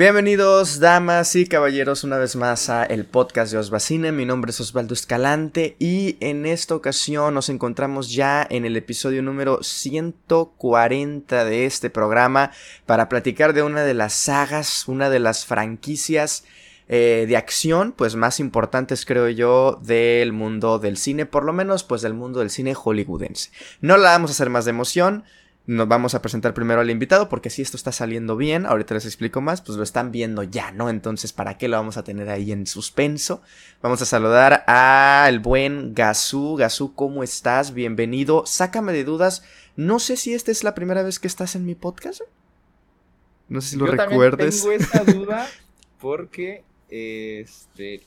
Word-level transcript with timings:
Bienvenidos, 0.00 0.80
damas 0.80 1.36
y 1.36 1.44
caballeros, 1.44 2.04
una 2.04 2.16
vez 2.16 2.34
más 2.34 2.70
a 2.70 2.84
el 2.84 3.04
podcast 3.04 3.52
de 3.52 3.58
Osbacine. 3.58 4.12
Mi 4.12 4.24
nombre 4.24 4.50
es 4.50 4.58
Osvaldo 4.58 4.94
Escalante 4.94 5.76
y 5.78 6.16
en 6.20 6.46
esta 6.46 6.74
ocasión 6.74 7.34
nos 7.34 7.50
encontramos 7.50 8.10
ya 8.10 8.46
en 8.48 8.64
el 8.64 8.78
episodio 8.78 9.22
número 9.22 9.62
140 9.62 11.44
de 11.44 11.66
este 11.66 11.90
programa 11.90 12.50
para 12.86 13.10
platicar 13.10 13.52
de 13.52 13.62
una 13.62 13.82
de 13.82 13.92
las 13.92 14.14
sagas, 14.14 14.88
una 14.88 15.10
de 15.10 15.18
las 15.18 15.44
franquicias 15.44 16.44
eh, 16.88 17.26
de 17.28 17.36
acción, 17.36 17.92
pues 17.92 18.16
más 18.16 18.40
importantes 18.40 19.04
creo 19.04 19.28
yo 19.28 19.78
del 19.82 20.32
mundo 20.32 20.78
del 20.78 20.96
cine, 20.96 21.26
por 21.26 21.44
lo 21.44 21.52
menos 21.52 21.84
pues 21.84 22.00
del 22.00 22.14
mundo 22.14 22.40
del 22.40 22.48
cine 22.48 22.72
hollywoodense. 22.72 23.50
No 23.82 23.98
la 23.98 24.12
vamos 24.12 24.30
a 24.30 24.32
hacer 24.32 24.48
más 24.48 24.64
de 24.64 24.70
emoción. 24.70 25.24
Nos 25.70 25.86
vamos 25.86 26.16
a 26.16 26.20
presentar 26.20 26.52
primero 26.52 26.80
al 26.80 26.90
invitado 26.90 27.28
porque 27.28 27.48
si 27.48 27.62
esto 27.62 27.76
está 27.76 27.92
saliendo 27.92 28.36
bien, 28.36 28.66
ahorita 28.66 28.94
les 28.94 29.04
explico 29.04 29.40
más, 29.40 29.62
pues 29.62 29.78
lo 29.78 29.84
están 29.84 30.10
viendo 30.10 30.42
ya, 30.42 30.72
¿no? 30.72 30.90
Entonces, 30.90 31.32
¿para 31.32 31.58
qué 31.58 31.68
lo 31.68 31.76
vamos 31.76 31.96
a 31.96 32.02
tener 32.02 32.28
ahí 32.28 32.50
en 32.50 32.66
suspenso? 32.66 33.40
Vamos 33.80 34.02
a 34.02 34.04
saludar 34.04 34.64
al 34.66 35.38
buen 35.38 35.94
Gazú. 35.94 36.56
Gazú, 36.56 36.96
¿cómo 36.96 37.22
estás? 37.22 37.72
Bienvenido. 37.72 38.46
Sácame 38.46 38.92
de 38.92 39.04
dudas. 39.04 39.44
No 39.76 40.00
sé 40.00 40.16
si 40.16 40.34
esta 40.34 40.50
es 40.50 40.64
la 40.64 40.74
primera 40.74 41.04
vez 41.04 41.20
que 41.20 41.28
estás 41.28 41.54
en 41.54 41.64
mi 41.64 41.76
podcast. 41.76 42.22
No 43.48 43.60
sé 43.60 43.68
si 43.68 43.76
lo 43.76 43.86
Yo 43.86 43.92
recuerdes. 43.92 44.62
Tengo 44.62 44.72
esa 44.72 45.04
duda 45.04 45.48
porque 46.00 46.64
este 46.88 48.02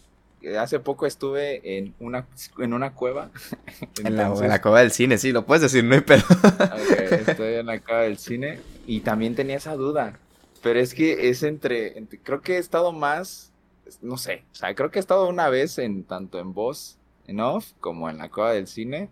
hace 0.59 0.79
poco 0.79 1.05
estuve 1.05 1.77
en 1.77 1.93
una, 1.99 2.27
en 2.57 2.73
una 2.73 2.93
cueva. 2.93 3.31
en, 4.03 4.15
la, 4.15 4.27
en, 4.27 4.47
la, 4.47 4.61
cueva 4.61 4.81
del 4.81 4.91
cine, 4.91 5.17
sí, 5.17 5.31
lo 5.31 5.45
puedes 5.45 5.61
decir, 5.61 5.83
no 5.83 5.95
hay 5.95 6.01
pedo. 6.01 6.23
Okay, 6.29 7.19
estoy 7.27 7.53
en 7.55 7.65
la 7.65 7.79
cueva 7.79 8.01
del 8.01 8.17
cine 8.17 8.59
y 8.85 9.01
también 9.01 9.35
tenía 9.35 9.57
esa 9.57 9.75
duda. 9.75 10.19
Pero 10.61 10.79
es 10.79 10.93
que 10.93 11.29
es 11.29 11.43
entre, 11.43 11.97
entre, 11.97 12.19
creo 12.19 12.41
que 12.41 12.55
he 12.55 12.57
estado 12.57 12.93
más, 12.93 13.51
no 14.01 14.17
sé, 14.17 14.43
o 14.53 14.55
sea, 14.55 14.73
creo 14.75 14.91
que 14.91 14.99
he 14.99 15.01
estado 15.01 15.27
una 15.27 15.49
vez 15.49 15.77
en 15.77 16.03
tanto 16.03 16.39
en 16.39 16.53
voz, 16.53 16.97
en 17.27 17.39
off, 17.39 17.71
como 17.79 18.09
en 18.09 18.17
la 18.17 18.29
cueva 18.29 18.53
del 18.53 18.67
cine. 18.67 19.09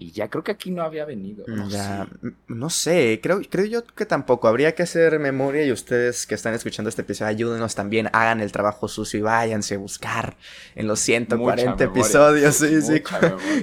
Y 0.00 0.12
ya 0.12 0.30
creo 0.30 0.42
que 0.42 0.52
aquí 0.52 0.70
no 0.70 0.82
había 0.82 1.04
venido. 1.04 1.44
No, 1.46 1.68
ya, 1.68 2.08
no 2.48 2.70
sé, 2.70 3.20
creo, 3.22 3.42
creo 3.50 3.66
yo 3.66 3.84
que 3.84 4.06
tampoco. 4.06 4.48
Habría 4.48 4.74
que 4.74 4.82
hacer 4.82 5.18
memoria 5.18 5.62
y 5.62 5.72
ustedes 5.72 6.26
que 6.26 6.34
están 6.34 6.54
escuchando 6.54 6.88
este 6.88 7.02
episodio, 7.02 7.28
ayúdenos 7.28 7.74
también, 7.74 8.08
hagan 8.14 8.40
el 8.40 8.50
trabajo 8.50 8.88
sucio 8.88 9.20
y 9.20 9.22
váyanse 9.22 9.74
a 9.74 9.78
buscar 9.78 10.38
en 10.74 10.86
los 10.86 11.00
140 11.00 11.72
Mucha 11.72 11.84
episodios. 11.84 12.56
Sí, 12.56 12.80
sí, 12.80 13.02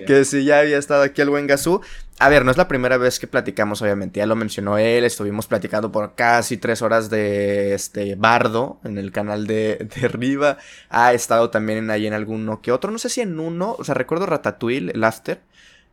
que 0.05 0.25
si 0.25 0.45
ya 0.45 0.59
había 0.59 0.77
estado 0.77 1.01
aquí 1.01 1.21
el 1.21 1.31
buen 1.31 1.47
Gazú. 1.47 1.81
A 2.19 2.29
ver, 2.29 2.45
no 2.45 2.51
es 2.51 2.57
la 2.57 2.67
primera 2.67 2.97
vez 2.97 3.19
que 3.19 3.27
platicamos, 3.27 3.81
obviamente, 3.81 4.19
ya 4.19 4.25
lo 4.25 4.35
mencionó 4.35 4.77
él, 4.77 5.03
estuvimos 5.05 5.45
platicando 5.45 5.91
por 5.91 6.15
casi 6.15 6.57
tres 6.57 6.81
horas 6.81 7.11
de 7.11 7.75
este 7.75 8.15
Bardo 8.15 8.79
en 8.83 8.97
el 8.97 9.11
canal 9.11 9.45
de, 9.45 9.87
de 9.95 10.07
Riva, 10.07 10.57
ha 10.89 11.13
estado 11.13 11.51
también 11.51 11.91
ahí 11.91 12.07
en 12.07 12.13
alguno 12.13 12.59
que 12.59 12.71
otro, 12.71 12.89
no 12.89 12.97
sé 12.97 13.09
si 13.09 13.21
en 13.21 13.39
uno, 13.39 13.75
o 13.77 13.83
sea, 13.83 13.93
recuerdo 13.93 14.25
Ratatouille, 14.25 14.93
el 14.93 15.03
After, 15.03 15.41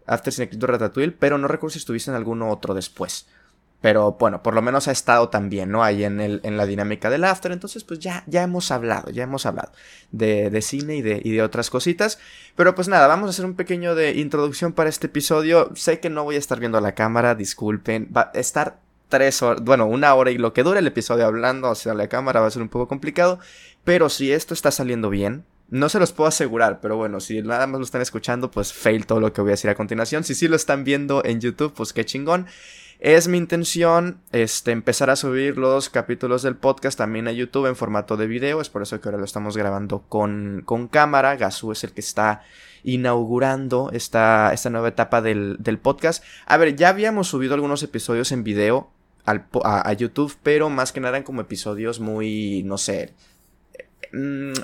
After 0.06 0.32
sin 0.32 0.44
escrito 0.44 0.66
Ratatouille, 0.66 1.12
pero 1.12 1.38
no 1.38 1.48
recuerdo 1.48 1.72
si 1.72 1.78
estuviste 1.78 2.10
en 2.10 2.16
alguno 2.16 2.50
otro 2.50 2.74
después. 2.74 3.26
Pero 3.84 4.12
bueno, 4.12 4.42
por 4.42 4.54
lo 4.54 4.62
menos 4.62 4.88
ha 4.88 4.92
estado 4.92 5.28
también, 5.28 5.70
¿no? 5.70 5.84
Ahí 5.84 6.04
en, 6.04 6.18
el, 6.18 6.40
en 6.42 6.56
la 6.56 6.64
dinámica 6.64 7.10
del 7.10 7.22
After. 7.22 7.52
Entonces, 7.52 7.84
pues 7.84 8.00
ya, 8.00 8.24
ya 8.26 8.42
hemos 8.42 8.70
hablado, 8.70 9.10
ya 9.10 9.24
hemos 9.24 9.44
hablado 9.44 9.72
de, 10.10 10.48
de 10.48 10.62
cine 10.62 10.96
y 10.96 11.02
de, 11.02 11.20
y 11.22 11.32
de, 11.32 11.42
otras 11.42 11.68
cositas. 11.68 12.18
Pero 12.56 12.74
pues 12.74 12.88
nada, 12.88 13.06
vamos 13.08 13.26
a 13.26 13.30
hacer 13.30 13.44
un 13.44 13.56
pequeño 13.56 13.94
de 13.94 14.12
introducción 14.12 14.72
para 14.72 14.88
este 14.88 15.08
episodio. 15.08 15.70
Sé 15.74 16.00
que 16.00 16.08
no 16.08 16.24
voy 16.24 16.36
a 16.36 16.38
estar 16.38 16.60
viendo 16.60 16.80
la 16.80 16.94
cámara, 16.94 17.34
disculpen. 17.34 18.08
Va 18.16 18.30
a 18.34 18.38
estar 18.38 18.78
tres 19.10 19.42
horas, 19.42 19.62
bueno, 19.62 19.84
una 19.84 20.14
hora 20.14 20.30
y 20.30 20.38
lo 20.38 20.54
que 20.54 20.62
dure 20.62 20.78
el 20.78 20.86
episodio 20.86 21.26
hablando 21.26 21.68
hacia 21.68 21.92
la 21.92 22.08
cámara 22.08 22.40
va 22.40 22.46
a 22.46 22.50
ser 22.50 22.62
un 22.62 22.70
poco 22.70 22.88
complicado. 22.88 23.38
Pero 23.84 24.08
si 24.08 24.32
esto 24.32 24.54
está 24.54 24.70
saliendo 24.70 25.10
bien, 25.10 25.44
no 25.74 25.88
se 25.88 25.98
los 25.98 26.12
puedo 26.12 26.28
asegurar, 26.28 26.78
pero 26.80 26.96
bueno, 26.96 27.18
si 27.18 27.42
nada 27.42 27.66
más 27.66 27.80
lo 27.80 27.84
están 27.84 28.00
escuchando, 28.00 28.48
pues 28.48 28.72
fail 28.72 29.06
todo 29.06 29.18
lo 29.18 29.32
que 29.32 29.40
voy 29.40 29.50
a 29.50 29.58
decir 29.58 29.68
a 29.70 29.74
continuación. 29.74 30.22
Si 30.22 30.36
sí 30.36 30.46
lo 30.46 30.54
están 30.54 30.84
viendo 30.84 31.24
en 31.24 31.40
YouTube, 31.40 31.74
pues 31.74 31.92
qué 31.92 32.04
chingón. 32.04 32.46
Es 33.00 33.26
mi 33.26 33.38
intención 33.38 34.20
este, 34.30 34.70
empezar 34.70 35.10
a 35.10 35.16
subir 35.16 35.58
los 35.58 35.90
capítulos 35.90 36.42
del 36.42 36.54
podcast 36.54 36.96
también 36.96 37.26
a 37.26 37.32
YouTube 37.32 37.66
en 37.66 37.74
formato 37.74 38.16
de 38.16 38.28
video. 38.28 38.60
Es 38.60 38.68
por 38.68 38.82
eso 38.82 39.00
que 39.00 39.08
ahora 39.08 39.18
lo 39.18 39.24
estamos 39.24 39.56
grabando 39.56 40.04
con, 40.08 40.62
con 40.64 40.86
cámara. 40.86 41.34
Gazú 41.34 41.72
es 41.72 41.82
el 41.82 41.90
que 41.90 42.02
está 42.02 42.42
inaugurando 42.84 43.90
esta, 43.92 44.52
esta 44.54 44.70
nueva 44.70 44.86
etapa 44.86 45.22
del, 45.22 45.56
del, 45.58 45.78
podcast. 45.78 46.22
A 46.46 46.56
ver, 46.56 46.76
ya 46.76 46.90
habíamos 46.90 47.26
subido 47.26 47.54
algunos 47.54 47.82
episodios 47.82 48.30
en 48.30 48.44
video 48.44 48.92
al, 49.24 49.46
a, 49.64 49.88
a 49.88 49.92
YouTube, 49.92 50.36
pero 50.44 50.70
más 50.70 50.92
que 50.92 51.00
nada 51.00 51.16
eran 51.16 51.24
como 51.24 51.40
episodios 51.40 51.98
muy, 51.98 52.62
no 52.62 52.78
sé, 52.78 53.12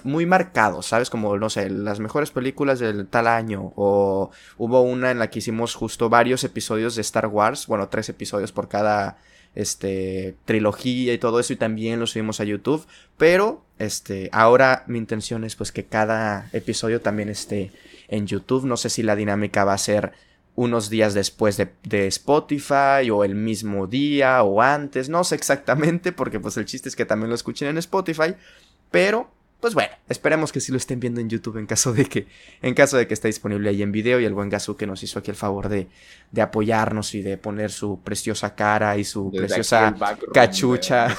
muy 0.05 0.27
marcados, 0.27 0.87
¿sabes? 0.87 1.11
Como, 1.11 1.37
no 1.38 1.50
sé, 1.50 1.71
las 1.71 2.00
mejores 2.00 2.31
películas 2.31 2.78
del 2.78 3.06
tal 3.06 3.27
año. 3.27 3.72
O 3.77 4.31
hubo 4.59 4.83
una 4.83 5.11
en 5.11 5.19
la 5.19 5.31
que 5.31 5.41
hicimos 5.41 5.75
justo 5.75 6.09
varios 6.09 6.44
episodios 6.44 6.94
de 6.94 7.03
Star 7.03 7.27
Wars. 7.27 7.66
Bueno, 7.66 7.89
tres 7.89 8.09
episodios 8.09 8.53
por 8.53 8.69
cada 8.69 9.19
este 9.55 10.37
trilogía 10.44 11.12
y 11.12 11.19
todo 11.19 11.41
eso 11.41 11.53
y 11.53 11.56
también 11.56 11.99
lo 11.99 12.06
subimos 12.06 12.39
a 12.39 12.44
YouTube 12.44 12.87
pero 13.16 13.65
este 13.81 14.28
ahora 14.31 14.84
mi 14.87 14.97
intención 14.97 15.43
es 15.43 15.56
pues 15.56 15.72
que 15.72 15.87
cada 15.87 16.49
episodio 16.53 17.00
también 17.00 17.28
esté 17.28 17.72
en 18.06 18.28
YouTube 18.28 18.65
no 18.65 18.77
sé 18.77 18.91
si 18.91 19.03
la 19.03 19.16
dinámica 19.16 19.65
va 19.65 19.72
a 19.72 19.78
ser 19.78 20.12
unos 20.55 20.91
días 20.91 21.15
después 21.15 21.56
de, 21.56 21.72
de, 21.84 22.06
Spotify 22.09 23.10
o 23.10 23.25
el 23.25 23.34
mismo 23.34 23.87
día 23.87 24.43
o 24.43 24.60
antes, 24.60 25.09
no 25.09 25.25
sé 25.25 25.34
exactamente 25.34 26.12
porque 26.12 26.39
pues 26.41 26.56
el 26.56 26.66
chiste 26.66 26.89
es 26.89 26.97
que 26.97 27.06
también 27.06 27.31
lo 27.31 27.34
escuchen 27.34 27.69
en 27.69 27.78
Spotify, 27.78 28.34
pero 28.91 29.31
pues 29.60 29.75
bueno, 29.75 29.93
esperemos 30.09 30.53
que 30.53 30.60
sí 30.60 30.72
lo 30.72 30.78
estén 30.78 31.00
viendo 31.00 31.21
en 31.21 31.28
YouTube 31.28 31.59
en 31.59 31.66
caso 31.66 31.93
de 31.93 32.06
que, 32.06 32.26
en 32.62 32.75
caso 32.75 32.97
de 32.97 33.06
que 33.06 33.15
esté 33.15 33.28
disponible 33.28 33.69
ahí 33.69 33.82
en 33.82 33.93
video 33.93 34.19
y 34.19 34.25
el 34.25 34.32
buen 34.32 34.48
Gazú 34.48 34.76
que 34.76 34.87
nos 34.87 35.03
hizo 35.03 35.19
aquí 35.19 35.31
el 35.31 35.37
favor 35.37 35.69
de, 35.69 35.88
de 36.31 36.43
apoyarnos 36.43 37.15
y 37.15 37.22
de 37.22 37.37
poner 37.37 37.71
su 37.71 38.00
preciosa 38.03 38.54
cara 38.54 38.97
y 38.97 39.04
su 39.04 39.31
Desde 39.31 39.47
preciosa 39.47 39.94
cachucha. 40.32 41.15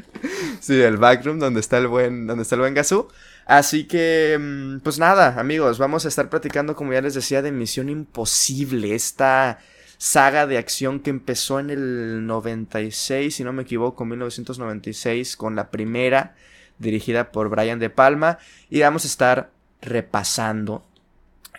sí, 0.60 0.80
el 0.80 0.96
backroom 0.96 1.38
donde 1.38 1.60
está 1.60 1.78
el 1.78 1.88
buen, 1.88 2.26
donde 2.26 2.42
está 2.42 2.54
el 2.54 2.62
buen 2.62 2.74
Gazú. 2.74 3.08
Así 3.44 3.84
que, 3.84 4.78
pues 4.82 4.98
nada, 4.98 5.38
amigos, 5.38 5.78
vamos 5.78 6.04
a 6.04 6.08
estar 6.08 6.30
platicando, 6.30 6.76
como 6.76 6.92
ya 6.92 7.02
les 7.02 7.14
decía, 7.14 7.42
de 7.42 7.52
Misión 7.52 7.88
Imposible, 7.88 8.94
esta 8.94 9.58
saga 9.98 10.46
de 10.46 10.58
acción 10.58 11.00
que 11.00 11.10
empezó 11.10 11.60
en 11.60 11.70
el 11.70 12.26
96, 12.26 13.34
si 13.34 13.44
no 13.44 13.52
me 13.52 13.62
equivoco, 13.62 14.04
1996, 14.04 15.36
con 15.36 15.54
la 15.56 15.70
primera 15.70 16.34
dirigida 16.78 17.32
por 17.32 17.48
Brian 17.48 17.78
De 17.78 17.90
Palma, 17.90 18.38
y 18.70 18.80
vamos 18.80 19.04
a 19.04 19.08
estar 19.08 19.50
repasando 19.80 20.86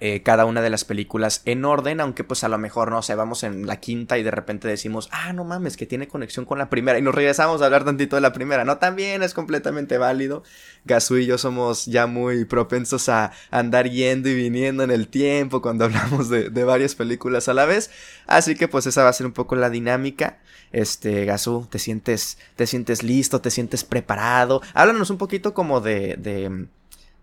eh, 0.05 0.21
cada 0.21 0.43
una 0.43 0.61
de 0.61 0.69
las 0.69 0.83
películas 0.83 1.41
en 1.45 1.63
orden, 1.63 2.01
aunque 2.01 2.25
pues 2.25 2.43
a 2.43 2.49
lo 2.49 2.57
mejor 2.57 2.91
no 2.91 3.01
sé, 3.01 3.15
vamos 3.15 3.41
en 3.43 3.67
la 3.67 3.79
quinta 3.79 4.17
y 4.17 4.23
de 4.23 4.31
repente 4.31 4.67
decimos, 4.67 5.07
ah, 5.13 5.31
no 5.31 5.45
mames, 5.45 5.77
que 5.77 5.85
tiene 5.85 6.09
conexión 6.09 6.43
con 6.43 6.57
la 6.57 6.69
primera 6.69 6.99
y 6.99 7.01
nos 7.01 7.15
regresamos 7.15 7.61
a 7.61 7.65
hablar 7.67 7.85
tantito 7.85 8.17
de 8.17 8.21
la 8.21 8.33
primera, 8.33 8.65
no, 8.65 8.79
también 8.79 9.23
es 9.23 9.33
completamente 9.33 9.97
válido. 9.97 10.43
Gazú 10.83 11.19
y 11.19 11.25
yo 11.25 11.37
somos 11.37 11.85
ya 11.85 12.05
muy 12.05 12.43
propensos 12.43 13.07
a 13.07 13.31
andar 13.49 13.89
yendo 13.89 14.27
y 14.27 14.35
viniendo 14.35 14.83
en 14.83 14.91
el 14.91 15.07
tiempo 15.07 15.61
cuando 15.61 15.85
hablamos 15.85 16.27
de, 16.27 16.49
de 16.49 16.63
varias 16.65 16.95
películas 16.95 17.47
a 17.47 17.53
la 17.53 17.63
vez, 17.63 17.89
así 18.27 18.55
que 18.55 18.67
pues 18.67 18.85
esa 18.85 19.03
va 19.03 19.09
a 19.09 19.13
ser 19.13 19.25
un 19.25 19.31
poco 19.31 19.55
la 19.55 19.69
dinámica. 19.69 20.39
Este, 20.73 21.23
Gazú, 21.23 21.65
¿te 21.69 21.79
sientes, 21.79 22.37
te 22.57 22.67
sientes 22.67 23.03
listo? 23.03 23.39
¿Te 23.39 23.51
sientes 23.51 23.85
preparado? 23.85 24.61
Háblanos 24.73 25.11
un 25.11 25.17
poquito 25.17 25.53
como 25.53 25.79
de, 25.79 26.17
de 26.17 26.67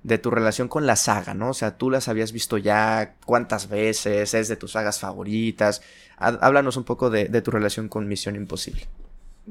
de 0.03 0.19
tu 0.19 0.31
relación 0.31 0.69
con 0.69 0.87
la 0.87 0.97
saga, 0.97 1.35
¿no? 1.35 1.51
O 1.51 1.55
sea, 1.55 1.77
tú 1.77 1.91
las 1.91 2.09
habías 2.09 2.33
visto 2.33 2.59
ya 2.59 3.17
cuántas 3.27 3.69
veces, 3.69 4.35
es 4.35 4.49
de 4.49 4.57
tus 4.57 4.73
sagas 4.73 4.99
favoritas. 4.99 5.83
Háblanos 6.17 6.77
un 6.77 6.85
poco 6.85 7.11
de, 7.11 7.27
de 7.29 7.43
tu 7.43 7.51
relación 7.51 7.89
con 7.89 8.09
Misión 8.09 8.37
Imposible. 8.37 8.87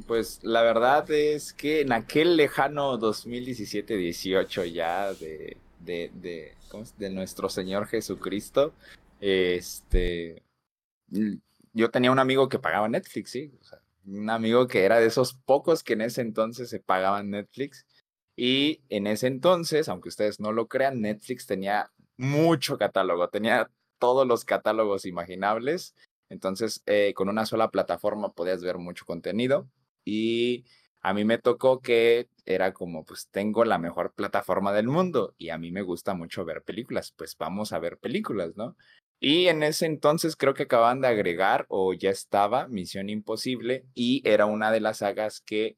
Pues 0.07 0.39
la 0.43 0.61
verdad 0.61 1.09
es 1.11 1.53
que 1.53 1.81
en 1.81 1.91
aquel 1.91 2.37
lejano 2.37 2.99
2017-18 2.99 4.71
ya 4.71 5.13
de, 5.13 5.57
de, 5.79 6.11
de, 6.13 6.53
de, 6.97 7.09
nuestro 7.09 7.49
Señor 7.49 7.87
Jesucristo, 7.87 8.73
este, 9.19 10.43
yo 11.73 11.89
tenía 11.91 12.11
un 12.11 12.19
amigo 12.19 12.49
que 12.49 12.59
pagaba 12.59 12.87
Netflix, 12.87 13.31
sí, 13.31 13.51
un 14.05 14.29
amigo 14.29 14.67
que 14.67 14.83
era 14.83 14.99
de 14.99 15.07
esos 15.07 15.33
pocos 15.33 15.83
que 15.83 15.93
en 15.93 16.01
ese 16.01 16.21
entonces 16.21 16.69
se 16.69 16.79
pagaban 16.79 17.31
Netflix 17.31 17.85
y 18.41 18.79
en 18.87 19.05
ese 19.05 19.27
entonces, 19.27 19.89
aunque 19.89 20.07
ustedes 20.07 20.39
no 20.39 20.53
lo 20.53 20.69
crean, 20.69 21.01
Netflix 21.01 21.45
tenía 21.45 21.91
mucho 22.15 22.77
catálogo, 22.77 23.27
tenía 23.27 23.69
todos 23.97 24.25
los 24.25 24.45
catálogos 24.45 25.05
imaginables. 25.05 25.93
Entonces, 26.29 26.81
eh, 26.85 27.11
con 27.13 27.27
una 27.27 27.45
sola 27.45 27.69
plataforma 27.69 28.31
podías 28.31 28.63
ver 28.63 28.77
mucho 28.77 29.03
contenido. 29.05 29.67
Y 30.05 30.63
a 31.01 31.13
mí 31.13 31.25
me 31.25 31.37
tocó 31.37 31.81
que 31.81 32.29
era 32.45 32.71
como, 32.71 33.03
pues 33.03 33.27
tengo 33.29 33.65
la 33.65 33.77
mejor 33.77 34.13
plataforma 34.13 34.71
del 34.71 34.87
mundo 34.87 35.35
y 35.37 35.49
a 35.49 35.57
mí 35.57 35.73
me 35.73 35.81
gusta 35.81 36.13
mucho 36.13 36.45
ver 36.45 36.63
películas, 36.63 37.13
pues 37.17 37.35
vamos 37.37 37.73
a 37.73 37.79
ver 37.79 37.97
películas, 37.97 38.55
¿no? 38.55 38.77
Y 39.19 39.47
en 39.47 39.63
ese 39.63 39.85
entonces 39.85 40.37
creo 40.37 40.53
que 40.53 40.63
acaban 40.63 41.01
de 41.01 41.09
agregar 41.09 41.65
o 41.67 41.93
ya 41.93 42.09
estaba 42.09 42.69
Misión 42.69 43.09
Imposible 43.09 43.83
y 43.93 44.21
era 44.23 44.45
una 44.45 44.71
de 44.71 44.79
las 44.79 44.99
sagas 44.99 45.41
que 45.41 45.75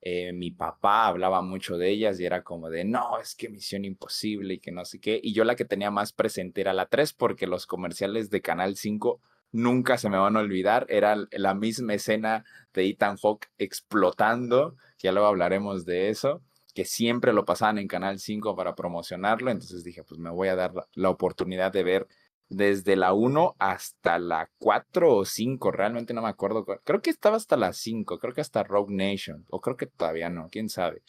eh, 0.00 0.32
mi 0.32 0.50
papá 0.50 1.06
hablaba 1.06 1.42
mucho 1.42 1.76
de 1.76 1.90
ellas 1.90 2.20
y 2.20 2.24
era 2.24 2.44
como 2.44 2.70
de, 2.70 2.84
no, 2.84 3.18
es 3.18 3.34
que 3.34 3.48
Misión 3.48 3.84
Imposible 3.84 4.54
y 4.54 4.58
que 4.58 4.70
no 4.70 4.84
sé 4.84 5.00
qué. 5.00 5.20
Y 5.22 5.32
yo 5.32 5.44
la 5.44 5.56
que 5.56 5.64
tenía 5.64 5.90
más 5.90 6.12
presente 6.12 6.60
era 6.60 6.72
la 6.72 6.86
3 6.86 7.12
porque 7.14 7.46
los 7.46 7.66
comerciales 7.66 8.30
de 8.30 8.40
Canal 8.40 8.76
5 8.76 9.20
nunca 9.50 9.98
se 9.98 10.08
me 10.08 10.18
van 10.18 10.36
a 10.36 10.40
olvidar. 10.40 10.86
Era 10.88 11.16
la 11.32 11.54
misma 11.54 11.94
escena 11.94 12.44
de 12.72 12.88
Ethan 12.88 13.16
Hawke 13.16 13.48
explotando, 13.58 14.76
ya 14.98 15.12
luego 15.12 15.26
hablaremos 15.26 15.84
de 15.84 16.10
eso, 16.10 16.42
que 16.74 16.84
siempre 16.84 17.32
lo 17.32 17.44
pasaban 17.44 17.78
en 17.78 17.88
Canal 17.88 18.20
5 18.20 18.54
para 18.54 18.76
promocionarlo. 18.76 19.50
Entonces 19.50 19.82
dije, 19.82 20.04
pues 20.04 20.20
me 20.20 20.30
voy 20.30 20.48
a 20.48 20.56
dar 20.56 20.72
la 20.94 21.10
oportunidad 21.10 21.72
de 21.72 21.82
ver 21.82 22.08
desde 22.48 22.96
la 22.96 23.12
1 23.12 23.56
hasta 23.58 24.18
la 24.18 24.48
4 24.58 25.16
o 25.16 25.24
5, 25.24 25.70
realmente 25.70 26.14
no 26.14 26.22
me 26.22 26.28
acuerdo. 26.28 26.64
Creo 26.84 27.02
que 27.02 27.10
estaba 27.10 27.36
hasta 27.36 27.56
la 27.56 27.72
5, 27.72 28.18
creo 28.18 28.34
que 28.34 28.40
hasta 28.40 28.62
Rogue 28.62 28.94
Nation, 28.94 29.44
o 29.50 29.60
creo 29.60 29.76
que 29.76 29.86
todavía 29.86 30.30
no, 30.30 30.48
quién 30.50 30.68
sabe. 30.68 31.02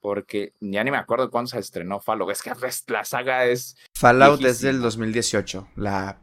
Porque 0.00 0.52
ya 0.60 0.84
ni 0.84 0.90
me 0.90 0.98
acuerdo 0.98 1.30
cuándo 1.30 1.48
se 1.48 1.58
estrenó 1.58 1.98
Fallout. 1.98 2.30
Es 2.30 2.42
que 2.42 2.52
la 2.88 3.04
saga 3.04 3.46
es. 3.46 3.76
Fallout 3.96 4.40
desde 4.40 4.68
el 4.68 4.82
2018, 4.82 5.68
la 5.76 6.20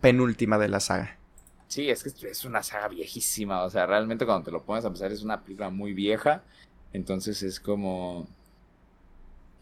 penúltima 0.00 0.56
de 0.56 0.68
la 0.68 0.78
saga. 0.78 1.18
Sí, 1.66 1.90
es 1.90 2.04
que 2.04 2.28
es 2.28 2.44
una 2.44 2.62
saga 2.62 2.86
viejísima. 2.86 3.64
O 3.64 3.70
sea, 3.70 3.86
realmente 3.86 4.24
cuando 4.24 4.44
te 4.44 4.52
lo 4.52 4.64
pones 4.64 4.84
a 4.84 4.90
pensar 4.90 5.10
es 5.10 5.24
una 5.24 5.42
película 5.42 5.70
muy 5.70 5.92
vieja. 5.92 6.44
Entonces 6.92 7.42
es 7.42 7.58
como 7.58 8.28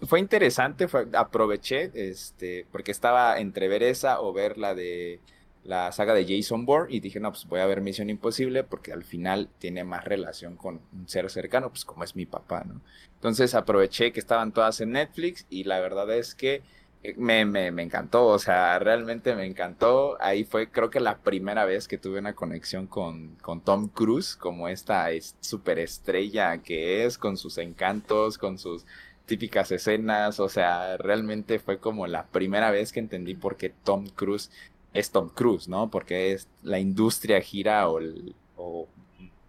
fue 0.07 0.21
interesante, 0.21 0.87
aproveché, 1.15 1.91
este, 1.95 2.67
porque 2.71 2.91
estaba 2.91 3.39
entre 3.39 3.69
ver 3.69 3.83
esa 3.83 4.21
o 4.21 4.33
ver 4.33 4.59
la 4.59 4.75
de 4.75 5.21
la 5.65 5.93
saga 5.93 6.13
de 6.13 6.27
Jason 6.27 6.67
Bourne 6.67 6.93
y 6.93 7.01
dije, 7.01 7.21
no, 7.21 7.31
pues 7.31 7.47
voy 7.47 7.61
a 7.61 7.67
ver 7.67 7.81
Misión 7.81 8.11
Imposible 8.11 8.65
porque 8.65 8.93
al 8.93 9.05
final 9.05 9.49
tiene 9.59 9.85
más 9.85 10.05
relación 10.05 10.57
con 10.57 10.81
un 10.93 11.09
ser 11.09 11.31
cercano, 11.31 11.71
pues 11.71 11.85
como 11.85 12.03
es 12.03 12.17
mi 12.17 12.27
papá, 12.27 12.65
¿no? 12.67 12.81
Entonces 13.15 13.55
aproveché 13.55 14.13
que 14.13 14.19
estaban 14.19 14.53
todas 14.53 14.81
en 14.81 14.93
Netflix 14.93 15.47
y 15.51 15.65
la 15.65 15.79
verdad 15.79 16.13
es 16.13 16.35
que 16.35 16.63
eh, 17.05 17.15
me, 17.17 17.45
me, 17.45 17.71
me 17.71 17.83
encantó, 17.83 18.27
o 18.27 18.39
sea, 18.41 18.79
realmente 18.81 19.37
me 19.37 19.47
encantó. 19.47 20.17
Ahí 20.21 20.43
fue 20.45 20.69
creo 20.71 20.91
que 20.91 20.99
la 20.99 21.19
primera 21.19 21.65
vez 21.65 21.87
que 21.87 21.99
tuve 21.99 22.19
una 22.19 22.35
conexión 22.35 22.89
con, 22.89 23.37
con 23.37 23.61
Tom 23.61 23.89
Cruise, 23.89 24.35
como 24.37 24.69
esta 24.69 25.09
superestrella 25.41 26.59
que 26.59 27.05
es, 27.05 27.19
con 27.19 27.37
sus 27.37 27.59
encantos, 27.59 28.39
con 28.39 28.59
sus 28.59 28.85
típicas 29.27 29.71
escenas, 29.73 30.41
o 30.41 30.49
sea, 30.49 30.97
realmente 30.97 31.59
fue 31.59 31.79
como 31.79 32.07
la 32.07 32.27
primera 32.27 32.71
vez 32.71 32.93
que 32.93 33.01
entendí 33.01 33.35
por 33.35 33.57
qué 33.57 33.71
Tom 33.71 34.07
Cruise 34.09 34.51
es 34.93 35.11
Tom 35.11 35.29
Cruise, 35.31 35.69
¿no? 35.69 35.91
Porque 35.91 36.33
es, 36.33 36.49
la 36.63 36.79
industria 36.79 37.41
gira 37.41 37.89
o, 37.89 38.89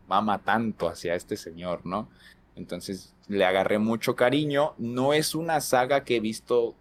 mama 0.08 0.40
tanto 0.44 0.90
hacia 0.90 1.16
este 1.16 1.38
señor, 1.38 1.86
¿no? 1.86 2.10
Entonces 2.56 3.14
le 3.28 3.46
agarré 3.46 3.80
mucho 3.80 4.16
cariño. 4.16 4.74
No 4.78 5.14
es 5.14 5.34
una 5.34 5.62
saga 5.62 6.04
que 6.04 6.18
he 6.18 6.20
visto 6.20 6.76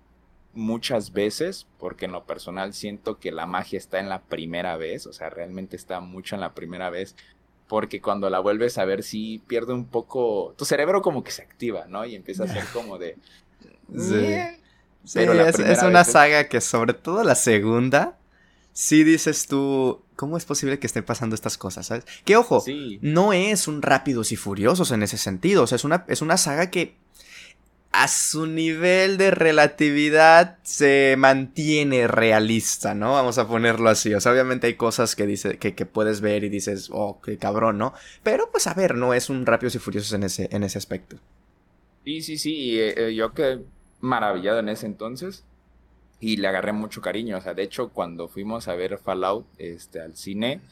muchas 0.55 1.13
veces, 1.13 1.67
porque 1.79 2.07
en 2.07 2.13
lo 2.13 2.25
personal 2.25 2.75
siento 2.75 3.19
que 3.19 3.33
la 3.33 3.47
magia 3.47 3.79
está 3.79 4.01
en 4.01 4.09
la 4.09 4.23
primera 4.23 4.77
vez, 4.77 5.07
o 5.07 5.13
sea, 5.13 5.31
realmente 5.31 5.77
está 5.77 6.01
mucho 6.01 6.35
en 6.35 6.43
la 6.43 6.53
primera 6.53 6.91
vez, 6.91 7.17
porque 7.69 8.01
cuando 8.01 8.29
la 8.31 8.39
vuelves 8.39 8.79
a 8.79 8.85
ver 8.85 9.03
sí 9.03 9.43
pierde 9.47 9.73
un 9.73 9.87
poco, 9.87 10.55
tu 10.57 10.65
cerebro 10.65 11.03
como 11.03 11.25
que 11.25 11.31
se 11.31 11.43
activa, 11.43 11.87
¿no? 11.89 12.05
Y 12.05 12.15
empieza 12.15 12.45
a 12.45 12.49
ser 12.49 12.65
como 12.73 12.99
de... 12.99 13.17
Sí. 13.97 14.37
Pero 15.15 15.33
es, 15.33 15.83
una 15.83 16.05
saga 16.05 16.49
que 16.49 16.61
sobre 16.61 16.95
todo 16.95 17.25
la 17.25 17.35
segunda, 17.35 18.17
sí 18.73 19.05
dices 19.05 19.47
tú, 19.49 20.01
¿cómo 20.17 20.37
es 20.37 20.45
posible 20.45 20.79
que 20.79 20.87
estén 20.87 21.05
pasando 21.05 21.35
estas 21.35 21.59
cosas? 21.59 21.87
¿sabes? 21.87 22.05
Que 22.25 22.37
ojo, 22.37 22.65
no 23.01 23.33
es 23.33 23.67
un 23.67 23.83
rápidos 23.83 24.33
y 24.33 24.37
furiosos 24.37 24.93
en 24.93 25.03
ese 25.03 25.19
sentido, 25.19 25.65
o 25.65 25.67
sea, 25.67 25.77
es 25.77 25.85
una, 25.85 26.05
es 26.09 26.23
una 26.23 26.37
saga 26.37 26.71
que 26.71 26.97
a 27.93 28.09
su 28.09 28.47
nivel 28.47 29.19
de 29.19 29.31
relatividad 29.31 30.57
se 30.63 31.15
mantiene 31.19 32.09
realista, 32.09 32.95
¿no? 32.95 33.13
Vamos 33.13 33.37
a 33.37 33.47
ponerlo 33.47 33.91
así. 33.91 34.15
O 34.15 34.21
sea, 34.21 34.33
obviamente 34.33 34.67
hay 34.67 34.75
cosas 34.75 35.15
que, 35.15 35.27
dice, 35.27 35.59
que, 35.59 35.87
puedes 35.87 36.23
ver 36.23 36.43
y 36.43 36.49
dices, 36.49 36.89
oh, 36.91 37.21
qué 37.21 37.37
cabrón, 37.37 37.77
¿no? 37.77 37.93
Pero 38.23 38.51
pues 38.51 38.67
a 38.67 38.73
ver, 38.73 38.95
no 38.95 39.13
es 39.13 39.29
un 39.29 39.45
Rápidos 39.45 39.75
y 39.75 39.79
Furiosos 39.79 40.15
en 40.15 40.23
ese, 40.23 40.49
en 40.53 40.63
ese 40.63 40.79
aspecto. 40.79 41.17
Sí, 42.05 42.23
sí, 42.23 42.39
sí. 42.39 42.55
Y, 42.55 42.81
eh, 42.81 43.15
yo 43.15 43.35
quedé 43.35 43.63
maravillado 44.01 44.59
en 44.61 44.71
ese 44.71 44.87
entonces. 44.87 45.45
Y 46.19 46.39
le 46.39 46.49
agarré 46.49 46.73
mucho 46.73 47.03
cariño. 47.03 47.37
O 47.37 47.41
sea, 47.43 47.53
de 47.53 47.63
hecho, 47.63 47.91
cuando 47.91 48.29
fuimos 48.29 48.69
a 48.69 48.75
ver 48.75 48.99
Fallout 48.99 49.45
este, 49.59 50.01
al 50.01 50.17
cine, 50.17 50.63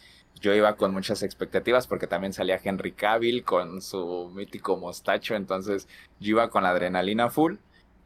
yo 0.41 0.55
iba 0.55 0.77
con 0.77 0.93
muchas 0.93 1.23
expectativas 1.23 1.87
porque 1.87 2.07
también 2.07 2.33
salía 2.33 2.61
Henry 2.63 2.93
Cavill 2.93 3.45
con 3.45 3.83
su 3.83 4.31
mítico 4.35 4.77
mostacho, 4.77 5.35
entonces 5.35 5.89
yo 6.19 6.31
iba 6.31 6.51
con 6.51 6.63
la 6.63 6.71
adrenalina 6.71 7.31
full. 7.31 7.57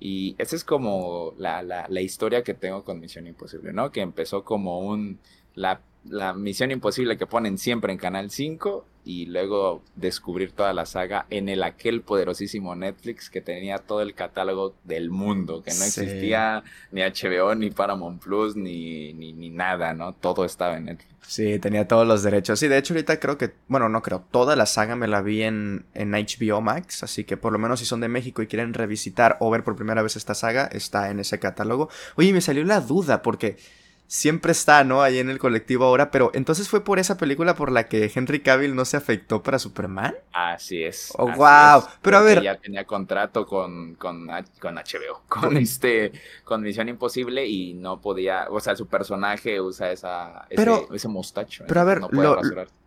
Y 0.00 0.34
esa 0.38 0.56
es 0.56 0.64
como 0.64 1.34
la, 1.38 1.62
la, 1.62 1.86
la 1.88 2.00
historia 2.00 2.42
que 2.42 2.52
tengo 2.52 2.84
con 2.84 3.00
Misión 3.00 3.26
Imposible, 3.26 3.72
¿no? 3.72 3.90
Que 3.90 4.00
empezó 4.00 4.44
como 4.44 4.80
un... 4.80 5.20
La, 5.54 5.80
la 6.04 6.34
Misión 6.34 6.72
Imposible 6.72 7.16
que 7.16 7.26
ponen 7.26 7.58
siempre 7.58 7.92
en 7.92 7.98
Canal 7.98 8.30
5 8.30 8.86
y 9.04 9.26
luego 9.26 9.82
descubrir 9.96 10.52
toda 10.52 10.72
la 10.72 10.86
saga 10.86 11.26
en 11.30 11.48
el 11.48 11.62
aquel 11.62 12.00
poderosísimo 12.00 12.74
Netflix 12.74 13.28
que 13.28 13.40
tenía 13.40 13.78
todo 13.78 14.00
el 14.00 14.14
catálogo 14.14 14.74
del 14.84 15.10
mundo, 15.10 15.62
que 15.62 15.72
no 15.74 15.84
existía 15.84 16.62
ni 16.90 17.02
HBO, 17.02 17.54
ni 17.54 17.70
Paramount 17.70 18.22
Plus, 18.22 18.56
ni, 18.56 19.12
ni, 19.12 19.32
ni, 19.32 19.50
nada, 19.50 19.92
¿no? 19.92 20.14
Todo 20.14 20.44
estaba 20.44 20.76
en 20.78 20.86
Netflix. 20.86 21.14
Sí, 21.26 21.58
tenía 21.58 21.86
todos 21.86 22.06
los 22.06 22.22
derechos. 22.22 22.58
Sí, 22.58 22.68
de 22.68 22.78
hecho 22.78 22.94
ahorita 22.94 23.20
creo 23.20 23.38
que, 23.38 23.52
bueno, 23.68 23.88
no 23.88 24.02
creo, 24.02 24.24
toda 24.30 24.56
la 24.56 24.66
saga 24.66 24.96
me 24.96 25.08
la 25.08 25.22
vi 25.22 25.42
en, 25.42 25.86
en 25.94 26.12
HBO 26.12 26.60
Max, 26.60 27.02
así 27.02 27.24
que 27.24 27.36
por 27.36 27.52
lo 27.52 27.58
menos 27.58 27.80
si 27.80 27.86
son 27.86 28.00
de 28.00 28.08
México 28.08 28.42
y 28.42 28.46
quieren 28.46 28.74
revisitar 28.74 29.36
o 29.40 29.50
ver 29.50 29.64
por 29.64 29.76
primera 29.76 30.02
vez 30.02 30.16
esta 30.16 30.34
saga, 30.34 30.66
está 30.66 31.10
en 31.10 31.20
ese 31.20 31.38
catálogo. 31.38 31.88
Oye, 32.16 32.32
me 32.32 32.40
salió 32.40 32.64
la 32.64 32.80
duda 32.80 33.22
porque 33.22 33.56
siempre 34.06 34.52
está, 34.52 34.84
¿no? 34.84 35.02
Ahí 35.02 35.18
en 35.18 35.30
el 35.30 35.38
colectivo 35.38 35.84
ahora, 35.84 36.10
pero 36.10 36.30
entonces 36.34 36.68
fue 36.68 36.84
por 36.84 36.98
esa 36.98 37.16
película 37.16 37.54
por 37.54 37.72
la 37.72 37.88
que 37.88 38.10
Henry 38.14 38.40
Cavill 38.40 38.74
no 38.74 38.84
se 38.84 38.96
afectó 38.96 39.42
para 39.42 39.58
Superman. 39.58 40.14
Así 40.32 40.82
es. 40.82 41.12
Oh, 41.16 41.26
wow. 41.26 41.84
pero 42.02 42.18
a 42.18 42.22
ver. 42.22 42.42
Ya 42.42 42.56
tenía 42.56 42.84
contrato 42.84 43.46
con, 43.46 43.94
con, 43.94 44.28
con 44.60 44.74
HBO, 44.74 45.22
con 45.28 45.56
este, 45.56 46.12
con 46.44 46.62
Misión 46.62 46.88
Imposible 46.88 47.46
y 47.46 47.74
no 47.74 48.00
podía, 48.00 48.46
o 48.50 48.60
sea, 48.60 48.76
su 48.76 48.86
personaje 48.86 49.60
usa 49.60 49.92
esa, 49.92 50.46
ese, 50.48 51.08
mostacho. 51.08 51.64
Pero 51.66 51.80
a 51.80 51.84
ver, 51.84 52.00
no, 52.00 52.36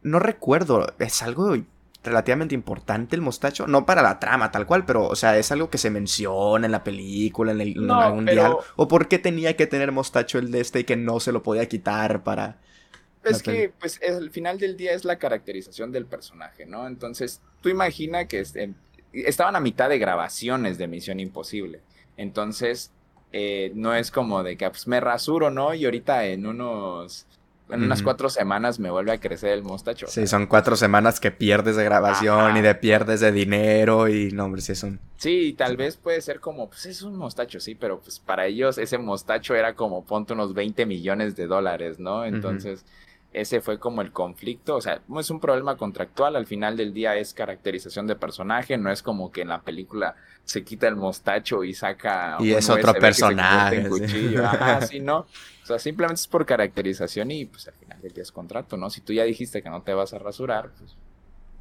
no 0.04 0.20
recuerdo, 0.20 0.94
es 1.00 1.22
algo 1.22 1.56
relativamente 2.08 2.56
importante 2.56 3.16
el 3.16 3.22
mostacho, 3.22 3.68
no 3.68 3.86
para 3.86 4.02
la 4.02 4.20
trama 4.20 4.52
tal 4.52 4.66
cual, 4.66 4.86
pero 4.86 5.06
o 5.08 5.16
sea, 5.16 5.38
es 5.38 5.52
algo 5.52 5.70
que 5.70 5.78
se 5.78 5.90
menciona 5.90 6.66
en 6.66 6.72
la 6.72 6.84
película, 6.84 7.52
en, 7.52 7.62
el, 7.62 7.76
mundial, 7.76 8.58
o 8.76 8.88
por 8.88 9.08
qué 9.08 9.20
tenía 9.20 9.56
que 9.56 9.68
tener 9.68 9.92
mostacho 9.92 10.40
el 10.40 10.52
de 10.52 10.62
este 10.62 10.80
y 10.80 10.84
que 10.84 10.96
no 10.96 11.20
se 11.20 11.32
lo 11.32 11.44
podía 11.44 11.68
quitar 11.68 12.24
para... 12.24 12.58
Es 13.24 13.44
que, 13.44 13.74
pues, 13.78 14.00
el 14.02 14.32
final 14.32 14.58
del 14.58 14.78
día 14.78 14.94
es 14.94 15.04
la 15.04 15.20
caracterización 15.20 15.92
del 15.92 16.06
personaje, 16.06 16.66
¿no? 16.66 16.88
Entonces, 16.88 17.42
tú 17.62 17.68
imagina 17.68 18.26
que 18.26 18.40
este, 18.40 18.74
estaban 19.12 19.56
a 19.58 19.60
mitad 19.60 19.90
de 19.90 20.00
grabaciones 20.00 20.78
de 20.78 20.88
Misión 20.88 21.20
Imposible. 21.20 21.82
Entonces, 22.16 22.92
eh, 23.34 23.72
no 23.76 23.94
es 23.94 24.12
como 24.12 24.44
de 24.44 24.56
que 24.56 24.70
pues, 24.70 24.88
me 24.88 25.00
rasuro, 25.00 25.52
¿no? 25.52 25.74
Y 25.74 25.86
ahorita 25.86 26.26
en 26.26 26.46
unos 26.46 27.27
en 27.70 27.84
unas 27.84 28.02
cuatro 28.02 28.30
semanas 28.30 28.80
me 28.80 28.90
vuelve 28.90 29.12
a 29.12 29.20
crecer 29.20 29.52
el 29.52 29.64
mostacho. 29.64 30.08
Sí, 30.08 30.28
son 30.28 30.48
cuatro 30.48 30.76
semanas 30.76 31.20
que 31.20 31.32
pierdes 31.32 31.76
de 31.76 31.84
grabación 31.84 32.56
y 32.58 32.62
de 32.62 32.76
pierdes 32.76 33.20
de 33.20 33.32
dinero 33.32 34.08
y 34.08 34.32
no, 34.32 34.46
hombre, 34.46 34.62
sí 34.62 34.72
es 34.72 34.84
un... 34.84 35.00
Sí, 35.18 35.54
tal 35.58 35.78
vez 35.78 35.98
puede 35.98 36.22
ser 36.22 36.40
como, 36.40 36.70
pues 36.70 36.86
es 36.86 37.02
un 37.02 37.16
mostacho, 37.16 37.60
sí, 37.60 37.76
pero 37.76 38.00
pues 38.00 38.20
para 38.20 38.46
ellos 38.46 38.78
ese 38.78 38.98
mostacho 38.98 39.56
era 39.56 39.74
como, 39.74 40.06
ponte 40.06 40.34
unos 40.34 40.54
20 40.54 40.86
millones 40.86 41.36
de 41.36 41.48
dólares, 41.48 42.00
¿no? 42.00 42.24
Entonces, 42.26 42.86
ese 43.34 43.62
fue 43.62 43.80
como 43.80 44.02
el 44.02 44.12
conflicto, 44.12 44.76
o 44.76 44.82
sea, 44.82 45.02
no 45.08 45.20
es 45.20 45.30
un 45.30 45.40
problema 45.40 45.78
contractual, 45.78 46.36
al 46.36 46.48
final 46.48 46.78
del 46.78 46.94
día 46.94 47.16
es 47.16 47.34
caracterización 47.34 48.08
de 48.08 48.16
personaje, 48.16 48.78
no 48.78 48.92
es 48.92 49.04
como 49.04 49.32
que 49.32 49.42
en 49.42 49.50
la 49.50 49.62
película 49.62 50.16
se 50.44 50.64
quita 50.64 50.88
el 50.88 50.96
mostacho 50.96 51.64
y 51.64 51.74
saca... 51.74 52.38
Y 52.40 52.54
es 52.54 52.70
otro 52.70 52.94
personaje. 52.94 53.88
sí, 54.88 55.00
¿no? 55.02 55.20
O 55.20 55.66
sea, 55.66 55.78
simplemente 55.78 56.22
es 56.22 56.28
por 56.28 56.46
caracterización 56.46 57.30
y 57.32 57.46
pues 57.46 57.68
al 57.68 57.74
final 57.74 58.02
del 58.02 58.14
día 58.14 58.24
es 58.24 58.32
contrato, 58.32 58.78
¿no? 58.78 58.90
Si 58.90 59.02
tú 59.02 59.12
ya 59.12 59.24
dijiste 59.24 59.62
que 59.62 59.70
no 59.70 59.82
te 59.82 59.94
vas 59.94 60.14
a 60.14 60.20
rasurar, 60.20 60.70
pues 60.78 60.96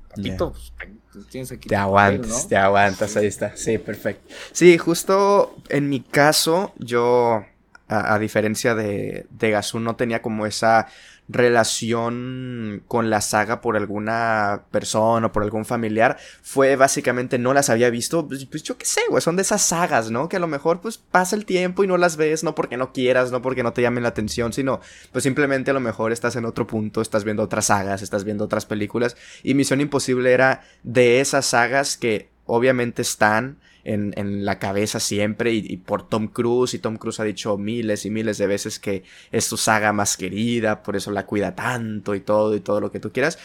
papito, 0.08 0.52
pues 0.52 1.26
tienes 1.28 1.50
aquí. 1.50 1.68
Te 1.68 1.76
aguantas, 1.76 2.46
te 2.48 2.56
aguantas, 2.56 3.16
ahí 3.16 3.26
está. 3.26 3.56
Sí, 3.56 3.78
perfecto. 3.78 4.32
Sí, 4.52 4.78
justo 4.78 5.56
en 5.68 5.88
mi 5.88 6.00
caso, 6.00 6.72
yo, 6.78 7.44
a, 7.88 8.18
diferencia 8.20 8.76
de, 8.76 9.26
de 9.30 9.50
Gazú, 9.50 9.80
no 9.80 9.96
tenía 9.96 10.22
como 10.22 10.46
esa 10.46 10.86
relación 11.28 12.82
con 12.86 13.10
la 13.10 13.20
saga 13.20 13.60
por 13.60 13.76
alguna 13.76 14.64
persona 14.70 15.26
o 15.26 15.32
por 15.32 15.42
algún 15.42 15.64
familiar 15.64 16.16
fue 16.42 16.76
básicamente 16.76 17.38
no 17.38 17.52
las 17.52 17.68
había 17.70 17.90
visto, 17.90 18.26
pues, 18.28 18.44
pues, 18.46 18.62
yo 18.62 18.78
qué 18.78 18.86
sé, 18.86 19.00
güey, 19.08 19.20
son 19.20 19.36
de 19.36 19.42
esas 19.42 19.62
sagas, 19.62 20.10
¿no? 20.10 20.28
Que 20.28 20.36
a 20.36 20.40
lo 20.40 20.46
mejor 20.46 20.80
pues 20.80 20.98
pasa 20.98 21.36
el 21.36 21.44
tiempo 21.44 21.84
y 21.84 21.86
no 21.86 21.96
las 21.96 22.16
ves, 22.16 22.44
no 22.44 22.54
porque 22.54 22.76
no 22.76 22.92
quieras, 22.92 23.32
no 23.32 23.42
porque 23.42 23.62
no 23.62 23.72
te 23.72 23.82
llamen 23.82 24.02
la 24.02 24.10
atención, 24.10 24.52
sino 24.52 24.80
pues 25.12 25.24
simplemente 25.24 25.70
a 25.70 25.74
lo 25.74 25.80
mejor 25.80 26.12
estás 26.12 26.36
en 26.36 26.44
otro 26.44 26.66
punto, 26.66 27.00
estás 27.00 27.24
viendo 27.24 27.42
otras 27.42 27.66
sagas, 27.66 28.02
estás 28.02 28.24
viendo 28.24 28.44
otras 28.44 28.66
películas 28.66 29.16
y 29.42 29.54
Misión 29.54 29.80
Imposible 29.80 30.32
era 30.32 30.62
de 30.82 31.20
esas 31.20 31.46
sagas 31.46 31.96
que 31.96 32.35
obviamente 32.46 33.02
están 33.02 33.58
en, 33.86 34.44
la 34.44 34.58
cabeza 34.58 34.98
siempre 34.98 35.52
y, 35.52 35.76
por 35.76 36.08
Tom 36.08 36.28
Cruise 36.28 36.74
y 36.74 36.78
Tom 36.78 36.96
Cruise 36.96 37.20
ha 37.20 37.24
dicho 37.24 37.56
miles 37.56 38.04
y 38.04 38.10
miles 38.10 38.38
de 38.38 38.46
veces 38.46 38.78
que 38.78 39.04
es 39.30 39.44
su 39.44 39.56
saga 39.56 39.92
más 39.92 40.16
querida, 40.16 40.82
por 40.82 40.96
eso 40.96 41.10
la 41.12 41.26
cuida 41.26 41.54
tanto 41.54 42.14
y 42.14 42.20
todo 42.20 42.54
y 42.56 42.60
todo 42.60 42.80
lo 42.80 42.90
que 42.90 43.00
tú 43.00 43.12
quieras. 43.12 43.38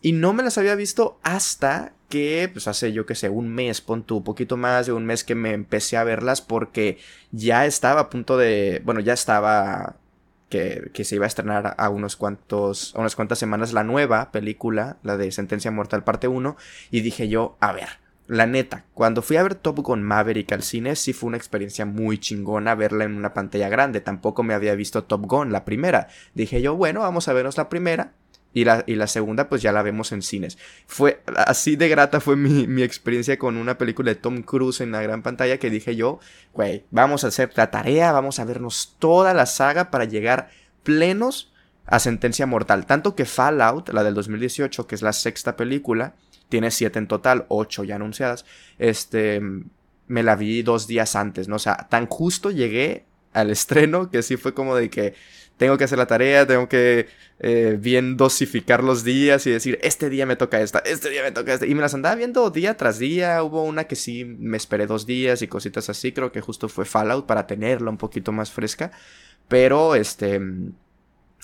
Y 0.00 0.12
no 0.12 0.32
me 0.32 0.42
las 0.42 0.58
había 0.58 0.74
visto 0.74 1.20
hasta 1.22 1.92
que, 2.08 2.50
pues 2.52 2.66
hace 2.68 2.92
yo 2.92 3.06
que 3.06 3.14
sé, 3.14 3.28
un 3.28 3.48
mes, 3.48 3.80
pon 3.80 4.02
tú, 4.02 4.18
un 4.18 4.24
poquito 4.24 4.56
más 4.56 4.86
de 4.86 4.92
un 4.92 5.06
mes 5.06 5.24
que 5.24 5.34
me 5.34 5.52
empecé 5.52 5.96
a 5.96 6.04
verlas 6.04 6.40
porque 6.40 6.98
ya 7.30 7.66
estaba 7.66 8.00
a 8.00 8.10
punto 8.10 8.36
de, 8.36 8.82
bueno, 8.84 9.00
ya 9.00 9.12
estaba 9.12 9.96
que, 10.48 10.90
que, 10.92 11.04
se 11.04 11.16
iba 11.16 11.24
a 11.24 11.28
estrenar 11.28 11.74
a 11.78 11.88
unos 11.88 12.16
cuantos, 12.16 12.94
a 12.96 13.00
unas 13.00 13.14
cuantas 13.14 13.38
semanas 13.38 13.72
la 13.72 13.84
nueva 13.84 14.32
película, 14.32 14.98
la 15.02 15.16
de 15.16 15.30
Sentencia 15.32 15.70
Mortal 15.70 16.04
parte 16.04 16.28
1, 16.28 16.56
y 16.90 17.00
dije 17.00 17.28
yo, 17.28 17.56
a 17.60 17.72
ver, 17.72 18.01
la 18.32 18.46
neta, 18.46 18.86
cuando 18.94 19.20
fui 19.20 19.36
a 19.36 19.42
ver 19.42 19.54
Top 19.54 19.80
Gun 19.80 20.02
Maverick 20.02 20.52
al 20.52 20.62
cine, 20.62 20.96
sí 20.96 21.12
fue 21.12 21.28
una 21.28 21.36
experiencia 21.36 21.84
muy 21.84 22.16
chingona 22.16 22.74
verla 22.74 23.04
en 23.04 23.14
una 23.14 23.34
pantalla 23.34 23.68
grande. 23.68 24.00
Tampoco 24.00 24.42
me 24.42 24.54
había 24.54 24.74
visto 24.74 25.04
Top 25.04 25.26
Gun, 25.26 25.52
la 25.52 25.66
primera. 25.66 26.08
Dije 26.32 26.62
yo, 26.62 26.74
bueno, 26.74 27.00
vamos 27.00 27.28
a 27.28 27.34
vernos 27.34 27.58
la 27.58 27.68
primera. 27.68 28.14
Y 28.54 28.64
la, 28.64 28.84
y 28.86 28.94
la 28.94 29.06
segunda, 29.06 29.50
pues 29.50 29.60
ya 29.60 29.70
la 29.70 29.82
vemos 29.82 30.12
en 30.12 30.22
cines. 30.22 30.56
Fue 30.86 31.22
así 31.36 31.76
de 31.76 31.90
grata 31.90 32.20
fue 32.20 32.36
mi, 32.36 32.66
mi, 32.66 32.82
experiencia 32.82 33.38
con 33.38 33.58
una 33.58 33.76
película 33.76 34.10
de 34.10 34.14
Tom 34.14 34.42
Cruise 34.42 34.80
en 34.80 34.92
la 34.92 35.02
gran 35.02 35.22
pantalla 35.22 35.58
que 35.58 35.68
dije 35.68 35.94
yo, 35.94 36.18
güey, 36.54 36.84
vamos 36.90 37.24
a 37.24 37.28
hacer 37.28 37.50
la 37.56 37.70
tarea, 37.70 38.12
vamos 38.12 38.38
a 38.38 38.44
vernos 38.46 38.96
toda 38.98 39.34
la 39.34 39.44
saga 39.44 39.90
para 39.90 40.06
llegar 40.06 40.48
plenos 40.82 41.52
a 41.84 41.98
Sentencia 41.98 42.46
Mortal. 42.46 42.86
Tanto 42.86 43.14
que 43.14 43.26
Fallout, 43.26 43.90
la 43.90 44.04
del 44.04 44.14
2018, 44.14 44.86
que 44.86 44.94
es 44.94 45.02
la 45.02 45.12
sexta 45.12 45.56
película, 45.56 46.14
tiene 46.52 46.70
siete 46.70 46.98
en 46.98 47.06
total, 47.06 47.46
ocho 47.48 47.82
ya 47.82 47.96
anunciadas. 47.96 48.44
Este, 48.78 49.40
me 50.06 50.22
la 50.22 50.36
vi 50.36 50.62
dos 50.62 50.86
días 50.86 51.16
antes, 51.16 51.48
¿no? 51.48 51.56
O 51.56 51.58
sea, 51.58 51.88
tan 51.88 52.06
justo 52.06 52.50
llegué 52.50 53.06
al 53.32 53.48
estreno 53.48 54.10
que 54.10 54.22
sí 54.22 54.36
fue 54.36 54.52
como 54.52 54.76
de 54.76 54.90
que 54.90 55.14
tengo 55.56 55.78
que 55.78 55.84
hacer 55.84 55.96
la 55.96 56.04
tarea, 56.06 56.46
tengo 56.46 56.68
que 56.68 57.08
eh, 57.38 57.78
bien 57.80 58.18
dosificar 58.18 58.84
los 58.84 59.02
días 59.02 59.46
y 59.46 59.50
decir, 59.50 59.78
este 59.80 60.10
día 60.10 60.26
me 60.26 60.36
toca 60.36 60.60
esta, 60.60 60.80
este 60.80 61.08
día 61.08 61.22
me 61.22 61.32
toca 61.32 61.54
esta. 61.54 61.64
Y 61.64 61.74
me 61.74 61.80
las 61.80 61.94
andaba 61.94 62.16
viendo 62.16 62.50
día 62.50 62.76
tras 62.76 62.98
día. 62.98 63.42
Hubo 63.42 63.62
una 63.64 63.84
que 63.84 63.96
sí 63.96 64.26
me 64.26 64.58
esperé 64.58 64.86
dos 64.86 65.06
días 65.06 65.40
y 65.40 65.48
cositas 65.48 65.88
así. 65.88 66.12
Creo 66.12 66.32
que 66.32 66.42
justo 66.42 66.68
fue 66.68 66.84
Fallout 66.84 67.24
para 67.24 67.46
tenerla 67.46 67.90
un 67.90 67.96
poquito 67.96 68.30
más 68.30 68.50
fresca. 68.50 68.92
Pero 69.48 69.94
este 69.94 70.38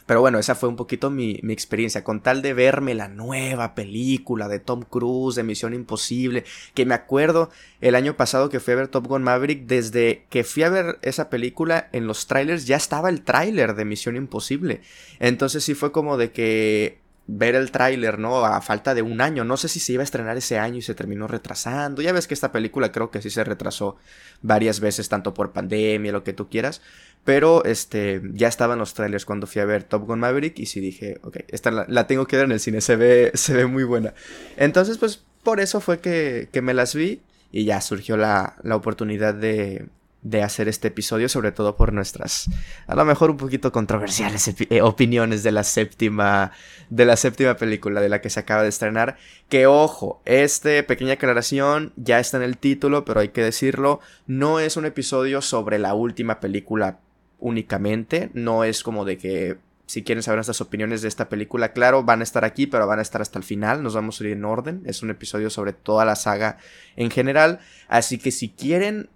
pero 0.08 0.22
bueno, 0.22 0.38
esa 0.38 0.54
fue 0.54 0.70
un 0.70 0.76
poquito 0.76 1.10
mi, 1.10 1.38
experiencia. 1.50 2.02
Con 2.02 2.22
tal 2.22 2.40
de 2.40 2.54
verme 2.54 2.94
la 2.94 3.08
nueva 3.08 3.74
película 3.74 4.48
de 4.48 4.58
Tom 4.58 4.80
Cruise, 4.80 5.34
de 5.34 5.42
Misión 5.42 5.74
Imposible, 5.74 6.44
que 6.72 6.86
me 6.86 6.94
acuerdo 6.94 7.50
el 7.82 7.94
año 7.94 8.16
pasado 8.16 8.48
que 8.48 8.58
fui 8.58 8.72
a 8.72 8.76
ver 8.76 8.88
Top 8.88 9.06
Gun 9.06 9.22
Maverick, 9.22 9.66
desde 9.66 10.24
que 10.30 10.44
fui 10.44 10.62
a 10.62 10.70
ver 10.70 10.98
esa 11.02 11.28
película 11.28 11.90
en 11.92 12.06
los 12.06 12.26
trailers 12.26 12.66
ya 12.66 12.76
estaba 12.76 13.10
el 13.10 13.20
tráiler 13.20 13.74
de 13.74 13.84
Misión 13.84 14.16
Imposible. 14.16 14.80
Entonces 15.18 15.62
sí 15.62 15.74
fue 15.74 15.92
como 15.92 16.16
de 16.16 16.32
que 16.32 17.00
ver 17.30 17.54
el 17.54 17.70
tráiler, 17.70 18.18
¿no? 18.18 18.44
A 18.44 18.60
falta 18.62 18.94
de 18.94 19.02
un 19.02 19.20
año. 19.20 19.44
No 19.44 19.58
sé 19.58 19.68
si 19.68 19.78
se 19.80 19.92
iba 19.92 20.02
a 20.02 20.04
estrenar 20.04 20.36
ese 20.38 20.58
año 20.58 20.78
y 20.78 20.82
se 20.82 20.94
terminó 20.94 21.28
retrasando. 21.28 22.00
Ya 22.00 22.12
ves 22.12 22.26
que 22.26 22.34
esta 22.34 22.50
película 22.50 22.90
creo 22.90 23.10
que 23.10 23.20
sí 23.20 23.28
se 23.28 23.44
retrasó 23.44 23.96
varias 24.40 24.80
veces, 24.80 25.10
tanto 25.10 25.34
por 25.34 25.52
pandemia, 25.52 26.10
lo 26.10 26.24
que 26.24 26.32
tú 26.32 26.48
quieras. 26.48 26.80
Pero 27.24 27.64
este, 27.64 28.22
ya 28.32 28.48
estaban 28.48 28.78
los 28.78 28.94
trailers 28.94 29.26
cuando 29.26 29.46
fui 29.46 29.60
a 29.60 29.66
ver 29.66 29.84
Top 29.84 30.06
Gun 30.06 30.20
Maverick 30.20 30.58
y 30.58 30.66
sí 30.66 30.80
dije, 30.80 31.20
ok, 31.22 31.36
esta 31.48 31.70
la, 31.70 32.06
tengo 32.06 32.26
que 32.26 32.36
ver 32.36 32.46
en 32.46 32.52
el 32.52 32.60
cine, 32.60 32.80
se 32.80 32.96
ve, 32.96 33.30
se 33.34 33.52
ve 33.52 33.66
muy 33.66 33.84
buena. 33.84 34.14
Entonces, 34.56 34.96
pues 34.96 35.22
por 35.42 35.60
eso 35.60 35.82
fue 35.82 36.00
que, 36.00 36.48
que 36.50 36.62
me 36.62 36.72
las 36.72 36.94
vi 36.94 37.20
y 37.52 37.64
ya 37.64 37.82
surgió 37.82 38.16
la, 38.16 38.56
la 38.62 38.74
oportunidad 38.74 39.34
de, 39.34 39.86
de 40.22 40.42
hacer 40.42 40.68
este 40.68 40.88
episodio, 40.88 41.28
sobre 41.28 41.52
todo 41.52 41.76
por 41.76 41.92
nuestras, 41.92 42.50
a 42.86 42.94
lo 42.96 43.04
mejor 43.04 43.30
un 43.30 43.36
poquito 43.36 43.70
controversiales 43.70 44.48
eh, 44.48 44.82
opiniones 44.82 45.42
de 45.42 45.52
la 45.52 45.64
séptima, 45.64 46.52
de 46.90 47.04
la 47.04 47.16
séptima 47.16 47.54
película 47.56 48.00
de 48.00 48.08
la 48.08 48.20
que 48.20 48.30
se 48.30 48.40
acaba 48.40 48.62
de 48.62 48.68
estrenar. 48.68 49.16
Que 49.48 49.66
ojo, 49.66 50.20
esta 50.24 50.70
pequeña 50.86 51.14
aclaración 51.14 51.92
ya 51.96 52.18
está 52.18 52.36
en 52.36 52.42
el 52.42 52.58
título, 52.58 53.04
pero 53.04 53.20
hay 53.20 53.28
que 53.28 53.42
decirlo, 53.42 54.00
no 54.26 54.60
es 54.60 54.76
un 54.76 54.86
episodio 54.86 55.40
sobre 55.40 55.78
la 55.78 55.94
última 55.94 56.40
película 56.40 56.98
únicamente, 57.38 58.30
no 58.34 58.64
es 58.64 58.82
como 58.82 59.04
de 59.04 59.16
que 59.16 59.58
si 59.88 60.02
quieren 60.02 60.22
saber 60.22 60.36
nuestras 60.36 60.60
opiniones 60.60 61.00
de 61.00 61.08
esta 61.08 61.30
película, 61.30 61.72
claro, 61.72 62.02
van 62.02 62.20
a 62.20 62.22
estar 62.22 62.44
aquí, 62.44 62.66
pero 62.66 62.86
van 62.86 62.98
a 62.98 63.02
estar 63.02 63.22
hasta 63.22 63.38
el 63.38 63.44
final. 63.44 63.82
Nos 63.82 63.94
vamos 63.94 64.20
a 64.20 64.24
ir 64.24 64.32
en 64.32 64.44
orden. 64.44 64.82
Es 64.84 65.02
un 65.02 65.08
episodio 65.08 65.48
sobre 65.48 65.72
toda 65.72 66.04
la 66.04 66.14
saga 66.14 66.58
en 66.94 67.10
general. 67.10 67.60
Así 67.88 68.18
que 68.18 68.30
si 68.30 68.50
quieren 68.50 69.08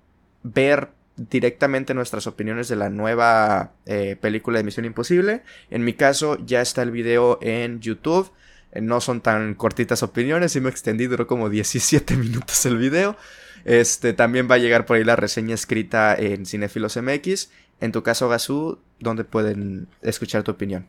ver 0.42 0.90
directamente 1.16 1.94
nuestras 1.94 2.26
opiniones 2.26 2.68
de 2.68 2.76
la 2.76 2.88
nueva 2.88 3.72
eh, 3.86 4.16
película 4.20 4.58
de 4.58 4.64
Misión 4.64 4.86
Imposible. 4.86 5.42
En 5.70 5.84
mi 5.84 5.92
caso 5.92 6.38
ya 6.44 6.60
está 6.60 6.82
el 6.82 6.90
video 6.90 7.38
en 7.42 7.80
YouTube. 7.80 8.30
Eh, 8.72 8.80
no 8.80 9.00
son 9.00 9.20
tan 9.20 9.54
cortitas 9.54 10.02
opiniones, 10.02 10.56
y 10.56 10.60
me 10.60 10.70
extendí, 10.70 11.06
duró 11.06 11.26
como 11.26 11.50
17 11.50 12.16
minutos 12.16 12.64
el 12.66 12.78
video. 12.78 13.16
Este 13.64 14.12
también 14.12 14.48
va 14.50 14.56
a 14.56 14.58
llegar 14.58 14.86
por 14.86 14.96
ahí 14.96 15.04
la 15.04 15.16
reseña 15.16 15.54
escrita 15.54 16.16
en 16.16 16.46
Cinefilos 16.46 16.96
MX. 16.96 17.50
En 17.80 17.92
tu 17.92 18.02
caso, 18.02 18.28
Gazú, 18.28 18.78
¿dónde 18.98 19.24
pueden 19.24 19.88
escuchar 20.02 20.42
tu 20.42 20.52
opinión? 20.52 20.86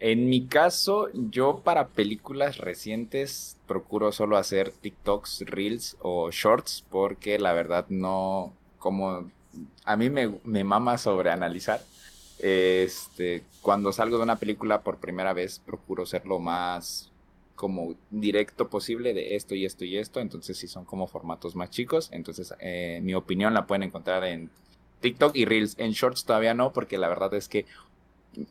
En 0.00 0.28
mi 0.28 0.46
caso, 0.46 1.08
yo 1.14 1.62
para 1.64 1.88
películas 1.88 2.58
recientes 2.58 3.56
procuro 3.66 4.12
solo 4.12 4.36
hacer 4.36 4.70
TikToks, 4.70 5.44
Reels 5.46 5.96
o 6.00 6.30
Shorts 6.30 6.84
porque 6.90 7.38
la 7.38 7.52
verdad 7.52 7.86
no, 7.88 8.52
como 8.84 9.30
a 9.86 9.96
mí 9.96 10.10
me, 10.10 10.62
mama 10.62 10.98
sobre 10.98 11.30
analizar. 11.30 11.80
Este, 12.38 13.42
cuando 13.62 13.94
salgo 13.94 14.18
de 14.18 14.24
una 14.24 14.36
película 14.36 14.82
por 14.82 14.98
primera 14.98 15.32
vez, 15.32 15.58
procuro 15.58 16.04
ser 16.04 16.26
lo 16.26 16.38
más 16.38 17.10
como 17.54 17.94
directo 18.10 18.68
posible 18.68 19.14
de 19.14 19.36
esto 19.36 19.54
y 19.54 19.64
esto 19.64 19.86
y 19.86 19.96
esto. 19.96 20.20
Entonces, 20.20 20.58
si 20.58 20.68
son 20.68 20.84
como 20.84 21.06
formatos 21.06 21.56
más 21.56 21.70
chicos, 21.70 22.10
entonces 22.12 22.52
eh, 22.60 23.00
mi 23.02 23.14
opinión 23.14 23.54
la 23.54 23.66
pueden 23.66 23.84
encontrar 23.84 24.22
en 24.24 24.50
TikTok 25.00 25.34
y 25.34 25.46
Reels. 25.46 25.76
En 25.78 25.92
Shorts 25.92 26.26
todavía 26.26 26.52
no, 26.52 26.74
porque 26.74 26.98
la 26.98 27.08
verdad 27.08 27.32
es 27.32 27.48
que 27.48 27.64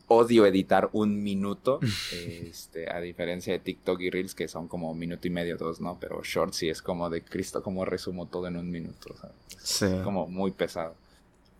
odio 0.08 0.46
editar 0.46 0.90
un 0.92 1.22
minuto, 1.22 1.80
este, 2.12 2.90
a 2.90 3.00
diferencia 3.00 3.52
de 3.52 3.58
TikTok 3.58 4.00
y 4.00 4.10
Reels 4.10 4.34
que 4.34 4.48
son 4.48 4.68
como 4.68 4.90
un 4.90 4.98
minuto 4.98 5.26
y 5.26 5.30
medio, 5.30 5.56
dos, 5.56 5.80
¿no? 5.80 5.98
Pero 6.00 6.22
Shorts 6.22 6.56
sí 6.56 6.68
es 6.68 6.82
como 6.82 7.10
de 7.10 7.22
Cristo, 7.22 7.62
como 7.62 7.84
resumo 7.84 8.26
todo 8.26 8.46
en 8.48 8.56
un 8.56 8.70
minuto, 8.70 9.14
sí. 9.62 9.86
como 10.02 10.26
muy 10.26 10.50
pesado. 10.52 10.94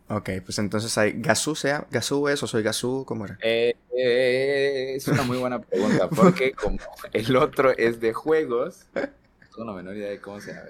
Ok, 0.09 0.31
pues 0.45 0.59
entonces 0.59 0.97
hay 0.99 1.12
Gazú, 1.12 1.54
sea, 1.54 1.87
Gazú 1.90 2.28
es 2.28 2.43
o 2.43 2.47
soy 2.47 2.62
Gazú, 2.62 3.04
¿cómo 3.07 3.25
era? 3.25 3.38
Eh, 3.43 3.75
eh, 3.97 4.93
es 4.97 5.09
una 5.09 5.23
muy 5.23 5.38
buena 5.38 5.62
pregunta, 5.62 6.09
porque 6.11 6.52
como 6.52 6.78
el 7.12 7.37
otro 7.37 7.71
es 7.76 8.00
de 8.00 8.12
juegos, 8.12 8.85
tengo 8.93 9.64
la 9.64 9.73
menor 9.73 9.97
idea 9.97 10.11
de 10.11 10.21
cómo 10.21 10.40
se 10.40 10.52
llama. 10.52 10.69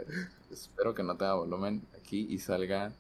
Espero 0.52 0.94
que 0.94 1.02
no 1.02 1.16
tenga 1.16 1.34
volumen 1.34 1.82
aquí 1.98 2.28
y 2.30 2.38
salga. 2.38 2.92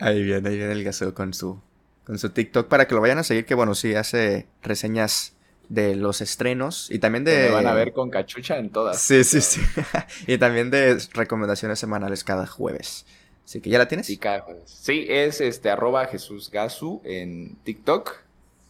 Ahí 0.00 0.24
viene, 0.24 0.48
ahí 0.48 0.56
viene 0.56 0.72
el 0.72 0.82
Gazú 0.82 1.14
con 1.14 1.32
su 1.34 1.60
con 2.04 2.18
su 2.18 2.30
TikTok 2.30 2.68
para 2.68 2.86
que 2.86 2.94
lo 2.94 3.00
vayan 3.00 3.18
a 3.18 3.24
seguir, 3.24 3.46
que 3.46 3.54
bueno, 3.54 3.74
sí 3.74 3.94
hace 3.94 4.46
reseñas 4.62 5.34
de 5.68 5.94
los 5.94 6.20
estrenos 6.20 6.90
y 6.90 6.98
también 6.98 7.24
de... 7.24 7.44
Me 7.44 7.50
van 7.50 7.66
a 7.66 7.74
ver 7.74 7.92
con 7.92 8.10
cachucha 8.10 8.58
en 8.58 8.70
todas. 8.70 9.00
Sí, 9.00 9.22
sí, 9.22 9.40
sí. 9.40 9.60
y 10.26 10.36
también 10.36 10.70
de 10.70 10.98
recomendaciones 11.14 11.78
semanales 11.78 12.24
cada 12.24 12.46
jueves. 12.46 13.06
Así 13.44 13.60
que 13.60 13.70
ya 13.70 13.78
la 13.78 13.88
tienes. 13.88 14.06
Sí, 14.06 14.16
cada 14.16 14.40
jueves. 14.40 14.64
Sí, 14.66 15.06
es 15.08 15.40
este 15.40 15.70
arroba 15.70 16.06
Jesús 16.06 16.50
Gasu 16.50 17.00
en 17.04 17.56
TikTok 17.64 18.16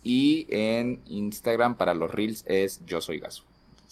y 0.03 0.47
en 0.51 1.01
Instagram 1.07 1.77
para 1.77 1.95
los 1.95 2.11
reels 2.11 2.45
es 2.47 2.81
yo 2.87 3.01
soy 3.01 3.19
Gasu. 3.19 3.45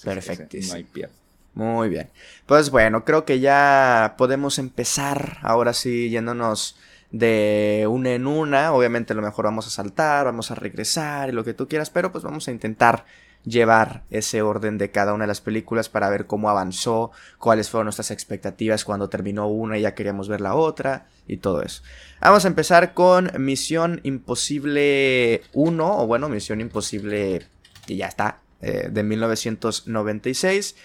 Perfecto. 0.05 0.57
No 0.69 0.75
hay 0.75 0.85
pierde. 0.85 1.15
Muy 1.55 1.89
bien. 1.89 2.09
Pues 2.47 2.71
bueno, 2.71 3.05
creo 3.05 3.25
que 3.25 3.41
ya 3.41 4.15
podemos 4.17 4.59
empezar 4.59 5.39
ahora 5.43 5.73
sí 5.73 6.09
yéndonos 6.11 6.77
de 7.11 7.87
una 7.89 8.13
en 8.13 8.27
una. 8.27 8.73
Obviamente 8.73 9.13
a 9.13 9.17
lo 9.17 9.23
mejor 9.23 9.47
vamos 9.47 9.67
a 9.67 9.71
saltar, 9.71 10.27
vamos 10.27 10.51
a 10.51 10.55
regresar 10.55 11.29
y 11.29 11.33
lo 11.33 11.45
que 11.45 11.55
tú 11.55 11.69
quieras, 11.69 11.91
pero 11.91 12.13
pues 12.13 12.25
vamos 12.25 12.49
a 12.49 12.51
intentar 12.51 13.05
llevar 13.45 14.03
ese 14.11 14.43
orden 14.43 14.79
de 14.79 14.91
cada 14.91 15.15
una 15.15 15.25
de 15.25 15.29
las 15.29 15.41
películas 15.41 15.89
para 15.89 16.11
ver 16.11 16.27
cómo 16.27 16.51
avanzó, 16.51 17.11
cuáles 17.39 17.71
fueron 17.71 17.87
nuestras 17.87 18.11
expectativas 18.11 18.85
cuando 18.85 19.09
terminó 19.09 19.49
una 19.49 19.79
y 19.79 19.83
ya 19.83 19.95
queríamos 19.95 20.29
ver 20.29 20.41
la 20.41 20.55
otra 20.55 21.07
y 21.27 21.39
todo 21.39 21.63
eso. 21.63 21.83
Vamos 22.21 22.45
a 22.45 22.49
empezar 22.49 22.95
con 22.95 23.31
Misión 23.39 24.01
Imposible 24.03 25.43
1, 25.53 26.03
o 26.03 26.07
bueno, 26.07 26.29
Misión 26.29 26.61
Imposible 26.61 27.47
y 27.87 27.97
ya 27.97 28.07
está, 28.07 28.41
eh, 28.61 28.89
de 28.91 29.03
1996. 29.03 30.77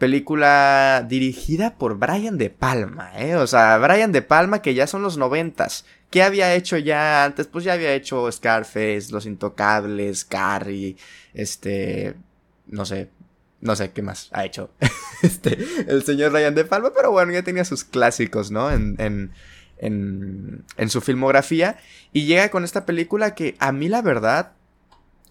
Película 0.00 1.04
dirigida 1.06 1.74
por 1.74 1.98
Brian 1.98 2.38
De 2.38 2.48
Palma, 2.48 3.12
¿eh? 3.20 3.36
O 3.36 3.46
sea, 3.46 3.76
Brian 3.76 4.12
De 4.12 4.22
Palma 4.22 4.62
que 4.62 4.72
ya 4.72 4.86
son 4.86 5.02
los 5.02 5.18
noventas. 5.18 5.84
¿Qué 6.08 6.22
había 6.22 6.54
hecho 6.54 6.78
ya 6.78 7.22
antes? 7.22 7.46
Pues 7.46 7.66
ya 7.66 7.74
había 7.74 7.92
hecho 7.92 8.32
Scarface, 8.32 9.08
Los 9.10 9.26
Intocables, 9.26 10.24
Carrie, 10.24 10.96
este, 11.34 12.14
no 12.66 12.86
sé, 12.86 13.10
no 13.60 13.76
sé 13.76 13.90
qué 13.90 14.00
más 14.00 14.30
ha 14.32 14.46
hecho 14.46 14.70
este, 15.22 15.58
el 15.86 16.02
señor 16.02 16.32
Ryan 16.32 16.54
De 16.54 16.64
Palma, 16.64 16.92
pero 16.96 17.10
bueno, 17.10 17.30
ya 17.32 17.42
tenía 17.42 17.66
sus 17.66 17.84
clásicos, 17.84 18.50
¿no? 18.50 18.70
En, 18.70 18.96
en, 18.96 20.64
en 20.78 20.88
su 20.88 21.02
filmografía. 21.02 21.76
Y 22.14 22.24
llega 22.24 22.48
con 22.48 22.64
esta 22.64 22.86
película 22.86 23.34
que 23.34 23.54
a 23.58 23.70
mí 23.70 23.90
la 23.90 24.00
verdad 24.00 24.52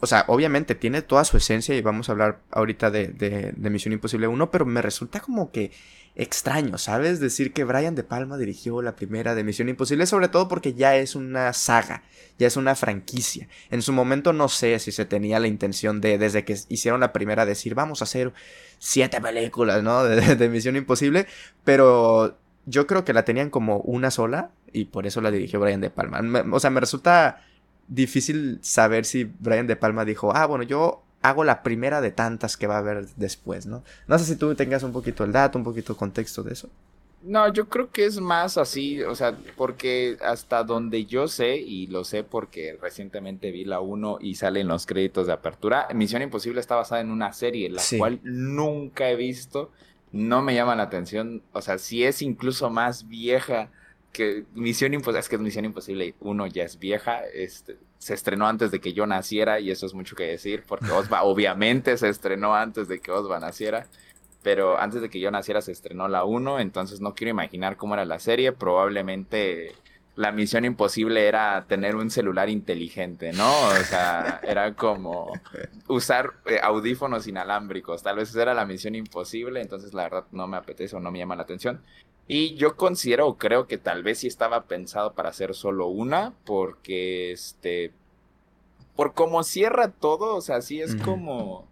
o 0.02 0.08
sea, 0.08 0.26
obviamente 0.28 0.76
tiene 0.76 1.02
toda 1.02 1.26
su 1.26 1.38
esencia 1.38 1.76
y 1.76 1.82
vamos 1.82 2.10
a 2.10 2.14
hablar 2.14 2.40
ahorita 2.52 2.90
de, 2.90 3.08
de, 3.08 3.70
Misión 3.70 3.94
Imposible 3.94 4.28
1, 4.28 4.52
pero 4.52 4.66
me 4.66 4.82
resulta 4.82 5.20
como 5.20 5.52
que 5.52 5.72
extraño, 6.16 6.78
¿sabes? 6.78 7.20
Decir 7.20 7.54
que 7.54 7.64
Brian 7.64 7.96
De 7.96 8.04
Palma 8.04 8.38
dirigió 8.38 8.82
la 8.82 8.96
primera 8.96 9.36
de 9.36 9.44
Misión 9.44 9.70
Imposible, 9.70 10.06
sobre 10.06 10.30
todo 10.30 10.48
porque 10.48 10.74
ya 10.74 10.96
es 10.96 11.16
una 11.16 11.52
saga, 11.54 12.04
ya 12.38 12.48
es 12.48 12.56
una 12.56 12.76
franquicia. 12.76 13.48
En 13.72 13.82
su 13.82 13.92
momento 13.92 14.32
no 14.32 14.48
sé 14.48 14.80
si 14.80 14.92
se 14.92 15.06
tenía 15.06 15.40
la 15.40 15.48
intención 15.48 16.02
de, 16.02 16.18
desde 16.18 16.46
que 16.46 16.58
hicieron 16.70 17.02
la 17.02 17.14
primera, 17.14 17.46
decir, 17.46 17.76
vamos 17.76 18.02
a 18.02 18.06
hacer 18.06 18.34
siete 18.80 19.20
películas, 19.20 19.84
¿no? 19.84 20.04
De, 20.06 20.36
de 20.36 20.50
Misión 20.50 20.78
Imposible, 20.78 21.28
pero 21.66 22.38
yo 22.66 22.88
creo 22.88 23.04
que 23.04 23.14
la 23.14 23.26
tenían 23.26 23.50
como 23.50 23.80
una 23.80 24.12
sola 24.12 24.52
y 24.72 24.86
por 24.86 25.08
eso 25.08 25.22
la 25.22 25.32
dirigió 25.32 25.60
Brian 25.60 25.82
De 25.82 25.90
Palma. 25.90 26.22
o 26.52 26.60
sea, 26.60 26.70
me 26.70 26.80
resulta 26.80 27.44
difícil 27.90 28.60
saber 28.62 29.04
si 29.04 29.26
Brian 29.26 29.68
De 29.68 29.76
Palma 29.76 30.06
dijo, 30.06 30.32
ah, 30.34 30.46
bueno, 30.46 30.64
yo 30.64 31.04
hago 31.22 31.44
la 31.44 31.64
primera 31.64 32.00
de 32.00 32.12
tantas 32.12 32.56
que 32.56 32.68
va 32.68 32.76
a 32.76 32.80
haber 32.80 33.08
después, 33.18 33.66
¿no? 33.66 33.84
No 34.08 34.18
sé 34.18 34.26
si 34.26 34.36
tú 34.38 34.56
tengas 34.56 34.84
un 34.84 34.94
poquito 34.94 35.24
el 35.24 35.34
dato, 35.34 35.58
un 35.58 35.66
poquito 35.66 35.94
el 35.94 35.98
contexto 35.98 36.44
de 36.44 36.54
eso. 36.54 36.70
No, 37.22 37.52
yo 37.52 37.68
creo 37.68 37.92
que 37.92 38.06
es 38.06 38.22
más 38.22 38.58
así, 38.58 39.04
o 39.04 39.14
sea, 39.14 39.38
porque 39.58 40.18
hasta 40.22 40.64
donde 40.64 41.06
yo 41.06 41.28
sé, 41.28 41.58
y 41.58 41.88
lo 41.88 42.06
sé 42.06 42.24
porque 42.24 42.78
recientemente 42.82 43.52
vi 43.52 43.66
la 43.66 43.82
1 43.82 44.20
y 44.22 44.36
salen 44.36 44.70
los 44.70 44.86
créditos 44.86 45.28
de 45.28 45.34
apertura, 45.34 45.90
Misión 45.94 46.22
Imposible 46.22 46.62
está 46.62 46.76
basada 46.76 47.02
en 47.02 47.12
una 47.12 47.34
serie, 47.34 47.70
la 47.70 47.82
cual 47.98 48.22
nunca 48.24 49.10
he 49.10 49.18
visto, 49.18 49.70
no 50.14 50.42
me 50.42 50.56
llama 50.56 50.78
la 50.78 50.84
atención, 50.84 51.44
o 51.52 51.62
sea, 51.62 51.78
si 51.78 52.06
es 52.06 52.22
incluso 52.22 52.70
más 52.70 53.10
vieja 53.10 53.70
que 54.12 54.46
Misión 54.54 54.94
Imposible, 54.94 55.20
es 55.20 55.30
que 55.30 55.38
Misión 55.38 55.66
Imposible 55.66 56.16
1 56.20 56.48
ya 56.48 56.64
es 56.64 56.80
vieja, 56.80 57.22
este, 57.34 57.78
se 57.98 58.14
estrenó 58.14 58.48
antes 58.48 58.72
de 58.72 58.80
que 58.80 58.94
yo 58.94 59.06
naciera 59.06 59.60
y 59.60 59.72
eso 59.72 59.86
es 59.86 59.94
mucho 59.94 60.16
que 60.16 60.24
decir, 60.24 60.64
porque 60.68 60.92
Osva 60.92 61.24
obviamente 61.24 61.98
se 61.98 62.10
estrenó 62.10 62.56
antes 62.56 62.88
de 62.88 63.00
que 63.00 63.12
Osva 63.12 63.40
naciera, 63.40 63.88
pero 64.42 64.80
antes 64.80 65.02
de 65.02 65.10
que 65.10 65.20
yo 65.20 65.32
naciera 65.32 65.62
se 65.62 65.72
estrenó 65.72 66.08
la 66.08 66.24
1, 66.24 66.60
entonces 66.60 67.02
no 67.02 67.14
quiero 67.14 67.32
imaginar 67.32 67.78
cómo 67.78 67.94
era 67.94 68.06
la 68.06 68.20
serie, 68.20 68.52
probablemente 68.52 69.76
la 70.16 70.34
misión 70.34 70.66
imposible 70.66 71.28
era 71.28 71.66
tener 71.66 71.96
un 71.96 72.10
celular 72.10 72.50
inteligente, 72.50 73.32
¿no? 73.32 73.50
O 73.70 73.84
sea, 73.86 74.42
era 74.44 74.76
como 74.76 75.32
usar 75.88 76.34
eh, 76.46 76.60
audífonos 76.62 77.26
inalámbricos, 77.28 78.04
tal 78.04 78.18
vez 78.18 78.30
esa 78.30 78.42
era 78.42 78.54
la 78.54 78.66
misión 78.66 78.96
imposible, 78.96 79.62
entonces 79.62 79.94
la 79.94 80.04
verdad 80.04 80.26
no 80.34 80.46
me 80.46 80.58
apetece 80.58 80.98
o 80.98 81.00
no 81.00 81.10
me 81.10 81.20
llama 81.20 81.38
la 81.38 81.44
atención. 81.44 81.82
Y 82.32 82.54
yo 82.54 82.76
considero 82.76 83.28
o 83.28 83.38
creo 83.40 83.66
que 83.66 83.80
tal 83.80 84.04
vez 84.04 84.20
sí 84.20 84.28
estaba 84.28 84.66
pensado 84.66 85.14
para 85.14 85.30
hacer 85.30 85.56
solo 85.56 85.88
una, 85.88 86.36
porque 86.46 87.32
este. 87.32 87.92
Por 88.96 89.16
cómo 89.16 89.42
cierra 89.42 89.92
todo, 89.92 90.36
o 90.36 90.42
sea, 90.42 90.62
sí 90.62 90.80
es 90.80 90.96
como 90.96 91.68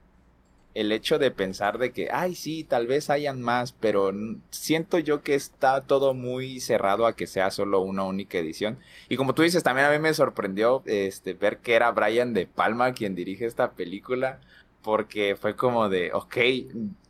el 0.73 0.91
hecho 0.91 1.19
de 1.19 1.29
pensar 1.29 1.77
de 1.77 1.91
que, 1.91 2.09
ay, 2.11 2.33
sí, 2.33 2.63
tal 2.63 2.87
vez 2.87 3.11
hayan 3.11 3.41
más, 3.41 3.71
pero 3.71 4.11
siento 4.49 4.97
yo 4.97 5.21
que 5.21 5.35
está 5.35 5.81
todo 5.81 6.13
muy 6.13 6.59
cerrado 6.59 7.05
a 7.05 7.15
que 7.15 7.27
sea 7.27 7.51
solo 7.51 7.81
una 7.81 8.03
única 8.05 8.39
edición. 8.39 8.79
Y 9.09 9.17
como 9.17 9.35
tú 9.35 9.43
dices, 9.43 9.61
también 9.61 9.87
a 9.87 9.91
mí 9.91 9.99
me 9.99 10.13
sorprendió 10.13 10.81
este, 10.85 11.33
ver 11.33 11.59
que 11.59 11.75
era 11.75 11.91
Brian 11.91 12.33
De 12.33 12.47
Palma 12.47 12.93
quien 12.93 13.13
dirige 13.13 13.45
esta 13.45 13.73
película, 13.73 14.39
porque 14.81 15.35
fue 15.35 15.55
como 15.55 15.89
de, 15.89 16.13
ok, 16.13 16.37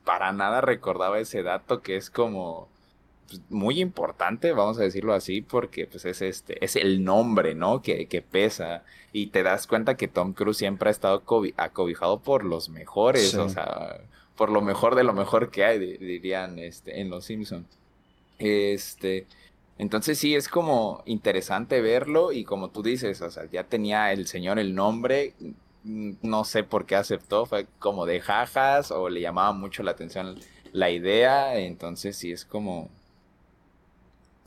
para 0.03 0.33
nada 0.33 0.61
recordaba 0.61 1.19
ese 1.19 1.43
dato 1.43 1.81
que 1.81 1.95
es 1.95 2.09
como 2.09 2.69
muy 3.49 3.81
importante, 3.81 4.51
vamos 4.53 4.77
a 4.79 4.83
decirlo 4.83 5.13
así, 5.13 5.41
porque 5.41 5.87
pues 5.87 6.05
es 6.05 6.21
este, 6.21 6.63
es 6.63 6.75
el 6.75 7.03
nombre, 7.03 7.55
¿no? 7.55 7.81
Que, 7.81 8.07
que 8.07 8.21
pesa. 8.21 8.83
Y 9.13 9.27
te 9.27 9.43
das 9.43 9.67
cuenta 9.67 9.97
que 9.97 10.07
Tom 10.07 10.33
Cruise 10.33 10.57
siempre 10.57 10.89
ha 10.89 10.91
estado 10.91 11.23
acobijado 11.57 12.19
por 12.19 12.43
los 12.43 12.69
mejores, 12.69 13.33
o 13.35 13.49
sea, 13.49 14.01
por 14.35 14.49
lo 14.51 14.61
mejor 14.61 14.95
de 14.95 15.03
lo 15.03 15.13
mejor 15.13 15.49
que 15.51 15.65
hay, 15.65 15.79
dirían 15.79 16.59
este, 16.59 17.01
en 17.01 17.09
Los 17.09 17.25
Simpsons. 17.25 17.65
Este, 18.39 19.25
entonces 19.77 20.17
sí, 20.19 20.35
es 20.35 20.47
como 20.47 21.03
interesante 21.05 21.81
verlo 21.81 22.31
y 22.31 22.43
como 22.43 22.69
tú 22.69 22.83
dices, 22.83 23.21
o 23.21 23.31
sea, 23.31 23.45
ya 23.51 23.63
tenía 23.63 24.11
el 24.11 24.27
señor 24.27 24.59
el 24.59 24.75
nombre, 24.75 25.33
no 25.83 26.43
sé 26.43 26.63
por 26.63 26.85
qué 26.85 26.95
aceptó, 26.95 27.45
fue 27.45 27.67
como 27.79 28.05
de 28.05 28.19
jajas 28.19 28.91
o 28.91 29.09
le 29.09 29.21
llamaba 29.21 29.53
mucho 29.53 29.83
la 29.83 29.91
atención 29.91 30.39
la 30.73 30.91
idea, 30.91 31.57
entonces 31.57 32.17
sí 32.17 32.31
es 32.31 32.45
como 32.45 32.89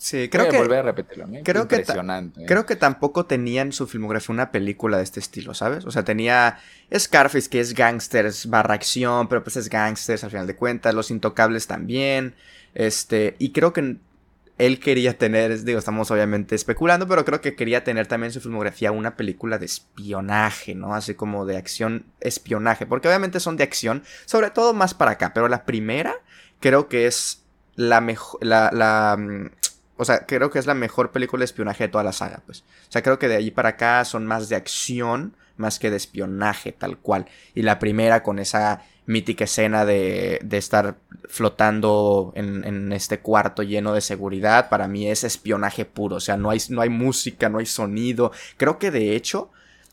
Sí, 0.02 0.30
creo 0.30 0.46
Voy 0.46 0.52
que. 0.52 0.58
volver 0.58 0.78
a 0.78 0.82
repetirlo, 0.82 1.26
Creo 1.44 1.64
Impresionante. 1.64 2.40
Que 2.40 2.46
creo 2.46 2.64
que 2.64 2.74
tampoco 2.74 3.26
tenía 3.26 3.60
en 3.60 3.70
su 3.70 3.86
filmografía 3.86 4.32
una 4.32 4.50
película 4.50 4.96
de 4.96 5.02
este 5.02 5.20
estilo, 5.20 5.52
¿sabes? 5.52 5.84
O 5.84 5.90
sea, 5.90 6.06
tenía 6.06 6.58
Scarface, 6.96 7.50
que 7.50 7.60
es 7.60 7.74
gangsters 7.74 8.48
barra 8.48 8.72
acción, 8.72 9.28
pero 9.28 9.44
pues 9.44 9.58
es 9.58 9.68
gangsters 9.68 10.24
al 10.24 10.30
final 10.30 10.46
de 10.46 10.56
cuentas. 10.56 10.94
Los 10.94 11.10
Intocables 11.10 11.66
también. 11.66 12.34
Este. 12.74 13.36
Y 13.38 13.52
creo 13.52 13.74
que 13.74 13.98
él 14.56 14.80
quería 14.80 15.18
tener, 15.18 15.64
digo, 15.64 15.78
estamos 15.78 16.10
obviamente 16.10 16.54
especulando, 16.54 17.06
pero 17.06 17.26
creo 17.26 17.42
que 17.42 17.54
quería 17.54 17.84
tener 17.84 18.06
también 18.06 18.28
en 18.28 18.32
su 18.32 18.40
filmografía 18.40 18.92
una 18.92 19.16
película 19.16 19.58
de 19.58 19.66
espionaje, 19.66 20.74
¿no? 20.74 20.94
Así 20.94 21.14
como 21.14 21.44
de 21.44 21.58
acción, 21.58 22.06
espionaje, 22.20 22.86
porque 22.86 23.08
obviamente 23.08 23.38
son 23.38 23.58
de 23.58 23.64
acción, 23.64 24.02
sobre 24.24 24.48
todo 24.48 24.72
más 24.72 24.94
para 24.94 25.10
acá, 25.10 25.32
pero 25.34 25.46
la 25.48 25.66
primera 25.66 26.14
creo 26.58 26.88
que 26.88 27.06
es 27.06 27.42
la 27.74 28.00
mejor, 28.00 28.42
la, 28.44 28.70
la, 28.72 29.16
mm, 29.18 29.50
o 30.00 30.04
sea, 30.06 30.24
creo 30.24 30.50
que 30.50 30.58
es 30.58 30.64
la 30.64 30.72
mejor 30.72 31.10
película 31.10 31.40
de 31.40 31.44
espionaje 31.44 31.84
de 31.84 31.88
toda 31.88 32.02
la 32.02 32.12
saga, 32.12 32.42
pues. 32.46 32.60
O 32.88 32.92
sea, 32.92 33.02
creo 33.02 33.18
que 33.18 33.28
de 33.28 33.36
allí 33.36 33.50
para 33.50 33.70
acá 33.70 34.02
son 34.06 34.26
más 34.26 34.48
de 34.48 34.56
acción, 34.56 35.36
más 35.58 35.78
que 35.78 35.90
de 35.90 35.98
espionaje, 35.98 36.72
tal 36.72 36.96
cual. 36.96 37.26
Y 37.54 37.60
la 37.60 37.78
primera 37.78 38.22
con 38.22 38.38
esa 38.38 38.82
mítica 39.04 39.44
escena 39.44 39.84
de, 39.84 40.38
de 40.42 40.56
estar 40.56 40.96
flotando 41.28 42.32
en, 42.34 42.64
en, 42.64 42.92
este 42.92 43.18
cuarto 43.18 43.62
lleno 43.62 43.92
de 43.92 44.00
seguridad, 44.00 44.70
para 44.70 44.88
mí 44.88 45.06
es 45.06 45.22
espionaje 45.22 45.84
puro. 45.84 46.16
O 46.16 46.20
sea, 46.20 46.38
no 46.38 46.48
hay, 46.48 46.60
no 46.70 46.80
hay 46.80 46.88
música, 46.88 47.50
no 47.50 47.58
hay 47.58 47.66
sonido. 47.66 48.32
Creo 48.56 48.78
que 48.78 48.90
de 48.90 49.14
hecho 49.14 49.50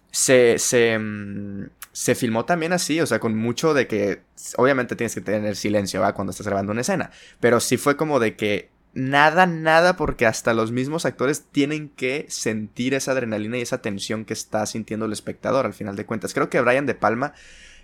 se, 0.09 0.57
se, 0.57 0.97
mm, 0.97 1.69
se 1.91 2.15
filmó 2.15 2.45
también 2.45 2.71
así, 2.71 3.01
o 3.01 3.05
sea, 3.05 3.19
con 3.19 3.35
mucho 3.35 3.73
de 3.73 3.87
que, 3.87 4.21
obviamente 4.55 4.95
tienes 4.95 5.15
que 5.15 5.21
tener 5.21 5.57
silencio, 5.57 5.99
¿va? 5.99 6.13
Cuando 6.13 6.31
estás 6.31 6.47
grabando 6.47 6.71
una 6.71 6.81
escena. 6.81 7.11
Pero 7.41 7.59
sí 7.59 7.75
fue 7.75 7.97
como 7.97 8.21
de 8.21 8.37
que 8.37 8.69
nada, 8.93 9.45
nada, 9.45 9.95
porque 9.95 10.25
hasta 10.25 10.53
los 10.53 10.71
mismos 10.71 11.05
actores 11.05 11.45
tienen 11.51 11.89
que 11.89 12.25
sentir 12.29 12.93
esa 12.93 13.11
adrenalina 13.11 13.57
y 13.57 13.61
esa 13.61 13.81
tensión 13.81 14.25
que 14.25 14.33
está 14.33 14.65
sintiendo 14.65 15.05
el 15.05 15.13
espectador 15.13 15.65
al 15.65 15.73
final 15.73 15.95
de 15.95 16.05
cuentas. 16.05 16.33
Creo 16.33 16.49
que 16.49 16.61
Brian 16.61 16.85
De 16.85 16.95
Palma 16.95 17.33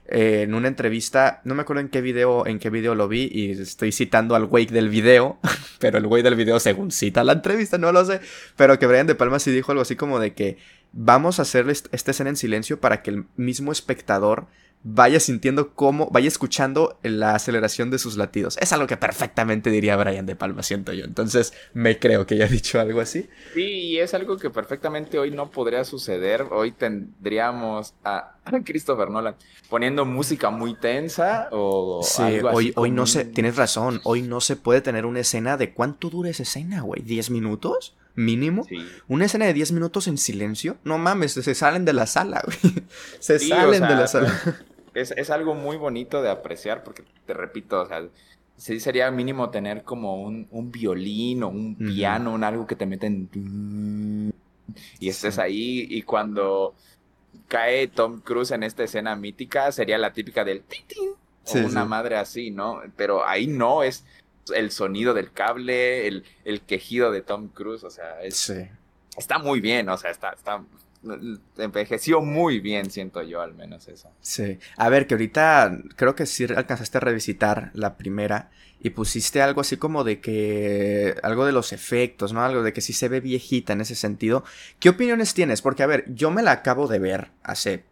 eh, 0.05 0.41
en 0.41 0.53
una 0.53 0.67
entrevista, 0.67 1.39
no 1.45 1.55
me 1.55 1.61
acuerdo 1.61 1.79
en 1.79 1.87
qué 1.87 2.01
video, 2.01 2.45
en 2.45 2.59
qué 2.59 2.69
video 2.69 2.93
lo 2.93 3.07
vi 3.07 3.29
y 3.31 3.51
estoy 3.51 3.93
citando 3.93 4.35
al 4.35 4.45
güey 4.45 4.65
del 4.65 4.89
video, 4.89 5.39
pero 5.79 5.97
el 5.97 6.07
güey 6.07 6.21
del 6.21 6.35
video 6.35 6.59
según 6.59 6.91
cita 6.91 7.23
la 7.23 7.33
entrevista, 7.33 7.77
no 7.77 7.91
lo 7.93 8.03
sé, 8.03 8.19
pero 8.57 8.77
que 8.79 8.85
Brian 8.85 9.07
De 9.07 9.15
Palma 9.15 9.39
sí 9.39 9.51
dijo 9.51 9.71
algo 9.71 9.81
así 9.81 9.95
como 9.95 10.19
de 10.19 10.33
que 10.33 10.57
vamos 10.91 11.39
a 11.39 11.43
hacer 11.43 11.69
esta 11.69 12.11
escena 12.11 12.29
en 12.29 12.35
silencio 12.35 12.81
para 12.81 13.01
que 13.01 13.11
el 13.11 13.25
mismo 13.37 13.71
espectador 13.71 14.47
vaya 14.83 15.19
sintiendo 15.19 15.73
cómo, 15.73 16.09
vaya 16.11 16.27
escuchando 16.27 16.99
la 17.03 17.35
aceleración 17.35 17.89
de 17.89 17.97
sus 17.97 18.17
latidos. 18.17 18.57
Es 18.59 18.73
algo 18.73 18.85
que 18.85 18.97
perfectamente 18.97 19.69
diría 19.69 19.95
Brian 19.95 20.25
De 20.25 20.35
Palma, 20.35 20.61
siento 20.61 20.93
yo. 20.93 21.05
Entonces, 21.05 21.53
me 21.73 21.99
creo 21.99 22.25
que 22.25 22.35
haya 22.35 22.47
dicho 22.47 22.79
algo 22.79 22.99
así. 22.99 23.29
Sí, 23.53 23.63
y 23.63 23.99
es 23.99 24.13
algo 24.13 24.37
que 24.37 24.49
perfectamente 24.49 25.17
hoy 25.17 25.31
no 25.31 25.49
podría 25.51 25.85
suceder. 25.85 26.45
Hoy 26.51 26.73
tendríamos 26.73 27.93
a 28.03 28.35
Christopher 28.65 29.09
Nolan 29.09 29.35
poniendo 29.69 30.05
música 30.05 30.49
muy 30.49 30.75
tensa 30.75 31.47
o 31.51 32.01
sí, 32.03 32.39
hoy, 32.51 32.73
hoy 32.75 32.91
no 32.91 33.07
se, 33.07 33.25
tienes 33.25 33.55
razón, 33.55 34.01
hoy 34.03 34.21
no 34.21 34.41
se 34.41 34.55
puede 34.57 34.81
tener 34.81 35.05
una 35.05 35.21
escena 35.21 35.55
de 35.55 35.73
cuánto 35.73 36.09
dura 36.09 36.29
esa 36.29 36.43
escena, 36.43 36.81
güey, 36.81 37.01
¿10 37.03 37.31
minutos? 37.31 37.95
mínimo. 38.15 38.67
Una 39.07 39.25
escena 39.25 39.47
de 39.47 39.53
10 39.53 39.71
minutos 39.71 40.07
en 40.07 40.19
silencio. 40.19 40.77
No 40.83 40.99
mames, 40.99 41.31
se 41.33 41.55
salen 41.55 41.83
de 41.83 41.93
la 41.93 42.05
sala, 42.05 42.43
güey. 42.45 42.85
Se 43.19 43.39
salen 43.39 43.81
de 43.81 43.95
la 43.95 44.05
sala 44.05 44.39
es, 44.93 45.29
algo 45.29 45.55
muy 45.55 45.77
bonito 45.77 46.21
de 46.21 46.29
apreciar 46.29 46.83
porque, 46.83 47.03
te 47.25 47.33
repito, 47.33 47.81
o 47.81 47.85
sea, 47.85 48.03
sí 48.57 48.79
sería 48.79 49.09
mínimo 49.11 49.49
tener 49.49 49.83
como 49.83 50.21
un, 50.21 50.71
violín 50.71 51.43
o 51.43 51.49
un 51.49 51.75
piano, 51.75 52.33
un 52.33 52.43
algo 52.43 52.67
que 52.67 52.75
te 52.75 52.85
meten 52.85 53.29
y 54.99 55.09
estés 55.09 55.39
ahí 55.39 55.85
y 55.89 56.01
cuando 56.03 56.73
cae 57.47 57.87
Tom 57.87 58.21
Cruise 58.21 58.51
en 58.51 58.63
esta 58.63 58.83
escena 58.83 59.15
mítica 59.15 59.71
sería 59.71 59.97
la 59.97 60.13
típica 60.13 60.43
del 60.43 60.63
o 61.45 61.57
una 61.57 61.85
madre 61.85 62.15
así, 62.15 62.51
¿no? 62.51 62.81
Pero 62.95 63.27
ahí 63.27 63.47
no 63.47 63.83
es 63.83 64.05
el 64.55 64.71
sonido 64.71 65.13
del 65.13 65.31
cable, 65.31 66.07
el, 66.07 66.23
el 66.45 66.61
quejido 66.61 67.11
de 67.11 67.21
Tom 67.21 67.49
Cruise, 67.49 67.83
o 67.83 67.89
sea, 67.89 68.21
es, 68.21 68.53
está 69.17 69.39
muy 69.39 69.59
bien, 69.59 69.89
o 69.89 69.97
sea, 69.97 70.11
está, 70.11 70.31
está 70.31 70.63
envejeció 71.57 72.21
muy 72.21 72.59
bien, 72.59 72.89
siento 72.89 73.21
yo 73.21 73.41
al 73.41 73.53
menos 73.53 73.87
eso. 73.87 74.09
Sí. 74.21 74.59
A 74.77 74.89
ver, 74.89 75.07
que 75.07 75.15
ahorita 75.15 75.79
creo 75.95 76.15
que 76.15 76.25
sí 76.25 76.45
alcanzaste 76.45 76.97
a 76.97 77.01
revisitar 77.01 77.71
la 77.73 77.97
primera 77.97 78.49
y 78.79 78.89
pusiste 78.91 79.41
algo 79.41 79.61
así 79.61 79.77
como 79.77 80.03
de 80.03 80.19
que 80.19 81.15
algo 81.23 81.45
de 81.45 81.51
los 81.51 81.73
efectos, 81.73 82.33
¿no? 82.33 82.43
Algo 82.43 82.63
de 82.63 82.73
que 82.73 82.81
sí 82.81 82.93
se 82.93 83.07
ve 83.07 83.21
viejita 83.21 83.73
en 83.73 83.81
ese 83.81 83.95
sentido. 83.95 84.43
¿Qué 84.79 84.89
opiniones 84.89 85.33
tienes? 85.33 85.61
Porque 85.61 85.83
a 85.83 85.87
ver, 85.87 86.05
yo 86.13 86.31
me 86.31 86.43
la 86.43 86.51
acabo 86.51 86.87
de 86.87 86.99
ver 86.99 87.31
hace 87.43 87.83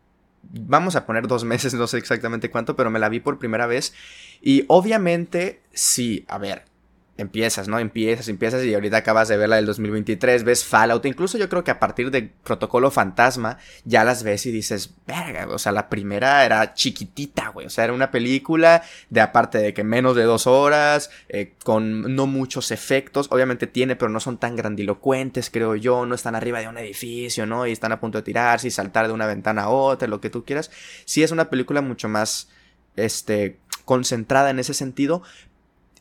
vamos 0.44 0.96
a 0.96 1.06
poner 1.06 1.28
dos 1.28 1.44
meses, 1.46 1.74
no 1.74 1.88
sé 1.88 1.98
exactamente 1.98 2.50
cuánto, 2.50 2.76
pero 2.76 2.90
me 2.90 3.00
la 3.00 3.10
vi 3.10 3.20
por 3.20 3.40
primera 3.40 3.68
vez. 3.68 3.94
Y 4.42 4.66
obviamente, 4.68 5.62
sí, 5.72 6.26
a 6.28 6.38
ver, 6.38 6.64
empiezas, 7.18 7.68
¿no? 7.68 7.78
Empiezas, 7.80 8.28
empiezas 8.28 8.64
y 8.64 8.74
ahorita 8.74 8.98
acabas 8.98 9.28
de 9.28 9.38
ver 9.38 9.50
la 9.50 9.58
del 9.58 9.66
2023, 9.66 10.44
ves 10.44 10.66
Fallout, 10.66 11.06
incluso 11.06 11.38
yo 11.38 11.50
creo 11.50 11.64
que 11.64 11.72
a 11.72 11.80
partir 11.80 12.10
de 12.10 12.32
Protocolo 12.44 12.90
Fantasma 12.90 13.58
ya 13.86 14.04
las 14.04 14.24
ves 14.24 14.46
y 14.46 14.52
dices, 14.52 14.96
verga, 15.06 15.48
o 15.48 15.60
sea, 15.60 15.72
la 15.72 15.90
primera 15.90 16.46
era 16.46 16.74
chiquitita, 16.74 17.50
güey, 17.50 17.68
o 17.68 17.70
sea, 17.70 17.84
era 17.84 17.94
una 17.94 18.12
película 18.12 18.82
de 19.10 19.22
aparte 19.22 19.60
de 19.60 19.74
que 19.74 19.84
menos 19.84 20.16
de 20.16 20.24
dos 20.24 20.48
horas, 20.48 21.12
eh, 21.30 21.54
con 21.64 22.16
no 22.16 22.28
muchos 22.28 22.72
efectos, 22.72 23.28
obviamente 23.30 23.68
tiene, 23.68 23.96
pero 23.96 24.10
no 24.10 24.20
son 24.20 24.38
tan 24.38 24.56
grandilocuentes, 24.56 25.50
creo 25.50 25.76
yo, 25.76 26.06
no 26.06 26.16
están 26.16 26.36
arriba 26.36 26.60
de 26.60 26.68
un 26.68 26.78
edificio, 26.78 27.46
¿no? 27.46 27.68
Y 27.68 27.72
están 27.72 27.92
a 27.92 28.00
punto 28.00 28.18
de 28.18 28.24
tirarse 28.24 28.68
y 28.68 28.72
saltar 28.72 29.08
de 29.08 29.14
una 29.14 29.28
ventana 29.28 29.64
a 29.64 29.70
otra, 29.70 30.08
lo 30.08 30.22
que 30.22 30.30
tú 30.30 30.44
quieras. 30.44 30.72
Sí 31.06 31.24
es 31.24 31.32
una 31.32 31.50
película 31.50 31.82
mucho 31.82 32.10
más, 32.10 32.50
este, 32.96 33.58
concentrada 33.86 34.50
en 34.50 34.60
ese 34.60 34.74
sentido, 34.74 35.24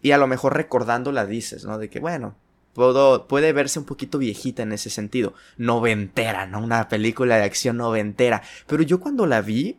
y 0.02 0.12
a 0.12 0.18
lo 0.18 0.26
mejor 0.26 0.56
recordándola 0.56 1.26
dices, 1.26 1.64
¿no? 1.64 1.78
De 1.78 1.88
que, 1.90 2.00
bueno, 2.00 2.34
puedo, 2.72 3.26
puede 3.26 3.52
verse 3.52 3.78
un 3.78 3.84
poquito 3.84 4.18
viejita 4.18 4.62
en 4.62 4.72
ese 4.72 4.90
sentido. 4.90 5.34
Noventera, 5.56 6.46
¿no? 6.46 6.60
Una 6.60 6.88
película 6.88 7.36
de 7.36 7.44
acción 7.44 7.76
noventera. 7.76 8.42
Pero 8.66 8.82
yo 8.82 9.00
cuando 9.00 9.26
la 9.26 9.42
vi, 9.42 9.78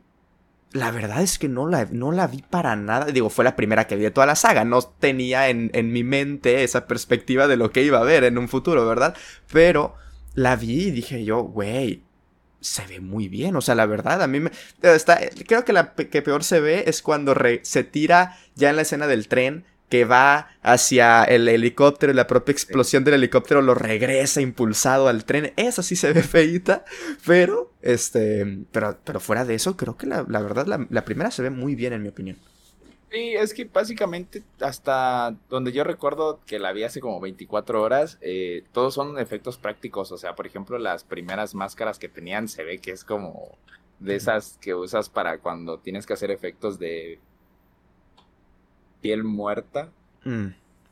la 0.72 0.92
verdad 0.92 1.22
es 1.22 1.40
que 1.40 1.50
no 1.50 1.68
la, 1.68 1.88
no 1.92 2.12
la 2.12 2.28
vi 2.28 2.44
para 2.48 2.76
nada. 2.76 3.06
Digo, 3.06 3.30
fue 3.30 3.44
la 3.44 3.56
primera 3.56 3.88
que 3.88 3.96
vi 3.96 4.04
de 4.04 4.12
toda 4.12 4.28
la 4.28 4.36
saga. 4.36 4.64
No 4.64 4.82
tenía 4.82 5.50
en, 5.50 5.72
en 5.74 5.92
mi 5.92 6.04
mente 6.04 6.64
esa 6.64 6.88
perspectiva 6.88 7.48
de 7.48 7.58
lo 7.58 7.72
que 7.72 7.84
iba 7.84 8.00
a 8.00 8.04
ver 8.04 8.24
en 8.24 8.38
un 8.38 8.48
futuro, 8.48 8.86
¿verdad? 8.88 9.16
Pero 9.52 9.96
la 10.36 10.56
vi 10.56 10.88
y 10.88 10.92
dije 10.92 11.26
yo, 11.26 11.42
güey, 11.44 12.04
se 12.62 12.86
ve 12.86 13.00
muy 13.00 13.28
bien. 13.28 13.56
O 13.56 13.62
sea, 13.62 13.76
la 13.76 13.86
verdad, 13.86 14.22
a 14.22 14.28
mí 14.28 14.40
me. 14.40 14.52
Está, 14.82 15.20
creo 15.48 15.66
que 15.66 15.74
la 15.74 15.94
que 15.94 16.22
peor 16.22 16.44
se 16.44 16.60
ve 16.60 16.84
es 16.88 17.02
cuando 17.02 17.36
se 17.64 17.84
tira 17.84 18.38
ya 18.56 18.70
en 18.70 18.76
la 18.76 18.84
escena 18.84 19.08
del 19.08 19.28
tren 19.28 19.66
que 19.92 20.06
va 20.06 20.48
hacia 20.62 21.26
el 21.26 21.50
helicóptero 21.50 22.14
y 22.14 22.16
la 22.16 22.26
propia 22.26 22.54
explosión 22.54 23.04
del 23.04 23.16
helicóptero 23.16 23.62
lo 23.62 23.76
regresa 23.76 24.40
impulsado 24.40 25.10
al 25.10 25.26
tren. 25.26 25.52
Eso 25.58 25.84
sí 25.84 25.98
se 25.98 26.14
ve 26.14 26.24
feita, 26.24 26.86
pero, 27.28 27.74
este, 27.82 28.64
pero, 28.72 28.98
pero 29.04 29.20
fuera 29.20 29.44
de 29.44 29.54
eso, 29.54 29.76
creo 29.76 29.98
que 29.98 30.08
la, 30.08 30.24
verdad 30.24 30.66
la, 30.90 31.06
primera 31.06 31.30
se 31.30 31.42
ve 31.42 31.50
muy 31.50 31.76
bien 31.76 31.92
en 31.92 32.04
mi 32.04 32.08
opinión. 32.08 32.38
Sí, 33.12 33.34
es 33.34 33.54
que 33.54 33.66
básicamente 33.66 34.44
hasta 34.62 35.36
donde 35.50 35.74
yo 35.74 35.84
recuerdo 35.84 36.40
que 36.46 36.58
la 36.58 36.72
vi 36.72 36.84
hace 36.84 37.02
como 37.02 37.20
24 37.20 37.82
horas, 37.82 38.18
eh, 38.22 38.64
todos 38.72 38.94
son 38.94 39.20
efectos 39.20 39.58
prácticos. 39.58 40.14
O 40.14 40.18
sea, 40.18 40.36
por 40.36 40.48
ejemplo, 40.48 40.78
las 40.78 41.04
primeras 41.04 41.54
máscaras 41.54 42.00
que 42.00 42.08
tenían 42.08 42.48
se 42.48 42.64
ve 42.64 42.78
que 42.78 42.92
es 42.92 43.04
como 43.04 43.58
de 44.00 44.16
esas 44.16 44.58
que 44.62 44.74
usas 44.74 45.10
para 45.10 45.40
cuando 45.40 45.80
tienes 45.80 46.06
que 46.06 46.14
hacer 46.14 46.32
efectos 46.32 46.80
de 46.80 47.20
piel 49.02 49.24
muerta. 49.24 49.90
Mm, 50.24 50.48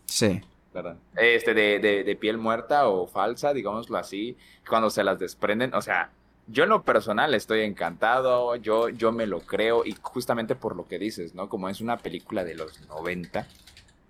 sí. 0.06 0.42
¿Verdad? 0.74 0.98
Este, 1.16 1.54
de, 1.54 1.80
de, 1.80 2.16
piel 2.16 2.38
muerta 2.38 2.88
o 2.88 3.08
falsa, 3.08 3.54
digámoslo 3.54 3.98
así, 3.98 4.38
cuando 4.68 4.92
se 4.92 5.04
las 5.04 5.18
desprenden, 5.18 5.74
o 5.74 5.82
sea, 5.82 6.12
yo 6.48 6.64
en 6.64 6.70
lo 6.70 6.84
personal 6.84 7.34
estoy 7.34 7.62
encantado, 7.62 8.56
yo, 8.56 8.90
yo 8.90 9.12
me 9.12 9.26
lo 9.26 9.40
creo 9.40 9.84
y 9.84 9.96
justamente 10.02 10.56
por 10.56 10.76
lo 10.76 10.88
que 10.88 11.00
dices, 11.00 11.34
¿no? 11.34 11.50
Como 11.50 11.70
es 11.70 11.82
una 11.82 11.98
película 11.98 12.44
de 12.44 12.56
los 12.56 12.88
90, 12.88 13.48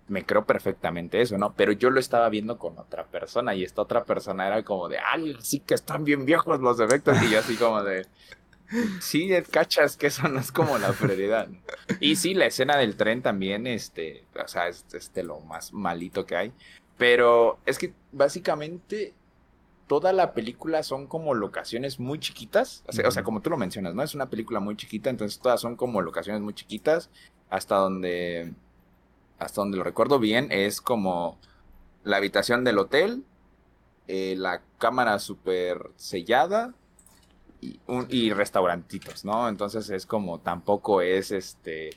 me 0.10 0.26
creo 0.26 0.46
perfectamente 0.46 1.22
eso, 1.22 1.38
¿no? 1.38 1.54
Pero 1.54 1.72
yo 1.72 1.90
lo 1.90 2.00
estaba 2.00 2.28
viendo 2.30 2.58
con 2.58 2.78
otra 2.78 3.06
persona 3.06 3.56
y 3.56 3.64
esta 3.64 3.82
otra 3.82 4.04
persona 4.04 4.48
era 4.48 4.64
como 4.64 4.90
de, 4.90 4.98
ay, 5.00 5.38
sí 5.42 5.60
que 5.60 5.76
están 5.76 6.04
bien 6.04 6.26
viejos 6.26 6.60
los 6.60 6.80
efectos 6.80 7.22
y 7.24 7.32
yo 7.32 7.40
así 7.40 7.56
como 7.56 7.84
de, 7.84 8.06
Sí, 9.00 9.30
cachas 9.50 9.98
que 9.98 10.08
eso 10.08 10.28
no 10.28 10.40
es 10.40 10.52
como 10.52 10.78
la 10.78 10.92
prioridad. 10.94 11.48
Y 12.00 12.16
sí, 12.16 12.34
la 12.34 12.46
escena 12.46 12.78
del 12.78 12.96
tren 12.96 13.22
también, 13.22 13.68
este, 13.68 14.26
o 14.42 14.48
sea, 14.48 14.68
es 14.68 14.86
este, 14.94 15.24
lo 15.24 15.40
más 15.40 15.74
malito 15.74 16.26
que 16.26 16.36
hay. 16.36 16.54
Pero 16.98 17.60
es 17.66 17.78
que 17.80 17.94
básicamente 18.12 19.14
toda 19.88 20.14
la 20.14 20.34
película 20.34 20.84
son 20.84 21.08
como 21.08 21.34
locaciones 21.34 22.00
muy 22.00 22.20
chiquitas. 22.20 22.84
O 22.88 22.92
sea, 22.92 23.08
o 23.08 23.12
sea, 23.12 23.24
como 23.24 23.42
tú 23.42 23.50
lo 23.50 23.58
mencionas, 23.58 23.96
¿no? 23.96 24.04
Es 24.04 24.14
una 24.14 24.30
película 24.30 24.60
muy 24.60 24.76
chiquita, 24.76 25.10
entonces 25.10 25.40
todas 25.40 25.60
son 25.60 25.76
como 25.76 26.02
locaciones 26.02 26.42
muy 26.42 26.54
chiquitas. 26.54 27.10
Hasta 27.50 27.78
donde, 27.78 28.54
hasta 29.40 29.62
donde 29.62 29.78
lo 29.78 29.84
recuerdo 29.84 30.20
bien, 30.20 30.52
es 30.52 30.82
como 30.82 31.40
la 32.04 32.18
habitación 32.18 32.64
del 32.64 32.78
hotel, 32.78 33.24
eh, 34.08 34.36
la 34.38 34.62
cámara 34.78 35.18
súper 35.18 35.90
sellada 35.96 36.76
y, 37.62 38.32
restaurantitos, 38.32 39.26
¿no? 39.26 39.50
Entonces 39.50 39.90
es 39.90 40.06
como 40.06 40.40
tampoco 40.40 41.02
es 41.02 41.32
este 41.32 41.92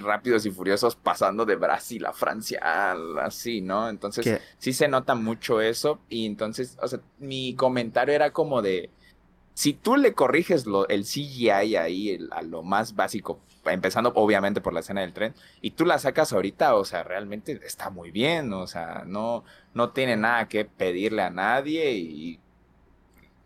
rápidos 0.00 0.46
y 0.46 0.50
furiosos 0.50 0.94
pasando 0.94 1.44
de 1.44 1.56
Brasil 1.56 2.06
a 2.06 2.12
Francia, 2.12 2.94
así, 3.20 3.60
¿no? 3.60 3.88
Entonces 3.88 4.40
sí 4.58 4.72
se 4.72 4.86
nota 4.88 5.14
mucho 5.14 5.60
eso 5.60 5.98
y 6.08 6.26
entonces, 6.26 6.78
o 6.80 6.86
sea, 6.86 7.00
mi 7.18 7.54
comentario 7.54 8.14
era 8.14 8.32
como 8.32 8.62
de, 8.62 8.90
si 9.54 9.72
tú 9.72 9.96
le 9.96 10.14
corriges 10.14 10.66
lo, 10.66 10.88
el 10.88 11.04
CGI 11.04 11.50
ahí 11.50 12.28
a 12.30 12.42
lo 12.42 12.62
más 12.62 12.94
básico, 12.94 13.40
empezando 13.64 14.12
obviamente 14.14 14.60
por 14.60 14.72
la 14.72 14.80
escena 14.80 15.00
del 15.00 15.12
tren, 15.12 15.34
y 15.60 15.72
tú 15.72 15.84
la 15.84 15.98
sacas 15.98 16.32
ahorita, 16.32 16.76
o 16.76 16.84
sea, 16.84 17.02
realmente 17.02 17.60
está 17.64 17.90
muy 17.90 18.12
bien, 18.12 18.52
o 18.52 18.66
sea, 18.68 19.02
no, 19.06 19.44
no 19.74 19.90
tiene 19.90 20.16
nada 20.16 20.48
que 20.48 20.64
pedirle 20.64 21.22
a 21.22 21.30
nadie 21.30 21.92
y 21.92 22.40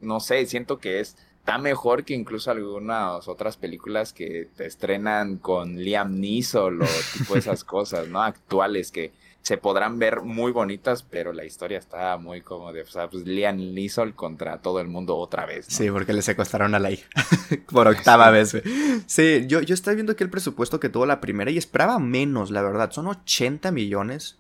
no 0.01 0.21
sé, 0.21 0.45
siento 0.47 0.79
que 0.79 1.01
es 1.01 1.17
está 1.47 1.59
mejor 1.59 2.05
que 2.05 2.13
incluso 2.13 2.51
algunas 2.51 3.29
otras 3.29 3.57
películas 3.57 4.13
que 4.13 4.49
te 4.57 4.67
estrenan 4.67 5.37
con 5.37 5.77
Liam 5.77 6.19
Neeson 6.19 6.83
o 6.83 6.87
tipo 7.17 7.37
esas 7.37 7.63
cosas, 7.63 8.09
¿no? 8.09 8.21
Actuales 8.21 8.91
que 8.91 9.13
se 9.43 9.57
podrán 9.57 10.01
ver 10.01 10.23
muy 10.23 10.51
bonitas, 10.51 11.05
pero 11.05 11.33
la 11.33 11.45
historia 11.45 11.79
está 11.79 12.17
muy 12.17 12.41
como 12.41 12.73
de, 12.73 12.83
o 12.83 12.87
sea, 12.89 13.09
pues 13.09 13.25
Liam 13.25 13.59
Neeson 13.59 14.11
contra 14.11 14.59
todo 14.61 14.81
el 14.81 14.89
mundo 14.89 15.17
otra 15.17 15.47
vez. 15.47 15.67
Sí, 15.69 15.89
porque 15.89 16.13
le 16.13 16.23
secuestraron 16.23 16.75
a 16.75 16.81
la 16.81 16.91
hija 16.91 17.09
por 17.71 17.87
octava 17.87 18.31
vez. 18.31 18.61
Sí, 19.07 19.45
yo, 19.47 19.61
yo 19.61 19.75
estoy 19.75 19.95
viendo 19.95 20.15
aquí 20.15 20.25
el 20.25 20.31
presupuesto 20.31 20.81
que 20.81 20.89
tuvo 20.89 21.07
la 21.07 21.21
primera 21.21 21.53
y 21.53 21.59
esperaba 21.59 22.01
menos, 22.01 22.51
la 22.51 22.63
verdad. 22.63 22.91
Son 22.91 23.07
80 23.07 23.71
millones 23.71 24.37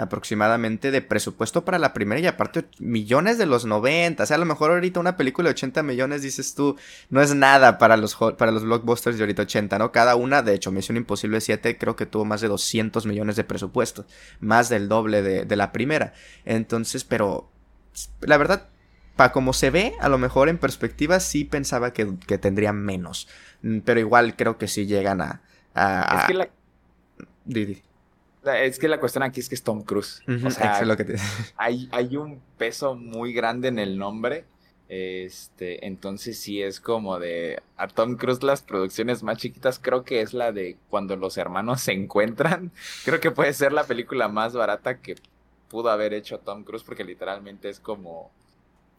aproximadamente 0.00 0.90
de 0.90 1.02
presupuesto 1.02 1.64
para 1.64 1.78
la 1.78 1.92
primera 1.92 2.20
y 2.20 2.26
aparte 2.26 2.64
millones 2.78 3.36
de 3.36 3.44
los 3.44 3.66
90. 3.66 4.22
O 4.22 4.26
sea, 4.26 4.36
a 4.36 4.38
lo 4.38 4.46
mejor 4.46 4.70
ahorita 4.70 4.98
una 4.98 5.16
película 5.16 5.48
de 5.48 5.52
80 5.52 5.82
millones, 5.82 6.22
dices 6.22 6.54
tú, 6.54 6.76
no 7.10 7.20
es 7.20 7.34
nada 7.34 7.76
para 7.76 7.98
los, 7.98 8.16
para 8.16 8.50
los 8.50 8.64
blockbusters 8.64 9.18
de 9.18 9.24
ahorita 9.24 9.42
80, 9.42 9.78
¿no? 9.78 9.92
Cada 9.92 10.16
una, 10.16 10.42
de 10.42 10.54
hecho, 10.54 10.72
Misión 10.72 10.96
Imposible 10.96 11.40
7 11.40 11.76
creo 11.76 11.96
que 11.96 12.06
tuvo 12.06 12.24
más 12.24 12.40
de 12.40 12.48
200 12.48 13.04
millones 13.04 13.36
de 13.36 13.44
presupuesto, 13.44 14.06
más 14.40 14.70
del 14.70 14.88
doble 14.88 15.22
de, 15.22 15.56
la 15.56 15.70
primera. 15.72 16.14
Entonces, 16.46 17.04
pero 17.04 17.50
la 18.22 18.38
verdad, 18.38 18.68
para 19.16 19.32
como 19.32 19.52
se 19.52 19.68
ve, 19.68 19.92
a 20.00 20.08
lo 20.08 20.16
mejor 20.16 20.48
en 20.48 20.56
perspectiva 20.56 21.20
sí 21.20 21.44
pensaba 21.44 21.92
que, 21.92 22.14
que 22.26 22.38
tendría 22.38 22.72
menos. 22.72 23.28
Mm, 23.60 23.80
pero 23.80 24.00
igual 24.00 24.34
creo 24.34 24.56
que 24.56 24.66
sí 24.66 24.86
llegan 24.86 25.20
a... 25.20 25.42
a, 25.74 26.20
es 26.20 26.26
que 26.26 26.34
la... 26.34 26.48
Didi. 27.44 27.82
Es 28.44 28.78
que 28.78 28.88
la 28.88 28.98
cuestión 28.98 29.22
aquí 29.22 29.40
es 29.40 29.48
que 29.48 29.54
es 29.54 29.62
Tom 29.62 29.82
Cruise. 29.82 30.22
o 30.44 30.50
sea, 30.50 30.80
hay, 31.56 31.88
hay 31.92 32.16
un 32.16 32.40
peso 32.56 32.94
muy 32.94 33.32
grande 33.32 33.68
en 33.68 33.78
el 33.78 33.98
nombre. 33.98 34.44
Este, 34.88 35.86
entonces 35.86 36.36
sí 36.36 36.60
es 36.60 36.80
como 36.80 37.20
de 37.20 37.62
a 37.76 37.86
Tom 37.86 38.16
Cruise 38.16 38.42
las 38.42 38.62
producciones 38.62 39.22
más 39.22 39.38
chiquitas 39.38 39.78
creo 39.78 40.02
que 40.02 40.20
es 40.20 40.34
la 40.34 40.50
de 40.50 40.78
cuando 40.88 41.14
los 41.14 41.36
hermanos 41.38 41.80
se 41.82 41.92
encuentran. 41.92 42.72
Creo 43.04 43.20
que 43.20 43.30
puede 43.30 43.52
ser 43.52 43.72
la 43.72 43.84
película 43.84 44.28
más 44.28 44.52
barata 44.52 44.98
que 44.98 45.14
pudo 45.68 45.90
haber 45.90 46.12
hecho 46.12 46.38
Tom 46.38 46.64
Cruise 46.64 46.82
porque 46.82 47.04
literalmente 47.04 47.68
es 47.68 47.78
como 47.78 48.32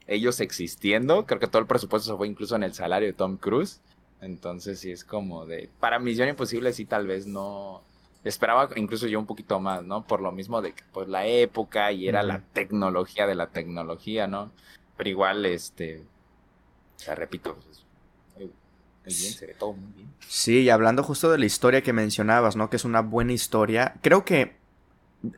ellos 0.08 0.40
existiendo. 0.40 1.26
Creo 1.26 1.42
que 1.42 1.48
todo 1.48 1.62
el 1.62 1.68
presupuesto 1.68 2.12
se 2.12 2.18
fue 2.18 2.28
incluso 2.28 2.56
en 2.56 2.64
el 2.64 2.74
salario 2.74 3.08
de 3.08 3.14
Tom 3.14 3.36
Cruise. 3.36 3.82
Entonces 4.22 4.80
sí 4.80 4.92
es 4.92 5.04
como 5.04 5.46
de 5.46 5.70
para 5.82 6.00
Misión 6.00 6.30
Imposible 6.30 6.72
sí 6.72 6.86
tal 6.86 7.06
vez 7.06 7.28
no 7.28 7.82
esperaba 8.24 8.70
incluso 8.76 9.08
yo 9.08 9.20
un 9.20 9.26
poquito 9.26 9.60
más, 9.60 9.84
¿no? 9.84 10.06
Por 10.06 10.22
lo 10.22 10.32
mismo 10.32 10.62
de 10.62 10.74
que 10.74 10.84
pues 10.92 11.08
la 11.08 11.26
época 11.26 11.92
y 11.92 12.08
era 12.08 12.24
la 12.24 12.42
tecnología 12.54 13.26
de 13.28 13.36
la 13.36 13.48
tecnología, 13.48 14.28
¿no? 14.28 14.52
Pero 14.98 15.10
igual, 15.10 15.46
este, 15.46 16.00
o 16.00 17.00
sea, 17.00 17.16
repito, 17.16 17.56
pues, 17.56 17.84
muy 18.38 19.16
bien, 19.16 19.34
se 19.34 19.48
ve 19.48 19.56
todo 19.58 19.74
muy 19.74 19.92
bien. 19.94 20.14
Sí, 20.28 20.62
y 20.62 20.70
hablando 20.70 21.02
justo 21.04 21.32
de 21.32 21.40
la 21.40 21.46
historia 21.46 21.82
que 21.82 21.94
mencionabas, 21.94 22.56
¿no? 22.56 22.70
Que 22.70 22.76
es 22.76 22.86
una 22.86 23.02
buena 23.02 23.34
historia. 23.34 23.96
Creo 24.02 24.24
que, 24.26 24.56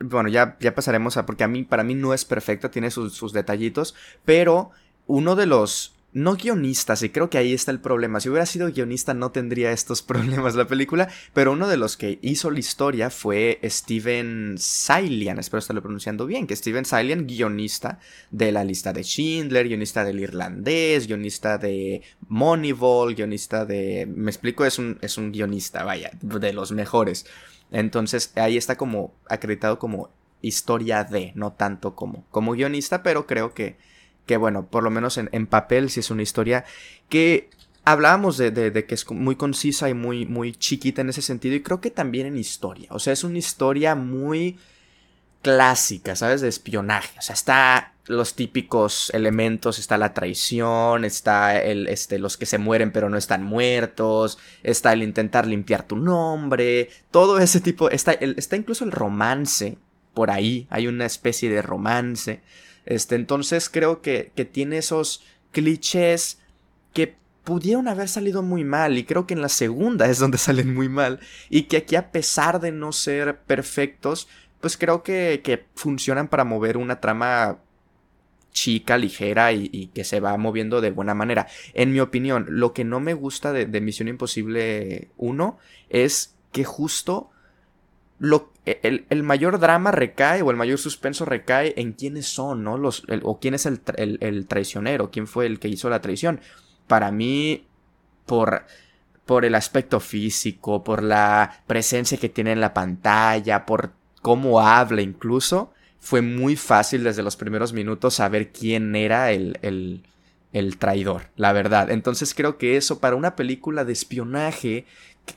bueno, 0.01 0.27
ya, 0.27 0.57
ya 0.59 0.75
pasaremos 0.75 1.15
a, 1.15 1.25
porque 1.25 1.45
a 1.45 1.47
mí, 1.47 1.63
para 1.63 1.83
mí 1.83 1.95
no 1.95 2.13
es 2.13 2.25
perfecta, 2.25 2.69
tiene 2.69 2.91
sus, 2.91 3.13
sus 3.13 3.31
detallitos, 3.31 3.95
pero 4.25 4.71
uno 5.07 5.35
de 5.35 5.45
los 5.45 5.92
no 6.13 6.35
guionistas, 6.35 7.01
y 7.01 7.09
creo 7.09 7.29
que 7.29 7.37
ahí 7.37 7.53
está 7.53 7.71
el 7.71 7.79
problema. 7.79 8.19
Si 8.19 8.29
hubiera 8.29 8.45
sido 8.45 8.71
guionista 8.71 9.13
no 9.13 9.31
tendría 9.31 9.71
estos 9.71 10.01
problemas 10.03 10.55
la 10.55 10.67
película, 10.67 11.09
pero 11.33 11.51
uno 11.51 11.67
de 11.67 11.77
los 11.77 11.97
que 11.97 12.19
hizo 12.21 12.51
la 12.51 12.59
historia 12.59 13.09
fue 13.09 13.59
Steven 13.63 14.55
Silian, 14.57 15.39
espero 15.39 15.59
estarlo 15.59 15.81
pronunciando 15.81 16.25
bien, 16.25 16.47
que 16.47 16.55
Steven 16.55 16.85
Silian, 16.85 17.25
guionista 17.27 17.99
de 18.31 18.51
la 18.51 18.63
lista 18.63 18.93
de 18.93 19.03
Schindler, 19.03 19.67
guionista 19.67 20.03
del 20.03 20.19
irlandés, 20.19 21.07
guionista 21.07 21.57
de 21.57 22.01
Moneyball, 22.27 23.15
guionista 23.15 23.65
de... 23.65 24.07
Me 24.07 24.31
explico, 24.31 24.65
es 24.65 24.77
un, 24.77 24.99
es 25.01 25.17
un 25.17 25.31
guionista, 25.31 25.83
vaya, 25.83 26.11
de 26.21 26.53
los 26.53 26.71
mejores. 26.71 27.25
Entonces 27.71 28.31
ahí 28.35 28.55
está 28.55 28.77
como 28.77 29.15
acreditado 29.27 29.79
como 29.79 30.11
historia 30.41 31.03
de, 31.03 31.31
no 31.35 31.53
tanto 31.53 31.95
como, 31.95 32.25
como 32.29 32.51
guionista, 32.51 33.01
pero 33.01 33.25
creo 33.25 33.53
que 33.53 33.77
que 34.25 34.37
bueno, 34.37 34.67
por 34.67 34.83
lo 34.83 34.89
menos 34.89 35.17
en, 35.17 35.47
papel 35.47 35.89
sí 35.89 35.99
es 35.99 36.11
una 36.11 36.21
historia 36.21 36.65
que 37.09 37.49
hablábamos 37.85 38.37
de, 38.37 38.51
de, 38.51 38.85
que 38.85 38.95
es 38.95 39.09
muy 39.11 39.35
concisa 39.35 39.89
y 39.89 39.93
muy, 39.93 40.25
muy 40.25 40.53
chiquita 40.53 41.01
en 41.01 41.09
ese 41.09 41.21
sentido 41.21 41.55
y 41.55 41.63
creo 41.63 41.81
que 41.81 41.91
también 41.91 42.27
en 42.27 42.37
historia, 42.37 42.87
o 42.91 42.99
sea, 42.99 43.13
es 43.13 43.23
una 43.23 43.37
historia 43.37 43.95
muy 43.95 44.57
clásica, 45.41 46.15
¿sabes? 46.15 46.41
De 46.41 46.47
espionaje, 46.47 47.19
o 47.19 47.21
sea, 47.21 47.33
está 47.33 47.93
los 48.07 48.35
típicos 48.35 49.11
elementos, 49.13 49.79
está 49.79 49.97
la 49.97 50.13
traición, 50.13 51.05
está 51.05 51.61
el, 51.61 51.87
este, 51.87 52.19
los 52.19 52.37
que 52.37 52.45
se 52.45 52.57
mueren 52.57 52.91
pero 52.91 53.09
no 53.09 53.17
están 53.17 53.43
muertos, 53.43 54.37
está 54.63 54.93
el 54.93 55.03
intentar 55.03 55.47
limpiar 55.47 55.83
tu 55.83 55.95
nombre, 55.97 56.89
todo 57.11 57.39
ese 57.39 57.61
tipo, 57.61 57.89
está, 57.89 58.13
está 58.13 58.55
incluso 58.55 58.83
el 58.83 58.91
romance 58.91 59.77
por 60.13 60.31
ahí, 60.31 60.67
hay 60.69 60.87
una 60.87 61.05
especie 61.05 61.49
de 61.49 61.61
romance. 61.61 62.41
Este, 62.85 63.15
entonces 63.15 63.69
creo 63.69 64.01
que, 64.01 64.31
tiene 64.51 64.77
esos 64.77 65.23
clichés 65.51 66.39
que 66.93 67.15
pudieron 67.43 67.87
haber 67.87 68.09
salido 68.09 68.41
muy 68.41 68.63
mal 68.63 68.97
y 68.97 69.03
creo 69.03 69.27
que 69.27 69.33
en 69.33 69.41
la 69.41 69.49
segunda 69.49 70.07
es 70.07 70.19
donde 70.19 70.37
salen 70.39 70.73
muy 70.73 70.89
mal 70.89 71.19
y 71.49 71.63
que 71.63 71.77
aquí 71.77 71.95
a 71.95 72.11
pesar 72.11 72.59
de 72.59 72.71
no 72.71 72.91
ser 72.91 73.39
perfectos, 73.39 74.27
pues 74.61 74.77
creo 74.77 75.03
que, 75.03 75.41
que 75.43 75.65
funcionan 75.75 76.27
para 76.27 76.43
mover 76.43 76.77
una 76.77 76.99
trama 76.99 77.59
chica, 78.53 78.97
ligera 78.97 79.51
y, 79.51 79.89
que 79.93 80.03
se 80.03 80.19
va 80.19 80.37
moviendo 80.37 80.79
de 80.79 80.91
buena 80.91 81.15
manera. 81.15 81.47
En 81.73 81.91
mi 81.91 81.99
opinión, 81.99 82.45
lo 82.49 82.71
que 82.71 82.83
no 82.83 82.99
me 82.99 83.15
gusta 83.15 83.51
de, 83.51 83.65
de 83.65 83.81
Misión 83.81 84.07
Imposible 84.07 85.09
1 85.17 85.57
es 85.89 86.35
que 86.51 86.63
justo 86.63 87.31
e, 88.65 89.05
el, 89.09 89.23
mayor 89.23 89.59
drama 89.59 89.91
recae 89.91 90.41
o 90.41 90.51
el 90.51 90.57
mayor 90.57 90.77
suspenso 90.77 91.25
recae 91.25 91.73
en 91.75 91.93
quiénes 91.93 92.27
son, 92.27 92.63
¿no? 92.63 92.77
Los, 92.77 93.03
o 93.23 93.39
quién 93.39 93.53
es 93.53 93.65
el, 93.65 93.81
el, 93.97 94.47
traicionero, 94.47 95.11
quién 95.11 95.27
fue 95.27 95.45
el 95.45 95.59
que 95.59 95.67
hizo 95.67 95.89
la 95.89 96.01
traición. 96.01 96.39
Para 96.87 97.11
mí, 97.11 97.65
por, 98.25 98.65
por 99.25 99.43
el 99.43 99.55
aspecto 99.55 99.99
físico, 99.99 100.83
por 100.83 101.03
la 101.03 101.63
presencia 101.67 102.17
que 102.17 102.29
tiene 102.29 102.53
en 102.53 102.61
la 102.61 102.73
pantalla, 102.73 103.65
por 103.65 103.91
cómo 104.21 104.61
habla 104.61 105.01
incluso, 105.01 105.73
fue 105.99 106.21
muy 106.21 106.55
fácil 106.55 107.03
desde 107.03 107.23
los 107.23 107.35
primeros 107.35 107.73
minutos 107.73 108.15
saber 108.15 108.51
quién 108.53 108.95
era 108.95 109.31
el, 109.31 109.59
el, 109.61 110.03
el 110.53 110.77
traidor, 110.77 111.23
la 111.35 111.51
verdad. 111.51 111.91
Entonces 111.91 112.33
creo 112.33 112.57
que 112.57 112.77
eso 112.77 112.99
para 112.99 113.17
una 113.17 113.35
película 113.35 113.83
de 113.83 113.93
espionaje 113.93 114.85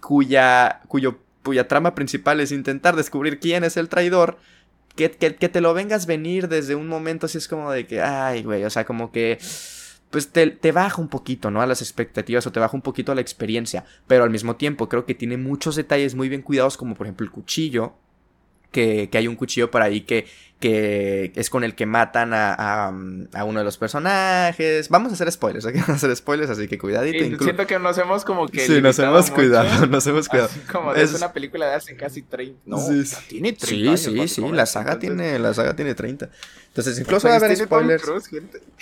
cuya, 0.01 0.83
cuyo 0.89 1.19
cuya 1.47 1.69
trama 1.69 1.95
principal 1.95 2.41
es 2.41 2.51
intentar 2.51 2.97
descubrir 2.97 3.39
quién 3.39 3.63
es 3.63 3.77
el 3.77 3.89
traidor, 3.89 4.37
que, 4.97 5.09
que, 5.13 5.49
te 5.49 5.61
lo 5.61 5.75
vengas 5.75 6.07
venir 6.07 6.49
desde 6.49 6.75
un 6.75 6.89
momento 6.89 7.27
así 7.27 7.39
es 7.39 7.47
como 7.47 7.71
de 7.71 7.87
que, 7.87 8.03
ay, 8.03 8.43
güey, 8.43 8.65
o 8.65 8.71
sea, 8.71 8.85
como 8.85 9.13
que 9.13 9.39
pues 10.11 10.33
te, 10.33 10.49
te, 10.49 10.73
baja 10.73 11.01
un 11.01 11.09
poquito, 11.09 11.53
¿no? 11.53 11.63
A 11.63 11.67
las 11.67 11.83
expectativas 11.83 12.47
o 12.47 12.53
te 12.53 12.59
baja 12.59 12.77
un 12.77 12.83
poquito 12.83 13.13
a 13.13 13.15
la 13.15 13.21
experiencia. 13.21 13.85
Pero 14.09 14.25
al 14.25 14.31
mismo 14.31 14.57
tiempo 14.57 14.89
creo 14.89 15.05
que 15.05 15.15
tiene 15.15 15.37
muchos 15.37 15.77
detalles 15.77 16.15
muy 16.15 16.29
bien 16.29 16.43
cuidados, 16.43 16.77
como 16.77 16.95
por 16.95 17.07
ejemplo 17.07 17.25
el 17.25 17.31
cuchillo, 17.31 17.95
que, 18.71 19.09
hay 19.13 19.29
un 19.29 19.37
cuchillo 19.37 19.71
por 19.71 19.83
ahí 19.83 20.03
que, 20.03 20.27
que 20.61 21.33
es 21.35 21.51
con 21.51 21.65
el 21.65 21.75
que 21.75 21.87
matan 21.87 22.33
a, 22.35 22.89
a, 23.33 23.45
uno 23.45 23.59
de 23.59 23.65
los 23.65 23.79
personajes. 23.79 24.89
Vamos 24.89 25.13
a 25.13 25.15
hacer 25.15 25.31
spoilers, 25.31 25.67
hay 25.67 25.75
que 25.75 25.81
hacer 25.93 26.15
spoilers, 26.15 26.51
así 26.51 26.69
que 26.69 26.79
cuidadito. 26.79 27.25
Sí, 27.25 27.45
siento 27.45 27.67
que 27.67 27.79
nos 27.79 27.99
hemos 27.99 28.25
como 28.25 28.49
que... 28.49 28.67
Sí, 28.67 28.81
nos 28.81 28.99
hemos 28.99 29.31
cuidado, 29.31 29.87
nos 29.89 30.07
hemos 30.07 30.29
cuidado. 30.29 30.51
como 30.71 30.95
es... 30.95 31.15
una 31.15 31.33
película 31.33 31.67
de 31.67 31.75
hace 31.75 31.97
casi 31.97 32.23
30... 32.23 32.61
No, 32.67 32.79
sí, 32.79 33.05
tiene 33.29 33.53
30 33.53 33.97
Sí, 33.97 34.11
sí, 34.11 34.29
sí, 34.29 34.43
la 34.53 34.67
saga, 34.67 34.99
tiene, 34.99 35.39
la 35.39 35.55
saga 35.55 35.75
tiene 35.75 35.95
30. 35.95 36.31
Entonces 36.69 36.99
incluso 36.99 37.29
va 37.29 37.35
a 37.35 37.37
haber 37.37 37.57
spoilers. 37.57 38.05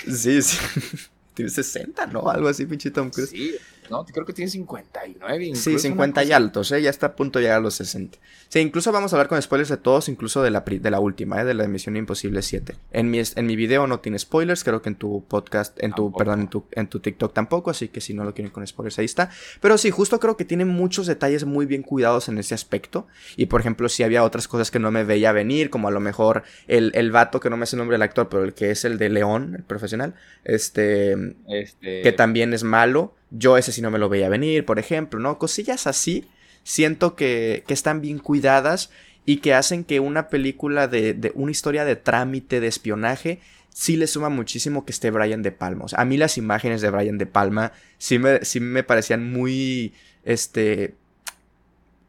Sí, 0.06 0.42
sí. 0.42 0.58
tiene 1.34 1.50
60, 1.50 2.06
¿no? 2.06 2.28
Algo 2.28 2.48
así, 2.48 2.64
pinche 2.66 2.90
Tom 2.90 3.10
Cruise. 3.10 3.30
Sí, 3.30 3.56
no, 3.90 4.04
creo 4.04 4.24
que 4.24 4.32
tiene 4.32 4.50
59. 4.50 5.54
Sí, 5.54 5.78
50 5.78 6.24
y 6.24 6.32
altos, 6.32 6.72
¿eh? 6.72 6.82
Ya 6.82 6.90
está 6.90 7.06
a 7.06 7.16
punto 7.16 7.38
de 7.38 7.44
llegar 7.44 7.58
a 7.58 7.62
los 7.62 7.74
60. 7.74 8.18
Sí, 8.48 8.60
incluso 8.60 8.92
vamos 8.92 9.12
a 9.12 9.16
hablar 9.16 9.28
con 9.28 9.40
spoilers 9.40 9.68
de 9.68 9.76
todos, 9.76 10.08
incluso 10.08 10.42
de 10.42 10.50
la, 10.50 10.60
de 10.60 10.90
la 10.90 11.00
última, 11.00 11.40
¿eh? 11.40 11.44
De 11.44 11.54
la 11.54 11.64
emisión 11.64 11.96
Imposible 11.96 12.42
7. 12.42 12.74
En 12.92 13.10
mi, 13.10 13.20
en 13.20 13.46
mi 13.46 13.56
video 13.56 13.86
no 13.86 14.00
tiene 14.00 14.18
spoilers, 14.18 14.64
creo 14.64 14.80
que 14.80 14.90
en 14.90 14.94
tu 14.96 15.24
podcast, 15.26 15.82
en 15.82 15.92
tu, 15.92 16.12
perdón, 16.12 16.42
en 16.42 16.48
tu, 16.48 16.64
en 16.72 16.86
tu 16.88 17.00
TikTok 17.00 17.32
tampoco, 17.34 17.70
así 17.70 17.88
que 17.88 18.00
si 18.00 18.14
no 18.14 18.24
lo 18.24 18.34
quieren 18.34 18.52
con 18.52 18.66
spoilers, 18.66 18.98
ahí 18.98 19.04
está. 19.06 19.30
Pero 19.60 19.76
sí, 19.78 19.90
justo 19.90 20.20
creo 20.20 20.36
que 20.36 20.44
tiene 20.44 20.64
muchos 20.64 21.06
detalles 21.06 21.44
muy 21.44 21.66
bien 21.66 21.82
cuidados 21.82 22.28
en 22.28 22.38
ese 22.38 22.54
aspecto. 22.54 23.06
Y 23.36 23.46
por 23.46 23.60
ejemplo, 23.60 23.88
si 23.88 24.02
había 24.02 24.22
otras 24.22 24.48
cosas 24.48 24.70
que 24.70 24.78
no 24.78 24.90
me 24.90 25.04
veía 25.04 25.32
venir, 25.32 25.70
como 25.70 25.88
a 25.88 25.90
lo 25.90 26.00
mejor 26.00 26.44
el, 26.68 26.92
el 26.94 27.10
vato, 27.10 27.40
que 27.40 27.50
no 27.50 27.56
me 27.56 27.64
hace 27.64 27.76
el 27.76 27.78
nombre 27.78 27.94
del 27.94 28.02
actor, 28.02 28.28
pero 28.28 28.44
el 28.44 28.54
que 28.54 28.70
es 28.70 28.84
el 28.84 28.98
de 28.98 29.08
León, 29.08 29.54
el 29.56 29.62
profesional, 29.64 30.14
este, 30.44 31.16
este... 31.48 32.02
que 32.02 32.12
también 32.12 32.54
es 32.54 32.62
malo 32.62 33.14
yo 33.36 33.58
ese 33.58 33.72
sí 33.72 33.82
no 33.82 33.90
me 33.90 33.98
lo 33.98 34.08
veía 34.08 34.28
venir, 34.28 34.64
por 34.64 34.78
ejemplo, 34.78 35.18
¿no? 35.18 35.38
Cosillas 35.38 35.86
así, 35.86 36.26
siento 36.62 37.16
que, 37.16 37.64
que 37.66 37.74
están 37.74 38.00
bien 38.00 38.18
cuidadas 38.18 38.90
y 39.26 39.38
que 39.38 39.54
hacen 39.54 39.84
que 39.84 40.00
una 40.00 40.28
película 40.28 40.86
de, 40.86 41.14
de, 41.14 41.32
una 41.34 41.50
historia 41.50 41.84
de 41.84 41.96
trámite, 41.96 42.60
de 42.60 42.68
espionaje, 42.68 43.40
sí 43.70 43.96
le 43.96 44.06
suma 44.06 44.28
muchísimo 44.28 44.84
que 44.84 44.92
esté 44.92 45.10
Brian 45.10 45.42
De 45.42 45.50
Palma. 45.50 45.86
O 45.86 45.88
sea, 45.88 46.00
a 46.00 46.04
mí 46.04 46.16
las 46.16 46.38
imágenes 46.38 46.80
de 46.80 46.90
Brian 46.90 47.18
De 47.18 47.26
Palma 47.26 47.72
sí 47.98 48.18
me, 48.18 48.44
sí 48.44 48.60
me 48.60 48.84
parecían 48.84 49.32
muy, 49.32 49.94
este, 50.24 50.94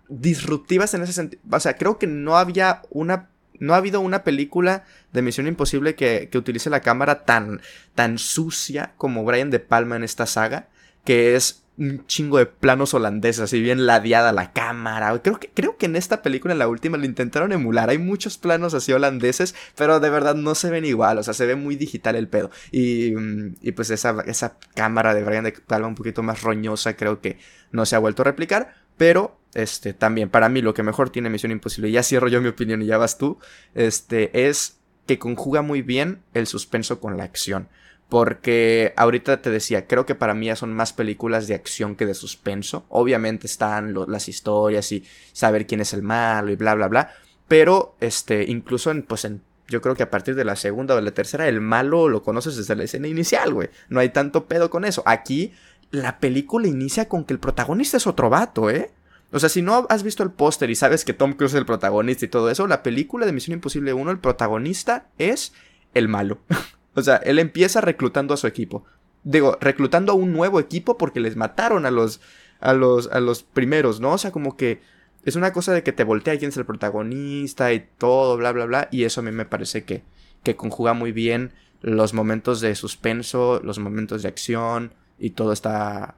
disruptivas 0.07 0.93
en 0.93 1.01
ese 1.01 1.13
sentido. 1.13 1.41
O 1.49 1.59
sea, 1.59 1.75
creo 1.75 1.97
que 1.97 2.07
no 2.07 2.37
había 2.37 2.81
una 2.89 3.29
no 3.57 3.73
ha 3.73 3.77
habido 3.77 4.01
una 4.01 4.25
película 4.25 4.83
de 5.13 5.21
Misión 5.21 5.47
Imposible 5.47 5.95
que, 5.95 6.27
que, 6.29 6.37
utilice 6.37 6.69
la 6.69 6.81
cámara 6.81 7.23
tan, 7.23 7.61
tan 7.95 8.17
sucia 8.17 8.91
como 8.97 9.23
Brian 9.23 9.49
De 9.49 9.61
Palma 9.61 9.95
en 9.95 10.03
esta 10.03 10.25
saga 10.25 10.67
que 11.05 11.35
es 11.35 11.65
un 11.77 12.05
chingo 12.07 12.37
de 12.37 12.45
planos 12.45 12.93
holandeses, 12.93 13.41
así 13.41 13.61
bien 13.61 13.85
ladeada 13.85 14.31
la 14.31 14.53
cámara. 14.53 15.21
Creo 15.21 15.39
que, 15.39 15.49
creo 15.49 15.77
que 15.77 15.87
en 15.87 15.95
esta 15.95 16.21
película, 16.21 16.53
en 16.53 16.59
la 16.59 16.67
última, 16.67 16.97
lo 16.97 17.05
intentaron 17.05 17.51
emular. 17.51 17.89
Hay 17.89 17.97
muchos 17.97 18.37
planos 18.37 18.73
así 18.73 18.93
holandeses, 18.93 19.55
pero 19.75 19.99
de 19.99 20.09
verdad 20.09 20.35
no 20.35 20.55
se 20.55 20.69
ven 20.69 20.85
igual. 20.85 21.17
O 21.17 21.23
sea, 21.23 21.33
se 21.33 21.45
ve 21.45 21.55
muy 21.55 21.75
digital 21.75 22.15
el 22.15 22.27
pedo. 22.27 22.49
Y, 22.71 23.13
y 23.61 23.71
pues 23.73 23.89
esa, 23.89 24.23
esa 24.25 24.57
cámara 24.73 25.13
de 25.13 25.23
Brian 25.23 25.43
de 25.43 25.51
Palma 25.51 25.87
un 25.87 25.95
poquito 25.95 26.23
más 26.23 26.41
roñosa, 26.43 26.95
creo 26.95 27.19
que 27.19 27.39
no 27.71 27.85
se 27.85 27.95
ha 27.95 27.99
vuelto 27.99 28.21
a 28.21 28.25
replicar. 28.25 28.75
Pero, 28.97 29.37
este, 29.53 29.93
también, 29.93 30.29
para 30.29 30.47
mí, 30.47 30.61
lo 30.61 30.73
que 30.73 30.83
mejor 30.83 31.09
tiene 31.09 31.29
Misión 31.29 31.51
Imposible, 31.51 31.91
ya 31.91 32.03
cierro 32.03 32.29
yo 32.29 32.41
mi 32.41 32.47
opinión 32.47 32.81
y 32.81 32.85
ya 32.85 32.97
vas 32.97 33.17
tú, 33.17 33.39
este, 33.73 34.47
es 34.47 34.77
que 35.05 35.19
conjuga 35.19 35.61
muy 35.61 35.81
bien 35.81 36.21
el 36.33 36.47
suspenso 36.47 37.01
con 37.01 37.17
la 37.17 37.25
acción. 37.25 37.67
Porque 38.09 38.93
ahorita 38.97 39.41
te 39.41 39.49
decía, 39.49 39.87
creo 39.87 40.05
que 40.05 40.15
para 40.15 40.33
mí 40.33 40.45
ya 40.47 40.55
son 40.55 40.73
más 40.73 40.93
películas 40.93 41.47
de 41.47 41.55
acción 41.55 41.95
que 41.95 42.05
de 42.05 42.13
suspenso. 42.13 42.85
Obviamente 42.89 43.47
están 43.47 43.95
las 44.07 44.29
historias 44.29 44.91
y 44.91 45.03
saber 45.33 45.65
quién 45.65 45.81
es 45.81 45.93
el 45.93 46.03
malo 46.03 46.51
y 46.51 46.55
bla, 46.55 46.75
bla, 46.75 46.87
bla. 46.87 47.11
Pero, 47.47 47.95
este, 47.99 48.43
incluso 48.43 48.91
en, 48.91 49.03
pues 49.03 49.25
en, 49.25 49.41
yo 49.67 49.81
creo 49.81 49.95
que 49.95 50.03
a 50.03 50.11
partir 50.11 50.35
de 50.35 50.45
la 50.45 50.55
segunda 50.55 50.93
o 50.93 50.97
de 50.97 51.03
la 51.03 51.11
tercera, 51.11 51.47
el 51.47 51.61
malo 51.61 52.09
lo 52.09 52.23
conoces 52.23 52.55
desde 52.55 52.75
la 52.75 52.83
escena 52.83 53.07
inicial, 53.07 53.53
güey. 53.53 53.69
No 53.89 53.99
hay 53.99 54.09
tanto 54.09 54.45
pedo 54.45 54.69
con 54.69 54.85
eso. 54.85 55.01
Aquí, 55.05 55.53
la 55.91 56.19
película 56.19 56.67
inicia 56.67 57.09
con 57.09 57.25
que 57.25 57.33
el 57.33 57.39
protagonista 57.39 57.97
es 57.97 58.07
otro 58.07 58.29
vato, 58.29 58.69
¿eh? 58.69 58.91
O 59.31 59.39
sea, 59.39 59.49
si 59.49 59.61
no 59.61 59.85
has 59.89 60.03
visto 60.03 60.23
el 60.23 60.31
póster 60.31 60.69
y 60.69 60.75
sabes 60.75 61.03
que 61.03 61.13
Tom 61.13 61.33
Cruise 61.33 61.53
es 61.53 61.57
el 61.57 61.65
protagonista 61.65 62.25
y 62.25 62.29
todo 62.29 62.49
eso, 62.49 62.67
la 62.67 62.83
película 62.83 63.25
de 63.25 63.33
Misión 63.33 63.55
Imposible 63.55 63.93
1, 63.93 64.11
el 64.11 64.19
protagonista 64.19 65.07
es 65.17 65.53
el 65.93 66.07
malo. 66.07 66.39
O 66.95 67.01
sea, 67.01 67.17
él 67.17 67.39
empieza 67.39 67.81
reclutando 67.81 68.33
a 68.33 68.37
su 68.37 68.47
equipo. 68.47 68.85
Digo, 69.23 69.57
reclutando 69.59 70.13
a 70.13 70.15
un 70.15 70.33
nuevo 70.33 70.59
equipo 70.59 70.97
porque 70.97 71.19
les 71.19 71.35
mataron 71.35 71.85
a 71.85 71.91
los, 71.91 72.21
a 72.59 72.73
los, 72.73 73.07
a 73.11 73.19
los 73.19 73.43
primeros, 73.43 73.99
¿no? 73.99 74.13
O 74.13 74.17
sea, 74.17 74.31
como 74.31 74.55
que 74.55 74.81
es 75.23 75.35
una 75.35 75.51
cosa 75.51 75.73
de 75.73 75.83
que 75.83 75.91
te 75.91 76.03
voltea 76.03 76.37
quién 76.37 76.49
es 76.49 76.57
el 76.57 76.65
protagonista 76.65 77.73
y 77.73 77.87
todo, 77.97 78.37
bla, 78.37 78.51
bla, 78.51 78.65
bla. 78.65 78.87
Y 78.91 79.03
eso 79.03 79.21
a 79.21 79.23
mí 79.23 79.31
me 79.31 79.45
parece 79.45 79.83
que, 79.83 80.03
que 80.43 80.55
conjuga 80.55 80.93
muy 80.93 81.11
bien 81.11 81.51
los 81.81 82.13
momentos 82.13 82.61
de 82.61 82.75
suspenso, 82.75 83.59
los 83.63 83.79
momentos 83.79 84.21
de 84.21 84.29
acción 84.29 84.93
y 85.19 85.31
todo 85.31 85.51
está... 85.51 86.15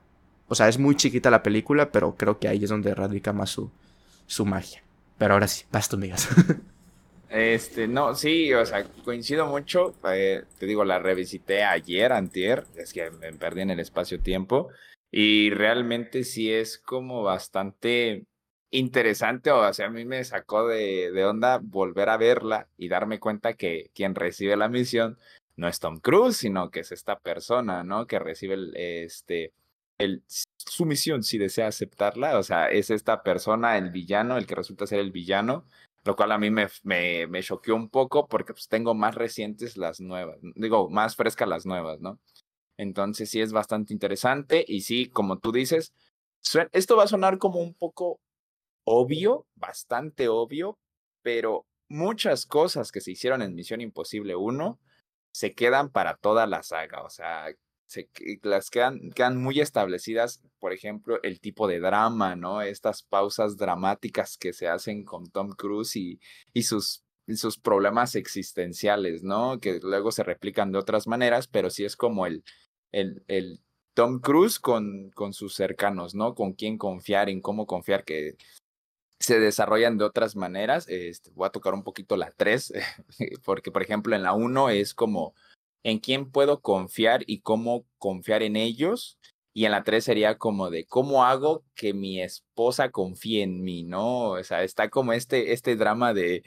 O 0.49 0.55
sea, 0.55 0.69
es 0.69 0.77
muy 0.77 0.95
chiquita 0.95 1.29
la 1.29 1.43
película, 1.43 1.91
pero 1.91 2.15
creo 2.15 2.39
que 2.39 2.47
ahí 2.47 2.63
es 2.63 2.69
donde 2.69 2.95
radica 2.95 3.33
más 3.33 3.49
su, 3.49 3.71
su 4.27 4.45
magia. 4.45 4.81
Pero 5.17 5.33
ahora 5.33 5.47
sí, 5.47 5.65
vas 5.71 5.89
tú, 5.89 5.97
migas. 5.97 6.29
Este, 7.29 7.87
no, 7.87 8.15
sí, 8.15 8.53
o 8.53 8.65
sea, 8.65 8.85
coincido 9.03 9.47
mucho. 9.47 9.95
Eh, 10.11 10.43
te 10.59 10.65
digo, 10.65 10.85
la 10.85 10.99
revisité 10.99 11.63
ayer, 11.63 12.13
antier, 12.13 12.65
es 12.75 12.93
que 12.93 13.11
me 13.11 13.33
perdí 13.33 13.61
en 13.61 13.71
el 13.71 13.79
espacio-tiempo. 13.79 14.69
Y 15.11 15.49
realmente 15.51 16.23
sí 16.23 16.51
es 16.51 16.77
como 16.77 17.23
bastante 17.23 18.25
interesante, 18.71 19.51
o 19.51 19.73
sea, 19.73 19.87
a 19.87 19.89
mí 19.89 20.05
me 20.05 20.23
sacó 20.23 20.67
de, 20.67 21.11
de 21.11 21.25
onda 21.25 21.59
volver 21.61 22.09
a 22.09 22.17
verla 22.17 22.67
y 22.77 22.89
darme 22.89 23.19
cuenta 23.19 23.53
que 23.53 23.91
quien 23.93 24.13
recibe 24.13 24.57
la 24.57 24.67
misión 24.67 25.17
no 25.55 25.67
es 25.67 25.79
Tom 25.79 25.99
Cruise, 25.99 26.37
sino 26.37 26.69
que 26.69 26.81
es 26.81 26.91
esta 26.91 27.19
persona, 27.19 27.83
¿no? 27.83 28.07
Que 28.07 28.19
recibe 28.19 28.55
el, 28.55 28.75
este, 28.75 29.53
el, 29.97 30.23
su 30.27 30.85
misión, 30.85 31.23
si 31.23 31.37
desea 31.37 31.67
aceptarla, 31.67 32.37
o 32.37 32.43
sea, 32.43 32.67
es 32.67 32.89
esta 32.89 33.23
persona, 33.23 33.77
el 33.77 33.89
villano, 33.89 34.37
el 34.37 34.45
que 34.45 34.55
resulta 34.55 34.85
ser 34.85 34.99
el 34.99 35.11
villano, 35.11 35.65
lo 36.07 36.15
cual 36.15 36.31
a 36.31 36.37
mí 36.37 36.49
me, 36.49 36.67
me, 36.83 37.27
me 37.27 37.43
choqueó 37.43 37.75
un 37.75 37.89
poco 37.89 38.27
porque 38.27 38.53
pues 38.53 38.69
tengo 38.69 38.95
más 38.95 39.13
recientes 39.13 39.75
las 39.75 39.99
nuevas, 39.99 40.37
digo, 40.55 40.89
más 40.89 41.17
frescas 41.17 41.49
las 41.49 41.65
nuevas, 41.65 41.99
¿no? 41.99 42.17
Entonces 42.77 43.29
sí 43.29 43.41
es 43.41 43.51
bastante 43.51 43.91
interesante 43.91 44.63
y 44.65 44.81
sí, 44.81 45.09
como 45.09 45.39
tú 45.39 45.51
dices, 45.51 45.93
esto 46.71 46.95
va 46.95 47.03
a 47.03 47.07
sonar 47.07 47.39
como 47.39 47.59
un 47.59 47.73
poco 47.73 48.21
obvio, 48.85 49.47
bastante 49.55 50.29
obvio, 50.29 50.79
pero 51.21 51.65
muchas 51.89 52.45
cosas 52.45 52.93
que 52.93 53.01
se 53.01 53.11
hicieron 53.11 53.41
en 53.41 53.53
Misión 53.53 53.81
Imposible 53.81 54.37
1 54.37 54.79
se 55.31 55.53
quedan 55.55 55.89
para 55.89 56.15
toda 56.15 56.47
la 56.47 56.63
saga, 56.63 57.03
o 57.03 57.09
sea, 57.09 57.47
se, 57.87 58.09
las 58.43 58.69
quedan, 58.69 59.09
quedan 59.11 59.37
muy 59.37 59.59
establecidas, 59.59 60.43
por 60.59 60.73
ejemplo, 60.73 61.19
el 61.23 61.39
tipo 61.39 61.67
de 61.67 61.79
drama, 61.79 62.35
¿no? 62.35 62.61
Estas 62.61 63.01
pausas 63.01 63.57
dramáticas 63.57 64.37
que 64.37 64.53
se 64.53 64.67
hacen 64.67 65.05
con 65.05 65.29
Tom 65.31 65.51
Cruise 65.51 65.95
y, 65.95 66.19
y 66.53 66.63
sus, 66.63 67.05
sus 67.27 67.57
problemas 67.57 68.15
existenciales, 68.15 69.23
¿no? 69.23 69.59
Que 69.59 69.79
luego 69.81 70.11
se 70.11 70.23
replican 70.23 70.71
de 70.71 70.79
otras 70.79 71.07
maneras, 71.07 71.47
pero 71.47 71.69
sí 71.69 71.85
es 71.85 71.95
como 71.95 72.25
el, 72.25 72.43
el, 72.91 73.23
el 73.27 73.61
Tom 73.93 74.19
Cruise 74.19 74.59
con, 74.59 75.09
con 75.11 75.33
sus 75.33 75.55
cercanos, 75.55 76.13
¿no? 76.13 76.35
Con 76.35 76.53
quién 76.53 76.77
confiar, 76.77 77.29
en 77.29 77.41
cómo 77.41 77.65
confiar, 77.65 78.03
que 78.03 78.35
se 79.19 79.39
desarrollan 79.39 79.97
de 79.97 80.03
otras 80.03 80.35
maneras. 80.35 80.87
Este, 80.89 81.31
voy 81.31 81.47
a 81.47 81.51
tocar 81.51 81.73
un 81.73 81.83
poquito 81.83 82.17
la 82.17 82.31
3, 82.31 82.73
porque 83.45 83.71
por 83.71 83.81
ejemplo 83.81 84.15
en 84.15 84.23
la 84.23 84.33
1 84.33 84.69
es 84.71 84.93
como 84.93 85.33
en 85.83 85.99
quién 85.99 86.31
puedo 86.31 86.61
confiar 86.61 87.23
y 87.27 87.41
cómo 87.41 87.85
confiar 87.97 88.43
en 88.43 88.55
ellos. 88.55 89.17
Y 89.53 89.65
en 89.65 89.71
la 89.71 89.83
3 89.83 90.03
sería 90.03 90.37
como 90.37 90.69
de 90.69 90.85
cómo 90.85 91.25
hago 91.25 91.63
que 91.75 91.93
mi 91.93 92.21
esposa 92.21 92.91
confíe 92.91 93.43
en 93.43 93.63
mí, 93.63 93.83
¿no? 93.83 94.31
O 94.31 94.43
sea, 94.43 94.63
está 94.63 94.89
como 94.89 95.13
este, 95.13 95.53
este 95.53 95.75
drama 95.75 96.13
de 96.13 96.43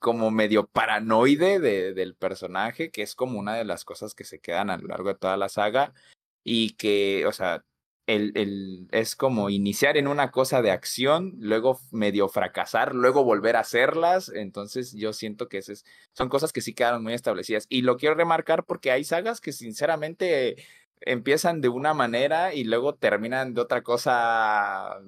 como 0.00 0.30
medio 0.30 0.66
paranoide 0.66 1.60
de, 1.60 1.94
del 1.94 2.14
personaje, 2.14 2.90
que 2.90 3.02
es 3.02 3.14
como 3.14 3.38
una 3.38 3.54
de 3.54 3.64
las 3.64 3.84
cosas 3.84 4.14
que 4.14 4.24
se 4.24 4.40
quedan 4.40 4.70
a 4.70 4.76
lo 4.76 4.88
largo 4.88 5.08
de 5.08 5.14
toda 5.14 5.36
la 5.36 5.48
saga 5.48 5.94
y 6.42 6.74
que, 6.74 7.24
o 7.26 7.32
sea, 7.32 7.64
el, 8.06 8.32
el, 8.36 8.88
es 8.90 9.16
como 9.16 9.50
iniciar 9.50 9.96
en 9.96 10.08
una 10.08 10.30
cosa 10.30 10.60
de 10.62 10.70
acción, 10.70 11.34
luego 11.38 11.80
medio 11.90 12.28
fracasar, 12.28 12.94
luego 12.94 13.24
volver 13.24 13.56
a 13.56 13.60
hacerlas. 13.60 14.28
Entonces 14.28 14.92
yo 14.92 15.12
siento 15.12 15.48
que 15.48 15.58
es, 15.58 15.84
son 16.12 16.28
cosas 16.28 16.52
que 16.52 16.60
sí 16.60 16.74
quedaron 16.74 17.02
muy 17.02 17.14
establecidas. 17.14 17.66
Y 17.68 17.82
lo 17.82 17.96
quiero 17.96 18.14
remarcar 18.14 18.64
porque 18.64 18.90
hay 18.90 19.04
sagas 19.04 19.40
que 19.40 19.52
sinceramente 19.52 20.56
empiezan 21.00 21.60
de 21.60 21.68
una 21.68 21.94
manera 21.94 22.54
y 22.54 22.64
luego 22.64 22.94
terminan 22.94 23.54
de 23.54 23.60
otra 23.62 23.82
cosa 23.82 24.98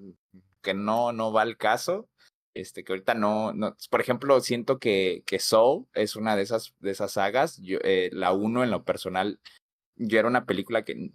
que 0.62 0.74
no, 0.74 1.12
no 1.12 1.32
va 1.32 1.42
al 1.42 1.56
caso. 1.56 2.08
Este, 2.54 2.84
que 2.84 2.92
ahorita 2.94 3.12
no, 3.14 3.52
no, 3.52 3.76
por 3.90 4.00
ejemplo, 4.00 4.40
siento 4.40 4.78
que, 4.78 5.22
que 5.26 5.38
Soul 5.38 5.86
es 5.92 6.16
una 6.16 6.36
de 6.36 6.42
esas, 6.42 6.74
de 6.80 6.90
esas 6.90 7.12
sagas. 7.12 7.58
Yo, 7.58 7.78
eh, 7.84 8.08
la 8.12 8.32
uno 8.32 8.64
en 8.64 8.70
lo 8.70 8.82
personal, 8.84 9.40
yo 9.96 10.18
era 10.18 10.28
una 10.28 10.46
película 10.46 10.82
que 10.84 11.10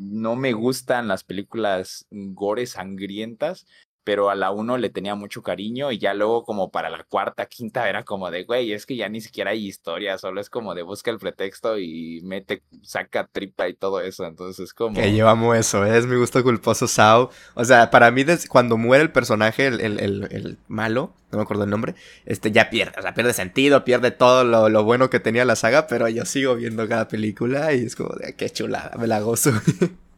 no 0.00 0.34
me 0.34 0.54
gustan 0.54 1.08
las 1.08 1.24
películas 1.24 2.06
gore 2.10 2.66
sangrientas, 2.66 3.66
pero 4.04 4.30
a 4.30 4.34
la 4.34 4.50
uno 4.50 4.78
le 4.78 4.90
tenía 4.90 5.14
mucho 5.14 5.42
cariño 5.42 5.92
y 5.92 5.98
ya 5.98 6.14
luego 6.14 6.44
como 6.44 6.70
para 6.70 6.90
la 6.90 7.04
cuarta, 7.04 7.46
quinta 7.46 7.88
era 7.88 8.02
como 8.04 8.30
de, 8.30 8.44
güey, 8.44 8.72
es 8.72 8.86
que 8.86 8.96
ya 8.96 9.08
ni 9.08 9.20
siquiera 9.20 9.50
hay 9.50 9.66
historia, 9.66 10.18
solo 10.18 10.40
es 10.40 10.50
como 10.50 10.74
de 10.74 10.82
busca 10.82 11.10
el 11.10 11.18
pretexto 11.18 11.78
y 11.78 12.20
mete, 12.22 12.62
saca 12.82 13.26
tripa 13.26 13.68
y 13.68 13.74
todo 13.74 14.00
eso, 14.00 14.24
entonces 14.24 14.64
es 14.66 14.74
como... 14.74 14.94
Que 14.96 15.12
llevamos 15.12 15.56
eso, 15.56 15.84
¿eh? 15.84 15.96
es 15.96 16.06
mi 16.06 16.16
gusto 16.16 16.42
culposo 16.42 16.86
Sao. 16.86 17.30
O 17.54 17.64
sea, 17.64 17.90
para 17.90 18.10
mí 18.10 18.24
cuando 18.48 18.76
muere 18.76 19.02
el 19.02 19.12
personaje, 19.12 19.66
el, 19.66 19.80
el, 19.80 19.98
el, 20.00 20.58
malo, 20.68 21.12
no 21.30 21.38
me 21.38 21.42
acuerdo 21.42 21.64
el 21.64 21.70
nombre, 21.70 21.94
este 22.26 22.50
ya 22.52 22.70
pierde, 22.70 22.98
o 22.98 23.02
sea, 23.02 23.14
pierde 23.14 23.32
sentido, 23.32 23.84
pierde 23.84 24.10
todo 24.10 24.44
lo, 24.44 24.68
lo 24.68 24.84
bueno 24.84 25.10
que 25.10 25.20
tenía 25.20 25.44
la 25.44 25.56
saga, 25.56 25.86
pero 25.86 26.08
yo 26.08 26.24
sigo 26.24 26.54
viendo 26.56 26.88
cada 26.88 27.08
película 27.08 27.72
y 27.72 27.84
es 27.84 27.96
como 27.96 28.14
de, 28.14 28.34
qué 28.34 28.50
chulada, 28.50 28.96
me 28.98 29.06
la 29.06 29.20
gozo. 29.20 29.52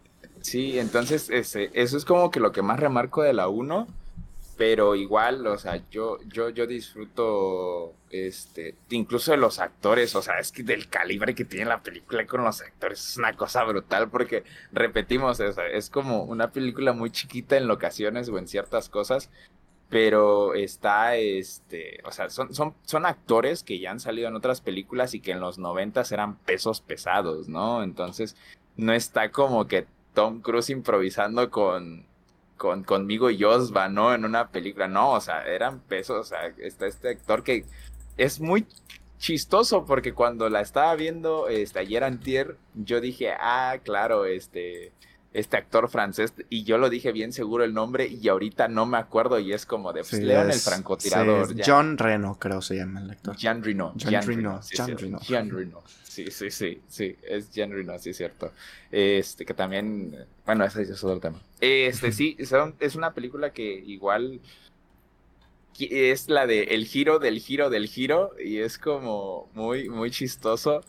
Sí, 0.43 0.79
entonces 0.79 1.31
ese, 1.31 1.71
eso 1.73 1.97
es 1.97 2.05
como 2.05 2.31
que 2.31 2.41
lo 2.41 2.53
que 2.53 2.63
más 2.63 2.79
remarco 2.79 3.23
de 3.23 3.33
la 3.33 3.49
1, 3.49 3.87
pero 4.57 4.95
igual, 4.95 5.47
o 5.47 5.57
sea, 5.57 5.83
yo, 5.91 6.19
yo, 6.29 6.51
yo 6.51 6.67
disfruto, 6.67 7.95
este, 8.11 8.75
incluso 8.91 9.31
de 9.31 9.39
los 9.39 9.59
actores, 9.59 10.15
o 10.15 10.23
sea, 10.23 10.39
es 10.39 10.53
que 10.53 10.63
del 10.63 10.89
calibre 10.89 11.35
que 11.35 11.45
tiene 11.45 11.67
la 11.67 11.83
película 11.83 12.27
con 12.27 12.45
los 12.45 12.61
actores 12.61 13.01
es 13.11 13.17
una 13.17 13.33
cosa 13.35 13.65
brutal 13.65 14.11
porque, 14.11 14.45
repetimos, 14.73 15.41
o 15.41 15.63
es 15.63 15.91
como 15.91 16.25
una 16.25 16.51
película 16.51 16.93
muy 16.93 17.11
chiquita 17.11 17.57
en 17.57 17.67
locaciones 17.69 18.29
o 18.29 18.39
en 18.39 18.47
ciertas 18.49 18.89
cosas, 18.89 19.31
pero 19.89 20.55
está, 20.55 21.17
este, 21.17 22.01
o 22.05 22.13
sea, 22.13 22.31
son, 22.31 22.55
son, 22.55 22.75
son 22.85 23.07
actores 23.07 23.63
que 23.63 23.79
ya 23.79 23.91
han 23.91 24.01
salido 24.01 24.29
en 24.29 24.37
otras 24.37 24.61
películas 24.61 25.15
y 25.15 25.21
que 25.21 25.33
en 25.33 25.41
los 25.41 25.59
noventas 25.59 26.13
eran 26.13 26.37
pesos 26.37 26.81
pesados, 26.81 27.49
¿no? 27.49 27.83
Entonces, 27.83 28.37
no 28.77 28.93
está 28.93 29.31
como 29.31 29.67
que 29.67 29.87
Tom 30.15 30.41
Cruise 30.41 30.71
improvisando 30.71 31.51
con, 31.51 32.05
con 32.57 32.85
conmigo 32.85 33.31
y 33.31 33.45
Osva, 33.45 33.89
¿no? 33.89 34.15
En 34.15 34.25
una 34.25 34.49
película. 34.49 34.89
No, 34.89 35.13
o 35.13 35.21
sea, 35.21 35.45
eran 35.47 35.81
pesos. 35.81 36.19
O 36.21 36.25
sea, 36.25 36.47
está 36.59 36.87
este 36.87 37.11
actor 37.11 37.43
que 37.43 37.65
es 38.17 38.41
muy 38.41 38.67
chistoso 39.19 39.85
porque 39.87 40.13
cuando 40.15 40.49
la 40.49 40.61
estaba 40.61 40.95
viendo 40.97 41.49
este, 41.49 41.79
ayer 41.79 42.05
antier, 42.05 42.57
yo 42.75 43.01
dije, 43.01 43.33
ah, 43.39 43.79
claro, 43.83 44.25
este, 44.25 44.93
este 45.33 45.57
actor 45.57 45.89
francés, 45.89 46.33
y 46.51 46.65
yo 46.65 46.79
lo 46.79 46.91
dije 46.91 47.13
bien 47.13 47.33
seguro 47.33 47.65
el 47.65 47.75
nombre, 47.75 48.07
y 48.07 48.29
ahorita 48.29 48.69
no 48.69 48.87
me 48.87 48.99
acuerdo, 48.99 49.39
y 49.39 49.53
es 49.53 49.67
como 49.67 49.93
de, 49.93 50.01
pues, 50.03 50.23
Leon 50.23 50.51
el 50.51 50.59
francotirador. 50.59 51.55
John 51.65 51.97
Reno, 51.99 52.39
creo 52.39 52.61
se 52.61 52.77
llama 52.77 53.01
el 53.01 53.11
actor. 53.11 53.37
Jean 53.37 53.63
Reno. 53.63 53.93
Jean 53.97 54.27
Reno. 54.27 54.61
Jean 54.63 54.99
Reno. 54.99 55.21
Jean 55.21 55.51
Reno. 55.51 55.83
Sí, 56.03 56.31
sí, 56.31 56.51
sí, 56.51 56.83
sí, 56.89 57.17
es 57.23 57.51
Jean 57.53 57.73
Reno, 57.73 57.99
sí 57.99 58.11
es 58.11 58.17
cierto. 58.17 58.53
Este, 58.91 59.47
que 59.47 59.55
también, 59.55 60.15
bueno, 60.45 60.65
ese 60.65 60.83
es 60.83 61.03
otro 61.03 61.21
tema. 61.21 61.41
Este, 61.61 62.13
sí, 62.13 62.37
es 62.39 62.95
una 62.95 63.15
película 63.15 63.53
que 63.53 63.83
igual 63.87 64.41
es 65.79 66.29
la 66.29 66.47
de 66.47 66.65
el 66.65 66.87
giro 66.87 67.19
del 67.19 67.41
giro 67.41 67.71
del 67.71 67.89
giro, 67.89 68.33
y 68.43 68.59
es 68.59 68.79
como 68.79 69.49
muy, 69.55 69.89
muy 69.89 70.11
chistoso, 70.11 70.83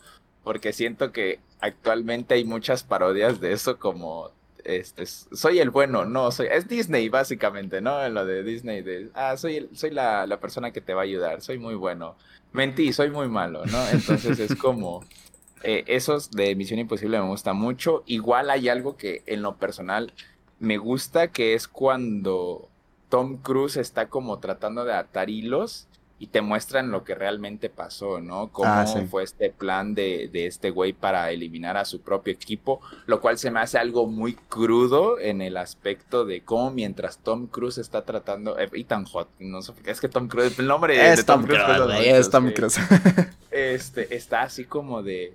porque 0.44 0.72
siento 0.72 1.10
que 1.10 1.40
actualmente 1.60 2.34
hay 2.34 2.44
muchas 2.44 2.84
parodias 2.84 3.40
de 3.40 3.52
eso 3.52 3.78
como 3.78 4.30
este 4.64 5.04
soy 5.06 5.58
el 5.58 5.70
bueno, 5.70 6.04
no, 6.04 6.30
soy 6.30 6.48
es 6.50 6.68
Disney 6.68 7.08
básicamente, 7.08 7.80
¿no? 7.80 8.04
En 8.04 8.14
lo 8.14 8.24
de 8.24 8.42
Disney 8.42 8.82
de 8.82 9.10
ah, 9.14 9.36
soy 9.36 9.68
soy 9.74 9.90
la, 9.90 10.26
la 10.26 10.40
persona 10.40 10.70
que 10.70 10.80
te 10.80 10.94
va 10.94 11.02
a 11.02 11.04
ayudar, 11.04 11.40
soy 11.40 11.58
muy 11.58 11.74
bueno. 11.74 12.16
Mentí, 12.52 12.92
soy 12.92 13.10
muy 13.10 13.28
malo, 13.28 13.66
¿no? 13.66 13.88
Entonces 13.88 14.38
es 14.38 14.54
como 14.54 15.04
eh, 15.64 15.84
esos 15.86 16.30
de 16.30 16.54
Misión 16.54 16.78
Imposible 16.78 17.18
me 17.18 17.26
gusta 17.26 17.52
mucho. 17.52 18.04
Igual 18.06 18.50
hay 18.50 18.68
algo 18.68 18.96
que 18.96 19.22
en 19.26 19.42
lo 19.42 19.56
personal 19.56 20.12
me 20.60 20.76
gusta 20.78 21.28
que 21.28 21.54
es 21.54 21.66
cuando 21.66 22.68
Tom 23.08 23.38
Cruise 23.38 23.76
está 23.76 24.08
como 24.08 24.38
tratando 24.38 24.84
de 24.84 24.92
atar 24.92 25.30
hilos 25.30 25.88
y 26.18 26.28
te 26.28 26.40
muestran 26.40 26.90
lo 26.90 27.02
que 27.02 27.14
realmente 27.14 27.68
pasó, 27.68 28.20
¿no? 28.20 28.50
Cómo 28.52 28.70
ah, 28.70 28.86
fue 29.10 29.24
este 29.24 29.50
plan 29.50 29.94
de, 29.94 30.30
de 30.32 30.46
este 30.46 30.70
güey 30.70 30.92
para 30.92 31.30
eliminar 31.32 31.76
a 31.76 31.84
su 31.84 32.00
propio 32.00 32.32
equipo, 32.32 32.80
lo 33.06 33.20
cual 33.20 33.36
se 33.36 33.50
me 33.50 33.60
hace 33.60 33.78
algo 33.78 34.06
muy 34.06 34.34
crudo 34.34 35.18
en 35.18 35.42
el 35.42 35.56
aspecto 35.56 36.24
de 36.24 36.42
cómo 36.42 36.70
mientras 36.70 37.18
Tom 37.18 37.46
Cruise 37.48 37.78
está 37.78 38.04
tratando, 38.04 38.58
eh, 38.58 38.68
Ethan 38.72 39.04
Hot, 39.06 39.28
no 39.40 39.60
sé, 39.60 39.72
es 39.84 40.00
que 40.00 40.08
Tom 40.08 40.28
Cruise, 40.28 40.58
el 40.58 40.68
nombre 40.68 41.10
es 41.10 41.18
de 41.18 41.24
Tom, 41.24 41.44
Cruise, 41.44 41.60
es 42.04 42.30
Tom 42.30 42.50
Cruise. 42.52 42.78
este, 43.50 44.14
está 44.14 44.42
así 44.42 44.64
como 44.64 45.02
de, 45.02 45.34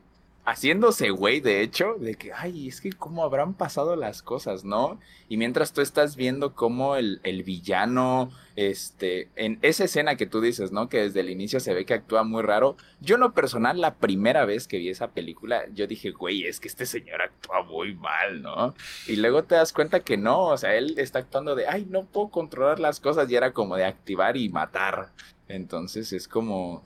haciéndose 0.49 1.11
güey, 1.11 1.41
de 1.41 1.61
hecho, 1.61 1.95
de 1.99 2.15
que, 2.15 2.33
ay, 2.33 2.67
es 2.67 2.81
que 2.81 2.91
cómo 2.91 3.23
habrán 3.23 3.53
pasado 3.53 3.95
las 3.95 4.23
cosas, 4.23 4.63
¿no? 4.63 4.99
Y 5.27 5.37
mientras 5.37 5.73
tú 5.73 5.81
estás 5.81 6.15
viendo 6.15 6.55
cómo 6.55 6.95
el, 6.95 7.19
el, 7.23 7.43
villano, 7.43 8.31
este, 8.55 9.29
en 9.35 9.59
esa 9.61 9.83
escena 9.83 10.15
que 10.15 10.25
tú 10.25 10.41
dices, 10.41 10.71
¿no? 10.71 10.89
Que 10.89 11.01
desde 11.01 11.19
el 11.19 11.29
inicio 11.29 11.59
se 11.59 11.73
ve 11.73 11.85
que 11.85 11.93
actúa 11.93 12.23
muy 12.23 12.41
raro. 12.41 12.77
Yo 12.99 13.15
en 13.15 13.21
lo 13.21 13.33
personal, 13.33 13.79
la 13.79 13.95
primera 13.95 14.45
vez 14.45 14.67
que 14.67 14.79
vi 14.79 14.89
esa 14.89 15.09
película, 15.09 15.65
yo 15.73 15.85
dije, 15.85 16.09
güey, 16.09 16.45
es 16.45 16.59
que 16.59 16.67
este 16.67 16.87
señor 16.87 17.21
actúa 17.21 17.61
muy 17.63 17.93
mal, 17.93 18.41
¿no? 18.41 18.73
Y 19.07 19.17
luego 19.17 19.43
te 19.43 19.55
das 19.55 19.71
cuenta 19.71 19.99
que 19.99 20.17
no, 20.17 20.47
o 20.47 20.57
sea, 20.57 20.75
él 20.75 20.95
está 20.97 21.19
actuando 21.19 21.53
de, 21.53 21.67
ay, 21.67 21.85
no 21.87 22.05
puedo 22.05 22.29
controlar 22.29 22.79
las 22.79 22.99
cosas 22.99 23.29
y 23.29 23.35
era 23.35 23.53
como 23.53 23.75
de 23.75 23.85
activar 23.85 24.35
y 24.35 24.49
matar. 24.49 25.11
Entonces 25.47 26.11
es 26.11 26.27
como 26.27 26.83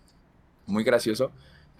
muy 0.65 0.83
gracioso. 0.83 1.31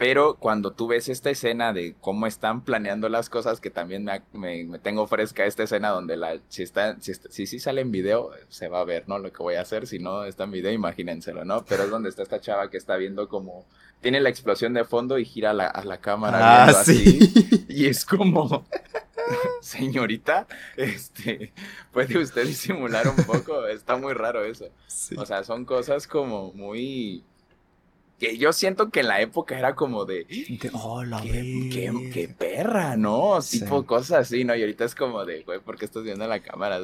Pero 0.03 0.35
cuando 0.35 0.71
tú 0.71 0.87
ves 0.87 1.07
esta 1.07 1.29
escena 1.29 1.71
de 1.71 1.95
cómo 2.01 2.27
están 2.27 2.65
planeando 2.65 3.07
las 3.07 3.29
cosas, 3.29 3.61
que 3.61 3.69
también 3.69 4.03
me, 4.03 4.65
me, 4.65 4.77
tengo 4.79 5.07
fresca 5.07 5.45
esta 5.45 5.63
escena 5.63 5.91
donde 5.91 6.17
la, 6.17 6.39
si, 6.49 6.61
está, 6.61 6.97
si, 6.99 7.13
si, 7.47 7.57
sale 7.57 7.79
en 7.79 7.89
video, 7.89 8.31
se 8.49 8.67
va 8.67 8.81
a 8.81 8.83
ver, 8.83 9.07
¿no? 9.07 9.17
Lo 9.17 9.31
que 9.31 9.41
voy 9.41 9.55
a 9.55 9.61
hacer, 9.61 9.87
si 9.87 9.99
no 9.99 10.25
está 10.25 10.43
en 10.43 10.51
video, 10.51 10.73
imagínenselo, 10.73 11.45
¿no? 11.45 11.63
Pero 11.63 11.83
es 11.83 11.89
donde 11.89 12.09
está 12.09 12.21
esta 12.21 12.41
chava 12.41 12.69
que 12.69 12.75
está 12.75 12.97
viendo 12.97 13.29
como, 13.29 13.65
tiene 14.01 14.19
la 14.19 14.27
explosión 14.27 14.73
de 14.73 14.83
fondo 14.83 15.17
y 15.19 15.23
gira 15.23 15.53
la, 15.53 15.67
a 15.67 15.85
la 15.85 16.01
cámara 16.01 16.65
ah, 16.65 16.65
así. 16.65 17.65
Y 17.69 17.85
es 17.85 18.03
como, 18.03 18.65
señorita, 19.61 20.47
este, 20.75 21.53
¿puede 21.93 22.17
usted 22.17 22.45
disimular 22.45 23.07
un 23.07 23.23
poco? 23.23 23.67
Está 23.67 23.95
muy 23.95 24.11
raro 24.11 24.43
eso. 24.43 24.65
O 25.15 25.25
sea, 25.25 25.45
son 25.45 25.63
cosas 25.63 26.07
como 26.07 26.51
muy 26.51 27.23
que 28.19 28.37
yo 28.37 28.53
siento 28.53 28.89
que 28.89 29.01
en 29.01 29.07
la 29.07 29.21
época 29.21 29.57
era 29.57 29.75
como 29.75 30.05
de, 30.05 30.25
oh, 30.73 31.03
qué, 31.21 32.33
perra, 32.37 32.95
¿no? 32.95 33.39
Tipo 33.41 33.85
cosas 33.85 34.27
así, 34.27 34.43
¿no? 34.43 34.55
Y 34.55 34.61
ahorita 34.61 34.85
es 34.85 34.95
como 34.95 35.25
de, 35.25 35.43
güey, 35.43 35.59
¿por 35.59 35.77
qué 35.77 35.85
estás 35.85 36.03
viendo 36.03 36.27
la 36.27 36.41
cámara? 36.41 36.79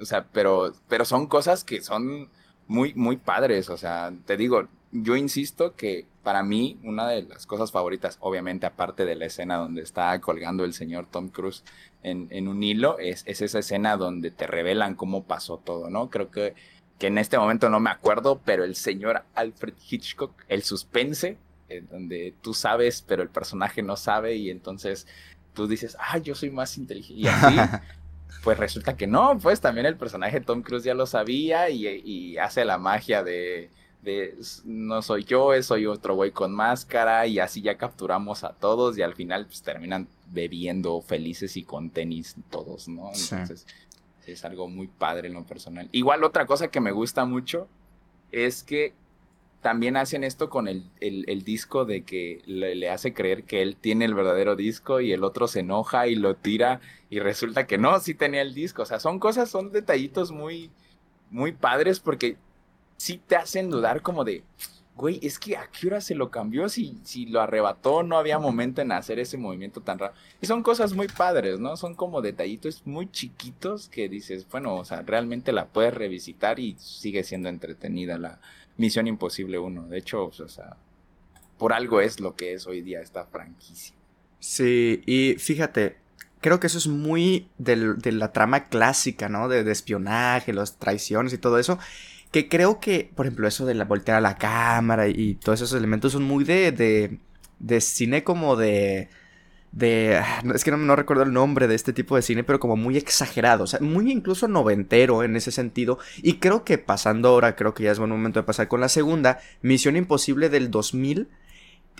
O 0.00 0.04
sea, 0.04 0.26
pero, 0.32 0.72
pero 0.88 1.04
son 1.04 1.26
cosas 1.26 1.64
que 1.64 1.82
son 1.82 2.28
muy, 2.68 2.94
muy 2.94 3.16
padres, 3.16 3.70
o 3.70 3.76
sea, 3.76 4.12
te 4.26 4.36
digo, 4.36 4.68
yo 4.92 5.16
insisto 5.16 5.74
que 5.74 6.06
para 6.22 6.42
mí 6.42 6.78
una 6.82 7.08
de 7.08 7.22
las 7.22 7.46
cosas 7.46 7.70
favoritas, 7.70 8.18
obviamente 8.20 8.66
aparte 8.66 9.04
de 9.04 9.14
la 9.14 9.26
escena 9.26 9.56
donde 9.56 9.82
está 9.82 10.20
colgando 10.20 10.64
el 10.64 10.72
señor 10.72 11.06
Tom 11.06 11.28
Cruise 11.28 11.62
en, 12.02 12.28
en 12.30 12.48
un 12.48 12.62
hilo, 12.62 12.98
es, 12.98 13.22
es 13.26 13.42
esa 13.42 13.60
escena 13.60 13.96
donde 13.96 14.30
te 14.30 14.46
revelan 14.46 14.94
cómo 14.94 15.24
pasó 15.24 15.58
todo, 15.58 15.90
¿no? 15.90 16.10
Creo 16.10 16.30
que 16.30 16.54
que 16.98 17.08
en 17.08 17.18
este 17.18 17.38
momento 17.38 17.68
no 17.68 17.80
me 17.80 17.90
acuerdo, 17.90 18.40
pero 18.44 18.64
el 18.64 18.74
señor 18.74 19.22
Alfred 19.34 19.74
Hitchcock, 19.90 20.32
el 20.48 20.62
suspense, 20.62 21.36
en 21.68 21.86
donde 21.88 22.34
tú 22.42 22.54
sabes, 22.54 23.02
pero 23.06 23.22
el 23.22 23.28
personaje 23.28 23.82
no 23.82 23.96
sabe, 23.96 24.36
y 24.36 24.50
entonces 24.50 25.06
tú 25.52 25.66
dices, 25.66 25.96
ah, 26.00 26.18
yo 26.18 26.34
soy 26.34 26.50
más 26.50 26.78
inteligente. 26.78 27.20
Y 27.22 27.26
así, 27.26 27.56
pues 28.44 28.58
resulta 28.58 28.96
que 28.96 29.06
no, 29.06 29.38
pues 29.38 29.60
también 29.60 29.86
el 29.86 29.96
personaje 29.96 30.40
Tom 30.40 30.62
Cruise 30.62 30.84
ya 30.84 30.94
lo 30.94 31.06
sabía 31.06 31.68
y, 31.68 32.38
hace 32.38 32.64
la 32.64 32.78
magia 32.78 33.22
de, 33.22 33.70
de, 34.02 34.36
no 34.64 35.02
soy 35.02 35.24
yo, 35.24 35.50
soy 35.62 35.86
otro 35.86 36.14
güey 36.14 36.30
con 36.30 36.54
máscara, 36.54 37.26
y 37.26 37.40
así 37.40 37.60
ya 37.60 37.76
capturamos 37.76 38.42
a 38.42 38.54
todos, 38.54 38.96
y 38.96 39.02
al 39.02 39.14
final 39.14 39.46
pues 39.46 39.62
terminan 39.62 40.08
bebiendo 40.32 41.02
felices 41.02 41.56
y 41.58 41.62
con 41.62 41.90
tenis 41.90 42.36
todos, 42.50 42.88
¿no? 42.88 43.10
Entonces 43.12 43.66
es 44.26 44.44
algo 44.44 44.68
muy 44.68 44.88
padre 44.88 45.28
en 45.28 45.34
lo 45.34 45.44
personal. 45.44 45.88
Igual 45.92 46.24
otra 46.24 46.46
cosa 46.46 46.68
que 46.68 46.80
me 46.80 46.92
gusta 46.92 47.24
mucho 47.24 47.68
es 48.32 48.62
que 48.62 48.92
también 49.62 49.96
hacen 49.96 50.22
esto 50.22 50.48
con 50.48 50.68
el, 50.68 50.84
disco 51.44 51.84
de 51.84 52.04
que 52.04 52.40
le, 52.46 52.88
hace 52.90 53.12
creer 53.12 53.44
que 53.44 53.62
él 53.62 53.76
tiene 53.76 54.04
el 54.04 54.14
verdadero 54.14 54.54
disco 54.54 55.00
y 55.00 55.12
el 55.12 55.24
otro 55.24 55.48
se 55.48 55.60
enoja 55.60 56.06
y 56.06 56.14
lo 56.14 56.36
tira 56.36 56.80
y 57.10 57.18
resulta 57.18 57.66
que 57.66 57.78
no, 57.78 57.98
sí 57.98 58.14
tenía 58.14 58.42
el 58.42 58.54
disco. 58.54 58.82
O 58.82 58.86
sea, 58.86 59.00
son 59.00 59.18
cosas, 59.18 59.50
son 59.50 59.72
detallitos 59.72 60.30
muy, 60.30 60.70
muy 61.30 61.52
padres 61.52 61.98
porque 61.98 62.36
sí 62.96 63.20
te 63.26 63.36
hacen 63.36 63.70
dudar 63.70 64.02
como 64.02 64.24
de, 64.24 64.44
güey, 64.96 65.20
es 65.22 65.38
que 65.38 65.56
a 65.56 65.68
qué 65.70 65.88
hora 65.88 66.00
se 66.00 66.14
lo 66.14 66.30
cambió 66.30 66.68
si, 66.68 66.98
si 67.04 67.26
lo 67.26 67.40
arrebató, 67.40 68.02
no 68.02 68.16
había 68.16 68.38
momento 68.38 68.80
en 68.80 68.92
hacer 68.92 69.18
ese 69.18 69.36
movimiento 69.36 69.82
tan 69.82 69.98
raro. 69.98 70.14
Y 70.40 70.46
son 70.46 70.62
cosas 70.62 70.94
muy 70.94 71.06
padres, 71.06 71.60
¿no? 71.60 71.76
Son 71.76 71.94
como 71.94 72.22
detallitos 72.22 72.82
muy 72.86 73.10
chiquitos 73.10 73.88
que 73.88 74.08
dices, 74.08 74.46
bueno, 74.50 74.74
o 74.74 74.84
sea, 74.84 75.02
realmente 75.02 75.52
la 75.52 75.66
puedes 75.66 75.92
revisitar 75.92 76.58
y 76.58 76.76
sigue 76.78 77.24
siendo 77.24 77.50
entretenida 77.50 78.16
la 78.16 78.40
Misión 78.78 79.06
Imposible 79.06 79.58
1. 79.58 79.88
De 79.88 79.98
hecho, 79.98 80.24
o 80.24 80.48
sea, 80.48 80.76
por 81.58 81.74
algo 81.74 82.00
es 82.00 82.18
lo 82.18 82.34
que 82.34 82.54
es 82.54 82.66
hoy 82.66 82.80
día 82.80 83.02
esta 83.02 83.26
franquicia. 83.26 83.94
Sí, 84.40 85.02
y 85.04 85.34
fíjate, 85.34 85.96
creo 86.40 86.58
que 86.58 86.68
eso 86.68 86.78
es 86.78 86.86
muy 86.86 87.48
de 87.58 88.12
la 88.12 88.32
trama 88.32 88.64
clásica, 88.64 89.28
¿no? 89.28 89.48
De, 89.48 89.62
de 89.62 89.72
espionaje, 89.72 90.54
las 90.54 90.78
traiciones 90.78 91.34
y 91.34 91.38
todo 91.38 91.58
eso. 91.58 91.78
Que 92.30 92.48
creo 92.48 92.80
que, 92.80 93.10
por 93.14 93.26
ejemplo, 93.26 93.48
eso 93.48 93.66
de 93.66 93.74
la 93.74 93.84
voltear 93.84 94.18
a 94.18 94.20
la 94.20 94.36
cámara 94.36 95.08
y, 95.08 95.34
todos 95.36 95.60
esos 95.60 95.78
elementos 95.78 96.12
son 96.12 96.24
muy 96.24 96.44
de, 96.44 96.72
de, 96.72 97.18
de 97.58 97.80
cine 97.80 98.24
como 98.24 98.56
de... 98.56 99.08
De, 99.72 100.16
ah, 100.16 100.42
es 100.54 100.64
que 100.64 100.70
no, 100.70 100.78
no, 100.78 100.96
recuerdo 100.96 101.24
el 101.24 101.34
nombre 101.34 101.68
de 101.68 101.74
este 101.74 101.92
tipo 101.92 102.16
de 102.16 102.22
cine, 102.22 102.44
pero 102.44 102.58
como 102.58 102.76
muy 102.76 102.96
exagerado, 102.96 103.64
o 103.64 103.66
sea, 103.66 103.78
muy 103.80 104.10
incluso 104.10 104.48
noventero 104.48 105.22
en 105.22 105.36
ese 105.36 105.50
sentido. 105.50 105.98
Y 106.22 106.34
creo 106.34 106.64
que 106.64 106.78
pasando 106.78 107.28
ahora, 107.28 107.56
creo 107.56 107.74
que 107.74 107.82
ya 107.82 107.92
es 107.92 107.98
buen 107.98 108.10
momento 108.10 108.40
de 108.40 108.44
pasar 108.44 108.68
con 108.68 108.80
la 108.80 108.88
segunda, 108.88 109.38
Misión 109.60 109.96
Imposible 109.96 110.48
del 110.48 110.70
2000 110.70 111.28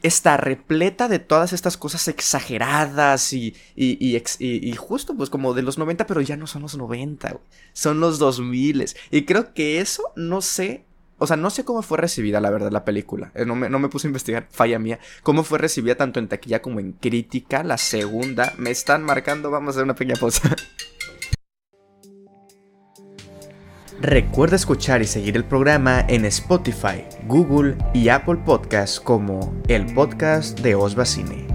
está 0.06 0.36
repleta 0.36 1.08
de 1.08 1.18
todas 1.18 1.52
estas 1.52 1.76
cosas 1.76 2.08
exageradas 2.08 3.32
y, 3.32 3.54
y, 3.74 4.16
y, 4.38 4.72
justo 4.76 5.16
pues 5.16 5.30
como 5.30 5.54
de 5.54 5.62
los 5.62 5.78
90, 5.78 6.06
pero 6.06 6.20
ya 6.20 6.36
no 6.36 6.46
son 6.46 6.62
los 6.62 6.76
90, 6.76 7.38
son 7.72 8.00
los 8.00 8.18
2000. 8.18 8.86
Y 9.10 9.22
creo 9.24 9.52
que 9.54 9.80
eso, 9.80 10.02
no 10.16 10.40
sé, 10.40 10.84
o 11.18 11.26
sea, 11.26 11.36
no 11.36 11.50
sé 11.50 11.64
cómo 11.64 11.82
fue 11.82 11.98
recibida 11.98 12.40
la 12.40 12.50
verdad 12.50 12.70
la 12.70 12.84
película, 12.84 13.32
eh, 13.34 13.44
no 13.44 13.54
me, 13.54 13.68
no 13.68 13.78
me 13.78 13.88
puse 13.88 14.06
a 14.06 14.10
investigar, 14.10 14.48
falla 14.50 14.78
mía, 14.78 14.98
cómo 15.22 15.44
fue 15.44 15.58
recibida 15.58 15.94
tanto 15.94 16.20
en 16.20 16.28
taquilla 16.28 16.62
como 16.62 16.80
en 16.80 16.92
crítica, 16.92 17.62
la 17.62 17.78
segunda, 17.78 18.52
me 18.58 18.70
están 18.70 19.02
marcando, 19.02 19.50
vamos 19.50 19.68
a 19.68 19.70
hacer 19.72 19.84
una 19.84 19.94
pequeña 19.94 20.18
pausa. 20.20 20.54
Recuerda 24.00 24.56
escuchar 24.56 25.00
y 25.00 25.06
seguir 25.06 25.36
el 25.36 25.44
programa 25.44 26.04
en 26.06 26.26
Spotify, 26.26 27.02
Google 27.26 27.78
y 27.94 28.10
Apple 28.10 28.36
Podcasts 28.44 29.00
como 29.00 29.58
el 29.68 29.86
podcast 29.94 30.60
de 30.60 30.74
Osva 30.74 31.06
Cine. 31.06 31.46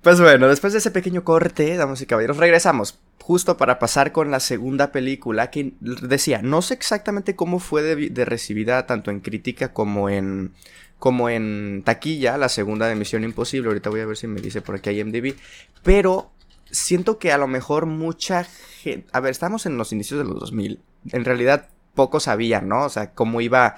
Pues 0.00 0.20
bueno, 0.20 0.46
después 0.46 0.72
de 0.72 0.78
ese 0.78 0.92
pequeño 0.92 1.24
corte, 1.24 1.76
damas 1.76 2.00
y 2.00 2.06
caballeros, 2.06 2.36
regresamos 2.36 3.00
justo 3.20 3.56
para 3.56 3.80
pasar 3.80 4.12
con 4.12 4.30
la 4.30 4.38
segunda 4.38 4.92
película 4.92 5.50
que 5.50 5.72
decía, 5.80 6.42
no 6.42 6.62
sé 6.62 6.74
exactamente 6.74 7.34
cómo 7.34 7.58
fue 7.58 7.82
de, 7.82 8.24
recibida 8.24 8.86
tanto 8.86 9.10
en 9.10 9.18
crítica 9.18 9.72
como 9.72 10.08
en 10.08 10.52
como 11.00 11.28
en 11.28 11.82
taquilla, 11.84 12.38
la 12.38 12.48
segunda 12.48 12.86
de 12.86 12.94
Misión 12.94 13.24
Imposible, 13.24 13.68
ahorita 13.68 13.90
voy 13.90 14.00
a 14.00 14.06
ver 14.06 14.16
si 14.16 14.28
me 14.28 14.40
dice 14.40 14.62
por 14.62 14.76
aquí 14.76 14.90
IMDb, 14.90 15.34
pero 15.82 16.30
siento 16.70 17.18
que 17.18 17.32
a 17.32 17.38
lo 17.38 17.46
mejor 17.46 17.86
mucha 17.86 18.44
gente... 18.44 19.06
A 19.12 19.20
ver, 19.20 19.30
estamos 19.30 19.66
en 19.66 19.78
los 19.78 19.92
inicios 19.92 20.18
de 20.18 20.24
los 20.24 20.38
2000. 20.40 20.80
En 21.12 21.24
realidad 21.24 21.68
pocos 21.94 22.24
sabían, 22.24 22.68
¿no? 22.68 22.84
O 22.84 22.88
sea, 22.88 23.12
cómo 23.12 23.40
iba 23.40 23.76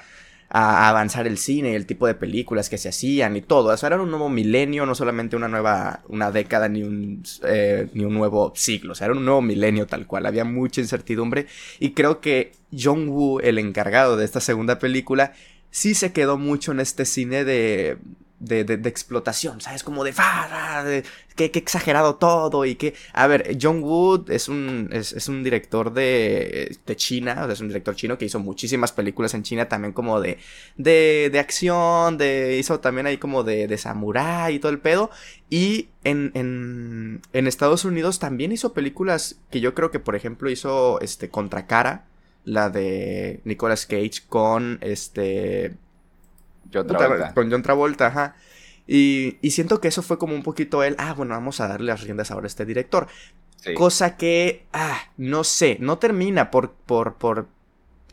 a 0.52 0.88
avanzar 0.88 1.28
el 1.28 1.38
cine, 1.38 1.76
el 1.76 1.86
tipo 1.86 2.08
de 2.08 2.14
películas 2.14 2.68
que 2.68 2.76
se 2.76 2.88
hacían 2.88 3.36
y 3.36 3.40
todo. 3.40 3.72
O 3.72 3.76
sea, 3.76 3.86
era 3.86 4.02
un 4.02 4.10
nuevo 4.10 4.28
milenio, 4.28 4.84
no 4.84 4.96
solamente 4.96 5.36
una 5.36 5.46
nueva, 5.46 6.00
una 6.08 6.32
década 6.32 6.68
ni 6.68 6.82
un, 6.82 7.22
eh, 7.44 7.88
ni 7.94 8.04
un 8.04 8.12
nuevo 8.12 8.52
siglo. 8.56 8.92
O 8.92 8.94
sea, 8.96 9.06
era 9.06 9.14
un 9.14 9.24
nuevo 9.24 9.42
milenio 9.42 9.86
tal 9.86 10.06
cual. 10.06 10.26
Había 10.26 10.44
mucha 10.44 10.80
incertidumbre 10.80 11.46
y 11.78 11.92
creo 11.92 12.20
que 12.20 12.52
John 12.76 13.08
Woo, 13.08 13.38
el 13.40 13.58
encargado 13.58 14.16
de 14.16 14.24
esta 14.24 14.40
segunda 14.40 14.80
película, 14.80 15.34
sí 15.70 15.94
se 15.94 16.12
quedó 16.12 16.36
mucho 16.36 16.72
en 16.72 16.80
este 16.80 17.04
cine 17.04 17.44
de 17.44 17.98
de, 18.40 18.64
de, 18.64 18.88
explotación, 18.88 19.60
¿sabes? 19.60 19.84
Como 19.84 20.02
de, 20.02 20.12
¡fara! 20.12 20.82
de 20.82 21.04
que, 21.36 21.50
exagerado 21.54 22.16
todo 22.16 22.64
y 22.64 22.74
que... 22.74 22.94
A 23.12 23.26
ver, 23.26 23.56
John 23.60 23.82
Wood 23.82 24.30
es 24.30 24.48
un, 24.48 24.88
es, 24.92 25.28
un 25.28 25.44
director 25.44 25.92
de, 25.92 26.76
de 26.84 26.96
China, 26.96 27.36
o 27.42 27.44
sea, 27.44 27.52
es 27.52 27.60
un 27.60 27.68
director 27.68 27.94
chino 27.94 28.18
que 28.18 28.24
hizo 28.24 28.40
muchísimas 28.40 28.92
películas 28.92 29.34
en 29.34 29.42
China 29.42 29.68
también 29.68 29.92
como 29.92 30.20
de, 30.20 30.38
de, 30.76 31.28
de 31.30 31.38
acción, 31.38 32.18
de, 32.18 32.56
hizo 32.58 32.80
también 32.80 33.06
ahí 33.06 33.18
como 33.18 33.44
de, 33.44 33.68
de 33.68 33.78
samurái 33.78 34.56
y 34.56 34.58
todo 34.58 34.72
el 34.72 34.80
pedo. 34.80 35.10
Y 35.50 35.88
en, 36.02 36.32
en, 36.34 37.20
en 37.32 37.46
Estados 37.46 37.84
Unidos 37.84 38.18
también 38.18 38.52
hizo 38.52 38.72
películas 38.72 39.36
que 39.50 39.60
yo 39.60 39.74
creo 39.74 39.90
que, 39.90 40.00
por 40.00 40.16
ejemplo, 40.16 40.50
hizo 40.50 41.00
este, 41.00 41.28
Contracara, 41.28 42.06
la 42.44 42.70
de 42.70 43.40
Nicolas 43.44 43.84
Cage 43.84 44.22
con 44.28 44.78
este 44.80 45.76
con 47.34 47.50
John 47.50 47.62
Travolta, 47.62 48.06
ajá. 48.06 48.36
Y, 48.86 49.38
siento 49.50 49.80
que 49.80 49.88
eso 49.88 50.02
fue 50.02 50.18
como 50.18 50.34
un 50.34 50.42
poquito 50.42 50.82
él, 50.82 50.96
ah, 50.98 51.14
bueno, 51.14 51.34
vamos 51.34 51.60
a 51.60 51.68
darle 51.68 51.86
las 51.86 52.02
riendas 52.02 52.30
ahora 52.30 52.46
a 52.46 52.48
este 52.48 52.64
director. 52.64 53.06
Cosa 53.76 54.16
que, 54.16 54.66
ah, 54.72 54.98
no 55.16 55.44
sé, 55.44 55.76
no 55.80 55.98
termina 55.98 56.50
por, 56.50 56.72
por, 56.72 57.16
por, 57.16 57.48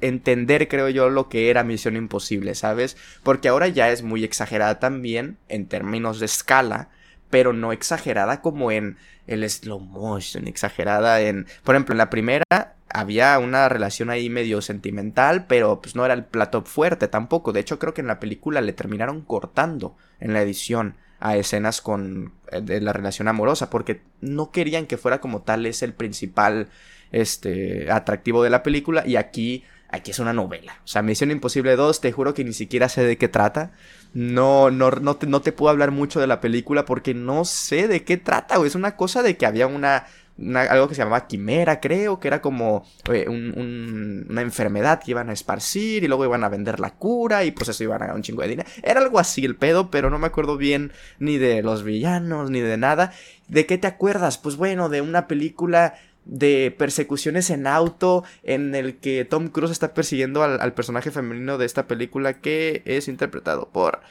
entender, 0.02 0.68
creo 0.68 0.90
yo, 0.90 1.10
lo 1.10 1.30
que 1.30 1.50
era 1.50 1.64
Misión 1.64 1.96
Imposible, 1.96 2.56
¿sabes? 2.56 2.98
Porque 3.24 3.48
ahora 3.48 3.68
ya 3.68 3.90
es 3.90 4.04
muy 4.04 4.24
exagerada 4.24 4.80
también 4.80 5.38
en 5.48 5.68
términos 5.68 6.20
de 6.20 6.26
escala, 6.26 6.90
pero 7.30 7.54
no 7.54 7.72
exagerada 7.72 8.42
como 8.42 8.72
en 8.72 8.98
el 9.26 9.50
slow 9.50 9.80
motion, 9.80 10.48
exagerada 10.48 11.22
en, 11.22 11.48
por 11.64 11.76
ejemplo, 11.76 11.94
en 11.94 11.98
la 11.98 12.10
primera 12.10 12.77
había 12.98 13.38
una 13.38 13.70
relación 13.70 14.10
ahí 14.10 14.28
medio 14.28 14.60
sentimental, 14.60 15.46
pero 15.46 15.82
pues 15.82 15.96
no 15.96 16.04
era 16.04 16.16
el 16.16 16.26
plato 16.26 16.64
fuerte 16.64 17.08
tampoco. 17.08 17.54
De 17.54 17.60
hecho, 17.60 17.78
creo 17.78 17.94
que 17.94 18.02
en 18.02 18.08
la 18.08 18.20
película 18.20 18.60
le 18.60 18.74
terminaron 18.74 19.22
cortando 19.22 19.96
en 20.20 20.34
la 20.34 20.42
edición 20.42 20.96
a 21.20 21.38
escenas 21.38 21.82
con 21.82 22.34
eh, 22.52 22.62
de 22.62 22.82
la 22.82 22.94
relación 22.94 23.28
amorosa 23.28 23.70
porque 23.70 24.02
no 24.20 24.52
querían 24.52 24.88
que 24.88 24.98
fuera 24.98 25.22
como 25.22 25.44
tal 25.44 25.68
es 25.68 25.84
el 25.84 25.94
principal 25.94 26.70
este 27.12 27.92
atractivo 27.92 28.44
de 28.44 28.50
la 28.50 28.64
película 28.64 29.04
y 29.06 29.16
aquí 29.16 29.64
aquí 29.90 30.10
es 30.10 30.18
una 30.18 30.34
novela. 30.34 30.80
O 30.84 30.88
sea, 30.88 31.04
Misión 31.04 31.30
Imposible 31.30 31.76
2, 31.76 32.02
te 32.02 32.12
juro 32.12 32.34
que 32.34 32.44
ni 32.44 32.54
siquiera 32.54 32.90
sé 32.90 33.04
de 33.04 33.18
qué 33.18 33.28
trata. 33.28 33.74
No, 34.14 34.72
no, 34.72 34.90
no, 34.90 35.18
te, 35.18 35.28
no 35.28 35.42
te 35.42 35.52
puedo 35.52 35.70
hablar 35.70 35.92
mucho 35.92 36.20
de 36.20 36.28
la 36.28 36.42
película 36.42 36.86
porque 36.86 37.14
no 37.14 37.46
sé 37.46 37.88
de 37.88 38.04
qué 38.04 38.18
trata, 38.18 38.56
Es 38.66 38.74
una 38.74 38.96
cosa 38.96 39.22
de 39.22 39.38
que 39.38 39.46
había 39.46 39.68
una, 39.68 40.08
algo 40.56 40.88
que 40.88 40.96
se 40.96 41.02
llamaba 41.02 41.28
quimera, 41.28 41.80
creo, 41.80 42.20
que 42.20 42.28
era 42.28 42.42
como 42.42 42.86
una 43.08 44.42
enfermedad 44.42 45.02
que 45.04 45.12
iban 45.12 45.30
a 45.30 45.34
esparcir 45.34 46.04
y 46.04 46.08
luego 46.08 46.26
iban 46.26 46.44
a 46.44 46.50
vender 46.50 46.80
la 46.80 46.92
cura 46.92 47.44
y 47.44 47.52
pues 47.52 47.70
eso 47.70 47.84
iban 47.84 47.98
a 47.98 48.06
ganar 48.06 48.16
un 48.16 48.24
chingo 48.24 48.42
de 48.42 48.50
dinero. 48.50 48.70
Era 48.84 49.00
algo 49.00 49.20
así 49.20 49.46
el 49.46 49.56
pedo, 49.56 49.90
pero 49.90 50.10
no 50.10 50.20
me 50.20 50.28
acuerdo 50.28 50.58
bien 50.58 50.92
ni 51.20 51.38
de 51.38 51.64
los 51.64 51.84
villanos 51.84 52.50
ni 52.52 52.62
de 52.62 52.78
nada. 52.78 53.14
¿De 53.48 53.66
qué 53.66 53.78
te 53.78 53.88
acuerdas? 53.88 54.38
Pues 54.38 54.56
bueno, 54.56 54.90
de 54.90 55.02
una 55.02 55.28
película 55.28 55.96
de 56.28 56.76
persecuciones 56.78 57.50
en 57.50 57.68
auto 57.68 58.24
en 58.44 58.76
el 58.76 58.98
que 58.98 59.26
Tom 59.26 59.48
Cruise 59.48 59.72
está 59.72 59.94
persiguiendo 59.94 60.44
al, 60.44 60.74
personaje 60.74 61.10
femenino 61.10 61.58
de 61.58 61.66
esta 61.66 61.88
película 61.88 62.42
que 62.42 62.82
es 62.86 63.08
interpretado 63.08 63.70
por 63.70 64.02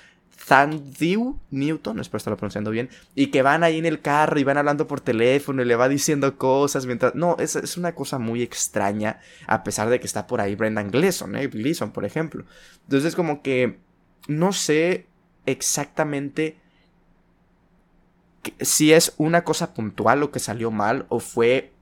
Thandie 0.45 1.35
Newton, 1.51 2.01
espero 2.01 2.19
estarlo 2.19 2.37
pronunciando 2.37 2.71
bien, 2.71 2.91
y 3.15 3.29
que 3.29 3.43
van 3.43 3.65
ahí 3.65 3.79
en 3.79 3.87
el 3.87 4.01
carro 4.01 4.39
y 4.39 4.45
van 4.45 4.59
hablando 4.59 4.87
por 4.87 5.01
teléfono 5.01 5.63
y 5.63 5.65
le 5.65 5.77
va 5.77 5.89
diciendo 5.89 6.37
cosas 6.37 6.87
mientras... 6.87 7.15
No, 7.15 7.37
es, 7.39 7.57
es 7.57 7.77
una 7.77 7.95
cosa 7.95 8.19
muy 8.19 8.43
extraña, 8.43 9.21
a 9.47 9.65
pesar 9.65 9.89
de 9.89 9.99
que 9.99 10.07
está 10.07 10.27
por 10.27 10.41
ahí 10.41 10.55
Brendan 10.55 10.91
Gleeson, 10.91 11.37
¿eh? 11.37 11.49
Gleeson, 11.49 11.91
por 11.93 12.05
ejemplo. 12.05 12.45
Entonces 12.85 13.17
como 13.17 13.43
que 13.43 13.79
no 14.29 14.53
sé 14.53 15.07
exactamente 15.47 16.59
si 18.61 18.93
es 18.93 19.15
una 19.17 19.45
cosa 19.45 19.75
puntual 19.75 20.21
lo 20.21 20.31
que 20.31 20.39
salió 20.39 20.71
mal 20.71 21.07
o 21.09 21.21
fue 21.21 21.73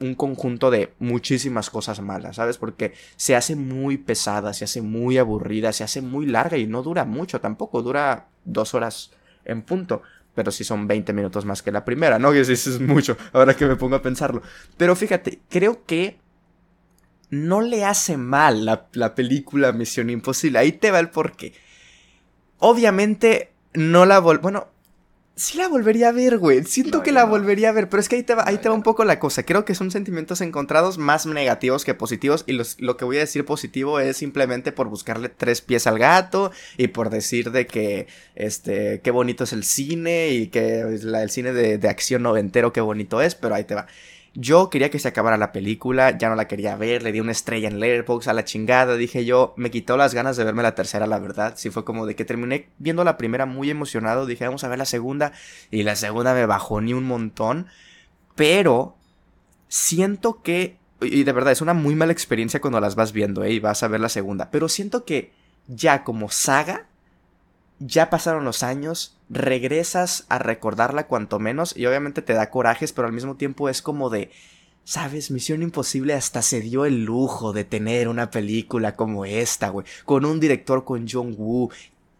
un 0.00 0.14
conjunto 0.14 0.70
de 0.70 0.94
muchísimas 0.98 1.70
cosas 1.70 2.00
malas, 2.00 2.36
¿sabes? 2.36 2.58
Porque 2.58 2.94
se 3.16 3.34
hace 3.34 3.56
muy 3.56 3.96
pesada, 3.98 4.52
se 4.52 4.64
hace 4.64 4.80
muy 4.80 5.18
aburrida, 5.18 5.72
se 5.72 5.84
hace 5.84 6.02
muy 6.02 6.26
larga 6.26 6.56
y 6.56 6.66
no 6.66 6.82
dura 6.82 7.04
mucho 7.04 7.40
tampoco, 7.40 7.82
dura 7.82 8.28
dos 8.44 8.74
horas 8.74 9.10
en 9.44 9.62
punto. 9.62 10.02
Pero 10.34 10.52
sí 10.52 10.62
son 10.62 10.86
20 10.86 11.12
minutos 11.12 11.44
más 11.44 11.62
que 11.62 11.72
la 11.72 11.84
primera, 11.84 12.18
¿no? 12.18 12.30
Que 12.30 12.40
eso 12.40 12.52
es 12.52 12.80
mucho, 12.80 13.16
ahora 13.32 13.56
que 13.56 13.66
me 13.66 13.74
pongo 13.74 13.96
a 13.96 14.02
pensarlo. 14.02 14.42
Pero 14.76 14.94
fíjate, 14.94 15.40
creo 15.48 15.84
que 15.84 16.18
no 17.30 17.60
le 17.60 17.84
hace 17.84 18.16
mal 18.16 18.64
la, 18.64 18.86
la 18.92 19.16
película 19.16 19.72
Misión 19.72 20.10
Imposible. 20.10 20.60
Ahí 20.60 20.72
te 20.72 20.92
va 20.92 21.00
el 21.00 21.10
porqué. 21.10 21.54
Obviamente 22.58 23.52
no 23.74 24.06
la 24.06 24.20
vol... 24.20 24.38
Bueno, 24.38 24.68
Sí 25.38 25.56
la 25.56 25.68
volvería 25.68 26.08
a 26.08 26.12
ver, 26.12 26.38
güey. 26.38 26.64
Siento 26.64 27.04
que 27.04 27.12
la 27.12 27.24
volvería 27.24 27.68
a 27.68 27.72
ver, 27.72 27.88
pero 27.88 28.00
es 28.00 28.08
que 28.08 28.16
ahí 28.16 28.24
te 28.24 28.34
va, 28.34 28.42
ahí 28.44 28.58
te 28.58 28.68
va 28.68 28.74
un 28.74 28.82
poco 28.82 29.04
la 29.04 29.20
cosa. 29.20 29.44
Creo 29.44 29.64
que 29.64 29.76
son 29.76 29.92
sentimientos 29.92 30.40
encontrados 30.40 30.98
más 30.98 31.26
negativos 31.26 31.84
que 31.84 31.94
positivos. 31.94 32.42
Y 32.48 32.58
lo 32.78 32.96
que 32.96 33.04
voy 33.04 33.18
a 33.18 33.20
decir 33.20 33.44
positivo 33.44 34.00
es 34.00 34.16
simplemente 34.16 34.72
por 34.72 34.88
buscarle 34.88 35.28
tres 35.28 35.60
pies 35.60 35.86
al 35.86 36.00
gato 36.00 36.50
y 36.76 36.88
por 36.88 37.08
decir 37.08 37.52
de 37.52 37.68
que, 37.68 38.08
este, 38.34 39.00
qué 39.00 39.12
bonito 39.12 39.44
es 39.44 39.52
el 39.52 39.62
cine 39.62 40.30
y 40.30 40.48
que 40.48 40.80
el 40.80 41.30
cine 41.30 41.52
de, 41.52 41.78
de 41.78 41.88
acción 41.88 42.24
noventero, 42.24 42.72
qué 42.72 42.80
bonito 42.80 43.22
es, 43.22 43.36
pero 43.36 43.54
ahí 43.54 43.62
te 43.62 43.76
va. 43.76 43.86
Yo 44.34 44.70
quería 44.70 44.90
que 44.90 44.98
se 44.98 45.08
acabara 45.08 45.36
la 45.36 45.52
película, 45.52 46.16
ya 46.16 46.28
no 46.28 46.36
la 46.36 46.46
quería 46.46 46.76
ver, 46.76 47.02
le 47.02 47.12
di 47.12 47.20
una 47.20 47.32
estrella 47.32 47.68
en 47.68 47.80
Letterboxd 47.80 48.28
a 48.28 48.32
la 48.32 48.44
chingada, 48.44 48.96
dije 48.96 49.24
yo, 49.24 49.54
me 49.56 49.70
quitó 49.70 49.96
las 49.96 50.14
ganas 50.14 50.36
de 50.36 50.44
verme 50.44 50.62
la 50.62 50.74
tercera, 50.74 51.06
la 51.06 51.18
verdad. 51.18 51.54
Sí 51.56 51.70
fue 51.70 51.84
como 51.84 52.06
de 52.06 52.14
que 52.14 52.24
terminé 52.24 52.68
viendo 52.78 53.04
la 53.04 53.16
primera 53.16 53.46
muy 53.46 53.70
emocionado, 53.70 54.26
dije, 54.26 54.44
vamos 54.44 54.64
a 54.64 54.68
ver 54.68 54.78
la 54.78 54.84
segunda, 54.84 55.32
y 55.70 55.82
la 55.82 55.96
segunda 55.96 56.34
me 56.34 56.46
bajó 56.46 56.80
ni 56.80 56.92
un 56.92 57.04
montón, 57.04 57.66
pero 58.34 58.96
siento 59.68 60.42
que, 60.42 60.78
y 61.00 61.24
de 61.24 61.32
verdad 61.32 61.52
es 61.52 61.60
una 61.60 61.74
muy 61.74 61.94
mala 61.94 62.12
experiencia 62.12 62.60
cuando 62.60 62.80
las 62.80 62.94
vas 62.94 63.12
viendo, 63.12 63.44
¿eh? 63.44 63.52
y 63.52 63.60
vas 63.60 63.82
a 63.82 63.88
ver 63.88 64.00
la 64.00 64.08
segunda, 64.08 64.50
pero 64.50 64.68
siento 64.68 65.04
que 65.04 65.32
ya 65.66 66.04
como 66.04 66.30
saga, 66.30 66.86
ya 67.78 68.10
pasaron 68.10 68.44
los 68.44 68.62
años, 68.62 69.17
regresas 69.30 70.24
a 70.28 70.38
recordarla 70.38 71.06
cuanto 71.06 71.38
menos 71.38 71.76
y 71.76 71.86
obviamente 71.86 72.22
te 72.22 72.32
da 72.32 72.50
corajes, 72.50 72.92
pero 72.92 73.06
al 73.06 73.12
mismo 73.12 73.36
tiempo 73.36 73.68
es 73.68 73.82
como 73.82 74.10
de, 74.10 74.30
sabes, 74.84 75.30
Misión 75.30 75.62
Imposible 75.62 76.14
hasta 76.14 76.42
se 76.42 76.60
dio 76.60 76.84
el 76.84 77.04
lujo 77.04 77.52
de 77.52 77.64
tener 77.64 78.08
una 78.08 78.30
película 78.30 78.96
como 78.96 79.24
esta, 79.24 79.68
güey, 79.68 79.86
con 80.04 80.24
un 80.24 80.40
director 80.40 80.84
con 80.84 81.06
John 81.10 81.34
Woo 81.36 81.70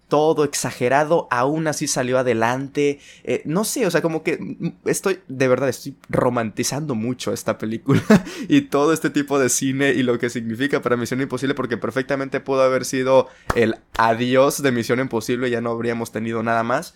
todo 0.09 0.45
exagerado, 0.45 1.29
aún 1.31 1.67
así 1.69 1.87
salió 1.87 2.19
adelante. 2.19 2.99
Eh, 3.25 3.43
no 3.45 3.65
sé, 3.65 3.87
o 3.87 3.91
sea, 3.91 4.03
como 4.03 4.23
que 4.23 4.73
estoy, 4.85 5.21
de 5.29 5.49
verdad, 5.49 5.69
estoy 5.69 5.97
romantizando 6.09 6.95
mucho 6.95 7.33
esta 7.33 7.59
película 7.59 8.03
y 8.49 8.63
todo 8.63 8.93
este 8.93 9.11
tipo 9.11 9.39
de 9.39 9.51
cine 9.51 9.91
y 9.91 10.03
lo 10.03 10.19
que 10.19 10.31
significa 10.31 10.83
para 10.83 10.97
Misión 10.97 11.21
Imposible, 11.21 11.55
porque 11.55 11.77
perfectamente 11.77 12.41
pudo 12.41 12.63
haber 12.63 12.85
sido 12.85 13.29
el 13.55 13.77
adiós 13.97 14.63
de 14.63 14.73
Misión 14.73 14.99
Imposible, 14.99 15.51
ya 15.51 15.61
no 15.61 15.71
habríamos 15.71 16.11
tenido 16.11 16.43
nada 16.43 16.63
más. 16.63 16.95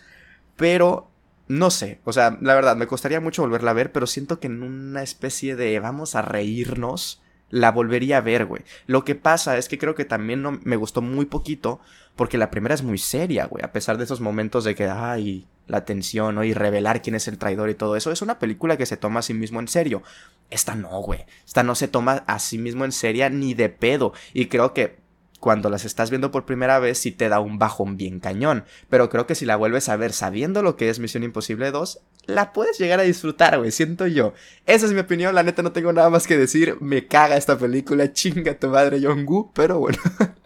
Pero 0.57 1.11
no 1.49 1.71
sé, 1.71 2.01
o 2.05 2.13
sea, 2.13 2.39
la 2.41 2.55
verdad, 2.55 2.77
me 2.77 2.87
costaría 2.87 3.21
mucho 3.21 3.43
volverla 3.43 3.73
a 3.73 3.75
ver, 3.75 3.93
pero 3.93 4.07
siento 4.07 4.41
que 4.41 4.47
en 4.47 4.63
una 4.63 5.03
especie 5.03 5.55
de 5.55 5.79
vamos 5.81 6.15
a 6.15 6.23
reírnos 6.23 7.23
la 7.53 7.71
volvería 7.71 8.17
a 8.17 8.23
ver, 8.23 8.47
güey. 8.47 8.63
Lo 8.87 9.05
que 9.05 9.15
pasa 9.15 9.59
es 9.59 9.69
que 9.69 9.79
creo 9.79 9.95
que 9.95 10.07
también 10.07 10.41
no, 10.43 10.59
me 10.65 10.77
gustó 10.77 11.03
muy 11.03 11.27
poquito 11.27 11.81
porque 12.17 12.39
la 12.39 12.51
primera 12.51 12.75
es 12.75 12.83
muy 12.83 12.97
seria, 12.97 13.45
güey. 13.45 13.63
A 13.63 13.73
pesar 13.73 13.99
de 13.99 14.05
esos 14.05 14.23
momentos 14.23 14.65
de 14.65 14.75
que, 14.75 14.89
ay, 14.89 15.47
la 15.67 15.85
tensión, 15.85 16.35
¿no? 16.35 16.45
Y 16.45 16.55
revelar 16.55 17.03
quién 17.03 17.15
es 17.15 17.29
el 17.29 17.37
traidor 17.37 17.69
y 17.69 17.75
todo 17.75 17.95
eso. 17.95 18.11
Es 18.11 18.23
una 18.23 18.39
película 18.39 18.79
que 18.79 18.87
se 18.87 18.97
toma 18.97 19.21
a 19.21 19.23
sí 19.23 19.35
mismo 19.35 19.61
en 19.61 19.69
serio. 19.69 20.03
Esta 20.49 20.75
no, 20.75 20.99
güey. 21.03 21.27
Esta 21.47 21.63
no 21.63 21.75
se 21.75 21.89
toma 21.89 22.25
a 22.27 22.39
sí 22.39 22.57
mismo 22.57 22.87
en 22.87 22.93
serio 22.93 23.29
ni 23.29 23.53
de 23.53 23.69
pedo. 23.69 24.15
Y 24.33 24.47
creo 24.47 24.73
que 24.73 24.97
cuando 25.39 25.69
las 25.69 25.85
estás 25.85 26.09
viendo 26.09 26.31
por 26.31 26.47
primera 26.47 26.79
vez 26.79 26.99
sí 26.99 27.13
te 27.13 27.29
da 27.29 27.41
un 27.41 27.59
bajón 27.59 27.99
bien 27.99 28.19
cañón. 28.19 28.65
Pero 28.89 29.11
creo 29.11 29.27
que 29.27 29.35
si 29.35 29.45
la 29.45 29.57
vuelves 29.57 29.91
a 29.91 29.97
ver 29.97 30.15
sabiendo 30.15 30.63
lo 30.63 30.77
que 30.77 30.89
es 30.89 31.01
Misión 31.01 31.23
Imposible 31.23 31.71
2, 31.71 32.01
la 32.25 32.53
puedes 32.53 32.79
llegar 32.79 33.01
a 33.01 33.05
disfrutar, 33.05 33.59
güey, 33.59 33.71
siento 33.71 34.07
yo. 34.07 34.33
Esa 34.67 34.87
es 34.87 34.93
mi 34.93 35.01
opinión, 35.01 35.35
la 35.35 35.43
neta 35.43 35.63
no 35.63 35.73
tengo 35.73 35.93
nada 35.93 36.11
más 36.11 36.27
que 36.27 36.37
decir. 36.37 36.77
Me 36.81 37.07
caga 37.07 37.37
esta 37.37 37.59
película, 37.59 38.13
chinga 38.13 38.59
tu 38.59 38.69
madre 38.69 39.01
John 39.03 39.25
Woo, 39.27 39.51
pero 39.55 39.79
bueno. 39.79 39.99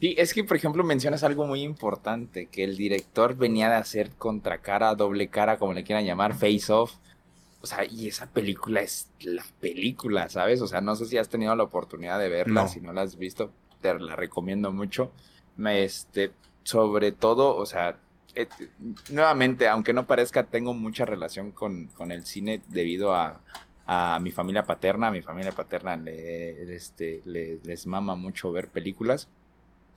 Sí, 0.00 0.14
es 0.16 0.32
que 0.32 0.44
por 0.44 0.56
ejemplo 0.56 0.82
mencionas 0.82 1.24
algo 1.24 1.46
muy 1.46 1.60
importante, 1.60 2.46
que 2.46 2.64
el 2.64 2.78
director 2.78 3.36
venía 3.36 3.68
de 3.68 3.74
hacer 3.76 4.08
contracara, 4.12 4.94
doble 4.94 5.28
cara, 5.28 5.58
como 5.58 5.74
le 5.74 5.84
quieran 5.84 6.06
llamar, 6.06 6.32
face 6.32 6.72
off. 6.72 6.94
O 7.60 7.66
sea, 7.66 7.84
y 7.84 8.08
esa 8.08 8.26
película 8.26 8.80
es 8.80 9.10
la 9.20 9.44
película, 9.60 10.30
¿sabes? 10.30 10.62
O 10.62 10.66
sea, 10.66 10.80
no 10.80 10.96
sé 10.96 11.04
si 11.04 11.18
has 11.18 11.28
tenido 11.28 11.54
la 11.54 11.64
oportunidad 11.64 12.18
de 12.18 12.30
verla, 12.30 12.66
si 12.66 12.80
no 12.80 12.94
la 12.94 13.02
has 13.02 13.18
visto, 13.18 13.52
te 13.82 13.92
la 13.98 14.16
recomiendo 14.16 14.72
mucho. 14.72 15.12
Este, 15.66 16.32
sobre 16.62 17.12
todo, 17.12 17.54
o 17.54 17.66
sea, 17.66 17.98
eh, 18.34 18.48
nuevamente, 19.10 19.68
aunque 19.68 19.92
no 19.92 20.06
parezca, 20.06 20.44
tengo 20.44 20.74
mucha 20.74 21.04
relación 21.04 21.52
con, 21.52 21.86
con 21.88 22.12
el 22.12 22.24
cine 22.24 22.62
debido 22.68 23.14
a, 23.14 23.40
a, 23.86 24.18
mi 24.20 24.30
familia 24.30 24.64
paterna. 24.64 25.08
A 25.08 25.10
mi 25.10 25.22
familia 25.22 25.52
paterna 25.52 25.96
le, 25.96 26.74
este, 26.74 27.22
les 27.24 27.86
mama 27.86 28.14
mucho 28.14 28.52
ver 28.52 28.68
películas. 28.68 29.28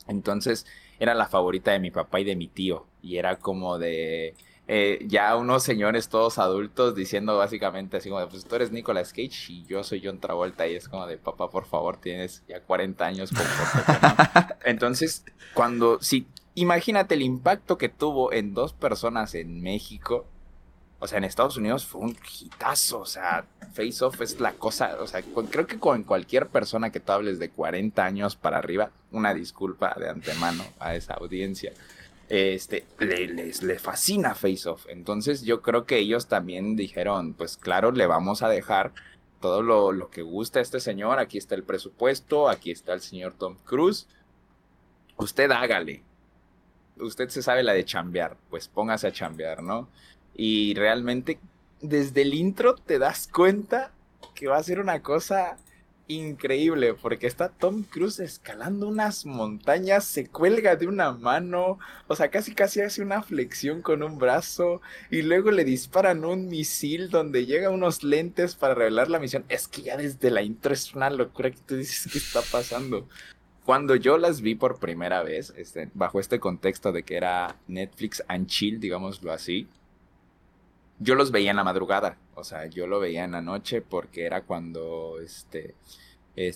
Entonces, 0.07 0.65
era 0.99 1.13
la 1.13 1.27
favorita 1.27 1.71
de 1.71 1.79
mi 1.79 1.91
papá 1.91 2.19
y 2.19 2.23
de 2.23 2.35
mi 2.35 2.47
tío. 2.47 2.85
Y 3.01 3.17
era 3.17 3.37
como 3.37 3.77
de 3.77 4.35
eh, 4.67 4.99
ya 5.07 5.35
unos 5.35 5.61
señores 5.61 6.07
todos 6.07 6.39
adultos 6.39 6.95
diciendo 6.95 7.37
básicamente 7.37 7.97
así 7.97 8.09
como 8.09 8.25
pues 8.29 8.45
tú 8.45 8.55
eres 8.55 8.71
Nicolas 8.71 9.11
Cage 9.11 9.51
y 9.51 9.65
yo 9.65 9.83
soy 9.83 10.01
John 10.01 10.19
Travolta 10.19 10.65
y 10.65 10.75
es 10.75 10.87
como 10.87 11.05
de 11.05 11.17
papá 11.17 11.49
por 11.49 11.65
favor 11.65 11.97
tienes 11.97 12.43
ya 12.47 12.61
40 12.61 13.05
años 13.05 13.31
entonces 14.63 15.25
cuando 15.53 16.01
si 16.01 16.27
imagínate 16.55 17.15
el 17.15 17.21
impacto 17.21 17.77
que 17.77 17.89
tuvo 17.89 18.33
en 18.33 18.53
dos 18.53 18.73
personas 18.73 19.35
en 19.35 19.61
México 19.61 20.25
o 20.99 21.07
sea 21.07 21.17
en 21.17 21.23
Estados 21.23 21.57
Unidos 21.57 21.85
fue 21.85 22.01
un 22.01 22.17
hitazo 22.39 22.99
o 22.99 23.05
sea 23.05 23.45
Face 23.73 24.03
Off 24.05 24.21
es 24.21 24.39
la 24.39 24.53
cosa 24.53 24.97
o 24.99 25.07
sea 25.07 25.21
creo 25.49 25.67
que 25.67 25.79
con 25.79 26.03
cualquier 26.03 26.47
persona 26.47 26.91
que 26.91 26.99
tú 26.99 27.11
hables 27.11 27.39
de 27.39 27.49
40 27.49 28.03
años 28.03 28.35
para 28.35 28.57
arriba 28.59 28.91
una 29.11 29.33
disculpa 29.33 29.95
de 29.99 30.09
antemano 30.09 30.63
a 30.79 30.95
esa 30.95 31.15
audiencia 31.15 31.73
este, 32.29 32.85
le, 32.99 33.27
les, 33.27 33.61
le 33.61 33.77
fascina 33.77 34.33
Face 34.33 34.67
Off. 34.67 34.87
Entonces 34.89 35.43
yo 35.43 35.61
creo 35.61 35.85
que 35.85 35.99
ellos 35.99 36.27
también 36.27 36.75
dijeron, 36.75 37.33
pues 37.33 37.57
claro, 37.57 37.91
le 37.91 38.07
vamos 38.07 38.41
a 38.41 38.49
dejar 38.49 38.91
todo 39.39 39.61
lo, 39.61 39.91
lo 39.91 40.09
que 40.09 40.21
gusta 40.21 40.59
a 40.59 40.61
este 40.61 40.79
señor, 40.79 41.19
aquí 41.19 41.37
está 41.37 41.53
el 41.55 41.63
presupuesto, 41.63 42.49
aquí 42.49 42.71
está 42.71 42.93
el 42.93 43.01
señor 43.01 43.33
Tom 43.33 43.57
Cruise. 43.65 44.07
Usted 45.17 45.51
hágale. 45.51 46.01
Usted 46.99 47.29
se 47.29 47.41
sabe 47.41 47.63
la 47.63 47.73
de 47.73 47.85
chambear, 47.85 48.37
pues 48.49 48.67
póngase 48.67 49.07
a 49.07 49.11
chambear, 49.11 49.63
¿no? 49.63 49.87
Y 50.35 50.73
realmente 50.75 51.39
desde 51.81 52.21
el 52.21 52.33
intro 52.33 52.75
te 52.75 52.99
das 52.99 53.27
cuenta 53.27 53.91
que 54.35 54.47
va 54.47 54.57
a 54.57 54.63
ser 54.63 54.79
una 54.79 55.01
cosa 55.01 55.57
increíble 56.07 56.93
porque 56.93 57.27
está 57.27 57.49
Tom 57.49 57.83
Cruise 57.83 58.19
escalando 58.19 58.87
unas 58.87 59.25
montañas, 59.25 60.05
se 60.05 60.27
cuelga 60.27 60.75
de 60.75 60.87
una 60.87 61.11
mano, 61.11 61.79
o 62.07 62.15
sea, 62.15 62.29
casi 62.29 62.53
casi 62.53 62.81
hace 62.81 63.01
una 63.01 63.21
flexión 63.21 63.81
con 63.81 64.03
un 64.03 64.17
brazo 64.17 64.81
y 65.09 65.21
luego 65.21 65.51
le 65.51 65.63
disparan 65.63 66.25
un 66.25 66.47
misil 66.47 67.09
donde 67.09 67.45
llega 67.45 67.69
unos 67.69 68.03
lentes 68.03 68.55
para 68.55 68.75
revelar 68.75 69.09
la 69.09 69.19
misión. 69.19 69.45
Es 69.49 69.67
que 69.67 69.83
ya 69.83 69.97
desde 69.97 70.31
la 70.31 70.41
intro 70.41 70.73
es 70.73 70.93
una 70.93 71.09
locura 71.09 71.51
que 71.51 71.59
tú 71.65 71.75
dices 71.75 72.11
qué 72.11 72.17
está 72.17 72.41
pasando. 72.41 73.07
Cuando 73.65 73.95
yo 73.95 74.17
las 74.17 74.41
vi 74.41 74.55
por 74.55 74.79
primera 74.79 75.23
vez, 75.23 75.53
este, 75.55 75.89
bajo 75.93 76.19
este 76.19 76.39
contexto 76.39 76.91
de 76.91 77.03
que 77.03 77.15
era 77.15 77.55
Netflix 77.67 78.23
and 78.27 78.47
chill, 78.47 78.79
digámoslo 78.79 79.31
así, 79.31 79.67
yo 80.99 81.15
los 81.15 81.31
veía 81.31 81.51
en 81.51 81.57
la 81.57 81.63
madrugada, 81.63 82.17
o 82.35 82.43
sea, 82.43 82.65
yo 82.67 82.87
lo 82.87 82.99
veía 82.99 83.23
en 83.23 83.31
la 83.31 83.41
noche 83.41 83.81
porque 83.81 84.25
era 84.25 84.41
cuando 84.41 85.19
este 85.21 85.75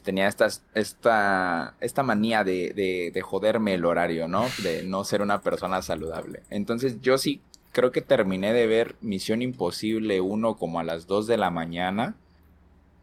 tenía 0.04 0.28
esta, 0.28 0.48
esta 0.74 2.04
manía 2.04 2.44
de, 2.44 2.74
de, 2.74 3.12
de, 3.14 3.22
joderme 3.22 3.76
el 3.76 3.86
horario, 3.86 4.28
¿no? 4.28 4.48
De 4.64 4.82
no 4.82 5.04
ser 5.04 5.22
una 5.22 5.42
persona 5.42 5.84
saludable. 5.84 6.42
Entonces 6.50 7.00
yo 7.02 7.20
sí 7.20 7.42
creo 7.72 7.92
que 7.92 8.02
terminé 8.02 8.54
de 8.54 8.66
ver 8.66 8.96
Misión 9.02 9.44
Imposible 9.44 10.20
1 10.20 10.56
como 10.56 10.80
a 10.80 10.84
las 10.84 11.06
2 11.06 11.28
de 11.28 11.38
la 11.38 11.52
mañana 11.52 12.16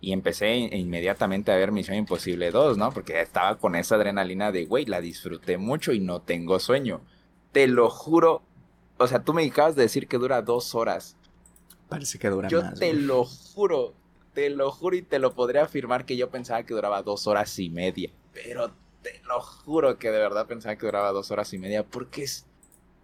y 0.05 0.12
empecé 0.12 0.55
inmediatamente 0.55 1.50
a 1.50 1.57
ver 1.57 1.72
Misión 1.72 1.96
Imposible 1.96 2.50
2, 2.50 2.76
¿no? 2.76 2.92
Porque 2.92 3.22
estaba 3.22 3.57
con 3.57 3.74
esa 3.74 3.94
adrenalina 3.94 4.52
de, 4.52 4.66
güey, 4.66 4.84
la 4.84 5.00
disfruté 5.00 5.57
mucho 5.57 5.92
y 5.94 6.00
no 6.00 6.20
tengo 6.20 6.61
sueño. 6.61 7.00
Te 7.52 7.66
lo 7.68 7.88
juro, 7.88 8.42
o 8.98 9.07
sea, 9.07 9.24
tú 9.24 9.32
me 9.32 9.46
acabas 9.46 9.76
de 9.76 9.82
decir 9.82 10.07
que 10.07 10.18
dura 10.18 10.42
dos 10.42 10.74
horas. 10.74 11.16
Parece 11.88 12.18
que 12.18 12.28
dura 12.28 12.48
yo 12.48 12.61
más. 12.61 12.74
Yo 12.74 12.80
te 12.80 12.92
lo 12.92 13.24
juro, 13.24 13.94
te 14.34 14.50
lo 14.50 14.70
juro 14.70 14.96
y 14.96 15.02
te 15.02 15.18
lo 15.18 15.34
podría 15.34 15.62
afirmar 15.62 16.05
que 16.05 16.18
yo 16.18 16.28
pensaba 16.28 16.64
que 16.64 16.74
duraba 16.74 17.02
dos 17.02 17.26
horas 17.26 17.59
y 17.59 17.70
media. 17.70 18.11
Pero 18.34 18.72
te 19.00 19.22
lo 19.26 19.40
juro 19.40 19.98
que 19.98 20.11
de 20.11 20.18
verdad 20.18 20.46
pensaba 20.46 20.76
que 20.76 20.84
duraba 20.84 21.12
dos 21.12 21.30
horas 21.30 21.50
y 21.55 21.59
media 21.59 21.82
porque 21.82 22.24
es 22.24 22.44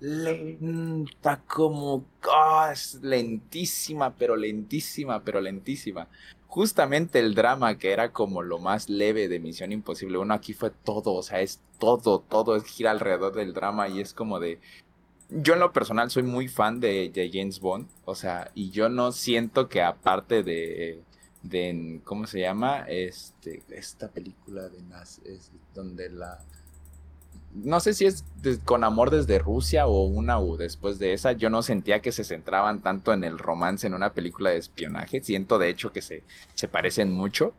lenta 0.00 1.42
como... 1.46 2.04
Oh, 2.26 2.66
es 2.70 2.96
lentísima, 3.02 4.14
pero 4.14 4.36
lentísima, 4.36 5.22
pero 5.22 5.40
lentísima. 5.40 6.08
Justamente 6.50 7.20
el 7.20 7.36
drama 7.36 7.78
que 7.78 7.92
era 7.92 8.12
como 8.12 8.42
lo 8.42 8.58
más 8.58 8.88
leve 8.88 9.28
de 9.28 9.38
Misión 9.38 9.70
Imposible 9.70 10.18
Uno 10.18 10.34
aquí 10.34 10.52
fue 10.52 10.70
todo, 10.70 11.14
o 11.14 11.22
sea, 11.22 11.40
es 11.40 11.60
todo, 11.78 12.18
todo 12.18 12.56
es 12.56 12.64
gira 12.64 12.90
alrededor 12.90 13.34
del 13.34 13.54
drama 13.54 13.88
y 13.88 14.00
es 14.00 14.12
como 14.12 14.40
de 14.40 14.58
yo 15.30 15.54
en 15.54 15.60
lo 15.60 15.72
personal 15.72 16.10
soy 16.10 16.24
muy 16.24 16.48
fan 16.48 16.80
de, 16.80 17.30
James 17.32 17.60
Bond, 17.60 17.86
o 18.04 18.16
sea, 18.16 18.50
y 18.56 18.70
yo 18.70 18.88
no 18.88 19.12
siento 19.12 19.68
que 19.68 19.80
aparte 19.80 20.42
de, 20.42 21.00
de 21.44 22.00
¿cómo 22.02 22.26
se 22.26 22.40
llama? 22.40 22.84
Este, 22.88 23.62
esta 23.70 24.08
película 24.08 24.68
de 24.68 24.82
Nas, 24.82 25.20
es 25.24 25.52
donde 25.72 26.10
la, 26.10 26.40
no 27.54 27.80
sé 27.80 27.94
si 27.94 28.06
es 28.06 28.24
con 28.64 28.84
amor 28.84 29.10
desde 29.10 29.38
Rusia 29.38 29.86
o 29.86 30.04
una 30.04 30.40
u 30.40 30.56
después 30.56 30.98
de 30.98 31.12
esa, 31.12 31.32
yo 31.32 31.50
no 31.50 31.62
sentía 31.62 32.00
que 32.00 32.12
se 32.12 32.24
centraban 32.24 32.80
tanto 32.82 33.12
en 33.12 33.24
el 33.24 33.38
romance 33.38 33.86
en 33.86 33.94
una 33.94 34.12
película 34.12 34.50
de 34.50 34.58
espionaje, 34.58 35.22
siento 35.22 35.58
de 35.58 35.68
hecho 35.68 35.92
que 35.92 36.02
se, 36.02 36.24
se 36.54 36.68
parecen 36.68 37.12
mucho, 37.12 37.54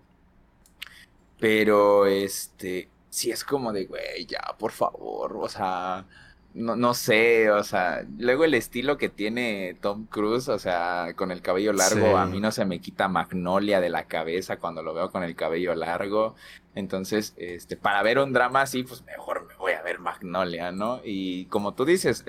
pero 1.40 2.06
este, 2.06 2.90
sí 3.10 3.32
es 3.32 3.44
como 3.44 3.74
de, 3.74 3.86
güey, 3.86 4.26
ya, 4.26 4.56
por 4.58 4.72
favor, 4.72 5.38
o 5.38 5.50
sea 5.50 6.06
no, 6.54 6.76
no 6.76 6.94
sé, 6.94 7.50
o 7.50 7.64
sea, 7.64 8.06
luego 8.18 8.44
el 8.44 8.54
estilo 8.54 8.98
que 8.98 9.10
tiene 9.10 9.78
Tom 9.82 10.06
Cruise, 10.06 10.50
o 10.50 10.60
sea, 10.60 11.14
con 11.16 11.32
el 11.32 11.42
cabello 11.42 11.72
largo, 11.72 12.18
a 12.18 12.26
mí 12.26 12.40
no 12.40 12.52
se 12.52 12.66
me 12.66 12.80
quita 12.80 13.08
Magnolia 13.08 13.80
de 13.80 13.90
la 13.90 14.06
cabeza 14.06 14.58
cuando 14.58 14.84
lo 14.84 14.94
veo 14.94 15.12
con 15.12 15.24
el 15.24 15.36
cabello 15.36 15.74
largo. 15.76 16.36
Entonces, 16.76 17.34
este, 17.38 17.78
para 17.78 18.04
ver 18.04 18.20
un 18.20 18.34
drama 18.34 18.62
así, 18.64 18.84
pues 18.84 19.04
mejor 19.06 19.48
me 19.48 19.56
voy 19.56 19.74
a 19.74 19.82
ver 19.82 20.00
Magnolia, 20.00 20.72
¿no? 20.72 21.02
Y 21.04 21.46
como 21.46 21.74
tú 21.74 21.86
dices, 21.86 22.26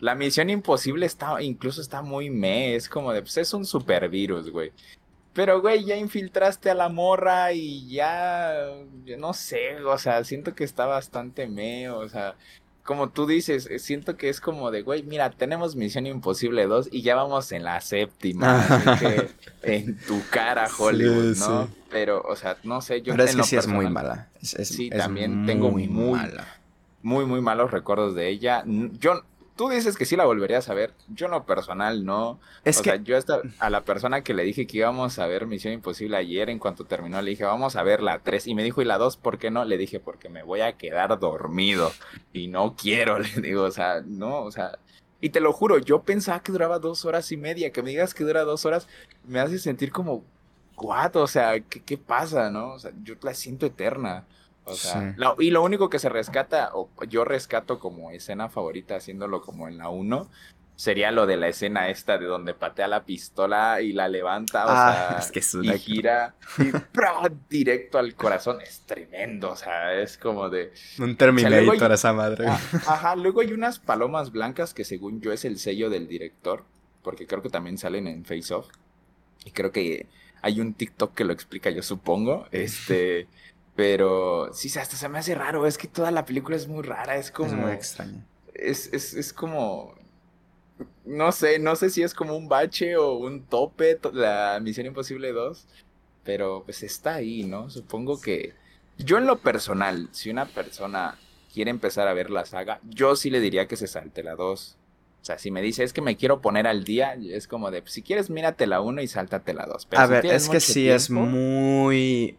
la 0.00 0.14
misión 0.14 0.50
imposible 0.50 1.06
está, 1.06 1.40
incluso 1.42 1.80
está 1.80 2.02
muy 2.02 2.30
me, 2.30 2.74
es 2.74 2.88
como 2.88 3.12
de, 3.12 3.22
pues 3.22 3.36
es 3.36 3.54
un 3.54 3.64
supervirus, 3.64 4.50
güey. 4.50 4.72
Pero, 5.32 5.60
güey, 5.60 5.84
ya 5.84 5.96
infiltraste 5.96 6.70
a 6.70 6.74
la 6.74 6.88
morra 6.88 7.52
y 7.52 7.88
ya, 7.88 8.54
no 9.18 9.34
sé, 9.34 9.76
o 9.84 9.98
sea, 9.98 10.24
siento 10.24 10.54
que 10.54 10.64
está 10.64 10.86
bastante 10.86 11.46
me, 11.46 11.90
o 11.90 12.08
sea, 12.08 12.36
como 12.86 13.10
tú 13.10 13.26
dices, 13.26 13.66
eh, 13.70 13.78
siento 13.78 14.16
que 14.16 14.28
es 14.28 14.40
como 14.40 14.70
de, 14.70 14.82
güey, 14.82 15.02
mira, 15.02 15.30
tenemos 15.30 15.76
Misión 15.76 16.06
Imposible 16.06 16.66
2 16.66 16.88
y 16.92 17.02
ya 17.02 17.14
vamos 17.14 17.52
en 17.52 17.64
la 17.64 17.80
séptima. 17.80 18.64
en 19.62 19.98
tu 19.98 20.22
cara, 20.30 20.68
Hollywood, 20.78 21.36
¿no? 21.36 21.68
Pero, 21.90 22.22
o 22.22 22.36
sea, 22.36 22.56
no 22.62 22.80
sé, 22.80 23.02
yo... 23.02 23.12
Pero 23.12 23.24
es 23.24 23.36
que 23.36 23.42
sí 23.42 23.56
es 23.56 23.66
muy 23.66 23.90
mala. 23.90 24.28
sí, 24.40 24.88
también 24.88 25.44
tengo 25.44 25.70
muy, 25.70 25.88
mala. 25.88 26.46
muy, 27.02 27.26
muy 27.26 27.40
malos 27.40 27.70
recuerdos 27.72 28.14
de 28.14 28.28
ella. 28.28 28.62
Yo, 28.64 29.22
Tú 29.56 29.70
dices 29.70 29.96
que 29.96 30.04
sí 30.04 30.16
la 30.16 30.26
volverías 30.26 30.68
a 30.68 30.74
ver. 30.74 30.92
Yo 31.08 31.26
en 31.26 31.32
lo 31.32 31.46
personal 31.46 32.04
no. 32.04 32.38
Es 32.62 32.82
que... 32.82 33.00
yo 33.02 33.16
hasta 33.16 33.40
a 33.58 33.70
la 33.70 33.84
persona 33.84 34.22
que 34.22 34.34
le 34.34 34.44
dije 34.44 34.66
que 34.66 34.78
íbamos 34.78 35.18
a 35.18 35.26
ver 35.26 35.46
Misión 35.46 35.72
Imposible 35.72 36.18
ayer, 36.18 36.50
en 36.50 36.58
cuanto 36.58 36.84
terminó, 36.84 37.22
le 37.22 37.30
dije, 37.30 37.44
vamos 37.44 37.74
a 37.74 37.82
ver 37.82 38.02
la 38.02 38.18
3. 38.18 38.48
Y 38.48 38.54
me 38.54 38.62
dijo, 38.62 38.82
¿y 38.82 38.84
la 38.84 38.98
2 38.98 39.16
por 39.16 39.38
qué 39.38 39.50
no? 39.50 39.64
Le 39.64 39.78
dije, 39.78 39.98
porque 39.98 40.28
me 40.28 40.42
voy 40.42 40.60
a 40.60 40.76
quedar 40.76 41.18
dormido. 41.18 41.90
Y 42.34 42.48
no 42.48 42.76
quiero, 42.76 43.18
le 43.18 43.30
digo, 43.40 43.62
o 43.62 43.70
sea, 43.70 44.02
no, 44.04 44.42
o 44.42 44.52
sea... 44.52 44.78
Y 45.22 45.30
te 45.30 45.40
lo 45.40 45.54
juro, 45.54 45.78
yo 45.78 46.02
pensaba 46.02 46.42
que 46.42 46.52
duraba 46.52 46.78
dos 46.78 47.06
horas 47.06 47.32
y 47.32 47.38
media. 47.38 47.72
Que 47.72 47.82
me 47.82 47.88
digas 47.90 48.12
que 48.12 48.24
dura 48.24 48.44
dos 48.44 48.66
horas 48.66 48.86
me 49.24 49.40
hace 49.40 49.58
sentir 49.58 49.90
como, 49.90 50.22
¿cuánto? 50.74 51.22
O 51.22 51.26
sea, 51.26 51.58
¿qué, 51.60 51.82
¿qué 51.82 51.96
pasa, 51.96 52.50
no? 52.50 52.74
O 52.74 52.78
sea, 52.78 52.92
yo 53.02 53.14
la 53.22 53.32
siento 53.32 53.64
eterna. 53.64 54.26
O 54.66 54.74
sea, 54.74 55.14
y 55.38 55.50
lo 55.50 55.62
único 55.62 55.88
que 55.88 56.00
se 56.00 56.08
rescata, 56.08 56.70
o 56.74 56.90
yo 57.08 57.24
rescato 57.24 57.78
como 57.78 58.10
escena 58.10 58.48
favorita, 58.48 58.96
haciéndolo 58.96 59.40
como 59.40 59.68
en 59.68 59.78
la 59.78 59.88
1, 59.88 60.28
sería 60.76 61.10
lo 61.10 61.26
de 61.26 61.36
la 61.36 61.48
escena 61.48 61.88
esta 61.88 62.18
de 62.18 62.26
donde 62.26 62.52
patea 62.52 62.86
la 62.86 63.04
pistola 63.04 63.80
y 63.80 63.92
la 63.92 64.08
levanta, 64.08 64.66
o 64.66 64.68
ah, 64.70 65.20
sea, 65.22 65.62
y 65.62 65.78
gira 65.78 66.34
y 66.58 66.70
directo 67.48 67.98
al 67.98 68.14
corazón. 68.14 68.60
Es 68.60 68.82
tremendo, 68.82 69.52
o 69.52 69.56
sea, 69.56 69.94
es 69.94 70.18
como 70.18 70.50
de... 70.50 70.72
Un 70.98 71.16
Terminator 71.16 71.92
esa 71.92 72.12
madre. 72.12 72.46
Ah, 72.48 72.60
ajá, 72.86 73.16
luego 73.16 73.40
hay 73.40 73.52
unas 73.52 73.78
palomas 73.78 74.30
blancas 74.30 74.74
que 74.74 74.84
según 74.84 75.20
yo 75.20 75.32
es 75.32 75.44
el 75.44 75.58
sello 75.58 75.90
del 75.90 76.06
director, 76.08 76.64
porque 77.02 77.26
creo 77.26 77.40
que 77.40 77.50
también 77.50 77.78
salen 77.78 78.06
en 78.06 78.24
Face 78.24 78.52
Off. 78.52 78.68
Y 79.44 79.52
creo 79.52 79.72
que 79.72 80.06
hay 80.42 80.60
un 80.60 80.74
TikTok 80.74 81.14
que 81.14 81.24
lo 81.24 81.32
explica, 81.32 81.70
yo 81.70 81.82
supongo. 81.82 82.46
Este... 82.52 83.28
Pero 83.76 84.48
sí, 84.54 84.68
hasta 84.78 84.96
se 84.96 85.08
me 85.08 85.18
hace 85.18 85.34
raro. 85.34 85.66
Es 85.66 85.76
que 85.76 85.86
toda 85.86 86.10
la 86.10 86.24
película 86.24 86.56
es 86.56 86.66
muy 86.66 86.82
rara. 86.82 87.16
Es 87.16 87.30
como. 87.30 87.50
Es 87.50 87.54
muy 87.54 87.72
extraña. 87.72 88.24
Es, 88.54 88.92
es, 88.92 89.12
es 89.14 89.32
como. 89.34 89.94
No 91.04 91.30
sé, 91.30 91.58
no 91.58 91.76
sé 91.76 91.90
si 91.90 92.02
es 92.02 92.14
como 92.14 92.36
un 92.36 92.48
bache 92.48 92.96
o 92.96 93.12
un 93.14 93.44
tope 93.44 93.98
la 94.12 94.58
Misión 94.62 94.86
Imposible 94.86 95.30
2. 95.32 95.66
Pero 96.24 96.62
pues 96.64 96.82
está 96.82 97.16
ahí, 97.16 97.44
¿no? 97.44 97.68
Supongo 97.68 98.20
que. 98.20 98.54
Yo 98.98 99.18
en 99.18 99.26
lo 99.26 99.38
personal, 99.38 100.08
si 100.12 100.30
una 100.30 100.46
persona 100.46 101.18
quiere 101.52 101.70
empezar 101.70 102.08
a 102.08 102.14
ver 102.14 102.30
la 102.30 102.46
saga, 102.46 102.80
yo 102.88 103.14
sí 103.14 103.28
le 103.28 103.40
diría 103.40 103.68
que 103.68 103.76
se 103.76 103.86
salte 103.86 104.22
la 104.22 104.36
2. 104.36 104.76
O 105.20 105.24
sea, 105.26 105.38
si 105.38 105.50
me 105.50 105.60
dice 105.60 105.84
es 105.84 105.92
que 105.92 106.00
me 106.00 106.16
quiero 106.16 106.40
poner 106.40 106.66
al 106.66 106.84
día, 106.84 107.14
es 107.14 107.46
como 107.46 107.70
de, 107.70 107.82
si 107.84 108.00
quieres, 108.00 108.30
mírate 108.30 108.66
la 108.66 108.80
1 108.80 109.02
y 109.02 109.08
sáltate 109.08 109.52
la 109.52 109.66
2. 109.66 109.88
a 109.96 110.06
ver, 110.06 110.24
es 110.26 110.48
que 110.48 110.60
sí 110.60 110.88
es 110.88 111.10
muy 111.10 112.38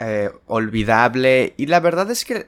eh, 0.00 0.30
olvidable. 0.46 1.54
Y 1.56 1.66
la 1.66 1.80
verdad 1.80 2.10
es 2.10 2.24
que 2.24 2.46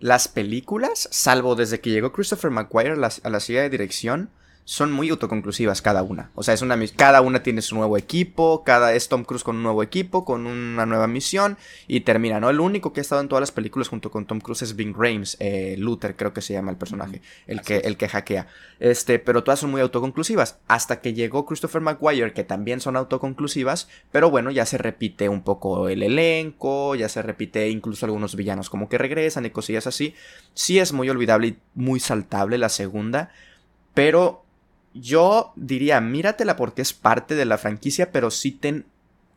las 0.00 0.28
películas, 0.28 1.08
salvo 1.10 1.54
desde 1.54 1.80
que 1.80 1.90
llegó 1.90 2.12
Christopher 2.12 2.50
McQuire 2.50 2.92
a 2.92 2.96
la, 2.96 3.12
a 3.22 3.30
la 3.30 3.40
silla 3.40 3.62
de 3.62 3.70
dirección, 3.70 4.30
son 4.68 4.92
muy 4.92 5.08
autoconclusivas 5.08 5.80
cada 5.80 6.02
una. 6.02 6.30
O 6.34 6.42
sea, 6.42 6.52
es 6.52 6.60
una 6.60 6.78
cada 6.94 7.22
una 7.22 7.42
tiene 7.42 7.62
su 7.62 7.74
nuevo 7.74 7.96
equipo, 7.96 8.64
cada 8.64 8.92
es 8.92 9.08
Tom 9.08 9.24
Cruise 9.24 9.42
con 9.42 9.56
un 9.56 9.62
nuevo 9.62 9.82
equipo, 9.82 10.26
con 10.26 10.46
una 10.46 10.84
nueva 10.84 11.06
misión 11.06 11.56
y 11.86 12.00
termina, 12.00 12.38
¿no? 12.38 12.50
El 12.50 12.60
único 12.60 12.92
que 12.92 13.00
ha 13.00 13.02
estado 13.02 13.22
en 13.22 13.28
todas 13.28 13.40
las 13.40 13.50
películas 13.50 13.88
junto 13.88 14.10
con 14.10 14.26
Tom 14.26 14.40
Cruise 14.40 14.60
es 14.60 14.76
Bing 14.76 14.94
Rames, 14.94 15.38
eh, 15.40 15.76
Luther 15.78 16.16
creo 16.16 16.34
que 16.34 16.42
se 16.42 16.52
llama 16.52 16.70
el 16.70 16.76
personaje, 16.76 17.22
el 17.46 17.62
que, 17.62 17.78
el 17.78 17.96
que 17.96 18.08
hackea. 18.08 18.46
Este, 18.78 19.18
pero 19.18 19.42
todas 19.42 19.58
son 19.58 19.70
muy 19.70 19.80
autoconclusivas. 19.80 20.58
Hasta 20.68 21.00
que 21.00 21.14
llegó 21.14 21.46
Christopher 21.46 21.80
McGuire, 21.80 22.34
que 22.34 22.44
también 22.44 22.82
son 22.82 22.96
autoconclusivas, 22.96 23.88
pero 24.12 24.30
bueno, 24.30 24.50
ya 24.50 24.66
se 24.66 24.76
repite 24.76 25.30
un 25.30 25.44
poco 25.44 25.88
el 25.88 26.02
elenco, 26.02 26.94
ya 26.94 27.08
se 27.08 27.22
repite 27.22 27.70
incluso 27.70 28.04
algunos 28.04 28.36
villanos 28.36 28.68
como 28.68 28.90
que 28.90 28.98
regresan 28.98 29.46
y 29.46 29.50
cosillas 29.50 29.86
así. 29.86 30.14
Sí 30.52 30.78
es 30.78 30.92
muy 30.92 31.08
olvidable 31.08 31.48
y 31.48 31.58
muy 31.74 32.00
saltable 32.00 32.58
la 32.58 32.68
segunda, 32.68 33.30
pero 33.94 34.44
yo 35.00 35.52
diría, 35.56 36.00
míratela 36.00 36.56
porque 36.56 36.82
es 36.82 36.92
parte 36.92 37.34
de 37.34 37.44
la 37.44 37.58
franquicia, 37.58 38.12
pero 38.12 38.30
sí 38.30 38.52
ten 38.52 38.86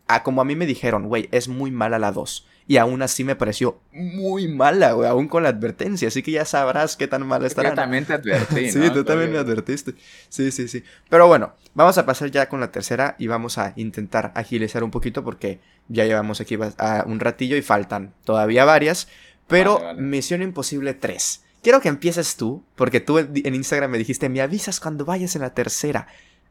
a, 0.07 0.23
como 0.23 0.41
a 0.41 0.45
mí 0.45 0.55
me 0.55 0.65
dijeron, 0.65 1.07
güey, 1.07 1.29
es 1.31 1.47
muy 1.47 1.71
mala 1.71 1.99
la 1.99 2.11
2. 2.11 2.47
Y 2.67 2.77
aún 2.77 3.01
así 3.01 3.23
me 3.23 3.35
pareció 3.35 3.81
muy 3.91 4.47
mala, 4.47 4.93
güey, 4.93 5.09
aún 5.09 5.27
con 5.27 5.43
la 5.43 5.49
advertencia. 5.49 6.07
Así 6.07 6.21
que 6.21 6.31
ya 6.31 6.45
sabrás 6.45 6.95
qué 6.95 7.07
tan 7.07 7.25
mala 7.25 7.47
estará. 7.47 7.69
Yo 7.69 7.75
también 7.75 8.05
te 8.05 8.13
advertí, 8.13 8.71
Sí, 8.71 8.89
tú 8.93 9.03
también 9.03 9.31
me 9.31 9.39
advertiste. 9.39 9.95
Sí, 10.29 10.51
sí, 10.51 10.67
sí. 10.67 10.83
Pero 11.09 11.27
bueno, 11.27 11.53
vamos 11.73 11.97
a 11.97 12.05
pasar 12.05 12.31
ya 12.31 12.47
con 12.47 12.59
la 12.59 12.71
tercera 12.71 13.15
y 13.17 13.27
vamos 13.27 13.57
a 13.57 13.73
intentar 13.75 14.31
agilizar 14.35 14.83
un 14.83 14.91
poquito 14.91 15.23
porque 15.23 15.59
ya 15.87 16.05
llevamos 16.05 16.39
aquí 16.39 16.57
un 17.05 17.19
ratillo 17.19 17.57
y 17.57 17.61
faltan 17.61 18.13
todavía 18.23 18.63
varias. 18.63 19.07
Pero 19.47 19.81
Misión 19.97 20.41
Imposible 20.41 20.93
3. 20.93 21.40
Quiero 21.61 21.79
que 21.79 21.89
empieces 21.89 22.37
tú, 22.37 22.63
porque 22.75 22.99
tú 22.99 23.19
en 23.19 23.55
Instagram 23.55 23.91
me 23.91 23.97
dijiste, 23.99 24.29
me 24.29 24.41
avisas 24.41 24.79
cuando 24.79 25.05
vayas 25.05 25.35
en 25.35 25.43
la 25.43 25.53
tercera. 25.53 26.07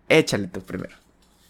Échale 0.08 0.46
tú 0.46 0.60
primero. 0.60 0.94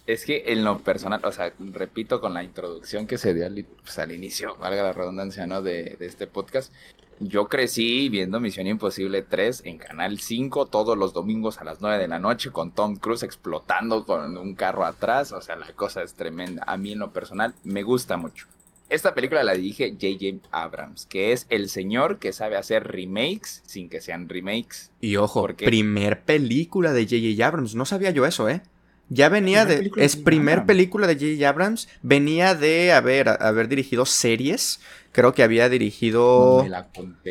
Es 0.07 0.25
que 0.25 0.45
en 0.47 0.65
lo 0.65 0.79
personal, 0.81 1.21
o 1.25 1.31
sea, 1.31 1.53
repito 1.59 2.21
con 2.21 2.35
la 2.35 2.43
introducción 2.43 3.07
que 3.07 3.19
se 3.19 3.35
dio 3.35 3.47
al, 3.47 3.65
pues, 3.65 4.11
inicio, 4.11 4.57
valga 4.57 4.83
la 4.83 4.93
redundancia, 4.93 5.47
¿no? 5.47 5.63
De, 5.63 5.97
este 6.01 6.27
podcast. 6.27 6.73
Yo 7.21 7.49
crecí 7.49 8.09
viendo 8.09 8.41
Misión 8.41 8.67
Imposible 8.67 9.21
3 9.21 9.63
en 9.67 9.77
Canal 9.77 10.19
5 10.19 10.67
todos 10.67 10.97
los 10.97 11.13
domingos 11.13 11.59
a 11.59 11.65
las 11.65 11.83
9 11.83 11.99
de 11.99 12.09
la 12.09 12.19
noche 12.19 12.51
con 12.51 12.73
Tom 12.73 12.97
Cruise 12.97 13.23
explotando 13.23 14.07
con 14.07 14.39
un 14.39 14.55
carro 14.55 14.87
atrás. 14.87 15.33
O 15.33 15.43
sea, 15.43 15.57
la 15.57 15.71
cosa 15.75 16.03
es 16.03 16.15
tremenda. 16.15 16.65
A 16.67 16.79
mí 16.79 16.93
en 16.93 16.99
lo 16.99 17.13
personal 17.13 17.55
me 17.63 17.83
gusta 17.83 18.17
mucho. 18.17 18.47
Esta 18.91 19.15
película 19.15 19.45
la 19.45 19.55
dirige 19.55 19.93
J.J. 19.93 20.49
Abrams, 20.51 21.07
que 21.07 21.33
es 21.33 21.47
el 21.49 21.69
señor 21.69 22.19
que 22.19 22.33
sabe 22.33 22.57
hacer 22.57 22.89
remakes 22.89 23.63
sin 23.65 23.89
que 23.89 24.01
sean 24.01 24.29
remakes. 24.29 24.91
Y 25.01 25.15
ojo, 25.15 25.47
primer 25.57 26.23
película 26.23 26.93
de 26.93 27.05
J.J. 27.05 27.47
Abrams. 27.47 27.77
No 27.77 27.87
sabía 27.87 28.11
yo 28.11 28.27
eso, 28.27 28.49
¿eh? 28.49 28.63
Ya 29.09 29.29
venía 29.29 29.65
de. 29.65 29.91
Es 29.97 30.17
primer 30.17 30.67
película 30.67 31.07
de 31.07 31.15
J.J. 31.15 31.49
Abrams. 31.49 31.89
Venía 32.03 32.55
de 32.55 32.93
haber, 32.93 33.29
haber 33.29 33.69
dirigido 33.69 34.07
series. 34.07 34.81
Creo 35.13 35.35
que 35.35 35.43
había 35.43 35.69
dirigido. 35.69 36.65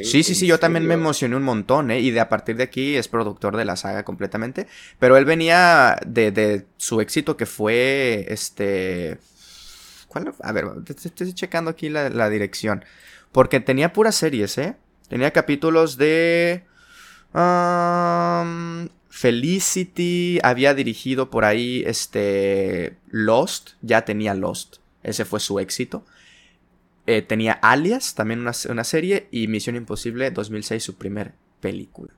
sí, 0.04 0.24
sí, 0.24 0.36
sí. 0.36 0.48
Yo 0.48 0.60
también 0.60 0.86
me 0.86 0.94
emocioné 0.94 1.36
un 1.36 1.44
montón, 1.44 1.92
¿eh? 1.92 2.00
Y 2.00 2.12
de 2.12 2.20
a 2.22 2.30
partir 2.30 2.56
de 2.58 2.64
aquí 2.64 2.96
es 2.96 3.08
productor 3.10 3.58
de 3.58 3.66
la 3.66 3.78
saga 3.78 4.04
completamente. 4.04 4.68
Pero 4.98 5.18
él 5.18 5.26
venía 5.26 5.98
de, 6.06 6.32
de 6.32 6.66
su 6.78 7.02
éxito 7.02 7.36
que 7.36 7.46
fue. 7.46 8.26
Este. 8.30 9.18
¿Cuál? 10.10 10.34
A 10.42 10.52
ver, 10.52 10.66
estoy 10.88 11.34
checando 11.34 11.72
aquí 11.72 11.88
la, 11.88 12.30
dirección. 12.30 12.84
Porque 13.32 13.60
tenía 13.62 13.94
puras 13.94 14.16
series, 14.16 14.58
¿eh? 14.58 14.76
Tenía 15.08 15.32
capítulos 15.32 15.96
de. 15.98 16.66
Felicity 19.10 20.40
había 20.44 20.74
dirigido 20.74 21.30
por 21.30 21.46
ahí 21.46 21.84
este 21.86 22.98
Lost, 23.10 23.72
ya 23.82 24.04
tenía 24.04 24.34
Lost, 24.34 24.78
ese 25.04 25.26
fue 25.26 25.40
su 25.40 25.60
éxito. 25.60 26.06
Eh, 27.06 27.22
tenía 27.22 27.54
Alias, 27.54 28.16
también 28.16 28.42
una, 28.42 28.84
serie, 28.84 29.28
y 29.32 29.48
Misión 29.48 29.76
Imposible 29.76 30.32
2006, 30.32 30.84
su 30.84 30.96
primer 30.96 31.34
película. 31.60 32.14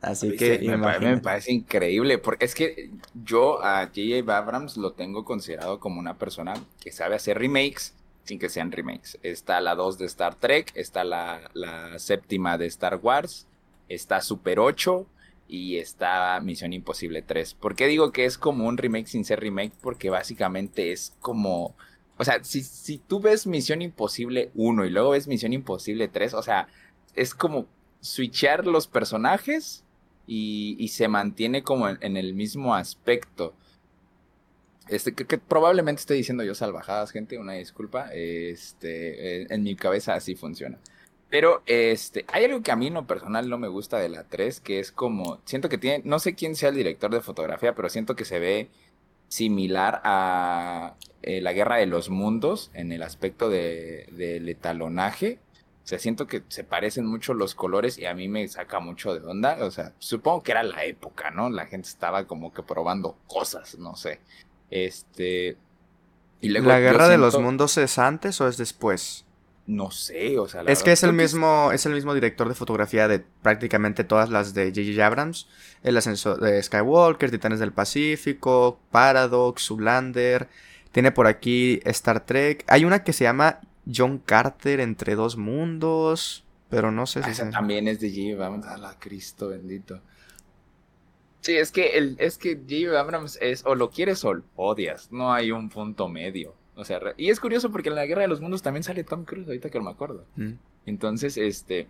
Así 0.00 0.34
que 0.36 0.58
me, 0.60 0.76
me, 0.98 1.18
parece 1.18 1.52
increíble, 1.52 2.18
porque 2.18 2.46
es 2.46 2.54
que 2.54 2.90
yo 3.22 3.62
a 3.62 3.86
J.J. 3.86 4.36
Abrams 4.36 4.76
lo 4.78 4.92
tengo 4.92 5.24
considerado 5.24 5.78
como 5.78 6.00
una 6.00 6.16
persona 6.16 6.54
que 6.80 6.90
sabe 6.90 7.16
hacer 7.16 7.38
remakes 7.38 7.94
sin 8.24 8.38
que 8.38 8.48
sean 8.48 8.72
remakes. 8.72 9.18
Está 9.22 9.60
la 9.60 9.74
2 9.74 9.98
de 9.98 10.06
Star 10.06 10.36
Trek, 10.36 10.72
está 10.74 11.04
la, 11.04 11.50
la 11.52 11.98
séptima 11.98 12.56
de 12.56 12.66
Star 12.66 12.96
Wars, 13.02 13.46
está 13.88 14.20
Super 14.20 14.58
8, 14.58 15.06
y 15.50 15.78
está 15.78 16.38
Misión 16.40 16.72
Imposible 16.72 17.22
3. 17.22 17.54
¿Por 17.54 17.74
qué 17.74 17.88
digo 17.88 18.12
que 18.12 18.24
es 18.24 18.38
como 18.38 18.68
un 18.68 18.78
remake 18.78 19.08
sin 19.08 19.24
ser 19.24 19.40
remake? 19.40 19.72
Porque 19.82 20.08
básicamente 20.08 20.92
es 20.92 21.12
como... 21.20 21.74
O 22.16 22.24
sea, 22.24 22.44
si, 22.44 22.62
si 22.62 22.98
tú 22.98 23.20
ves 23.20 23.46
Misión 23.46 23.82
Imposible 23.82 24.52
1 24.54 24.84
y 24.84 24.90
luego 24.90 25.10
ves 25.10 25.26
Misión 25.26 25.52
Imposible 25.52 26.06
3, 26.06 26.34
o 26.34 26.42
sea, 26.42 26.68
es 27.16 27.34
como 27.34 27.66
switchar 28.00 28.66
los 28.66 28.86
personajes 28.86 29.82
y, 30.32 30.88
se 30.88 31.08
mantiene 31.08 31.64
como 31.64 31.88
en, 31.88 32.16
el 32.16 32.34
mismo 32.34 32.76
aspecto. 32.76 33.52
Este, 34.88 35.12
que, 35.12 35.38
probablemente 35.38 36.00
estoy 36.00 36.18
diciendo 36.18 36.44
yo 36.44 36.54
salvajadas, 36.54 37.10
gente, 37.10 37.36
una 37.38 37.54
disculpa. 37.54 38.10
Este, 38.14 39.52
en 39.52 39.62
mi 39.64 39.74
cabeza 39.74 40.14
así 40.14 40.36
funciona. 40.36 40.78
Pero 41.30 41.62
este, 41.66 42.24
hay 42.28 42.44
algo 42.44 42.62
que 42.62 42.70
a 42.70 42.76
mí 42.76 42.86
en 42.86 42.94
lo 42.94 43.06
personal 43.08 43.48
no 43.48 43.58
me 43.58 43.66
gusta 43.68 43.98
de 43.98 44.08
la 44.08 44.24
3, 44.24 44.60
que 44.60 44.78
es 44.78 44.92
como, 44.92 45.40
siento 45.46 45.68
que 45.68 45.78
tiene, 45.78 46.02
no 46.04 46.20
sé 46.20 46.34
quién 46.36 46.54
sea 46.54 46.68
el 46.68 46.76
director 46.76 47.12
de 47.12 47.20
fotografía, 47.20 47.74
pero 47.74 47.88
siento 47.88 48.14
que 48.14 48.24
se 48.24 48.38
ve 48.38 48.68
similar 49.28 50.00
a 50.04 50.94
eh, 51.22 51.40
la 51.40 51.52
Guerra 51.52 51.76
de 51.76 51.86
los 51.86 52.08
Mundos 52.08 52.70
en 52.74 52.92
el 52.92 53.02
aspecto 53.02 53.48
de, 53.48 54.06
del 54.12 54.48
etalonaje. 54.48 55.40
Sea, 55.90 55.98
siento 55.98 56.28
que 56.28 56.44
se 56.46 56.62
parecen 56.62 57.04
mucho 57.04 57.34
los 57.34 57.56
colores 57.56 57.98
y 57.98 58.06
a 58.06 58.14
mí 58.14 58.28
me 58.28 58.46
saca 58.46 58.78
mucho 58.78 59.12
de 59.12 59.26
onda. 59.26 59.56
O 59.62 59.72
sea, 59.72 59.92
supongo 59.98 60.44
que 60.44 60.52
era 60.52 60.62
la 60.62 60.84
época, 60.84 61.32
¿no? 61.32 61.50
La 61.50 61.66
gente 61.66 61.88
estaba 61.88 62.28
como 62.28 62.52
que 62.52 62.62
probando 62.62 63.18
cosas, 63.26 63.76
no 63.76 63.96
sé. 63.96 64.20
Este... 64.70 65.56
Y 66.40 66.50
¿La 66.50 66.78
Guerra 66.78 67.08
de 67.08 67.18
los 67.18 67.36
Mundos 67.40 67.76
es 67.76 67.98
antes 67.98 68.40
o 68.40 68.46
es 68.46 68.56
después? 68.56 69.24
No 69.66 69.90
sé, 69.90 70.38
o 70.38 70.46
sea, 70.46 70.62
es 70.62 70.84
que 70.84 70.92
es 70.92 71.02
el 71.02 71.12
mismo, 71.12 71.72
es... 71.72 71.84
el 71.86 71.94
mismo 71.94 72.14
director 72.14 72.48
de 72.48 72.54
fotografía 72.54 73.08
de 73.08 73.24
prácticamente 73.42 74.04
todas 74.04 74.30
las 74.30 74.54
de 74.54 74.68
J.J. 74.68 75.04
Abrams. 75.04 75.48
El 75.82 75.96
ascenso 75.96 76.36
de 76.36 76.62
Skywalker, 76.62 77.32
Titanes 77.32 77.58
del 77.58 77.72
Pacífico, 77.72 78.78
Paradox, 78.92 79.66
Zoolander. 79.66 80.46
Tiene 80.92 81.10
por 81.10 81.26
aquí 81.26 81.80
Star 81.84 82.24
Trek. 82.24 82.64
Hay 82.68 82.84
una 82.84 83.02
que 83.02 83.12
se 83.12 83.24
llama 83.24 83.58
John 83.92 84.18
Carter 84.18 84.80
entre 84.80 85.14
dos 85.14 85.36
mundos, 85.36 86.44
pero 86.68 86.90
no 86.90 87.06
sé 87.06 87.22
si 87.22 87.30
esa 87.30 87.50
también 87.50 87.88
es 87.88 88.00
de 88.00 88.10
J.J. 88.10 88.44
Abrams, 88.44 88.66
a 88.66 88.78
la 88.78 88.98
Cristo 88.98 89.48
bendito. 89.48 90.00
Sí, 91.40 91.56
es 91.56 91.72
que 91.72 91.98
el, 91.98 92.16
es 92.18 92.38
que 92.38 92.56
J.J. 92.56 92.98
Abrams 92.98 93.38
es 93.40 93.64
o 93.64 93.74
lo 93.74 93.90
quieres 93.90 94.24
o 94.24 94.34
lo 94.34 94.44
odias, 94.56 95.10
no 95.10 95.32
hay 95.32 95.50
un 95.52 95.68
punto 95.68 96.08
medio. 96.08 96.54
O 96.76 96.84
sea, 96.84 97.00
y 97.16 97.28
es 97.28 97.40
curioso 97.40 97.70
porque 97.70 97.90
en 97.90 97.94
la 97.94 98.06
Guerra 98.06 98.22
de 98.22 98.28
los 98.28 98.40
Mundos 98.40 98.62
también 98.62 98.82
sale 98.82 99.04
Tom 99.04 99.24
Cruise, 99.24 99.46
ahorita 99.46 99.68
que 99.68 99.80
me 99.80 99.90
acuerdo. 99.90 100.24
Mm. 100.36 100.52
Entonces, 100.86 101.36
este, 101.36 101.88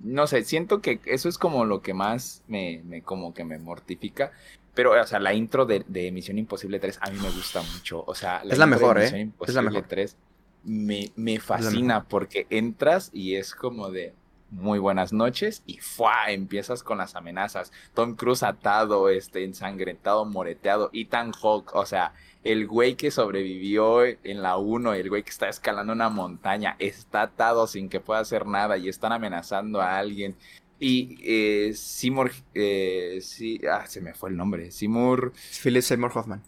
no 0.00 0.26
sé, 0.26 0.42
siento 0.44 0.80
que 0.80 1.00
eso 1.04 1.28
es 1.28 1.38
como 1.38 1.64
lo 1.64 1.80
que 1.80 1.94
más 1.94 2.42
me, 2.48 2.82
me 2.84 3.02
como 3.02 3.34
que 3.34 3.44
me 3.44 3.58
mortifica. 3.58 4.32
Pero, 4.74 5.00
o 5.00 5.06
sea, 5.06 5.20
la 5.20 5.34
intro 5.34 5.66
de, 5.66 5.84
de 5.86 6.10
Misión 6.10 6.38
Imposible 6.38 6.80
3 6.80 6.98
a 7.02 7.10
mí 7.10 7.18
me 7.20 7.30
gusta 7.30 7.62
mucho. 7.74 8.02
O 8.06 8.14
sea, 8.14 8.42
la 8.42 8.54
es 8.54 8.58
la 8.58 8.66
mejor, 8.66 9.00
¿eh? 9.00 9.30
es 9.46 9.54
la 9.54 9.62
mejor. 9.62 9.84
3 9.86 10.16
me, 10.64 11.12
me 11.16 11.40
fascina 11.40 12.04
porque 12.04 12.46
entras 12.50 13.10
y 13.12 13.36
es 13.36 13.54
como 13.54 13.90
de 13.90 14.14
muy 14.52 14.78
buenas 14.78 15.12
noches 15.12 15.62
y 15.66 15.78
¡fua! 15.78 16.30
empiezas 16.30 16.82
con 16.82 16.98
las 16.98 17.16
amenazas. 17.16 17.72
Tom 17.94 18.14
Cruise 18.14 18.42
atado, 18.42 19.08
este, 19.08 19.44
ensangrentado, 19.44 20.24
moreteado, 20.24 20.90
Ethan 20.92 21.32
Hawke, 21.32 21.74
o 21.74 21.86
sea, 21.86 22.12
el 22.44 22.66
güey 22.66 22.94
que 22.96 23.10
sobrevivió 23.10 24.04
en 24.04 24.42
la 24.42 24.58
1, 24.58 24.94
el 24.94 25.08
güey 25.08 25.22
que 25.22 25.30
está 25.30 25.48
escalando 25.48 25.92
una 25.92 26.10
montaña, 26.10 26.76
está 26.78 27.22
atado 27.22 27.66
sin 27.66 27.88
que 27.88 28.00
pueda 28.00 28.20
hacer 28.20 28.46
nada 28.46 28.76
y 28.76 28.88
están 28.88 29.12
amenazando 29.12 29.80
a 29.80 29.98
alguien. 29.98 30.36
Y 30.78 31.18
eh, 31.22 31.72
Seymour, 31.74 32.32
eh, 32.54 33.18
sí, 33.22 33.60
ah, 33.70 33.86
se 33.86 34.00
me 34.00 34.14
fue 34.14 34.30
el 34.30 34.36
nombre, 34.36 34.70
Seymour... 34.70 35.32
Philip 35.62 35.82
Seymour 35.82 36.12
Hoffman. 36.14 36.42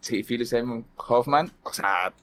Sí, 0.00 0.22
Philip 0.22 0.46
Seymour 0.46 0.84
Hoffman, 0.96 1.52
o 1.62 1.72
sea, 1.72 2.14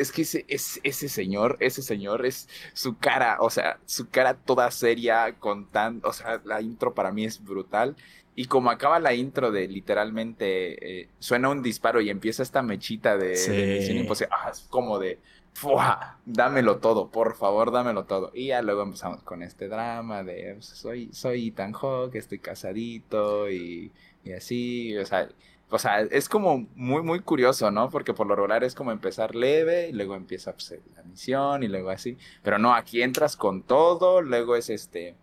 es 0.00 0.12
que 0.12 0.22
ese, 0.22 0.44
ese 0.48 1.08
señor, 1.08 1.56
ese 1.60 1.82
señor 1.82 2.24
es 2.26 2.48
su 2.72 2.96
cara, 2.96 3.38
o 3.40 3.50
sea, 3.50 3.78
su 3.86 4.08
cara 4.08 4.34
toda 4.34 4.70
seria, 4.70 5.34
con 5.38 5.66
tan, 5.66 6.00
o 6.04 6.12
sea, 6.12 6.40
la 6.44 6.60
intro 6.60 6.94
para 6.94 7.12
mí 7.12 7.24
es 7.24 7.44
brutal. 7.44 7.96
Y 8.34 8.46
como 8.46 8.70
acaba 8.70 9.00
la 9.00 9.12
intro 9.12 9.50
de 9.50 9.68
literalmente 9.68 11.02
eh, 11.02 11.08
suena 11.18 11.50
un 11.50 11.62
disparo 11.62 12.00
y 12.00 12.10
empieza 12.10 12.42
esta 12.42 12.62
mechita 12.62 13.16
de, 13.16 13.30
Misión 13.30 13.98
Imposible, 13.98 14.32
ah, 14.32 14.50
es 14.50 14.60
como 14.70 14.98
de 14.98 15.18
¡fua! 15.52 16.18
dámelo 16.24 16.78
todo, 16.78 17.08
por 17.10 17.36
favor, 17.36 17.70
dámelo 17.70 18.04
todo. 18.04 18.30
Y 18.34 18.46
ya 18.48 18.62
luego 18.62 18.82
empezamos 18.82 19.22
con 19.22 19.42
este 19.42 19.68
drama 19.68 20.22
de 20.22 20.56
soy, 20.60 21.10
soy 21.12 21.50
tan 21.50 21.72
Hawk, 21.74 22.14
estoy 22.14 22.38
casadito 22.38 23.50
y, 23.50 23.92
y 24.24 24.32
así, 24.32 24.96
o 24.96 25.04
sea, 25.04 25.28
o 25.70 25.78
sea, 25.78 26.00
es 26.00 26.28
como 26.28 26.66
muy, 26.74 27.02
muy 27.02 27.20
curioso, 27.20 27.70
¿no? 27.70 27.90
Porque 27.90 28.12
por 28.12 28.26
lo 28.26 28.34
regular 28.34 28.64
es 28.64 28.74
como 28.74 28.90
empezar 28.90 29.34
leve 29.34 29.88
y 29.88 29.92
luego 29.92 30.16
empieza 30.16 30.52
pues, 30.52 30.74
la 30.96 31.02
misión 31.04 31.62
y 31.62 31.68
luego 31.68 31.90
así. 31.90 32.18
Pero 32.42 32.58
no, 32.58 32.74
aquí 32.74 33.02
entras 33.02 33.36
con 33.36 33.62
todo, 33.62 34.20
luego 34.20 34.56
es 34.56 34.68
este 34.68 35.14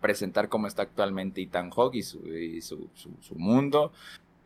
presentar 0.00 0.48
cómo 0.48 0.66
está 0.66 0.82
actualmente 0.82 1.42
Ethan 1.42 1.70
Hawke 1.70 1.96
y 1.96 2.02
su, 2.02 2.20
su, 2.94 3.34
mundo. 3.34 3.92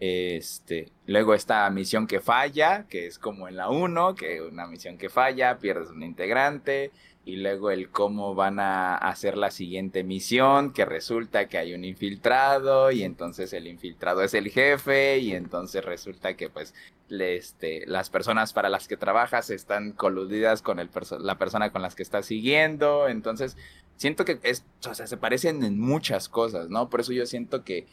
Este, 0.01 0.90
luego 1.07 1.34
esta 1.34 1.68
misión 1.70 2.07
que 2.07 2.20
falla, 2.20 2.86
que 2.88 3.07
es 3.07 3.18
como 3.18 3.47
en 3.47 3.57
la 3.57 3.70
1, 3.70 4.14
que 4.16 4.42
una 4.42 4.66
misión 4.66 4.99
que 4.99 5.09
falla, 5.09 5.59
pierdes 5.59 5.90
un 5.90 6.03
integrante. 6.03 6.90
Y 7.27 7.37
luego 7.37 7.70
el 7.70 7.91
cómo 7.91 8.35
van 8.35 8.61
a 8.61 8.97
hacer 8.97 9.37
la 9.37 9.51
siguiente 9.51 10.05
misión, 10.05 10.72
que 10.72 10.85
resulta 10.85 11.49
que 11.49 11.59
hay 11.59 11.72
un 11.75 11.85
infiltrado 11.85 12.91
y 12.91 13.03
entonces 13.03 13.53
el 13.55 13.66
infiltrado 13.66 14.22
es 14.22 14.35
el 14.35 14.51
jefe 14.51 15.18
y 15.18 15.33
entonces 15.33 15.85
resulta 15.85 16.37
que 16.37 16.51
pues 16.51 16.75
este, 17.09 17.87
las 17.87 18.11
personas 18.11 18.53
para 18.53 18.68
las 18.68 18.89
que 18.89 18.97
trabajas 18.97 19.51
están 19.51 19.93
coludidas 19.93 20.61
con 20.62 20.79
el 20.79 20.91
la 21.20 21.39
persona 21.39 21.72
con 21.72 21.83
las 21.83 21.95
que 21.95 22.03
estás 22.03 22.27
siguiendo, 22.27 23.09
entonces 23.09 23.57
siento 23.97 24.25
que 24.25 24.39
es, 24.43 24.64
o 24.89 24.95
sea, 24.95 25.07
se 25.07 25.16
parecen 25.16 25.64
en 25.64 25.79
muchas 25.79 26.29
cosas, 26.29 26.68
¿no? 26.68 26.91
Por 26.91 27.01
eso 27.01 27.12
yo 27.12 27.27
siento 27.27 27.64
que 27.64 27.87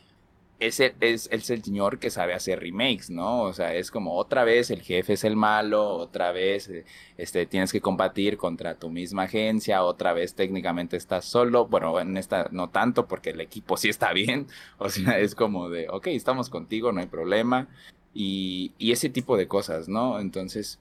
ese 0.61 0.93
es, 0.99 1.27
es, 1.31 1.49
el 1.49 1.63
señor 1.63 1.97
que 1.97 2.11
sabe 2.11 2.33
hacer 2.33 2.59
remakes, 2.59 3.09
¿no? 3.09 3.41
O 3.41 3.53
sea, 3.53 3.73
es 3.73 3.89
como 3.89 4.15
otra 4.15 4.43
vez 4.43 4.69
el 4.69 4.81
jefe 4.81 5.13
es 5.13 5.23
el 5.23 5.35
malo, 5.35 5.95
otra 5.95 6.31
vez 6.31 6.69
eh, 6.69 6.85
este, 7.17 7.47
tienes 7.47 7.71
que 7.71 7.81
combatir 7.81 8.37
contra 8.37 8.75
tu 8.75 8.89
misma 8.89 9.23
agencia, 9.23 9.83
otra 9.83 10.13
vez 10.13 10.35
técnicamente 10.35 10.97
estás 10.97 11.25
solo, 11.25 11.65
bueno, 11.65 11.99
en 11.99 12.15
esta 12.15 12.47
no 12.51 12.69
tanto 12.69 13.07
porque 13.07 13.31
el 13.31 13.41
equipo 13.41 13.75
sí 13.75 13.89
está 13.89 14.13
bien, 14.13 14.47
o 14.77 14.89
sea, 14.89 15.17
es 15.19 15.33
como 15.35 15.69
de, 15.69 15.89
ok, 15.89 16.07
estamos 16.07 16.49
contigo, 16.49 16.91
no 16.91 17.01
hay 17.01 17.07
problema, 17.07 17.67
y, 18.13 18.73
y 18.77 18.91
ese 18.91 19.09
tipo 19.09 19.37
de 19.37 19.47
cosas, 19.47 19.89
¿no? 19.89 20.19
Entonces, 20.19 20.79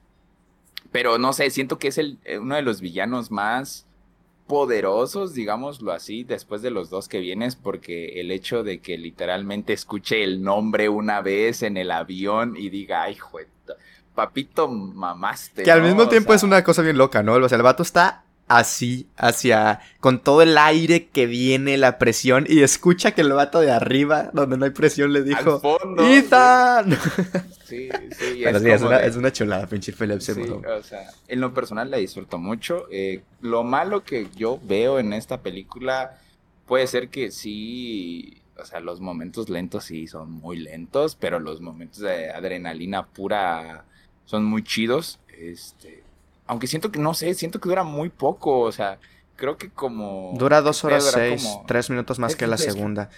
pero 0.91 1.17
no 1.17 1.33
sé, 1.33 1.49
siento 1.49 1.79
que 1.79 1.87
es 1.87 1.97
el, 1.97 2.19
eh, 2.23 2.37
uno 2.37 2.55
de 2.55 2.61
los 2.61 2.81
villanos 2.81 3.31
más 3.31 3.87
poderosos, 4.51 5.33
digámoslo 5.33 5.93
así, 5.93 6.25
después 6.25 6.61
de 6.61 6.71
los 6.71 6.89
dos 6.89 7.07
que 7.07 7.21
vienes, 7.21 7.55
porque 7.55 8.19
el 8.19 8.31
hecho 8.31 8.63
de 8.63 8.81
que 8.81 8.97
literalmente 8.97 9.71
escuche 9.71 10.25
el 10.25 10.43
nombre 10.43 10.89
una 10.89 11.21
vez 11.21 11.63
en 11.63 11.77
el 11.77 11.89
avión 11.89 12.57
y 12.57 12.67
diga, 12.67 13.03
ay, 13.03 13.15
jueta, 13.15 13.77
papito, 14.13 14.67
mamaste. 14.67 15.63
Que 15.63 15.71
al 15.71 15.81
mismo 15.81 16.09
tiempo 16.09 16.33
es 16.33 16.43
una 16.43 16.65
cosa 16.65 16.81
bien 16.81 16.97
loca, 16.97 17.23
¿no? 17.23 17.35
O 17.35 17.47
sea, 17.47 17.55
el 17.55 17.63
vato 17.63 17.81
está 17.81 18.25
así, 18.57 19.07
hacia, 19.17 19.79
con 19.99 20.21
todo 20.21 20.41
el 20.41 20.57
aire 20.57 21.07
que 21.07 21.25
viene, 21.25 21.77
la 21.77 21.97
presión, 21.97 22.45
y 22.47 22.61
escucha 22.61 23.11
que 23.11 23.21
el 23.21 23.31
vato 23.33 23.59
de 23.59 23.71
arriba, 23.71 24.29
donde 24.33 24.57
no 24.57 24.65
hay 24.65 24.71
presión, 24.71 25.13
le 25.13 25.23
dijo, 25.23 25.59
fondo, 25.59 26.03
¡Ethan! 26.05 26.97
Sí, 27.71 27.87
sí, 28.19 28.43
es, 28.43 28.81
una, 28.81 28.97
es, 28.97 29.15
una, 29.15 29.31
chulada, 29.31 29.65
pinche 29.65 29.93
Phillips. 29.93 30.25
Sí, 30.25 30.41
o 30.41 30.83
sea, 30.83 31.09
en 31.29 31.39
lo 31.39 31.53
personal 31.53 31.89
la 31.89 31.95
disfruto 31.95 32.37
mucho. 32.37 32.85
Eh, 32.91 33.21
lo 33.39 33.63
malo 33.63 34.03
que 34.03 34.27
yo 34.35 34.59
veo 34.61 34.99
en 34.99 35.13
esta 35.13 35.41
película 35.41 36.17
puede 36.65 36.85
ser 36.87 37.07
que 37.07 37.31
sí, 37.31 38.41
o 38.57 38.65
sea, 38.65 38.81
los 38.81 38.99
momentos 38.99 39.47
lentos 39.47 39.85
sí 39.85 40.05
son 40.07 40.31
muy 40.31 40.57
lentos, 40.57 41.15
pero 41.15 41.39
los 41.39 41.61
momentos 41.61 41.99
de 41.99 42.29
adrenalina 42.29 43.05
pura 43.07 43.85
son 44.25 44.43
muy 44.43 44.65
chidos. 44.65 45.19
Este, 45.29 46.00
aunque 46.51 46.67
siento 46.67 46.91
que, 46.91 46.99
no 46.99 47.13
sé, 47.13 47.33
siento 47.33 47.61
que 47.61 47.69
dura 47.69 47.85
muy 47.85 48.09
poco, 48.09 48.59
o 48.59 48.73
sea, 48.73 48.99
creo 49.37 49.57
que 49.57 49.69
como... 49.69 50.33
Dura 50.35 50.59
dos 50.59 50.83
horas 50.83 51.09
seis, 51.09 51.47
tres 51.65 51.89
minutos 51.89 52.19
más 52.19 52.35
que 52.35 52.45
la 52.45 52.57
segunda. 52.57 53.09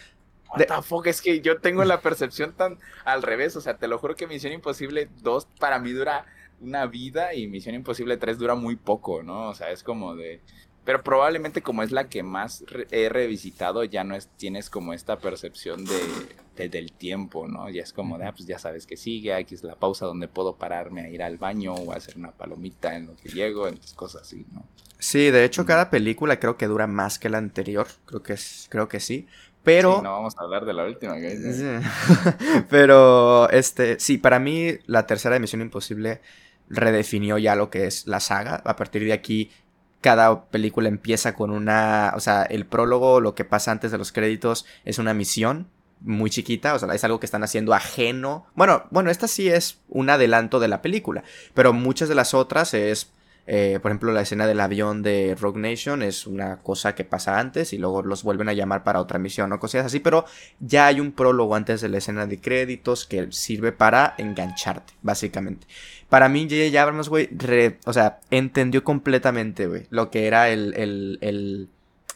What 0.49 0.67
the 0.67 0.81
fuck? 0.83 1.07
Es 1.07 1.19
que 1.19 1.41
yo 1.41 1.59
tengo 1.59 1.83
la 1.83 1.99
percepción 2.01 2.53
tan 2.53 2.77
al 3.05 3.23
revés, 3.23 3.55
o 3.55 3.61
sea, 3.61 3.77
te 3.77 3.87
lo 3.87 3.97
juro 3.97 4.15
que 4.15 4.27
Misión 4.27 4.53
Imposible 4.53 5.09
2 5.23 5.47
para 5.59 5.79
mí 5.79 5.93
dura 5.93 6.27
una 6.61 6.85
vida 6.85 7.33
y 7.33 7.47
Misión 7.47 7.73
Imposible 7.73 8.17
3 8.17 8.37
dura 8.37 8.53
muy 8.53 8.75
poco, 8.75 9.23
¿no? 9.23 9.49
O 9.49 9.55
sea, 9.55 9.71
es 9.71 9.81
como 9.81 10.15
de... 10.15 10.39
Pero 10.85 11.01
probablemente 11.01 11.61
como 11.61 11.81
es 11.81 11.91
la 11.91 12.09
que 12.09 12.23
más 12.23 12.65
he 12.91 13.07
revisitado, 13.07 13.83
ya 13.85 14.03
no 14.03 14.15
es, 14.15 14.27
tienes 14.37 14.69
como 14.69 14.93
esta 14.93 15.17
percepción 15.17 15.85
de, 15.85 16.67
del 16.67 16.91
tiempo, 16.91 17.47
¿no? 17.47 17.69
Ya 17.69 17.83
es 17.83 17.93
como 17.93 18.17
de, 18.17 18.25
ah, 18.25 18.33
pues 18.33 18.45
ya 18.45 18.59
sabes 18.59 18.85
que 18.85 18.97
sigue, 18.97 19.33
aquí 19.33 19.55
es 19.55 19.63
la 19.63 19.75
pausa 19.75 20.05
donde 20.05 20.27
puedo 20.27 20.55
pararme 20.55 21.01
a 21.01 21.09
ir 21.09 21.23
al 21.23 21.37
baño 21.37 21.73
o 21.73 21.93
a 21.93 21.95
hacer 21.95 22.17
una 22.17 22.31
palomita 22.31 22.95
en 22.95 23.07
lo 23.07 23.15
que 23.15 23.29
llego, 23.29 23.67
entonces 23.67 23.93
cosas 23.93 24.23
así, 24.23 24.45
¿no? 24.51 24.65
Sí, 24.99 25.31
de 25.31 25.43
hecho 25.43 25.65
cada 25.65 25.89
película 25.89 26.39
creo 26.39 26.57
que 26.57 26.67
dura 26.67 26.87
más 26.87 27.19
que 27.19 27.29
la 27.29 27.37
anterior, 27.37 27.87
creo 28.05 28.23
que, 28.23 28.33
es, 28.33 28.67
creo 28.69 28.87
que 28.87 28.99
sí. 28.99 29.27
Pero. 29.63 30.01
no 30.01 30.11
vamos 30.11 30.35
a 30.37 30.43
hablar 30.43 30.65
de 30.65 30.73
la 30.73 30.85
última. 30.85 31.15
Pero, 32.69 33.49
este, 33.49 33.99
sí, 33.99 34.17
para 34.17 34.39
mí 34.39 34.77
la 34.85 35.07
tercera 35.07 35.39
Misión 35.39 35.61
Imposible 35.61 36.21
redefinió 36.69 37.37
ya 37.37 37.55
lo 37.55 37.69
que 37.69 37.85
es 37.85 38.07
la 38.07 38.19
saga. 38.19 38.61
A 38.65 38.75
partir 38.75 39.03
de 39.03 39.13
aquí 39.13 39.51
cada 40.03 40.45
película 40.45 40.89
empieza 40.89 41.33
con 41.33 41.49
una, 41.49 42.11
o 42.15 42.19
sea, 42.19 42.43
el 42.43 42.65
prólogo, 42.65 43.21
lo 43.21 43.33
que 43.33 43.45
pasa 43.45 43.71
antes 43.71 43.91
de 43.91 43.97
los 43.97 44.11
créditos 44.11 44.65
es 44.83 44.99
una 44.99 45.13
misión 45.13 45.69
muy 46.01 46.29
chiquita, 46.29 46.73
o 46.73 46.79
sea, 46.79 46.93
es 46.93 47.03
algo 47.05 47.21
que 47.21 47.25
están 47.25 47.43
haciendo 47.43 47.73
ajeno. 47.73 48.45
Bueno, 48.53 48.83
bueno, 48.91 49.09
esta 49.09 49.29
sí 49.29 49.47
es 49.47 49.79
un 49.87 50.09
adelanto 50.09 50.59
de 50.59 50.67
la 50.67 50.81
película, 50.81 51.23
pero 51.53 51.71
muchas 51.71 52.09
de 52.09 52.15
las 52.15 52.33
otras 52.33 52.73
es 52.73 53.11
eh, 53.45 53.79
por 53.81 53.91
ejemplo, 53.91 54.13
la 54.13 54.21
escena 54.21 54.47
del 54.47 54.61
avión 54.61 55.03
de 55.03 55.35
Rogue 55.39 55.59
Nation 55.59 56.01
es 56.01 56.25
una 56.27 56.61
cosa 56.61 56.95
que 56.95 57.03
pasa 57.03 57.39
antes 57.39 57.73
y 57.73 57.77
luego 57.77 58.01
los 58.01 58.23
vuelven 58.23 58.47
a 58.47 58.53
llamar 58.53 58.83
para 58.83 59.01
otra 59.01 59.19
misión 59.19 59.51
o 59.51 59.59
cosas 59.59 59.85
así, 59.85 59.99
pero 59.99 60.25
ya 60.59 60.87
hay 60.87 61.01
un 61.01 61.11
prólogo 61.11 61.55
antes 61.55 61.81
de 61.81 61.89
la 61.89 61.97
escena 61.97 62.25
de 62.25 62.39
créditos 62.39 63.05
que 63.05 63.31
sirve 63.31 63.73
para 63.73 64.15
engancharte, 64.17 64.93
básicamente. 65.01 65.67
Para 66.07 66.29
mí, 66.29 66.43
J.J. 66.43 66.81
Abrams, 66.81 67.09
güey, 67.09 67.29
o 67.85 67.93
sea, 67.93 68.19
entendió 68.31 68.83
completamente, 68.83 69.67
güey, 69.67 69.87
lo 69.89 70.09
que 70.09 70.27
era 70.27 70.49
el, 70.49 70.73
el, 70.75 71.17
el, 71.21 71.69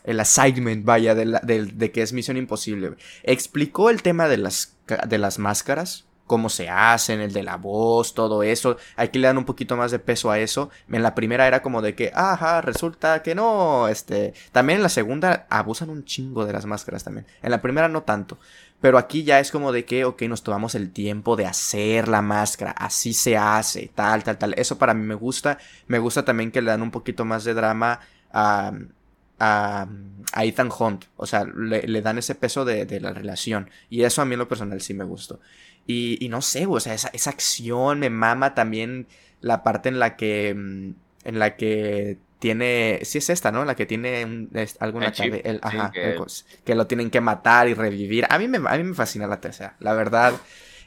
el 0.06 0.20
assignment, 0.22 0.86
vaya, 0.86 1.14
de, 1.14 1.26
de, 1.74 1.92
que 1.92 2.02
es 2.02 2.14
Misión 2.14 2.38
Imposible. 2.38 2.94
Explicó 3.24 3.90
el 3.90 4.02
tema 4.02 4.30
de 4.30 4.38
las, 4.38 4.78
de 5.08 5.18
las 5.18 5.40
máscaras, 5.40 6.07
cómo 6.28 6.50
se 6.50 6.70
hacen, 6.70 7.22
el 7.22 7.34
de 7.34 7.44
la 7.44 7.58
voz, 7.58 8.14
todo 8.14 8.44
eso. 8.44 8.78
Aquí 8.96 9.18
le 9.18 9.28
dan 9.28 9.38
un 9.38 9.46
poquito 9.46 9.76
más 9.78 9.92
de 9.92 10.00
peso 10.00 10.30
a 10.30 10.40
eso. 10.40 10.70
En 10.92 11.02
la 11.02 11.16
primera 11.16 11.48
era 11.48 11.62
como 11.62 11.82
de 11.82 11.96
que, 11.96 12.12
ajá, 12.14 12.62
resulta 12.62 13.24
que 13.24 13.34
no. 13.34 13.88
Este, 13.88 14.34
también 14.52 14.78
en 14.78 14.84
la 14.84 14.90
segunda 14.90 15.48
abusan 15.50 15.90
un 15.90 16.06
chingo 16.06 16.46
de 16.46 16.54
las 16.54 16.66
máscaras 16.66 17.04
también. 17.04 17.26
En 17.42 17.52
la 17.52 17.62
primera 17.62 17.88
no 17.88 18.04
tanto. 18.04 18.38
Pero 18.80 18.98
aquí 19.00 19.24
ya 19.24 19.40
es 19.40 19.52
como 19.52 19.72
de 19.72 19.86
que, 19.86 20.06
ok, 20.06 20.22
nos 20.24 20.44
tomamos 20.44 20.76
el 20.76 20.92
tiempo 20.92 21.36
de 21.36 21.48
hacer 21.48 22.08
la 22.08 22.22
máscara, 22.22 22.72
así 22.72 23.14
se 23.14 23.36
hace, 23.36 23.90
tal, 23.96 24.24
tal, 24.24 24.38
tal. 24.38 24.54
Eso 24.56 24.78
para 24.78 24.94
mí 24.94 25.04
me 25.04 25.16
gusta. 25.16 25.58
Me 25.88 25.98
gusta 25.98 26.24
también 26.24 26.52
que 26.52 26.62
le 26.62 26.70
dan 26.70 26.84
un 26.84 26.92
poquito 26.92 27.26
más 27.26 27.44
de 27.44 27.56
drama 27.56 28.00
a, 28.32 28.74
a, 29.40 29.88
Ethan 30.44 30.70
Hunt. 30.78 31.06
O 31.16 31.26
sea, 31.26 31.46
le, 31.46 32.02
dan 32.02 32.20
ese 32.20 32.36
peso 32.36 32.66
de, 32.66 32.86
de, 32.86 33.00
la 33.00 33.14
relación. 33.14 33.70
Y 33.90 34.04
eso 34.04 34.22
a 34.22 34.26
mí 34.26 34.34
en 34.34 34.40
lo 34.40 34.48
personal 34.48 34.80
sí 34.82 34.94
me 34.94 35.06
gustó. 35.06 35.40
Y, 35.88 36.28
no 36.30 36.42
sé, 36.42 36.66
o 36.68 36.80
sea, 36.82 36.94
esa, 36.94 37.08
esa, 37.14 37.30
acción 37.30 38.00
me 38.00 38.10
mama 38.10 38.54
también 38.54 39.08
la 39.40 39.64
parte 39.64 39.90
en 39.90 40.00
la 40.00 40.18
que. 40.18 40.54
Mm, 40.54 40.92
en 41.24 41.40
la 41.40 41.56
que 41.56 42.18
tiene. 42.40 43.00
Sí, 43.04 43.20
es 43.20 43.30
esta, 43.30 43.52
¿no? 43.52 43.64
La 43.64 43.76
que 43.76 43.86
tiene 43.86 44.48
alguna 44.80 45.14
el, 45.18 45.60
ajá, 45.64 45.92
que... 45.94 46.76
lo 46.76 46.88
tienen 46.88 47.10
que 47.10 47.22
matar 47.22 47.70
y 47.70 47.74
revivir. 47.74 48.26
A 48.30 48.38
mí, 48.38 48.50
me, 48.50 48.58
a 48.58 48.78
mí 48.78 48.84
me 48.84 48.94
fascina 48.94 49.28
la 49.28 49.40
tercera. 49.40 49.78
La 49.80 49.94
verdad. 49.94 50.34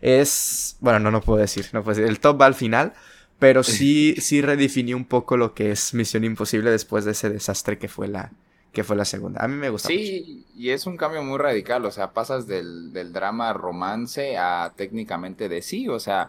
Es. 0.03 0.77
Bueno, 0.81 1.01
no, 1.01 1.11
no 1.11 1.23
puedo 1.23 1.41
decir. 1.41 1.67
No 1.73 1.83
puedo 1.83 1.97
decir. 1.97 2.11
El 2.11 2.21
top 2.21 2.41
va 2.41 2.47
al 2.47 2.55
final. 2.55 2.93
Pero 3.39 3.63
sí, 3.65 4.17
sí 4.19 4.43
redefinió 4.43 4.97
un 4.97 5.07
poco 5.07 5.37
lo 5.39 5.55
que 5.55 5.71
es 5.71 5.95
Misión 5.95 6.25
Imposible 6.25 6.71
después 6.71 7.07
de 7.07 7.13
ese 7.13 7.31
desastre 7.31 7.79
que 7.79 7.89
fue 7.89 8.07
la, 8.07 8.33
que 8.73 8.85
fue 8.85 8.97
la 8.97 9.05
segunda. 9.05 9.43
A 9.43 9.49
mí 9.49 9.57
me 9.57 9.71
gusta 9.71 9.89
sí, 9.89 10.47
y 10.57 10.71
es 10.71 10.87
un 10.87 10.97
cambio 10.97 11.23
muy 11.23 11.39
radical, 11.39 11.85
o 11.85 11.91
sea, 11.91 12.13
pasas 12.13 12.47
del, 12.47 12.93
del 12.93 13.13
drama 13.13 13.53
romance 13.53 14.37
a 14.37 14.73
técnicamente 14.77 15.49
de 15.49 15.63
sí, 15.63 15.89
o 15.89 15.99
sea, 15.99 16.29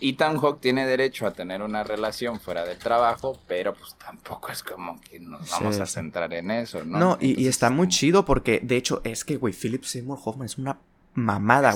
Ethan 0.00 0.38
Hawke 0.38 0.60
tiene 0.60 0.86
derecho 0.86 1.26
a 1.26 1.32
tener 1.32 1.62
una 1.62 1.84
relación 1.84 2.40
fuera 2.40 2.64
del 2.64 2.78
trabajo, 2.78 3.38
pero 3.46 3.74
pues 3.74 3.94
tampoco 3.94 4.50
es 4.50 4.62
como 4.62 5.00
que 5.00 5.20
nos 5.20 5.50
vamos 5.50 5.78
a 5.78 5.86
centrar 5.86 6.32
en 6.32 6.50
eso, 6.50 6.84
¿no? 6.84 6.98
No, 6.98 7.18
y, 7.20 7.40
y, 7.40 7.46
está 7.46 7.70
muy 7.70 7.88
chido 7.88 8.24
porque, 8.24 8.60
de 8.62 8.76
hecho, 8.76 9.00
es 9.04 9.24
que, 9.24 9.36
güey, 9.36 9.54
Philip 9.54 9.84
Seymour 9.84 10.18
Hoffman 10.24 10.46
es 10.46 10.58
una 10.58 10.78
mamada. 11.14 11.74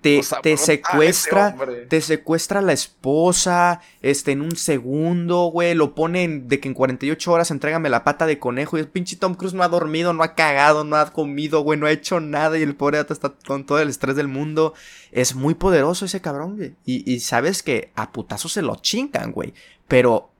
Te, 0.00 0.20
te 0.42 0.56
secuestra, 0.56 1.56
te 1.88 2.00
secuestra 2.00 2.60
la 2.60 2.72
esposa, 2.72 3.80
este, 4.00 4.32
en 4.32 4.42
un 4.42 4.56
segundo, 4.56 5.46
güey, 5.46 5.74
lo 5.74 5.94
ponen 5.94 6.48
de 6.48 6.60
que 6.60 6.68
en 6.68 6.74
48 6.74 7.32
horas 7.32 7.50
entrégame 7.50 7.88
la 7.88 8.04
pata 8.04 8.26
de 8.26 8.38
conejo 8.38 8.76
y 8.76 8.80
el 8.80 8.88
pinche 8.88 9.16
Tom 9.16 9.34
Cruise 9.34 9.54
no 9.54 9.62
ha 9.62 9.68
dormido, 9.68 10.12
no 10.12 10.22
ha 10.22 10.34
cagado, 10.34 10.84
no 10.84 10.96
ha 10.96 11.12
comido, 11.12 11.60
güey, 11.60 11.78
no 11.78 11.86
ha 11.86 11.90
hecho 11.90 12.20
nada 12.20 12.58
y 12.58 12.62
el 12.62 12.76
pobre 12.76 12.98
gato 12.98 13.12
está 13.12 13.34
con 13.46 13.66
todo 13.66 13.80
el 13.80 13.88
estrés 13.88 14.16
del 14.16 14.28
mundo. 14.28 14.74
Es 15.10 15.34
muy 15.34 15.54
poderoso 15.54 16.04
ese 16.04 16.20
cabrón, 16.20 16.56
güey. 16.56 16.74
Y, 16.84 17.20
sabes 17.20 17.62
que 17.62 17.90
a 17.96 18.12
putazo 18.12 18.48
se 18.48 18.62
lo 18.62 18.76
chingan, 18.76 19.32
güey. 19.32 19.54
Pero 19.88 20.30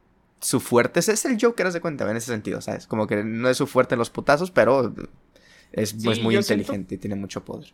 su 0.40 0.60
fuerte 0.60 1.00
es, 1.00 1.24
el 1.24 1.38
Joker, 1.40 1.72
de 1.72 1.80
cuenta, 1.80 2.08
en 2.08 2.16
ese 2.16 2.26
sentido, 2.26 2.60
¿sabes? 2.60 2.86
Como 2.86 3.06
que 3.06 3.24
no 3.24 3.48
es 3.48 3.56
su 3.56 3.66
fuerte 3.66 3.94
en 3.94 3.98
los 4.00 4.10
putazos, 4.10 4.50
pero 4.50 4.94
es, 5.72 5.94
muy 6.22 6.36
inteligente 6.36 6.94
y 6.94 6.98
tiene 6.98 7.16
mucho 7.16 7.44
poder 7.44 7.72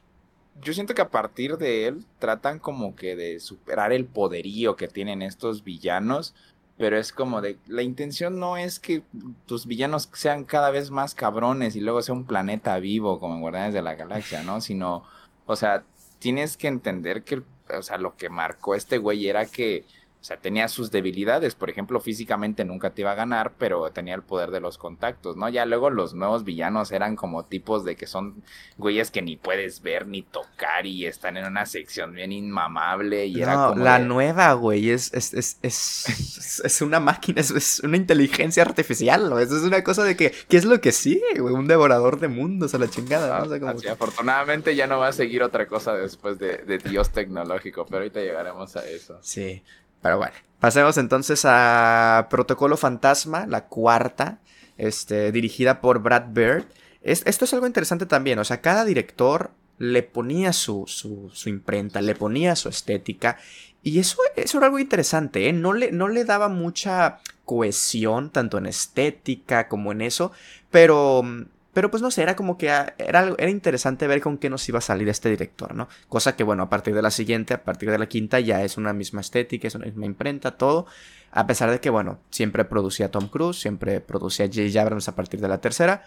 yo 0.62 0.72
siento 0.72 0.94
que 0.94 1.02
a 1.02 1.10
partir 1.10 1.58
de 1.58 1.86
él 1.86 2.04
tratan 2.18 2.58
como 2.58 2.94
que 2.94 3.16
de 3.16 3.40
superar 3.40 3.92
el 3.92 4.06
poderío 4.06 4.76
que 4.76 4.88
tienen 4.88 5.20
estos 5.20 5.64
villanos, 5.64 6.34
pero 6.78 6.96
es 6.96 7.12
como 7.12 7.40
de, 7.40 7.58
la 7.66 7.82
intención 7.82 8.38
no 8.38 8.56
es 8.56 8.78
que 8.78 9.02
tus 9.46 9.66
villanos 9.66 10.08
sean 10.12 10.44
cada 10.44 10.70
vez 10.70 10.90
más 10.90 11.14
cabrones 11.14 11.76
y 11.76 11.80
luego 11.80 12.02
sea 12.02 12.14
un 12.14 12.24
planeta 12.24 12.78
vivo 12.78 13.20
como 13.20 13.34
en 13.34 13.40
Guardianes 13.40 13.74
de 13.74 13.82
la 13.82 13.94
Galaxia, 13.94 14.42
¿no? 14.42 14.60
Sino, 14.62 15.04
o 15.46 15.56
sea, 15.56 15.84
tienes 16.18 16.56
que 16.56 16.68
entender 16.68 17.24
que, 17.24 17.42
o 17.76 17.82
sea, 17.82 17.98
lo 17.98 18.16
que 18.16 18.28
marcó 18.28 18.74
este 18.74 18.98
güey 18.98 19.28
era 19.28 19.46
que 19.46 19.84
O 20.22 20.24
sea, 20.24 20.36
tenía 20.36 20.68
sus 20.68 20.92
debilidades, 20.92 21.56
por 21.56 21.68
ejemplo, 21.68 21.98
físicamente 21.98 22.64
nunca 22.64 22.90
te 22.90 23.00
iba 23.00 23.10
a 23.10 23.16
ganar, 23.16 23.54
pero 23.58 23.90
tenía 23.90 24.14
el 24.14 24.22
poder 24.22 24.52
de 24.52 24.60
los 24.60 24.78
contactos, 24.78 25.36
¿no? 25.36 25.48
Ya 25.48 25.66
luego 25.66 25.90
los 25.90 26.14
nuevos 26.14 26.44
villanos 26.44 26.92
eran 26.92 27.16
como 27.16 27.44
tipos 27.44 27.84
de 27.84 27.96
que 27.96 28.06
son 28.06 28.40
güeyes 28.78 29.10
que 29.10 29.20
ni 29.20 29.34
puedes 29.34 29.82
ver 29.82 30.06
ni 30.06 30.22
tocar 30.22 30.86
y 30.86 31.06
están 31.06 31.36
en 31.38 31.46
una 31.46 31.66
sección 31.66 32.12
bien 32.12 32.30
inmamable 32.30 33.26
y 33.26 33.42
era 33.42 33.66
como 33.66 33.82
la 33.82 33.98
nueva, 33.98 34.52
güey, 34.52 34.90
es, 34.90 35.12
es, 35.12 35.34
es, 35.34 35.58
es, 35.60 36.60
es 36.64 36.82
una 36.82 37.00
máquina, 37.00 37.40
es, 37.40 37.80
una 37.80 37.96
inteligencia 37.96 38.62
artificial, 38.62 39.28
¿no? 39.28 39.40
Eso 39.40 39.56
es 39.56 39.64
una 39.64 39.82
cosa 39.82 40.04
de 40.04 40.16
que, 40.16 40.32
¿qué 40.48 40.56
es 40.56 40.64
lo 40.64 40.80
que 40.80 40.92
sigue, 40.92 41.40
güey? 41.40 41.52
Un 41.52 41.66
devorador 41.66 42.20
de 42.20 42.28
mundos 42.28 42.76
a 42.76 42.78
la 42.78 42.88
chingada, 42.88 43.40
¿no? 43.40 43.46
O 43.46 43.48
sea, 43.48 43.58
como... 43.58 43.72
afortunadamente 43.92 44.76
ya 44.76 44.86
no 44.86 45.00
va 45.00 45.08
a 45.08 45.12
seguir 45.12 45.42
otra 45.42 45.66
cosa 45.66 45.94
después 45.94 46.38
de, 46.38 46.58
de 46.58 46.78
Dios 46.78 47.10
tecnológico, 47.10 47.86
pero 47.86 47.98
ahorita 47.98 48.20
llegaremos 48.20 48.76
a 48.76 48.88
eso. 48.88 49.18
Sí. 49.20 49.64
Pero 50.02 50.18
bueno, 50.18 50.34
pasemos 50.60 50.98
entonces 50.98 51.44
a 51.44 52.26
Protocolo 52.28 52.76
Fantasma, 52.76 53.46
la 53.46 53.66
cuarta, 53.66 54.40
este, 54.76 55.32
dirigida 55.32 55.80
por 55.80 56.00
Brad 56.00 56.26
Bird. 56.30 56.64
esto 57.02 57.44
es 57.44 57.54
algo 57.54 57.66
interesante 57.66 58.06
también, 58.06 58.38
o 58.38 58.44
sea, 58.44 58.60
cada 58.60 58.84
director 58.84 59.52
le 59.78 60.02
ponía 60.02 60.52
su, 60.52 60.84
su, 60.86 61.48
imprenta, 61.48 62.00
le 62.02 62.14
ponía 62.14 62.54
su 62.54 62.68
estética. 62.68 63.38
Y 63.82 63.98
eso, 63.98 64.18
eso 64.36 64.58
era 64.58 64.66
algo 64.66 64.78
interesante, 64.78 65.48
¿eh? 65.48 65.52
No 65.52 65.72
le, 65.72 65.90
no 65.90 66.06
le 66.06 66.24
daba 66.24 66.48
mucha 66.48 67.18
cohesión, 67.44 68.30
tanto 68.30 68.58
en 68.58 68.66
estética 68.66 69.66
como 69.66 69.90
en 69.90 70.02
eso, 70.02 70.30
pero 70.70 71.24
pero 71.72 71.90
pues 71.90 72.02
no 72.02 72.10
sé, 72.10 72.22
era 72.22 72.36
como 72.36 72.58
que 72.58 72.66
era, 72.66 72.94
era 72.98 73.50
interesante 73.50 74.06
ver 74.06 74.20
con 74.20 74.36
qué 74.36 74.50
nos 74.50 74.68
iba 74.68 74.78
a 74.78 74.82
salir 74.82 75.08
este 75.08 75.30
director, 75.30 75.74
¿no? 75.74 75.88
Cosa 76.08 76.36
que 76.36 76.44
bueno, 76.44 76.64
a 76.64 76.68
partir 76.68 76.94
de 76.94 77.02
la 77.02 77.10
siguiente, 77.10 77.54
a 77.54 77.64
partir 77.64 77.90
de 77.90 77.98
la 77.98 78.06
quinta 78.06 78.40
ya 78.40 78.62
es 78.62 78.76
una 78.76 78.92
misma 78.92 79.22
estética, 79.22 79.68
es 79.68 79.74
una 79.74 79.86
misma 79.86 80.06
imprenta, 80.06 80.58
todo. 80.58 80.86
A 81.30 81.46
pesar 81.46 81.70
de 81.70 81.80
que 81.80 81.88
bueno, 81.88 82.18
siempre 82.30 82.64
producía 82.66 83.10
Tom 83.10 83.28
Cruise, 83.28 83.58
siempre 83.58 84.00
producía 84.00 84.46
J.J. 84.46 84.80
Abrams 84.82 85.08
a 85.08 85.16
partir 85.16 85.40
de 85.40 85.48
la 85.48 85.60
tercera. 85.62 86.04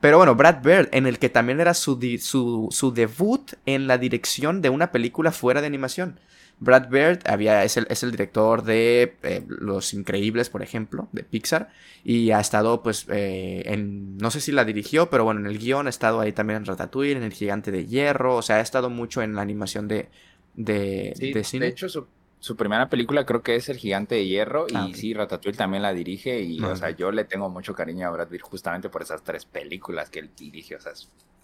Pero 0.00 0.16
bueno, 0.16 0.34
Brad 0.34 0.62
Bird, 0.62 0.88
en 0.92 1.06
el 1.06 1.18
que 1.18 1.28
también 1.28 1.60
era 1.60 1.74
su, 1.74 1.98
su, 2.20 2.68
su 2.70 2.92
debut 2.92 3.52
en 3.66 3.86
la 3.86 3.98
dirección 3.98 4.62
de 4.62 4.70
una 4.70 4.92
película 4.92 5.32
fuera 5.32 5.60
de 5.60 5.66
animación. 5.66 6.20
Brad 6.60 6.88
Bird 6.90 7.20
había, 7.26 7.64
es, 7.64 7.78
el, 7.78 7.86
es 7.88 8.02
el 8.02 8.10
director 8.10 8.62
de 8.62 9.16
eh, 9.22 9.42
Los 9.48 9.94
Increíbles, 9.94 10.50
por 10.50 10.62
ejemplo, 10.62 11.08
de 11.12 11.24
Pixar. 11.24 11.70
Y 12.04 12.30
ha 12.30 12.40
estado, 12.40 12.82
pues, 12.82 13.06
eh, 13.08 13.62
en. 13.64 14.18
No 14.18 14.30
sé 14.30 14.40
si 14.40 14.52
la 14.52 14.64
dirigió, 14.64 15.08
pero 15.10 15.24
bueno, 15.24 15.40
en 15.40 15.46
el 15.46 15.58
guion 15.58 15.86
ha 15.86 15.90
estado 15.90 16.20
ahí 16.20 16.32
también 16.32 16.58
en 16.58 16.66
Ratatouille, 16.66 17.16
en 17.16 17.22
El 17.22 17.32
Gigante 17.32 17.70
de 17.70 17.86
Hierro. 17.86 18.36
O 18.36 18.42
sea, 18.42 18.56
ha 18.56 18.60
estado 18.60 18.90
mucho 18.90 19.22
en 19.22 19.34
la 19.34 19.42
animación 19.42 19.88
de, 19.88 20.10
de, 20.54 21.14
de 21.34 21.44
cine. 21.44 21.66
De 21.66 21.72
hecho, 21.72 21.88
su, 21.88 22.56
primera 22.56 22.88
película 22.90 23.24
creo 23.24 23.42
que 23.42 23.56
es 23.56 23.68
El 23.70 23.78
Gigante 23.78 24.14
de 24.16 24.26
Hierro. 24.26 24.66
y 24.68 24.74
ah, 24.76 24.88
sí, 24.94 25.14
Ratatouille 25.14 25.56
también 25.56 25.82
la 25.82 25.94
dirige. 25.94 26.42
Y, 26.42 26.62
o 26.62 26.76
sea, 26.76 26.90
yo 26.90 27.10
le 27.10 27.24
tengo 27.24 27.48
mucho 27.48 27.74
cariño 27.74 28.06
a 28.06 28.10
Brad 28.10 28.28
Bird 28.28 28.42
justamente 28.42 28.90
por 28.90 29.02
esas 29.02 29.24
tres 29.24 29.46
películas 29.46 30.10
que 30.10 30.18
él 30.18 30.30
dirige. 30.36 30.76
O 30.76 30.80
sea, 30.80 30.92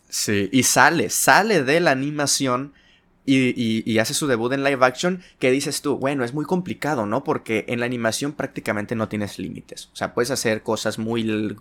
Sí, 0.08 0.48
y 0.52 0.62
sale, 0.62 1.10
sale 1.10 1.64
de 1.64 1.80
la 1.80 1.90
animación 1.90 2.74
y, 3.26 3.98
hace 3.98 4.14
su 4.14 4.26
debut 4.26 4.52
en 4.52 4.64
live 4.64 4.84
action, 4.84 5.22
que 5.38 5.50
dices 5.50 5.82
tú, 5.82 5.98
bueno, 5.98 6.24
es 6.24 6.32
muy 6.32 6.44
complicado, 6.44 7.06
¿no? 7.06 7.24
Porque 7.24 7.64
en 7.68 7.80
la 7.80 7.86
animación 7.86 8.32
prácticamente 8.32 8.94
no 8.94 9.08
tienes 9.08 9.38
límites. 9.38 9.90
O 9.92 9.96
sea, 9.96 10.14
puedes 10.14 10.30
hacer 10.30 10.62
cosas 10.62 10.98
muy 10.98 11.56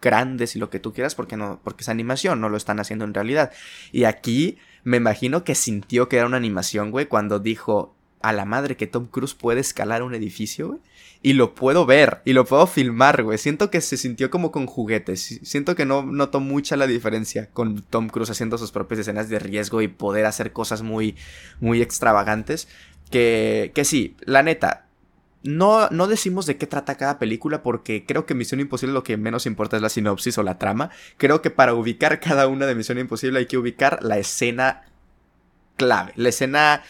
grandes 0.00 0.56
y 0.56 0.58
lo 0.58 0.70
que 0.70 0.80
tú 0.80 0.92
quieras 0.92 1.14
porque 1.14 1.36
no, 1.36 1.60
porque 1.62 1.82
es 1.82 1.88
animación, 1.88 2.40
no 2.40 2.48
lo 2.48 2.56
están 2.56 2.80
haciendo 2.80 3.04
en 3.04 3.14
realidad. 3.14 3.52
Y 3.92 4.04
aquí 4.04 4.58
me 4.84 4.96
imagino 4.96 5.44
que 5.44 5.54
sintió 5.54 6.08
que 6.08 6.16
era 6.16 6.26
una 6.26 6.38
animación, 6.38 6.90
güey, 6.90 7.06
cuando 7.06 7.38
dijo 7.38 7.94
a 8.22 8.32
la 8.32 8.44
madre 8.44 8.76
que 8.76 8.86
Tom 8.86 9.06
Cruise 9.06 9.34
puede 9.34 9.60
escalar 9.60 10.02
un 10.02 10.14
edificio, 10.14 10.68
güey 10.68 10.80
y 11.22 11.34
lo 11.34 11.54
puedo 11.54 11.86
ver 11.86 12.20
y 12.24 12.32
lo 12.32 12.44
puedo 12.44 12.66
filmar, 12.66 13.22
güey. 13.22 13.38
Siento 13.38 13.70
que 13.70 13.80
se 13.80 13.96
sintió 13.96 14.28
como 14.28 14.50
con 14.50 14.66
juguetes. 14.66 15.40
Siento 15.42 15.76
que 15.76 15.86
no 15.86 16.02
notó 16.02 16.40
mucha 16.40 16.76
la 16.76 16.88
diferencia 16.88 17.48
con 17.50 17.82
Tom 17.82 18.08
Cruise 18.08 18.30
haciendo 18.30 18.58
sus 18.58 18.72
propias 18.72 19.00
escenas 19.00 19.28
de 19.28 19.38
riesgo 19.38 19.82
y 19.82 19.88
poder 19.88 20.26
hacer 20.26 20.52
cosas 20.52 20.82
muy, 20.82 21.16
muy 21.60 21.80
extravagantes. 21.80 22.68
Que, 23.10 23.70
que 23.74 23.84
sí, 23.84 24.16
la 24.22 24.42
neta, 24.42 24.86
no, 25.44 25.88
no 25.90 26.08
decimos 26.08 26.46
de 26.46 26.56
qué 26.56 26.66
trata 26.66 26.96
cada 26.96 27.20
película 27.20 27.62
porque 27.62 28.04
creo 28.04 28.26
que 28.26 28.34
Misión 28.34 28.60
Imposible 28.60 28.92
lo 28.92 29.04
que 29.04 29.16
menos 29.16 29.46
importa 29.46 29.76
es 29.76 29.82
la 29.82 29.90
sinopsis 29.90 30.38
o 30.38 30.42
la 30.42 30.58
trama. 30.58 30.90
Creo 31.18 31.40
que 31.40 31.50
para 31.50 31.74
ubicar 31.74 32.18
cada 32.18 32.48
una 32.48 32.66
de 32.66 32.74
Misión 32.74 32.98
Imposible 32.98 33.38
hay 33.38 33.46
que 33.46 33.58
ubicar 33.58 34.02
la 34.02 34.18
escena 34.18 34.86
clave, 35.76 36.12
la 36.16 36.30
escena 36.30 36.82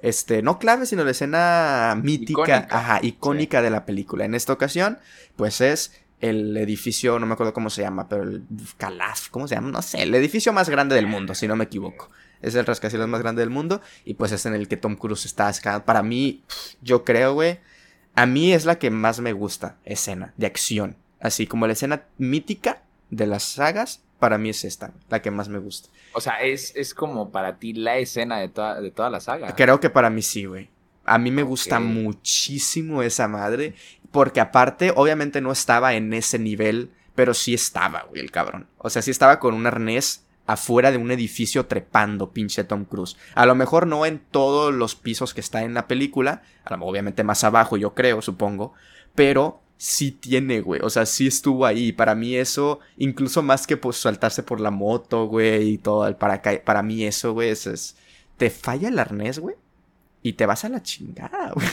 este, 0.00 0.42
no 0.42 0.58
clave, 0.58 0.86
sino 0.86 1.04
la 1.04 1.10
escena 1.10 1.98
mítica, 2.00 2.32
icónica, 2.32 2.68
ajá, 2.70 3.00
icónica 3.02 3.62
de 3.62 3.70
la 3.70 3.84
película. 3.84 4.24
En 4.24 4.34
esta 4.34 4.52
ocasión, 4.52 4.98
pues 5.36 5.60
es 5.60 5.92
el 6.20 6.56
edificio, 6.56 7.18
no 7.18 7.26
me 7.26 7.34
acuerdo 7.34 7.52
cómo 7.52 7.70
se 7.70 7.82
llama, 7.82 8.08
pero 8.08 8.22
el 8.22 8.44
Calaf, 8.76 9.28
¿cómo 9.30 9.46
se 9.46 9.54
llama? 9.54 9.70
No 9.70 9.82
sé, 9.82 10.02
el 10.02 10.14
edificio 10.14 10.52
más 10.52 10.68
grande 10.68 10.94
del 10.94 11.06
mundo, 11.06 11.34
si 11.34 11.46
no 11.46 11.56
me 11.56 11.64
equivoco. 11.64 12.10
Es 12.42 12.54
el 12.54 12.66
rascacielos 12.66 13.08
más 13.08 13.20
grande 13.20 13.40
del 13.40 13.50
mundo 13.50 13.80
y 14.04 14.14
pues 14.14 14.30
es 14.32 14.46
en 14.46 14.54
el 14.54 14.68
que 14.68 14.76
Tom 14.76 14.94
Cruise 14.94 15.26
está 15.26 15.52
Para 15.84 16.02
mí, 16.02 16.44
yo 16.80 17.04
creo, 17.04 17.34
güey, 17.34 17.58
a 18.14 18.26
mí 18.26 18.52
es 18.52 18.64
la 18.64 18.78
que 18.78 18.90
más 18.90 19.20
me 19.20 19.32
gusta, 19.32 19.76
escena 19.84 20.34
de 20.36 20.46
acción. 20.46 20.96
Así 21.20 21.46
como 21.46 21.66
la 21.66 21.72
escena 21.72 22.04
mítica 22.16 22.82
de 23.10 23.26
las 23.26 23.42
sagas, 23.42 24.02
para 24.18 24.38
mí 24.38 24.50
es 24.50 24.64
esta, 24.64 24.92
la 25.08 25.22
que 25.22 25.30
más 25.30 25.48
me 25.48 25.58
gusta. 25.58 25.90
O 26.12 26.20
sea, 26.20 26.40
es, 26.42 26.74
es 26.76 26.94
como 26.94 27.30
para 27.30 27.58
ti 27.58 27.72
la 27.72 27.98
escena 27.98 28.38
de 28.38 28.48
toda, 28.48 28.80
de 28.80 28.90
toda 28.90 29.10
la 29.10 29.20
saga. 29.20 29.54
Creo 29.54 29.80
que 29.80 29.90
para 29.90 30.10
mí 30.10 30.22
sí, 30.22 30.44
güey. 30.44 30.70
A 31.04 31.18
mí 31.18 31.30
me 31.30 31.42
gusta 31.42 31.80
muchísimo 31.80 33.02
esa 33.02 33.28
madre. 33.28 33.74
Porque 34.10 34.40
aparte, 34.40 34.92
obviamente 34.94 35.40
no 35.40 35.52
estaba 35.52 35.94
en 35.94 36.12
ese 36.14 36.38
nivel, 36.38 36.90
pero 37.14 37.34
sí 37.34 37.54
estaba, 37.54 38.04
güey, 38.04 38.20
el 38.20 38.30
cabrón. 38.30 38.66
O 38.78 38.90
sea, 38.90 39.02
sí 39.02 39.10
estaba 39.10 39.38
con 39.38 39.54
un 39.54 39.66
arnés 39.66 40.24
afuera 40.46 40.90
de 40.90 40.96
un 40.96 41.10
edificio 41.10 41.66
trepando, 41.66 42.32
pinche 42.32 42.64
Tom 42.64 42.86
Cruise. 42.86 43.18
A 43.34 43.44
lo 43.44 43.54
mejor 43.54 43.86
no 43.86 44.06
en 44.06 44.18
todos 44.18 44.72
los 44.72 44.94
pisos 44.94 45.34
que 45.34 45.40
está 45.40 45.62
en 45.62 45.74
la 45.74 45.86
película, 45.86 46.42
obviamente 46.80 47.22
más 47.22 47.44
abajo, 47.44 47.76
yo 47.76 47.92
creo, 47.92 48.22
supongo, 48.22 48.72
pero 49.14 49.60
sí 49.78 50.10
tiene, 50.12 50.60
güey. 50.60 50.80
O 50.82 50.90
sea, 50.90 51.06
sí 51.06 51.26
estuvo 51.28 51.64
ahí. 51.64 51.92
Para 51.92 52.14
mí 52.14 52.36
eso, 52.36 52.80
incluso 52.98 53.42
más 53.42 53.66
que 53.66 53.78
pues 53.78 53.96
saltarse 53.96 54.42
por 54.42 54.60
la 54.60 54.70
moto, 54.70 55.26
güey, 55.26 55.70
y 55.70 55.78
todo 55.78 56.06
el 56.06 56.16
para 56.16 56.42
Para 56.64 56.82
mí 56.82 57.04
eso, 57.04 57.32
güey, 57.32 57.50
es, 57.50 57.96
Te 58.36 58.50
falla 58.50 58.88
el 58.88 58.98
arnés, 58.98 59.38
güey. 59.38 59.56
Y 60.20 60.32
te 60.32 60.46
vas 60.46 60.64
a 60.64 60.68
la 60.68 60.82
chingada, 60.82 61.52
güey. 61.54 61.68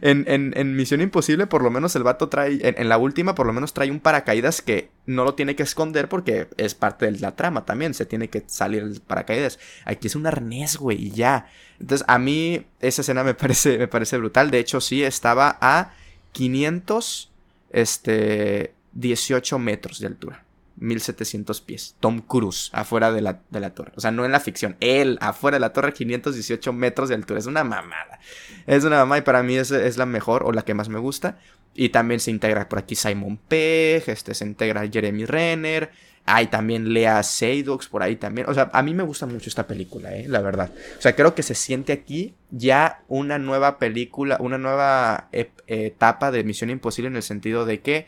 En, 0.00 0.24
en, 0.26 0.76
Misión 0.76 1.02
Imposible, 1.02 1.46
por 1.46 1.62
lo 1.62 1.70
menos 1.70 1.94
el 1.94 2.02
vato 2.02 2.30
trae. 2.30 2.58
En, 2.62 2.88
la 2.88 2.96
última, 2.96 3.34
por 3.34 3.46
lo 3.46 3.52
menos 3.52 3.74
trae 3.74 3.90
un 3.90 4.00
paracaídas 4.00 4.62
que 4.62 4.90
no 5.04 5.24
lo 5.24 5.34
tiene 5.34 5.54
que 5.54 5.62
esconder 5.62 6.08
porque 6.08 6.48
es 6.56 6.74
parte 6.74 7.04
de 7.04 7.18
la 7.20 7.36
trama 7.36 7.66
también. 7.66 7.92
Se 7.92 8.06
tiene 8.06 8.30
que 8.30 8.44
salir 8.46 8.82
el 8.82 9.00
paracaídas. 9.02 9.58
Aquí 9.84 10.06
es 10.06 10.16
un 10.16 10.26
arnés, 10.26 10.78
güey, 10.78 11.08
y 11.08 11.10
ya. 11.10 11.48
Entonces, 11.78 12.06
a 12.08 12.18
mí 12.18 12.66
esa 12.80 13.02
escena 13.02 13.22
me 13.22 13.34
parece, 13.34 13.76
me 13.76 13.88
parece 13.88 14.16
brutal. 14.16 14.50
De 14.50 14.58
hecho, 14.58 14.80
sí 14.80 15.04
estaba 15.04 15.58
a 15.60 15.92
500, 16.36 17.32
este, 17.70 18.74
18 18.92 19.58
metros 19.58 20.00
de 20.00 20.06
altura. 20.06 20.44
1700 20.76 21.62
pies. 21.62 21.96
Tom 21.98 22.20
Cruise, 22.20 22.68
afuera 22.74 23.10
de 23.10 23.22
la, 23.22 23.40
de 23.48 23.60
la, 23.60 23.70
torre. 23.72 23.92
O 23.96 24.02
sea, 24.02 24.10
no 24.10 24.26
en 24.26 24.32
la 24.32 24.40
ficción. 24.40 24.76
Él, 24.80 25.16
afuera 25.22 25.54
de 25.54 25.60
la 25.60 25.72
torre, 25.72 25.94
518 25.94 26.74
metros 26.74 27.08
de 27.08 27.14
altura. 27.14 27.40
Es 27.40 27.46
una 27.46 27.64
mamada. 27.64 28.20
Es 28.66 28.84
una 28.84 28.96
mamada 28.98 29.20
y 29.20 29.22
para 29.22 29.42
mí 29.42 29.56
es, 29.56 29.70
es 29.70 29.96
la 29.96 30.04
mejor 30.04 30.42
o 30.44 30.52
la 30.52 30.62
que 30.62 30.74
más 30.74 30.90
me 30.90 30.98
gusta. 30.98 31.38
Y 31.72 31.88
también 31.88 32.20
se 32.20 32.30
integra 32.30 32.68
por 32.68 32.80
aquí 32.80 32.96
Simon 32.96 33.38
Pegg, 33.38 34.04
este, 34.08 34.34
se 34.34 34.44
integra 34.44 34.86
Jeremy 34.86 35.24
Renner, 35.24 35.90
hay 36.26 36.48
también 36.48 36.92
Lea 36.92 37.22
Seydoux 37.22 37.86
por 37.88 38.02
ahí 38.02 38.16
también. 38.16 38.48
O 38.50 38.54
sea, 38.54 38.68
a 38.72 38.82
mí 38.82 38.94
me 38.94 39.04
gusta 39.04 39.26
mucho 39.26 39.48
esta 39.48 39.66
película, 39.66 40.14
eh, 40.14 40.26
la 40.28 40.40
verdad. 40.40 40.72
O 40.98 41.00
sea, 41.00 41.14
creo 41.14 41.36
que 41.36 41.44
se 41.44 41.54
siente 41.54 41.92
aquí 41.92 42.34
ya 42.50 43.02
una 43.06 43.38
nueva 43.38 43.78
película, 43.78 44.36
una 44.40 44.58
nueva 44.58 45.28
etapa 45.32 46.32
de 46.32 46.42
Misión 46.42 46.70
Imposible 46.70 47.08
en 47.08 47.16
el 47.16 47.22
sentido 47.22 47.64
de 47.64 47.80
que 47.80 48.06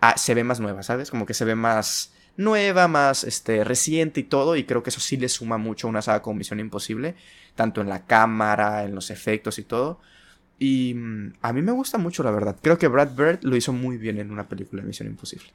ah, 0.00 0.16
se 0.16 0.34
ve 0.34 0.44
más 0.44 0.60
nueva, 0.60 0.84
¿sabes? 0.84 1.10
Como 1.10 1.26
que 1.26 1.34
se 1.34 1.44
ve 1.44 1.56
más 1.56 2.12
nueva, 2.36 2.86
más 2.86 3.24
este, 3.24 3.64
reciente 3.64 4.20
y 4.20 4.24
todo. 4.24 4.54
Y 4.54 4.62
creo 4.62 4.84
que 4.84 4.90
eso 4.90 5.00
sí 5.00 5.16
le 5.16 5.28
suma 5.28 5.58
mucho 5.58 5.88
a 5.88 5.90
una 5.90 6.02
saga 6.02 6.22
como 6.22 6.38
Misión 6.38 6.60
Imposible. 6.60 7.16
Tanto 7.56 7.80
en 7.80 7.88
la 7.88 8.06
cámara, 8.06 8.84
en 8.84 8.94
los 8.94 9.10
efectos 9.10 9.58
y 9.58 9.64
todo. 9.64 10.00
Y 10.60 10.94
mm, 10.94 11.32
a 11.42 11.52
mí 11.52 11.60
me 11.60 11.72
gusta 11.72 11.98
mucho, 11.98 12.22
la 12.22 12.30
verdad. 12.30 12.56
Creo 12.62 12.78
que 12.78 12.86
Brad 12.86 13.16
Bird 13.16 13.40
lo 13.42 13.56
hizo 13.56 13.72
muy 13.72 13.96
bien 13.96 14.18
en 14.18 14.30
una 14.30 14.48
película 14.48 14.80
de 14.80 14.86
Misión 14.86 15.08
Imposible. 15.08 15.48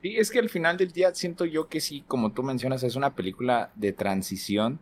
Sí, 0.00 0.16
es 0.16 0.30
que 0.30 0.38
al 0.38 0.48
final 0.48 0.76
del 0.76 0.92
día 0.92 1.12
siento 1.14 1.44
yo 1.44 1.68
que 1.68 1.80
sí, 1.80 2.04
como 2.06 2.32
tú 2.32 2.44
mencionas, 2.44 2.84
es 2.84 2.94
una 2.94 3.16
película 3.16 3.72
de 3.74 3.92
transición, 3.92 4.80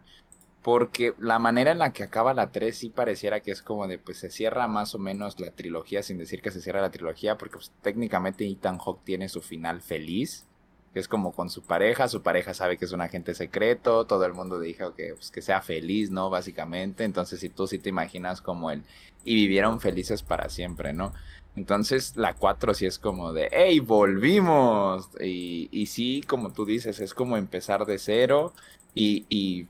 porque 0.62 1.14
la 1.18 1.38
manera 1.38 1.72
en 1.72 1.78
la 1.78 1.92
que 1.92 2.02
acaba 2.02 2.34
la 2.34 2.52
3 2.52 2.76
sí 2.76 2.90
pareciera 2.90 3.40
que 3.40 3.52
es 3.52 3.62
como 3.62 3.86
de, 3.88 3.98
pues 3.98 4.18
se 4.18 4.30
cierra 4.30 4.68
más 4.68 4.94
o 4.94 4.98
menos 4.98 5.40
la 5.40 5.52
trilogía, 5.52 6.02
sin 6.02 6.18
decir 6.18 6.42
que 6.42 6.50
se 6.50 6.60
cierra 6.60 6.82
la 6.82 6.90
trilogía, 6.90 7.38
porque 7.38 7.54
pues, 7.56 7.72
técnicamente 7.82 8.46
Ethan 8.46 8.78
Hawke 8.78 9.04
tiene 9.04 9.28
su 9.30 9.40
final 9.42 9.80
feliz, 9.80 10.46
que 10.92 11.00
es 11.00 11.08
como 11.08 11.32
con 11.32 11.50
su 11.50 11.62
pareja, 11.62 12.08
su 12.08 12.22
pareja 12.22 12.52
sabe 12.54 12.76
que 12.78 12.84
es 12.86 12.92
un 12.92 13.00
agente 13.00 13.34
secreto, 13.34 14.06
todo 14.06 14.26
el 14.26 14.34
mundo 14.34 14.60
dijo 14.60 14.94
que, 14.94 15.14
pues, 15.14 15.30
que 15.30 15.42
sea 15.42 15.62
feliz, 15.62 16.10
¿no? 16.10 16.30
Básicamente, 16.30 17.04
entonces 17.04 17.40
si 17.40 17.48
tú 17.50 17.66
sí 17.66 17.78
te 17.78 17.88
imaginas 17.90 18.42
como 18.42 18.70
él 18.70 18.84
y 19.24 19.34
vivieron 19.36 19.80
felices 19.80 20.22
para 20.22 20.48
siempre, 20.50 20.92
¿no? 20.92 21.12
Entonces 21.56 22.16
la 22.16 22.34
4 22.34 22.74
sí 22.74 22.86
es 22.86 22.98
como 22.98 23.32
de, 23.32 23.48
¡hey, 23.52 23.80
volvimos! 23.80 25.08
Y, 25.20 25.68
y 25.72 25.86
sí, 25.86 26.22
como 26.26 26.52
tú 26.52 26.64
dices, 26.66 27.00
es 27.00 27.14
como 27.14 27.36
empezar 27.36 27.86
de 27.86 27.98
cero 27.98 28.52
y, 28.94 29.26
y 29.28 29.66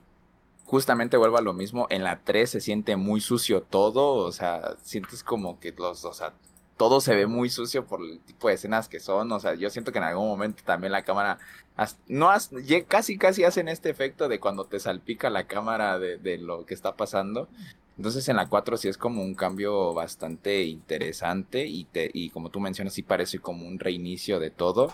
justamente 0.65 1.17
vuelvo 1.17 1.39
a 1.39 1.43
lo 1.43 1.53
mismo, 1.53 1.87
en 1.91 2.05
la 2.05 2.21
3 2.25 2.51
se 2.51 2.61
siente 2.61 2.97
muy 2.97 3.21
sucio 3.21 3.63
todo, 3.63 4.15
o 4.15 4.33
sea, 4.33 4.77
sientes 4.83 5.23
como 5.23 5.61
que 5.61 5.73
los, 5.73 6.05
o 6.05 6.13
sea, 6.13 6.35
todo 6.77 7.01
se 7.01 7.15
ve 7.15 7.27
muy 7.27 7.49
sucio 7.49 7.87
por 7.87 8.03
el 8.03 8.21
tipo 8.21 8.49
de 8.49 8.55
escenas 8.55 8.89
que 8.89 9.01
son. 9.01 9.33
O 9.33 9.41
sea, 9.41 9.55
yo 9.55 9.71
siento 9.71 9.93
que 9.93 9.99
en 9.99 10.05
algún 10.05 10.29
momento 10.29 10.63
también 10.65 10.93
la 10.93 11.03
cámara. 11.03 11.39
No 12.07 12.31
casi 12.89 13.19
casi 13.19 13.45
hacen 13.45 13.69
este 13.69 13.91
efecto 13.91 14.29
de 14.29 14.41
cuando 14.41 14.65
te 14.65 14.81
salpica 14.81 15.31
la 15.31 15.47
cámara 15.47 15.99
de, 15.99 16.39
lo 16.39 16.67
que 16.67 16.75
está 16.75 16.97
pasando. 16.97 17.49
Entonces 17.97 18.29
en 18.29 18.37
la 18.37 18.49
4 18.49 18.77
sí 18.77 18.89
es 18.89 18.99
como 18.99 19.23
un 19.23 19.35
cambio 19.35 19.95
bastante 19.95 20.65
interesante 20.65 21.67
y, 21.67 21.85
te, 21.85 22.11
y 22.13 22.31
como 22.31 22.51
tú 22.51 22.61
mencionas 22.61 22.95
sí 22.95 23.03
parece 23.03 23.39
como 23.39 23.67
un 23.67 23.79
reinicio 23.79 24.39
de 24.39 24.51
todo. 24.51 24.93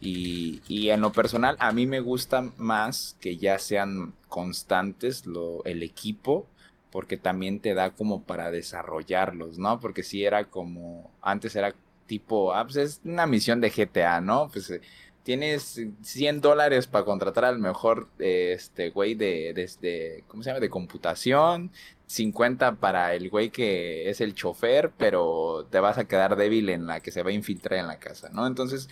Y, 0.00 0.62
y, 0.68 0.90
en 0.90 1.00
lo 1.00 1.10
personal 1.10 1.56
a 1.58 1.72
mí 1.72 1.86
me 1.86 2.00
gusta 2.00 2.52
más 2.56 3.16
que 3.20 3.36
ya 3.36 3.58
sean 3.58 4.14
constantes 4.28 5.26
lo, 5.26 5.64
el 5.64 5.82
equipo 5.82 6.46
porque 6.90 7.16
también 7.16 7.60
te 7.60 7.74
da 7.74 7.90
como 7.90 8.22
para 8.22 8.50
desarrollarlos, 8.50 9.58
¿no? 9.58 9.80
Porque 9.80 10.02
si 10.02 10.24
era 10.24 10.44
como, 10.44 11.10
antes 11.20 11.54
era 11.56 11.74
tipo, 12.06 12.54
ah, 12.54 12.64
pues 12.64 12.76
es 12.76 13.00
una 13.04 13.26
misión 13.26 13.60
de 13.60 13.70
GTA, 13.70 14.20
¿no? 14.20 14.48
Pues 14.52 14.70
eh, 14.70 14.80
tienes 15.22 15.80
100 16.02 16.40
dólares 16.40 16.86
para 16.86 17.04
contratar 17.04 17.44
al 17.44 17.58
mejor, 17.58 18.08
este, 18.18 18.90
güey 18.90 19.14
de, 19.14 19.52
de, 19.80 20.24
¿cómo 20.26 20.42
se 20.42 20.50
llama? 20.50 20.60
De 20.60 20.70
computación, 20.70 21.70
50 22.08 22.76
para 22.76 23.14
el 23.14 23.28
güey 23.28 23.50
que 23.50 24.08
es 24.10 24.20
el 24.20 24.34
chofer, 24.34 24.90
pero 24.96 25.66
te 25.70 25.78
vas 25.78 25.98
a 25.98 26.06
quedar 26.06 26.36
débil 26.36 26.70
en 26.70 26.86
la 26.86 27.00
que 27.00 27.12
se 27.12 27.22
va 27.22 27.30
a 27.30 27.34
infiltrar 27.34 27.78
en 27.78 27.86
la 27.86 27.98
casa, 27.98 28.30
¿no? 28.32 28.46
Entonces, 28.46 28.88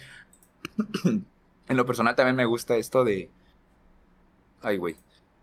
en 1.05 1.77
lo 1.77 1.87
personal 1.87 2.15
también 2.15 2.37
me 2.37 2.45
gusta 2.45 2.77
esto 2.77 3.05
de, 3.05 3.31
ay, 4.63 4.77
güey, 4.77 4.97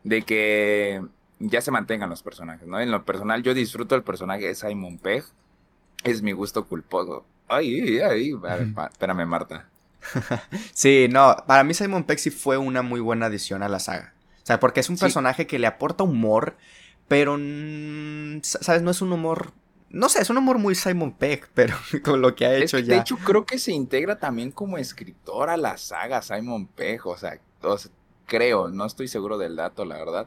de 0.04 0.22
que 0.22 1.04
ya 1.40 1.62
se 1.62 1.72
mantengan 1.72 2.10
los 2.10 2.22
personajes, 2.22 2.68
¿no? 2.68 2.80
En 2.80 2.92
lo 2.92 3.04
personal, 3.06 3.42
yo 3.42 3.54
disfruto 3.56 3.96
el 3.96 4.04
personaje 4.04 4.48
de 4.48 4.56
Simon 4.56 5.00
Pegg. 5.00 5.26
Es 6.04 6.22
mi 6.22 6.32
gusto 6.32 6.68
culposo. 6.68 7.26
Ay, 7.48 8.00
ay, 8.00 8.34
ay. 8.40 8.76
espérame, 8.92 9.26
Marta. 9.26 9.68
sí, 10.74 11.08
no, 11.10 11.36
para 11.48 11.64
mí 11.64 11.74
Simon 11.74 12.04
Pegg 12.04 12.20
sí 12.20 12.30
fue 12.30 12.58
una 12.58 12.82
muy 12.82 13.00
buena 13.00 13.28
adición 13.28 13.64
a 13.64 13.70
la 13.70 13.80
saga. 13.80 14.14
O 14.44 14.46
sea, 14.46 14.60
porque 14.60 14.82
es 14.82 14.90
un 14.90 14.98
personaje 14.98 15.48
que 15.48 15.60
le 15.60 15.68
aporta 15.68 16.04
humor, 16.04 16.58
pero, 17.14 17.38
¿sabes? 18.42 18.82
No 18.82 18.90
es 18.90 19.00
un 19.04 19.14
humor... 19.14 19.52
No 19.92 20.10
sé, 20.10 20.20
es 20.24 20.32
un 20.32 20.38
humor 20.38 20.58
muy 20.58 20.74
Simon 20.74 21.12
Pegg, 21.12 21.48
pero 21.54 21.76
con 22.04 22.24
lo 22.24 22.34
que 22.34 22.48
ha 22.48 22.56
hecho 22.56 22.80
ya. 22.80 22.96
De 22.96 23.02
hecho, 23.02 23.18
creo 23.18 23.46
que 23.46 23.60
se 23.60 23.72
integra 23.72 24.18
también 24.18 24.50
como 24.50 24.80
escritor 24.80 25.52
a 25.52 25.58
la 25.58 25.78
saga 25.78 26.24
Simon 26.24 26.66
Pegg, 26.66 27.06
o 27.06 27.16
sea, 27.16 27.40
o 27.62 27.78
sea 27.78 27.92
creo, 28.26 28.68
no 28.68 28.88
estoy 28.88 29.08
seguro 29.08 29.38
del 29.38 29.56
dato, 29.56 29.86
la 29.86 29.98
verdad. 30.00 30.26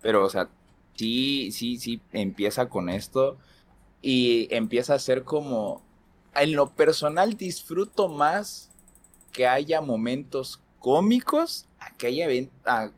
Pero, 0.00 0.24
o 0.24 0.30
sea, 0.30 0.48
sí, 0.94 1.50
sí, 1.50 1.76
sí, 1.76 2.00
empieza 2.12 2.68
con 2.68 2.88
esto 2.88 3.36
y 4.00 4.46
empieza 4.54 4.94
a 4.94 5.00
ser 5.00 5.24
como, 5.24 5.82
en 6.36 6.54
lo 6.54 6.70
personal 6.70 7.36
disfruto 7.36 8.08
más 8.08 8.70
que 9.32 9.48
haya 9.48 9.80
momentos 9.80 10.60
cómicos 10.78 11.66
que 11.96 12.08
haya 12.08 12.28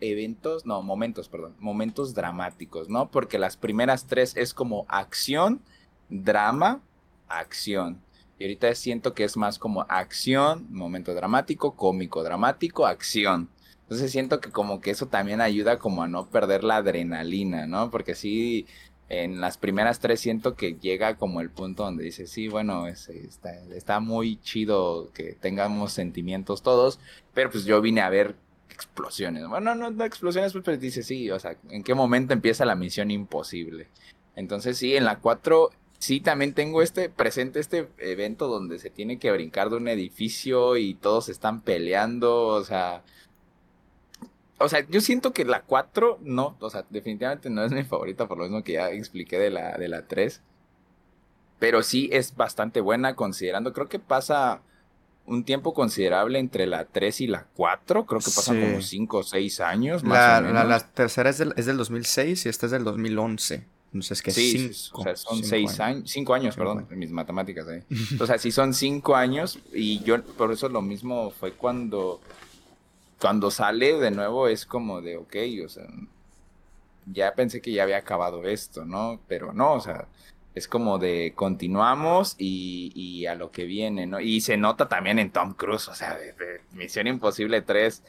eventos, 0.01 0.67
no, 0.67 0.83
momentos, 0.83 1.29
perdón, 1.29 1.55
momentos 1.59 2.15
dramáticos, 2.15 2.89
¿no? 2.89 3.11
Porque 3.11 3.39
las 3.39 3.57
primeras 3.57 4.07
tres 4.07 4.37
es 4.37 4.55
como 4.55 4.87
acción, 4.89 5.63
drama, 6.09 6.83
acción. 7.29 8.01
Y 8.39 8.45
ahorita 8.45 8.75
siento 8.75 9.13
que 9.15 9.25
es 9.25 9.37
más 9.37 9.59
como 9.59 9.83
acción, 9.89 10.67
momento 10.71 11.15
dramático, 11.15 11.77
cómico, 11.77 12.23
dramático, 12.23 12.87
acción. 12.87 13.51
Entonces 13.83 14.11
siento 14.13 14.41
que 14.41 14.51
como 14.51 14.81
que 14.81 14.91
eso 14.93 15.07
también 15.07 15.41
ayuda 15.41 15.79
como 15.79 16.03
a 16.03 16.09
no 16.09 16.27
perder 16.31 16.65
la 16.65 16.77
adrenalina, 16.77 17.67
¿no? 17.67 17.91
Porque 17.91 18.15
sí, 18.15 18.67
en 19.11 19.41
las 19.41 19.59
primeras 19.59 19.99
tres 19.99 20.21
siento 20.21 20.55
que 20.55 20.75
llega 20.75 21.17
como 21.17 21.41
el 21.41 21.51
punto 21.51 21.83
donde 21.83 22.05
dice, 22.05 22.27
sí, 22.29 22.49
bueno, 22.49 22.87
está 22.87 24.01
muy 24.01 24.41
chido 24.41 25.11
que 25.13 25.35
tengamos 25.35 25.93
sentimientos 25.93 26.63
todos, 26.63 27.01
pero 27.35 27.51
pues 27.51 27.65
yo 27.65 27.81
vine 27.83 28.01
a 28.01 28.09
ver 28.09 28.37
explosiones. 28.81 29.47
Bueno, 29.49 29.75
no, 29.75 29.91
no 29.91 30.05
explosiones, 30.05 30.53
pues, 30.53 30.81
dice, 30.81 31.03
sí, 31.03 31.31
o 31.31 31.39
sea, 31.39 31.57
¿en 31.69 31.83
qué 31.83 31.95
momento 31.95 32.33
empieza 32.33 32.65
la 32.65 32.75
misión 32.75 33.11
imposible? 33.11 33.89
Entonces 34.37 34.79
sí, 34.79 34.97
en 34.97 35.05
la 35.05 35.19
4 35.21 35.71
sí 35.99 36.21
también 36.21 36.55
tengo 36.55 36.83
este 36.83 37.11
presente 37.11 37.61
este 37.61 37.89
evento 37.99 38.49
donde 38.49 38.79
se 38.79 38.91
tiene 38.91 39.19
que 39.19 39.31
brincar 39.33 39.69
de 39.71 39.77
un 39.77 39.89
edificio 39.89 40.77
y 40.77 40.95
todos 40.95 41.29
están 41.29 41.61
peleando, 41.61 42.47
o 42.47 42.65
sea, 42.65 43.03
o 44.59 44.69
sea, 44.69 44.87
yo 44.89 45.01
siento 45.01 45.33
que 45.33 45.45
la 45.45 45.63
4 45.63 46.19
no, 46.23 46.57
o 46.61 46.71
sea, 46.71 46.85
definitivamente 46.91 47.51
no 47.51 47.65
es 47.65 47.73
mi 47.73 47.83
favorita 47.85 48.29
por 48.29 48.39
lo 48.39 48.45
mismo 48.45 48.65
que 48.65 48.75
ya 48.75 48.91
expliqué 48.91 49.39
de 49.39 49.51
la, 49.51 49.77
de 49.77 49.89
la 49.89 50.07
3. 50.07 50.43
Pero 51.59 51.83
sí 51.83 52.09
es 52.13 52.37
bastante 52.37 52.81
buena 52.81 53.15
considerando, 53.17 53.73
creo 53.73 53.89
que 53.89 53.99
pasa 53.99 54.63
un 55.27 55.45
tiempo 55.45 55.75
considerable 55.75 56.39
entre 56.39 56.67
la 56.67 56.87
3 56.87 57.21
y 57.23 57.27
la 57.29 57.47
4, 57.55 58.07
creo 58.07 58.21
que 58.21 58.31
pasan 58.35 58.61
como 58.61 58.83
5 58.83 59.17
o 59.19 59.23
6 59.23 59.61
años. 59.61 60.03
Más 60.05 60.19
la, 60.19 60.39
o 60.39 60.53
menos. 60.53 60.69
La, 60.69 60.81
tercera 60.81 61.31
es 61.31 61.39
del, 61.39 61.55
es 61.57 61.67
del 61.67 61.77
2006 61.77 62.47
y 62.47 62.49
esta 62.49 62.67
es 62.67 62.73
del 62.73 62.85
2011. 62.85 63.67
Entonces, 63.93 64.23
que 64.23 64.31
sí, 64.31 64.73
cinco, 64.73 65.01
o 65.01 65.03
sea, 65.03 65.17
son 65.17 65.43
6 65.43 65.81
años, 65.81 66.11
5 66.11 66.35
años, 66.35 66.57
perdón, 66.57 66.87
en 66.91 66.99
mis 66.99 67.11
matemáticas. 67.11 67.67
¿eh? 67.69 67.85
o 68.21 68.27
sea, 68.27 68.39
sí 68.39 68.53
son 68.53 68.73
5 68.73 69.17
años 69.17 69.59
y 69.73 70.01
yo, 70.05 70.23
por 70.23 70.53
eso 70.53 70.69
lo 70.69 70.81
mismo 70.81 71.31
fue 71.31 71.53
cuando 71.53 72.21
cuando 73.21 73.51
sale 73.51 73.99
de 73.99 74.11
nuevo 74.11 74.49
es 74.49 74.65
como 74.65 75.03
de, 75.03 75.19
ok, 75.19 75.37
o 75.65 75.69
sea, 75.69 75.87
ya 77.07 77.35
pensé 77.35 77.61
que 77.61 77.73
ya 77.73 77.83
había 77.83 77.99
acabado 77.99 78.45
esto, 78.45 78.85
¿no? 78.85 79.21
Pero 79.29 79.53
no, 79.53 79.75
o 79.75 79.81
sea, 79.81 80.07
es 80.55 80.67
como 80.67 80.99
de 80.99 81.33
continuamos 81.35 82.35
y, 82.39 83.27
a 83.27 83.35
lo 83.35 83.51
que 83.51 83.65
viene, 83.65 84.07
¿no? 84.07 84.21
Y 84.21 84.41
se 84.41 84.57
nota 84.57 84.89
también 84.89 85.19
en 85.19 85.31
Tom 85.31 85.55
Cruise, 85.55 85.89
o 85.89 85.95
sea, 85.95 86.17
de, 86.17 86.35
Misión 86.73 87.07
Imposible 87.07 87.63
3 87.63 88.03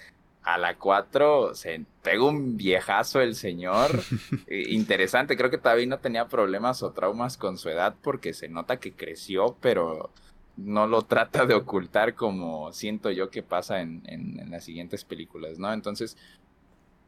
a 0.44 0.58
la 0.58 0.76
4 0.78 1.54
se 1.54 1.86
pega 2.02 2.26
un 2.26 2.58
viejazo 2.58 3.22
el 3.22 3.36
señor. 3.36 3.92
Interesante, 4.50 5.38
creo 5.38 5.52
que 5.52 5.60
todavía 5.60 5.86
no 5.86 6.00
tenía 6.00 6.28
problemas 6.28 6.82
o 6.82 6.92
traumas 6.92 7.38
con 7.38 7.58
su 7.58 7.70
edad 7.70 7.96
porque 8.02 8.34
se 8.34 8.50
nota 8.50 8.78
que 8.78 8.94
creció, 8.94 9.58
pero 9.62 10.10
no 10.58 10.88
lo 10.88 11.04
trata 11.04 11.46
de 11.46 11.54
ocultar 11.54 12.16
como 12.16 12.72
siento 12.74 13.12
yo 13.12 13.30
que 13.30 13.44
pasa 13.44 13.82
en, 13.82 14.02
las 14.50 14.64
siguientes 14.64 15.06
películas, 15.06 15.60
¿no? 15.60 15.72
Entonces, 15.72 16.18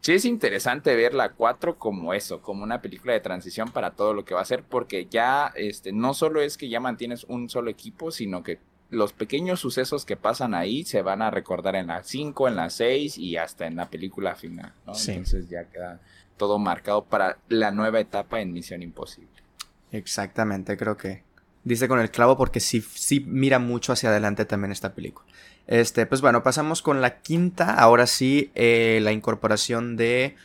sí 0.04 0.14
es 0.14 0.26
interesante 0.26 0.96
ver 0.96 1.14
la 1.14 1.30
4 1.30 1.80
como 1.80 2.14
eso, 2.14 2.42
como 2.42 2.64
una 2.64 2.82
película 2.82 3.14
de 3.14 3.22
transición 3.22 3.72
para 3.72 3.92
todo 3.92 4.14
lo 4.14 4.26
que 4.26 4.36
va 4.36 4.42
a 4.42 4.46
ser, 4.46 4.64
porque 4.64 5.08
ya 5.10 5.52
este, 5.56 5.94
no 5.94 6.14
solo 6.14 6.42
es 6.42 6.58
que 6.58 6.70
ya 6.70 6.80
mantienes 6.80 7.24
un 7.24 7.50
solo 7.50 7.72
equipo, 7.72 8.12
sino 8.12 8.44
que 8.44 8.60
los 8.90 9.14
pequeños 9.14 9.62
sucesos 9.62 10.06
que 10.06 10.18
pasan 10.18 10.54
ahí 10.54 10.84
se 10.84 11.02
van 11.02 11.22
a 11.22 11.32
recordar 11.32 11.76
en 11.76 11.88
la 11.88 12.04
5, 12.04 12.48
en 12.50 12.56
la 12.58 12.70
6 12.70 13.18
y 13.18 13.38
hasta 13.38 13.66
en 13.66 13.78
la 13.78 13.90
película 13.90 14.36
final, 14.36 14.74
¿no? 14.86 14.94
Entonces 14.94 15.50
ya 15.50 15.64
queda 15.70 16.00
todo 16.38 16.60
marcado 16.60 17.06
para 17.06 17.38
la 17.48 17.72
nueva 17.72 18.00
etapa 18.00 18.42
en 18.42 18.52
Misión 18.52 18.84
Imposible. 18.84 19.32
Exactamente, 19.92 20.76
creo 20.78 20.98
que 20.98 21.24
dice 21.64 21.88
con 21.88 22.00
el 22.00 22.12
clavo 22.12 22.38
porque 22.38 22.60
sí, 22.60 22.82
sí 22.82 23.24
mira 23.26 23.58
mucho 23.58 23.94
hacia 23.94 24.10
adelante 24.10 24.46
también 24.46 24.72
esta 24.72 24.94
película. 24.94 25.26
Este, 25.68 26.06
pues 26.06 26.22
bueno, 26.22 26.44
pasamos 26.44 26.82
con 26.82 27.02
la 27.02 27.20
quinta, 27.22 27.74
ahora 27.74 28.08
sí, 28.08 28.52
eh, 28.56 29.00
la 29.02 29.12
incorporación 29.12 29.96
de 29.96 30.36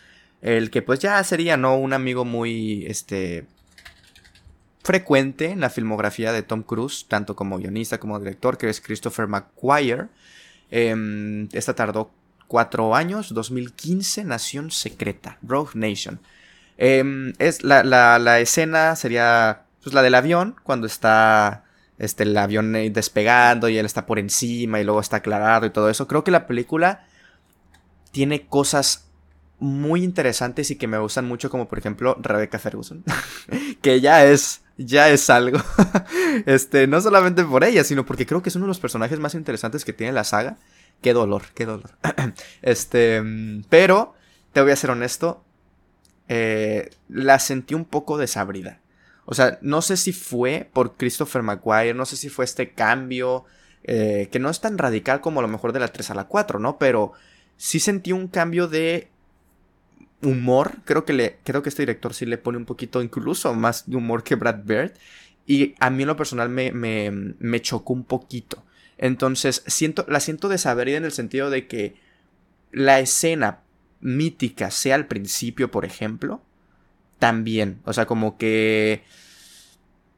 el 0.42 0.70
que 0.70 0.82
pues 0.82 1.00
ya 1.00 1.22
sería, 1.24 1.56
¿no? 1.56 1.76
Un 1.76 1.92
amigo 1.92 2.24
muy, 2.24 2.86
este, 2.86 3.46
frecuente 4.88 5.50
en 5.50 5.60
la 5.60 5.68
filmografía 5.68 6.32
de 6.32 6.42
Tom 6.42 6.62
Cruise, 6.62 7.04
tanto 7.08 7.36
como 7.36 7.58
guionista 7.58 7.98
como 7.98 8.18
director, 8.18 8.56
que 8.56 8.70
es 8.70 8.80
Christopher 8.80 9.26
McQuire. 9.26 10.06
Em, 10.70 11.48
esta 11.52 11.74
tardó 11.74 12.10
cuatro 12.46 12.94
años, 12.94 13.34
2015, 13.34 14.24
Nación 14.24 14.70
Secreta, 14.70 15.36
Rogue 15.42 15.72
Nation. 15.74 16.20
Em, 16.78 17.34
es 17.38 17.64
la, 17.64 17.82
la, 17.84 18.18
la 18.18 18.40
escena 18.40 18.96
sería 18.96 19.64
pues 19.82 19.94
la 19.94 20.02
del 20.02 20.14
avión, 20.14 20.56
cuando 20.62 20.86
está 20.86 21.64
este, 21.98 22.22
el 22.22 22.36
avión 22.36 22.72
despegando 22.92 23.68
y 23.68 23.78
él 23.78 23.86
está 23.86 24.06
por 24.06 24.18
encima 24.18 24.80
y 24.80 24.84
luego 24.84 25.00
está 25.00 25.16
aclarado 25.16 25.66
y 25.66 25.70
todo 25.70 25.90
eso. 25.90 26.06
Creo 26.06 26.24
que 26.24 26.30
la 26.30 26.46
película 26.46 27.06
tiene 28.12 28.46
cosas 28.46 29.08
muy 29.60 30.04
interesantes 30.04 30.70
y 30.70 30.76
que 30.76 30.86
me 30.86 30.98
gustan 30.98 31.26
mucho, 31.26 31.50
como 31.50 31.68
por 31.68 31.78
ejemplo 31.78 32.16
Rebecca 32.20 32.58
Ferguson, 32.58 33.04
que 33.82 34.00
ya 34.00 34.24
es, 34.24 34.62
ya 34.76 35.10
es 35.10 35.28
algo. 35.30 35.58
este, 36.46 36.86
no 36.86 37.00
solamente 37.00 37.44
por 37.44 37.64
ella, 37.64 37.84
sino 37.84 38.06
porque 38.06 38.26
creo 38.26 38.42
que 38.42 38.50
es 38.50 38.56
uno 38.56 38.66
de 38.66 38.68
los 38.68 38.80
personajes 38.80 39.18
más 39.18 39.34
interesantes 39.34 39.84
que 39.84 39.92
tiene 39.92 40.12
la 40.12 40.24
saga. 40.24 40.56
Qué 41.02 41.12
dolor, 41.12 41.42
qué 41.54 41.66
dolor. 41.66 41.90
este, 42.62 43.22
pero, 43.68 44.14
te 44.52 44.62
voy 44.62 44.72
a 44.72 44.76
ser 44.76 44.90
honesto, 44.90 45.44
eh, 46.28 46.90
la 47.08 47.38
sentí 47.38 47.74
un 47.74 47.84
poco 47.84 48.18
desabrida. 48.18 48.80
O 49.30 49.34
sea, 49.34 49.58
no 49.60 49.82
sé 49.82 49.98
si 49.98 50.14
fue 50.14 50.70
por 50.72 50.96
Christopher 50.96 51.42
McGuire, 51.42 51.92
no 51.92 52.06
sé 52.06 52.16
si 52.16 52.30
fue 52.30 52.46
este 52.46 52.70
cambio, 52.70 53.44
eh, 53.84 54.30
que 54.32 54.38
no 54.38 54.48
es 54.48 54.62
tan 54.62 54.78
radical 54.78 55.20
como 55.20 55.40
a 55.40 55.42
lo 55.42 55.48
mejor 55.48 55.74
de 55.74 55.80
la 55.80 55.88
3 55.88 56.12
a 56.12 56.14
la 56.14 56.24
4, 56.24 56.58
¿no? 56.58 56.78
Pero 56.78 57.12
sí 57.58 57.78
sentí 57.78 58.12
un 58.12 58.28
cambio 58.28 58.68
de 58.68 59.08
humor. 60.22 60.76
Creo 60.86 61.04
que, 61.04 61.12
le, 61.12 61.36
creo 61.44 61.62
que 61.62 61.68
este 61.68 61.82
director 61.82 62.14
sí 62.14 62.24
le 62.24 62.38
pone 62.38 62.56
un 62.56 62.64
poquito 62.64 63.02
incluso 63.02 63.52
más 63.52 63.90
de 63.90 63.96
humor 63.96 64.24
que 64.24 64.34
Brad 64.34 64.64
Bird. 64.64 64.92
Y 65.46 65.74
a 65.78 65.90
mí 65.90 66.04
en 66.04 66.08
lo 66.08 66.16
personal 66.16 66.48
me, 66.48 66.72
me, 66.72 67.10
me 67.10 67.60
chocó 67.60 67.92
un 67.92 68.04
poquito. 68.04 68.64
Entonces, 68.96 69.62
siento, 69.66 70.06
la 70.08 70.20
siento 70.20 70.48
desabrida 70.48 70.96
en 70.96 71.04
el 71.04 71.12
sentido 71.12 71.50
de 71.50 71.66
que 71.66 71.96
la 72.72 72.98
escena 72.98 73.60
mítica 74.00 74.70
sea 74.70 74.94
al 74.94 75.06
principio, 75.06 75.70
por 75.70 75.84
ejemplo, 75.84 76.40
también. 77.18 77.80
O 77.84 77.92
sea, 77.92 78.06
como 78.06 78.36
que. 78.36 79.02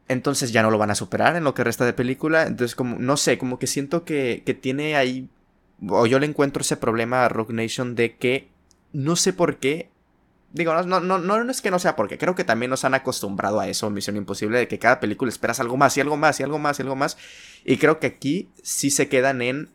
Entonces 0.09 0.53
ya 0.53 0.63
no 0.63 0.71
lo 0.71 0.79
van 0.79 0.91
a 0.91 0.97
superar 0.97 1.37
en 1.37 1.45
lo 1.45 1.55
que 1.55 1.65
resta 1.65 1.85
de 1.85 1.93
película. 1.93 2.43
Entonces, 2.43 2.75
como, 2.75 2.99
no 2.99 3.17
sé, 3.17 3.39
como 3.39 3.59
que 3.59 3.67
siento 3.67 4.05
que, 4.05 4.43
que 4.45 4.55
tiene 4.55 4.97
ahí. 4.97 5.29
O 5.89 6.07
yo 6.07 6.19
le 6.19 6.27
encuentro 6.27 6.63
ese 6.63 6.77
problema 6.77 7.25
a 7.25 7.29
Rock 7.29 7.51
Nation 7.51 7.95
de 7.95 8.17
que 8.17 8.49
no 8.93 9.17
sé 9.17 9.33
por 9.33 9.59
qué. 9.59 9.91
Digo, 10.53 10.75
no, 10.83 10.99
no, 10.99 11.19
no, 11.19 11.45
no 11.45 11.51
es 11.51 11.61
que 11.61 11.71
no 11.71 11.79
sea 11.79 11.95
porque 11.95 12.19
creo 12.19 12.35
que 12.35 12.43
también 12.43 12.71
nos 12.71 12.85
han 12.85 12.95
acostumbrado 12.95 13.61
a 13.61 13.69
eso, 13.69 13.89
Misión 13.89 14.17
Imposible, 14.17 14.59
de 14.59 14.67
que 14.67 14.81
cada 14.81 14.99
película 14.99 15.29
esperas 15.29 15.61
algo 15.61 15.77
más 15.77 15.97
y 15.97 16.01
algo 16.01 16.17
más 16.17 16.41
y 16.41 16.43
algo 16.43 16.59
más 16.59 16.79
y 16.79 16.83
algo 16.83 16.97
más. 16.97 17.17
Y 17.65 17.77
creo 17.77 18.01
que 18.01 18.09
aquí 18.09 18.49
sí 18.63 18.91
se 18.91 19.09
quedan 19.09 19.43
en 19.43 19.69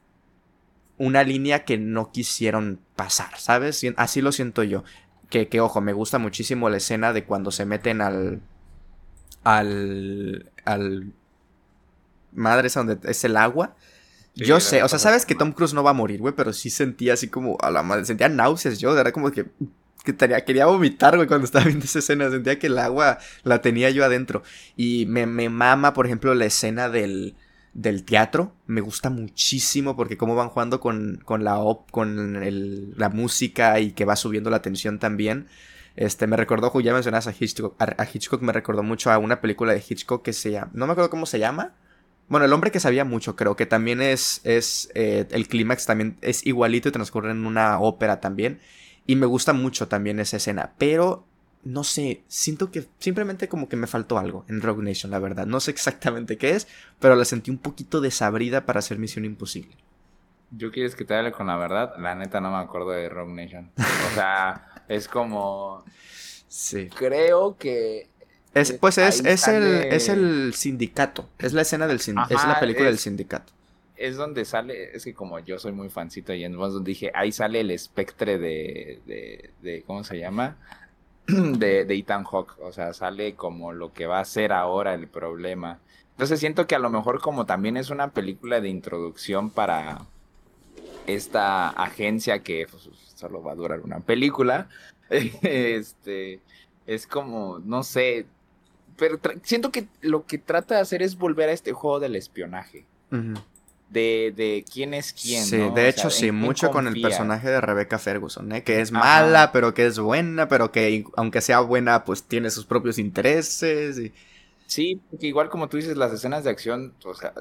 una 0.98 1.24
línea 1.24 1.64
que 1.64 1.78
no 1.78 2.12
quisieron 2.12 2.80
pasar, 2.96 3.38
¿sabes? 3.38 3.86
Así 3.96 4.22
lo 4.22 4.34
siento 4.34 4.64
yo. 4.64 4.84
Que, 5.30 5.48
que, 5.48 5.62
ojo, 5.62 5.82
me 5.82 5.94
gusta 5.94 6.18
muchísimo 6.18 6.70
la 6.70 6.78
escena 6.78 7.14
de 7.14 7.26
cuando 7.26 7.52
se 7.52 7.66
meten 7.66 8.02
al. 8.02 8.42
al. 9.44 10.52
al. 10.66 11.14
Madre, 12.34 12.68
es 12.68 12.74
donde 12.74 12.98
es 13.04 13.24
el 13.24 13.38
agua. 13.38 13.76
yo 14.36 14.60
sé, 14.60 14.84
o 14.84 14.90
sea, 14.90 15.00
sabes 15.00 15.26
que 15.26 15.36
Tom 15.36 15.54
Cruise 15.54 15.74
no 15.74 15.84
va 15.84 15.92
a 15.92 15.94
morir, 15.94 16.20
güey, 16.20 16.34
pero 16.36 16.52
sí 16.52 16.70
sentía 16.70 17.14
así 17.14 17.30
como 17.30 17.58
a 17.62 17.72
la 17.72 17.82
madre, 17.82 18.04
sentía 18.04 18.28
náuseas 18.28 18.78
yo, 18.80 18.98
era 18.98 19.14
como 19.14 19.32
que, 19.32 19.46
que 20.04 20.12
tenía, 20.12 20.44
quería 20.44 20.66
vomitar, 20.66 21.16
güey, 21.16 21.30
cuando 21.30 21.46
estaba 21.46 21.64
viendo 21.66 21.86
esa 21.86 22.00
escena, 22.00 22.30
sentía 22.30 22.60
que 22.60 22.68
el 22.68 22.78
agua 22.78 23.20
la 23.44 23.62
tenía 23.62 23.90
yo 23.90 24.04
adentro. 24.04 24.44
Y 24.76 25.06
me, 25.06 25.26
me 25.26 25.48
mama, 25.48 25.94
por 25.94 26.06
ejemplo, 26.06 26.36
la 26.36 26.46
escena 26.46 26.90
del, 26.90 27.36
del 27.76 28.04
teatro. 28.04 28.54
Me 28.66 28.82
gusta 28.82 29.12
muchísimo 29.12 29.96
porque 29.96 30.18
cómo 30.18 30.34
van 30.34 30.50
jugando 30.50 30.80
con, 30.80 31.22
con 31.24 31.44
la 31.44 31.60
op, 31.60 31.92
con 31.92 32.40
la 32.98 33.10
música 33.10 33.80
y 33.80 33.92
que 33.92 34.06
va 34.06 34.16
subiendo 34.16 34.50
la 34.50 34.64
tensión 34.64 34.98
también. 34.98 35.48
Este, 35.96 36.26
me 36.26 36.36
recordó, 36.36 36.78
ya 36.82 36.94
mencionas 36.94 37.28
a 37.28 37.34
Hitchcock, 37.38 37.76
a, 37.80 38.08
Hitchcock 38.12 38.42
me 38.42 38.52
recordó 38.52 38.82
mucho 38.82 39.12
a 39.12 39.18
una 39.18 39.40
película 39.40 39.74
de 39.74 39.84
Hitchcock 39.88 40.24
que 40.24 40.34
se 40.34 40.52
llama, 40.52 40.72
no 40.74 40.88
me 40.88 40.94
acuerdo 40.94 41.10
cómo 41.10 41.26
se 41.26 41.40
llama. 41.40 41.76
Bueno, 42.28 42.46
el 42.46 42.54
hombre 42.54 42.72
que 42.72 42.80
sabía 42.80 43.06
mucho, 43.06 43.36
creo 43.36 43.56
que 43.56 43.66
también 43.66 44.02
es, 44.02 44.42
es 44.44 44.90
eh, 44.96 45.28
el 45.30 45.48
clímax 45.48 45.86
también 45.86 46.18
es 46.22 46.46
igualito 46.46 46.90
y 46.90 46.92
transcurre 46.92 47.32
en 47.32 47.46
una 47.46 47.80
ópera 47.80 48.20
también. 48.20 48.60
Y 49.06 49.16
me 49.16 49.28
gusta 49.28 49.54
mucho 49.54 49.88
también 49.88 50.20
esa 50.20 50.38
escena, 50.38 50.74
pero 50.80 51.28
no 51.66 51.84
sé, 51.84 52.22
siento 52.28 52.70
que 52.70 52.86
simplemente 53.00 53.50
como 53.50 53.68
que 53.68 53.76
me 53.76 53.88
faltó 53.88 54.20
algo 54.20 54.46
en 54.48 54.62
Rogue 54.62 54.84
Nation, 54.84 55.12
la 55.12 55.18
verdad. 55.18 55.48
No 55.48 55.60
sé 55.60 55.72
exactamente 55.72 56.38
qué 56.38 56.52
es, 56.52 56.68
pero 57.00 57.16
la 57.16 57.26
sentí 57.26 57.50
un 57.50 57.58
poquito 57.58 58.02
desabrida 58.02 58.68
para 58.68 58.80
hacer 58.80 59.00
Misión 59.00 59.26
Imposible. 59.26 59.76
¿Yo 60.52 60.72
quieres 60.72 60.96
que 60.96 61.06
te 61.06 61.16
hable 61.16 61.32
con 61.32 61.48
la 61.48 61.58
verdad? 61.58 61.94
La 61.98 62.14
neta 62.14 62.40
no 62.40 62.52
me 62.52 62.58
acuerdo 62.58 62.92
de 62.92 63.10
Rogue 63.10 63.34
Nation. 63.34 63.72
O 63.78 64.14
sea, 64.14 64.84
es 64.88 65.08
como... 65.08 65.84
Sí. 66.48 66.88
Creo 66.96 67.58
que... 67.58 68.10
Es, 68.54 68.74
pues 68.74 69.00
es, 69.00 69.26
es, 69.26 69.48
el, 69.48 69.64
es 69.66 70.08
el 70.08 70.54
sindicato. 70.54 71.28
Es 71.40 71.52
la 71.52 71.64
escena 71.64 71.88
del 71.88 72.00
sindicato. 72.00 72.36
Es 72.36 72.48
la 72.48 72.60
película 72.60 72.86
del 72.86 73.00
sindicato. 73.00 73.52
Es 73.98 74.18
donde 74.18 74.46
sale, 74.46 74.96
es 74.96 75.04
que 75.04 75.16
como 75.16 75.40
yo 75.40 75.58
soy 75.58 75.72
muy 75.72 75.90
fancito 75.90 76.32
y 76.34 76.44
entonces 76.44 76.84
dije, 76.84 77.12
ahí 77.16 77.32
sale 77.32 77.62
el 77.62 77.72
espectre 77.72 78.38
de, 78.38 79.00
de, 79.08 79.50
de 79.62 79.84
¿cómo 79.86 80.04
se 80.04 80.20
llama? 80.20 80.58
de, 81.58 81.86
de 81.86 81.96
Ethan 81.96 82.24
Hawke. 82.24 82.54
O 82.62 82.72
sea, 82.72 82.94
sale 82.94 83.36
como 83.36 83.74
lo 83.74 83.94
que 83.94 84.06
va 84.06 84.20
a 84.20 84.26
ser 84.26 84.52
ahora 84.52 84.94
el 84.94 85.08
problema. 85.08 85.80
Entonces 86.12 86.40
siento 86.40 86.68
que 86.68 86.76
a 86.76 86.80
lo 86.80 86.90
mejor 86.90 87.20
como 87.22 87.46
también 87.46 87.78
es 87.78 87.90
una 87.90 88.12
película 88.12 88.62
de 88.62 88.70
introducción 88.70 89.50
para 89.50 90.06
esta 91.08 91.70
agencia 91.70 92.40
que 92.40 92.68
pues, 92.70 92.90
solo 93.16 93.44
va 93.44 93.52
a 93.52 93.56
durar 93.56 93.82
una 93.82 94.00
película. 94.00 94.70
este 95.10 96.40
es 96.88 97.08
como, 97.08 97.60
no 97.60 97.84
sé, 97.84 98.26
pero 98.98 99.20
siento 99.44 99.72
que 99.72 99.88
lo 100.02 100.26
que 100.26 100.38
trata 100.38 100.76
de 100.76 100.82
hacer 100.82 101.02
es 101.02 101.18
volver 101.18 101.50
a 101.50 101.54
este 101.54 101.74
juego 101.74 102.00
del 102.00 102.16
espionaje 102.16 102.86
de, 103.90 104.34
de 104.36 104.66
quién 104.72 104.94
es 104.94 105.14
quién. 105.14 105.44
Sí, 105.44 105.58
de 105.58 105.90
hecho 105.90 106.10
sí, 106.10 106.32
mucho 106.32 106.72
con 106.72 106.88
el 106.88 107.02
personaje 107.02 107.50
de 107.50 107.62
Rebecca 107.62 108.00
Ferguson, 108.00 108.52
¿eh? 108.52 108.64
que 108.64 108.82
es 108.82 108.92
mala, 108.92 109.52
pero 109.52 109.74
que 109.74 109.86
es 109.86 110.00
buena, 110.00 110.48
pero 110.48 110.72
que 110.72 111.06
aunque 111.16 111.42
sea 111.42 111.60
buena, 111.62 112.04
pues 112.04 112.24
tiene 112.24 112.50
sus 112.50 112.66
propios 112.66 112.98
intereses. 112.98 113.98
Y... 114.00 114.12
Sí, 114.68 115.02
porque 115.10 115.28
igual 115.28 115.50
como 115.50 115.70
tú 115.70 115.78
dices, 115.78 115.98
las 115.98 116.12
escenas 116.12 116.44
de 116.44 116.50
acción, 116.50 116.94
o 117.04 117.14
sea, 117.14 117.34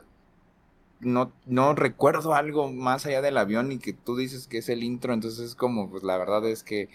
no, 1.00 1.32
no 1.46 1.74
recuerdo 1.74 2.34
algo 2.34 2.70
más 2.70 3.06
allá 3.06 3.22
del 3.22 3.36
avión 3.38 3.72
y 3.72 3.78
que 3.78 3.92
tú 3.92 4.16
dices 4.16 4.46
que 4.46 4.58
es 4.58 4.68
el 4.68 4.82
intro, 4.82 5.12
entonces 5.12 5.46
es 5.50 5.54
como, 5.54 5.90
pues 5.90 6.02
la 6.02 6.18
verdad 6.18 6.46
es 6.48 6.62
que 6.62 6.88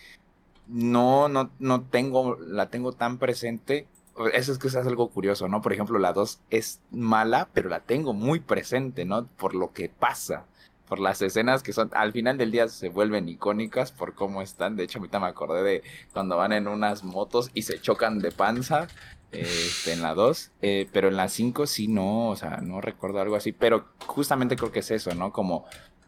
no, 0.67 1.27
no, 1.29 1.51
no 1.59 1.81
tengo, 1.81 2.37
la 2.39 2.69
tengo 2.69 2.91
tan 2.91 3.17
presente 3.17 3.87
eso 4.27 4.51
es 4.51 4.57
que 4.57 4.67
es 4.67 4.75
algo 4.75 5.09
curioso, 5.09 5.47
¿no? 5.47 5.61
Por 5.61 5.73
ejemplo, 5.73 5.99
la 5.99 6.13
2 6.13 6.41
es 6.49 6.81
mala, 6.91 7.49
pero 7.53 7.69
la 7.69 7.79
tengo 7.81 8.13
muy 8.13 8.39
presente, 8.39 9.05
¿no? 9.05 9.27
Por 9.27 9.55
lo 9.55 9.71
que 9.71 9.89
pasa, 9.89 10.45
por 10.87 10.99
las 10.99 11.21
escenas 11.21 11.63
que 11.63 11.71
son, 11.71 11.89
al 11.93 12.11
final 12.11 12.37
del 12.37 12.51
día 12.51 12.67
se 12.67 12.89
vuelven 12.89 13.29
icónicas 13.29 13.91
por 13.91 14.15
cómo 14.15 14.41
están. 14.41 14.75
De 14.75 14.83
hecho, 14.83 14.99
ahorita 14.99 15.19
me 15.19 15.27
acordé 15.27 15.63
de 15.63 15.83
cuando 16.13 16.35
van 16.35 16.51
en 16.51 16.67
unas 16.67 17.03
motos 17.03 17.51
y 17.53 17.61
se 17.61 17.79
chocan 17.79 18.19
de 18.19 18.31
panza. 18.31 18.87
Este, 19.31 19.93
en 19.93 20.01
la 20.01 20.15
2, 20.15 20.51
eh, 20.63 20.89
pero 20.91 21.07
en 21.07 21.15
la 21.15 21.29
5 21.29 21.67
sí 21.67 21.87
no, 21.87 22.29
o 22.29 22.35
sea, 22.35 22.61
no 22.63 22.81
recuerdo 22.81 23.21
algo 23.21 23.35
así, 23.35 23.51
pero 23.51 23.85
justamente 24.07 24.55
creo 24.55 24.71
que 24.71 24.79
es 24.79 24.89
eso, 24.89 25.13
¿no? 25.13 25.31
Como 25.31 25.65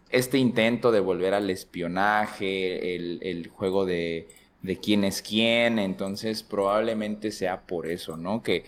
este 0.09 0.39
intento 0.39 0.91
de 0.91 1.01
volver 1.01 1.35
al 1.35 1.51
espionaje, 1.51 2.95
el 2.95 3.47
juego 3.49 3.85
de, 3.85 4.27
de 4.61 4.77
quién 4.79 5.03
es 5.03 5.21
quién, 5.21 5.79
entonces 5.79 6.43
probablemente 6.43 7.31
sea 7.31 7.61
por 7.61 7.87
eso, 7.87 8.17
¿no? 8.17 8.43
Que 8.43 8.65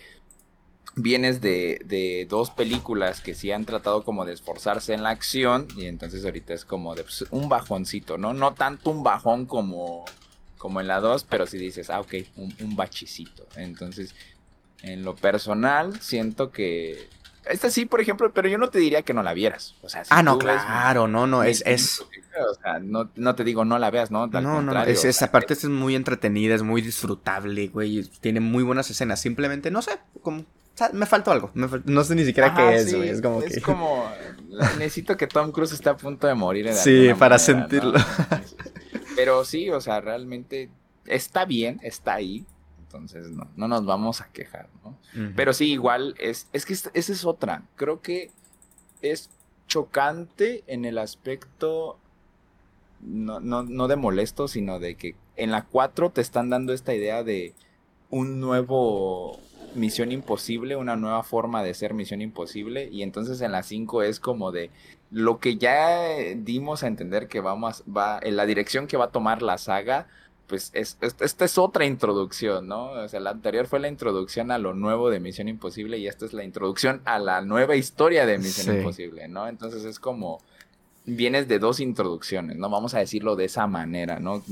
vienes 0.95 1.41
de, 1.41 1.81
de, 1.85 2.27
dos 2.29 2.51
películas 2.51 3.21
que 3.21 3.33
sí 3.33 3.51
han 3.51 3.65
tratado 3.65 4.03
como 4.03 4.25
de 4.25 4.33
esforzarse 4.33 4.93
en 4.93 5.03
la 5.03 5.09
acción 5.09 5.67
y 5.75 5.85
entonces 5.85 6.23
ahorita 6.25 6.53
es 6.53 6.65
como 6.65 6.95
de 6.95 7.03
pues, 7.03 7.25
un 7.31 7.49
bajoncito, 7.49 8.17
¿no? 8.17 8.33
No 8.33 8.53
tanto 8.53 8.89
un 8.89 9.03
bajón 9.03 9.45
como, 9.45 10.05
como 10.57 10.81
en 10.81 10.87
la 10.87 10.99
2, 10.99 11.25
pero 11.29 11.45
si 11.47 11.57
dices, 11.57 11.89
ah, 11.89 11.99
ok, 11.99 12.13
un, 12.37 12.55
un 12.59 12.75
bachicito. 12.75 13.47
Entonces, 13.55 14.15
en 14.81 15.03
lo 15.03 15.15
personal, 15.15 15.99
siento 16.01 16.51
que 16.51 17.07
esta 17.45 17.69
sí, 17.69 17.85
por 17.85 18.01
ejemplo, 18.01 18.31
pero 18.33 18.47
yo 18.47 18.57
no 18.57 18.69
te 18.69 18.79
diría 18.79 19.01
que 19.01 19.13
no 19.13 19.23
la 19.23 19.33
vieras. 19.33 19.75
O 19.81 19.89
sea, 19.89 20.03
ah, 20.09 20.23
no, 20.23 20.37
claro, 20.37 21.07
no, 21.07 21.27
no, 21.27 21.43
es... 21.43 21.63
es... 21.65 22.01
O 22.01 22.53
sea, 22.55 22.79
no, 22.79 23.11
no, 23.15 23.35
te 23.35 23.43
digo 23.43 23.63
no 23.63 23.77
la 23.77 23.91
veas, 23.91 24.09
¿no? 24.09 24.25
no, 24.25 24.61
no, 24.61 24.83
es, 24.83 25.05
esa 25.05 25.31
parte 25.31 25.53
es 25.53 25.65
muy 25.65 25.93
entretenida, 25.95 26.55
es 26.55 26.63
muy 26.63 26.81
disfrutable, 26.81 27.67
güey. 27.67 28.03
Tiene 28.21 28.39
muy 28.39 28.63
buenas 28.63 28.89
escenas. 28.89 29.21
Simplemente, 29.21 29.69
no 29.69 29.83
sé, 29.83 29.99
como... 30.21 30.43
me 30.93 31.05
faltó 31.05 31.31
algo. 31.31 31.51
no 31.53 32.03
sé 32.03 32.15
ni 32.15 32.25
siquiera 32.25 32.55
qué 32.55 32.75
es, 32.75 32.95
güey. 32.95 33.09
es 33.09 33.21
como 33.21 33.41
es 33.41 33.61
como... 33.63 34.11
Necesito 34.79 35.15
que 35.15 35.27
Tom 35.27 35.51
Cruise 35.51 35.73
esté 35.73 35.89
a 35.89 35.97
punto 35.97 36.25
de 36.25 36.33
morir. 36.33 36.73
Sí, 36.73 37.11
para 37.19 37.37
sentirlo. 37.37 37.99
Pero 39.15 39.45
sí, 39.45 39.69
o 39.69 39.79
sea, 39.79 40.01
realmente 40.01 40.71
está 41.05 41.45
bien, 41.45 41.79
está 41.83 42.15
ahí 42.15 42.45
entonces 42.93 43.31
no, 43.31 43.47
no 43.55 43.67
nos 43.67 43.85
vamos 43.85 44.21
a 44.21 44.31
quejar, 44.31 44.69
¿no? 44.83 44.97
Pero 45.35 45.53
sí, 45.53 45.71
igual, 45.71 46.15
es, 46.19 46.47
es 46.53 46.65
que 46.65 46.73
esa 46.73 46.91
es 46.93 47.25
otra. 47.25 47.63
Creo 47.75 48.01
que 48.01 48.29
es 49.01 49.29
chocante 49.67 50.63
en 50.67 50.85
el 50.85 50.99
aspecto, 50.99 51.97
no, 53.01 53.39
no, 53.39 53.63
no 53.63 53.87
de 53.87 53.95
molesto, 53.95 54.47
sino 54.47 54.79
de 54.79 54.95
que 54.95 55.15
en 55.35 55.51
la 55.51 55.63
4 55.63 56.11
te 56.11 56.21
están 56.21 56.49
dando 56.49 56.73
esta 56.73 56.93
idea 56.93 57.23
de 57.23 57.55
un 58.09 58.39
nuevo 58.39 59.39
Misión 59.73 60.11
Imposible, 60.11 60.75
una 60.75 60.95
nueva 60.95 61.23
forma 61.23 61.63
de 61.63 61.73
ser 61.73 61.95
Misión 61.95 62.21
Imposible, 62.21 62.89
y 62.91 63.01
entonces 63.01 63.41
en 63.41 63.51
la 63.51 63.63
5 63.63 64.03
es 64.03 64.19
como 64.19 64.51
de 64.51 64.69
lo 65.09 65.39
que 65.39 65.57
ya 65.57 66.09
dimos 66.35 66.83
a 66.83 66.87
entender 66.87 67.27
que 67.27 67.39
vamos, 67.39 67.83
va, 67.85 68.19
en 68.21 68.35
la 68.35 68.45
dirección 68.45 68.85
que 68.85 68.97
va 68.97 69.05
a 69.05 69.11
tomar 69.11 69.41
la 69.41 69.57
saga, 69.57 70.07
pues 70.53 70.69
es, 70.75 70.99
esta 71.01 71.45
es 71.45 71.57
otra 71.57 71.83
introducción, 71.83 72.67
¿no? 72.67 72.91
O 72.91 73.07
sea, 73.07 73.19
la 73.19 73.31
anterior 73.31 73.65
fue 73.65 73.79
la 73.79 73.87
introducción 73.87 74.51
a 74.51 74.59
lo 74.59 74.75
nuevo 74.75 75.09
de 75.09 75.19
Misión 75.19 75.47
Imposible 75.47 75.97
y 75.97 76.05
esta 76.05 76.27
es 76.27 76.33
la 76.33 76.43
introducción 76.43 77.01
a 77.05 77.17
la 77.17 77.41
nueva 77.41 77.75
historia 77.75 78.27
de 78.27 78.37
Misión 78.37 78.77
Imposible, 78.77 79.27
¿no? 79.27 79.47
Entonces 79.47 79.83
es 79.83 79.97
como, 79.97 80.43
vienes 81.05 81.47
de 81.47 81.57
dos 81.57 81.79
introducciones, 81.79 82.55
¿no? 82.57 82.69
Vamos 82.69 82.93
a 82.93 82.99
decirlo 82.99 83.35
de 83.35 83.45
esa 83.45 83.65
manera, 83.65 84.19
¿no? 84.19 84.43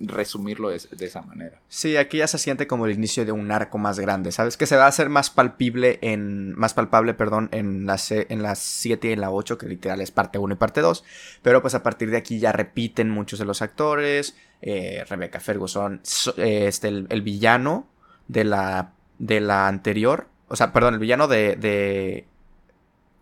Resumirlo 0.00 0.70
de, 0.70 0.76
esa 1.00 1.22
manera. 1.22 1.60
Sí, 1.68 1.96
aquí 1.96 2.18
ya 2.18 2.26
se 2.28 2.38
siente 2.38 2.66
como 2.66 2.86
el 2.86 2.92
inicio 2.92 3.24
de 3.24 3.32
un 3.32 3.50
arco 3.50 3.78
más 3.78 3.98
grande, 3.98 4.30
¿sabes? 4.30 4.56
Que 4.56 4.66
se 4.66 4.76
va 4.76 4.84
a 4.84 4.88
hacer 4.88 5.08
más 5.08 5.30
palpable 5.30 5.98
en. 6.02 6.56
Más 6.56 6.74
palpable, 6.74 7.14
perdón, 7.14 7.48
en 7.52 7.86
las 7.86 8.12
en 8.12 8.42
las 8.42 8.58
7 8.58 9.08
y 9.08 9.12
en 9.12 9.20
la 9.20 9.30
8, 9.30 9.58
que 9.58 9.66
literal 9.66 10.00
es 10.00 10.10
parte 10.10 10.38
1 10.38 10.54
y 10.54 10.56
parte 10.56 10.80
2. 10.80 11.04
Pero 11.42 11.62
pues 11.62 11.74
a 11.74 11.82
partir 11.82 12.10
de 12.10 12.16
aquí 12.16 12.38
ya 12.38 12.52
repiten 12.52 13.10
muchos 13.10 13.38
de 13.38 13.44
los 13.44 13.62
actores. 13.62 14.36
Eh, 14.60 15.04
Rebecca 15.08 15.40
Ferguson, 15.40 16.00
eh, 16.36 16.66
este, 16.66 16.88
el, 16.88 17.22
villano 17.22 17.86
de 18.28 18.44
la. 18.44 18.92
de 19.18 19.40
la 19.40 19.66
anterior. 19.66 20.28
O 20.48 20.56
sea, 20.56 20.72
perdón, 20.72 20.94
el 20.94 21.00
villano 21.00 21.26
de. 21.26 21.56
de. 21.56 22.26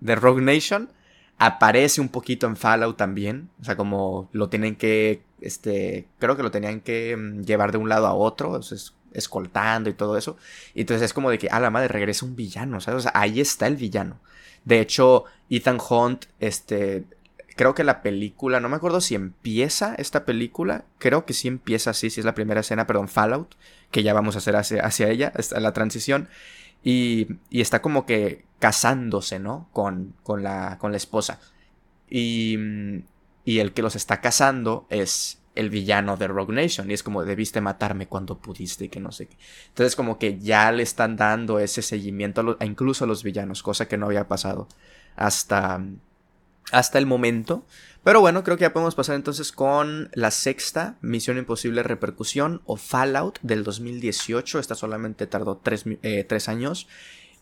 de 0.01 0.15
Rogue 0.15 0.43
Nation. 0.43 0.91
Aparece 1.39 2.01
un 2.01 2.09
poquito 2.09 2.47
en 2.47 2.57
Fallout 2.57 2.97
también. 2.97 3.51
O 3.61 3.65
sea, 3.65 3.77
como 3.77 4.31
lo 4.33 4.49
tienen 4.49 4.77
que 4.77 5.23
este, 5.47 6.09
creo 6.19 6.37
que 6.37 6.43
lo 6.43 6.51
tenían 6.51 6.81
que 6.81 7.17
mm, 7.17 7.43
llevar 7.43 7.73
de 7.73 7.79
un 7.79 7.89
lado 7.89 8.07
a 8.07 8.15
otro, 8.15 8.61
escoltando 9.13 9.91
y 9.91 9.95
todo 9.95 10.17
eso. 10.17 10.37
Y 10.75 10.83
entonces 10.83 11.07
es 11.07 11.13
como 11.13 11.31
de 11.31 11.39
que, 11.39 11.49
a 11.49 11.61
la 11.61 11.71
madre, 11.71 11.89
regresa 11.89 12.27
un 12.27 12.37
villano. 12.37 12.79
O 12.79 12.81
sea, 12.81 12.95
ahí 13.15 13.41
está 13.41 13.67
el 13.67 13.77
villano. 13.77 14.21
De 14.65 14.81
hecho, 14.81 15.25
Ethan 15.49 15.79
Hunt, 15.89 16.27
este, 16.41 17.05
creo 17.57 17.75
que 17.75 17.85
la 17.85 18.03
película, 18.03 18.61
no 18.61 18.69
me 18.69 18.77
acuerdo 18.77 19.01
si 19.01 19.15
empieza 19.15 19.95
esta 19.97 20.25
película, 20.25 20.85
creo 20.99 21.25
que 21.25 21.33
sí 21.33 21.49
empieza 21.49 21.91
así, 21.91 22.11
si 22.11 22.21
es 22.21 22.27
la 22.27 22.35
primera 22.35 22.61
escena, 22.61 22.87
perdón, 22.87 23.09
Fallout, 23.09 23.55
que 23.91 24.03
ya 24.03 24.13
vamos 24.13 24.35
a 24.35 24.39
hacer 24.39 24.57
hacia, 24.57 24.85
hacia 24.85 25.09
ella, 25.09 25.33
la 25.53 25.73
transición. 25.73 26.29
Y, 26.83 27.29
y, 27.51 27.63
está 27.63 27.83
como 27.83 28.07
que 28.07 28.45
casándose, 28.59 29.39
¿no? 29.39 29.69
Con, 29.73 30.15
con, 30.23 30.43
la, 30.43 30.79
con 30.79 30.93
la 30.93 30.99
esposa. 30.99 31.41
Y, 32.09 32.57
mm, 32.59 33.03
y 33.47 33.61
el 33.61 33.73
que 33.73 33.81
los 33.81 33.95
está 33.95 34.21
cazando 34.21 34.87
es 34.91 35.39
el 35.55 35.71
villano 35.71 36.17
de 36.17 36.27
Rogue 36.27 36.53
Nation. 36.53 36.91
Y 36.91 36.95
es 36.95 37.05
como, 37.05 37.25
debiste 37.25 37.61
matarme 37.61 38.09
cuando 38.09 38.39
pudiste, 38.39 38.91
que 38.91 38.99
no 38.99 39.13
sé 39.13 39.29
qué. 39.29 39.39
Entonces 39.69 39.95
como 39.95 40.19
que 40.19 40.39
ya 40.39 40.71
le 40.73 40.83
están 40.83 41.17
dando 41.17 41.61
ese 41.61 41.81
seguimiento 41.81 42.59
a, 42.61 42.65
incluso 42.65 43.05
a 43.05 43.07
los 43.07 43.23
villanos, 43.23 43.63
cosa 43.63 43.87
que 43.87 43.97
no 43.97 44.07
había 44.07 44.27
pasado 44.27 44.67
hasta, 45.15 45.81
hasta 46.73 46.99
el 46.99 47.07
momento. 47.07 47.65
Pero 48.03 48.21
bueno, 48.21 48.43
creo 48.43 48.57
que 48.57 48.63
ya 48.63 48.73
podemos 48.73 48.97
pasar 48.97 49.15
entonces 49.15 49.53
con 49.53 50.11
la 50.13 50.33
sexta 50.33 50.97
Misión 51.01 51.39
Imposible 51.39 51.85
Repercusión 51.85 52.63
o 52.65 52.77
Fallout 52.77 53.39
del 53.43 53.63
2018. 53.63 54.59
Esta 54.59 54.75
solamente 54.75 55.29
tardó 55.29 55.59
tres, 55.59 55.85
eh, 56.03 56.27
años. 56.49 56.89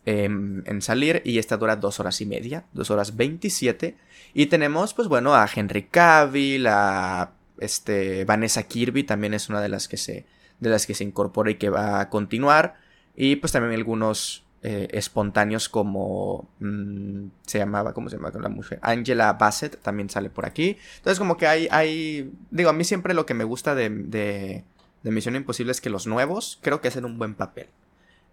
Em, 0.07 0.63
en 0.67 0.83
salir 0.83 1.23
y 1.25 1.39
esta 1.39 1.57
dura 1.57 1.77
dos 1.77 1.99
horas 1.99 2.21
y 2.21 2.27
media, 2.27 2.67
dos 2.75 2.91
horas 2.91 3.17
27 3.17 3.97
y 4.35 4.47
tenemos 4.47 4.93
pues 4.93 5.09
bueno 5.09 5.35
a 5.35 5.49
Henry 5.53 5.85
Cavill, 5.85 6.67
a 6.67 7.33
este, 7.59 8.27
Vanessa 8.27 8.65
Kirby 8.65 9.05
también 9.05 9.33
es 9.33 9.49
una 9.49 9.63
de 9.63 9.71
las 9.71 9.89
que 9.89 9.97
se, 9.97 10.27
de 10.61 10.69
las 10.69 10.87
que 10.87 10.93
se 10.93 11.05
incorpora 11.05 11.51
y 11.51 11.55
que 11.55 11.71
va 11.71 12.01
a 12.01 12.11
continuar 12.11 12.75
y 13.17 13.37
pues 13.37 13.53
también 13.53 13.73
algunos 13.73 14.45
eh, 14.63 14.89
espontáneos 14.91 15.71
como 15.71 16.51
mm, 16.59 17.29
se 17.47 17.57
llamaba, 17.57 17.95
¿cómo 17.95 18.11
se 18.11 18.17
llama 18.17 18.31
la 18.39 18.51
mujer? 18.51 18.81
Angela 18.83 19.33
Bassett 19.33 19.81
también 19.81 20.11
sale 20.11 20.29
por 20.29 20.45
aquí. 20.45 20.77
Entonces 20.99 21.19
como 21.19 21.39
que 21.39 21.47
hay, 21.47 21.67
hay, 21.71 22.31
digo, 22.51 22.69
a 22.69 22.75
mí 22.75 22.85
siempre 22.85 23.15
lo 23.15 23.25
que 23.25 23.33
me 23.33 23.45
gusta 23.45 23.75
de, 23.75 23.89
de, 23.89 24.65
de 25.03 25.11
Misión 25.11 25.35
Imposible 25.35 25.73
es 25.73 25.81
que 25.81 25.89
los 25.89 26.07
nuevos 26.07 26.59
creo 26.61 26.83
que 26.83 26.89
hacen 26.89 27.07
un 27.07 27.17
buen 27.17 27.35
papel. 27.35 27.69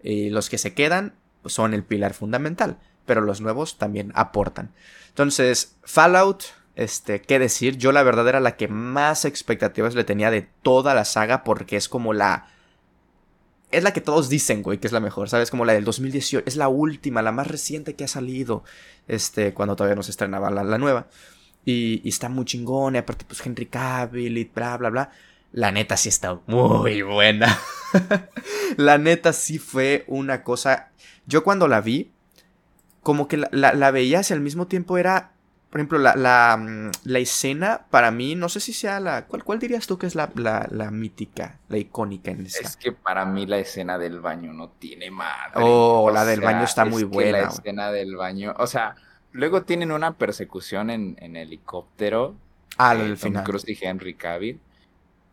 Y 0.02 0.28
los 0.28 0.50
que 0.50 0.58
se 0.58 0.74
quedan 0.74 1.14
son 1.46 1.74
el 1.74 1.84
pilar 1.84 2.14
fundamental, 2.14 2.78
pero 3.06 3.20
los 3.20 3.40
nuevos 3.40 3.78
también 3.78 4.12
aportan. 4.14 4.72
Entonces, 5.08 5.76
Fallout, 5.82 6.44
este, 6.74 7.20
qué 7.20 7.38
decir, 7.38 7.76
yo 7.76 7.92
la 7.92 8.02
verdad 8.02 8.28
era 8.28 8.40
la 8.40 8.56
que 8.56 8.68
más 8.68 9.24
expectativas 9.24 9.94
le 9.94 10.04
tenía 10.04 10.30
de 10.30 10.48
toda 10.62 10.94
la 10.94 11.04
saga 11.04 11.44
porque 11.44 11.76
es 11.76 11.88
como 11.88 12.12
la... 12.12 12.48
Es 13.70 13.82
la 13.82 13.92
que 13.92 14.02
todos 14.02 14.28
dicen, 14.28 14.62
güey, 14.62 14.78
que 14.78 14.86
es 14.86 14.92
la 14.92 15.00
mejor, 15.00 15.30
¿sabes? 15.30 15.50
Como 15.50 15.64
la 15.64 15.72
del 15.72 15.84
2018, 15.84 16.46
es 16.46 16.56
la 16.56 16.68
última, 16.68 17.22
la 17.22 17.32
más 17.32 17.46
reciente 17.46 17.94
que 17.94 18.04
ha 18.04 18.08
salido, 18.08 18.64
este, 19.08 19.54
cuando 19.54 19.76
todavía 19.76 19.96
no 19.96 20.02
se 20.02 20.10
estrenaba 20.10 20.50
la, 20.50 20.76
nueva. 20.76 21.06
Y, 21.64 22.02
y, 22.04 22.08
está 22.10 22.28
muy 22.28 22.44
chingón, 22.44 22.96
y 22.96 22.98
aparte 22.98 23.24
pues 23.26 23.44
Henry 23.44 23.66
Cavill 23.66 24.36
y 24.36 24.44
bla, 24.44 24.76
bla, 24.76 24.90
bla. 24.90 25.10
La 25.52 25.72
neta 25.72 25.96
sí 25.96 26.10
está 26.10 26.38
muy 26.46 27.00
buena. 27.00 27.58
la 28.76 28.98
neta 28.98 29.32
sí 29.32 29.58
fue 29.58 30.04
una 30.06 30.42
cosa 30.42 30.90
yo 31.26 31.44
cuando 31.44 31.68
la 31.68 31.80
vi, 31.80 32.10
como 33.02 33.28
que 33.28 33.36
la, 33.36 33.48
la, 33.50 33.90
veías 33.90 34.30
y 34.30 34.34
al 34.34 34.40
mismo 34.40 34.66
tiempo 34.66 34.96
era, 34.98 35.32
por 35.70 35.80
ejemplo, 35.80 35.98
la, 35.98 36.14
la, 36.14 36.56
mm, 36.56 36.90
la, 37.04 37.18
escena 37.18 37.86
para 37.90 38.10
mí, 38.10 38.34
no 38.34 38.48
sé 38.48 38.60
si 38.60 38.72
sea 38.72 39.00
la... 39.00 39.26
¿Cuál, 39.26 39.42
cuál 39.44 39.58
dirías 39.58 39.86
tú 39.86 39.98
que 39.98 40.06
es 40.06 40.14
la, 40.14 40.30
la, 40.34 40.90
mítica, 40.90 41.58
la 41.68 41.78
icónica 41.78 42.30
en 42.30 42.46
esta? 42.46 42.66
Es 42.66 42.76
que 42.76 42.92
para 42.92 43.24
mí 43.24 43.46
la 43.46 43.58
escena 43.58 43.98
del 43.98 44.20
baño 44.20 44.52
no 44.52 44.70
tiene 44.70 45.10
madre. 45.10 45.54
Oh, 45.56 46.10
la 46.12 46.24
del 46.24 46.40
baño 46.40 46.64
está 46.64 46.84
muy 46.84 47.04
buena. 47.04 47.42
la 47.42 47.48
escena 47.48 47.90
del 47.90 48.16
baño, 48.16 48.54
o 48.58 48.66
sea, 48.66 48.94
luego 49.32 49.62
tienen 49.62 49.90
una 49.90 50.16
persecución 50.16 50.90
en, 50.90 51.16
en 51.20 51.36
helicóptero. 51.36 52.36
Ah, 52.78 52.90
al 52.90 53.16
final. 53.16 53.44
Cruz 53.44 53.68
y 53.68 53.76
Henry 53.80 54.14
Cavill. 54.14 54.60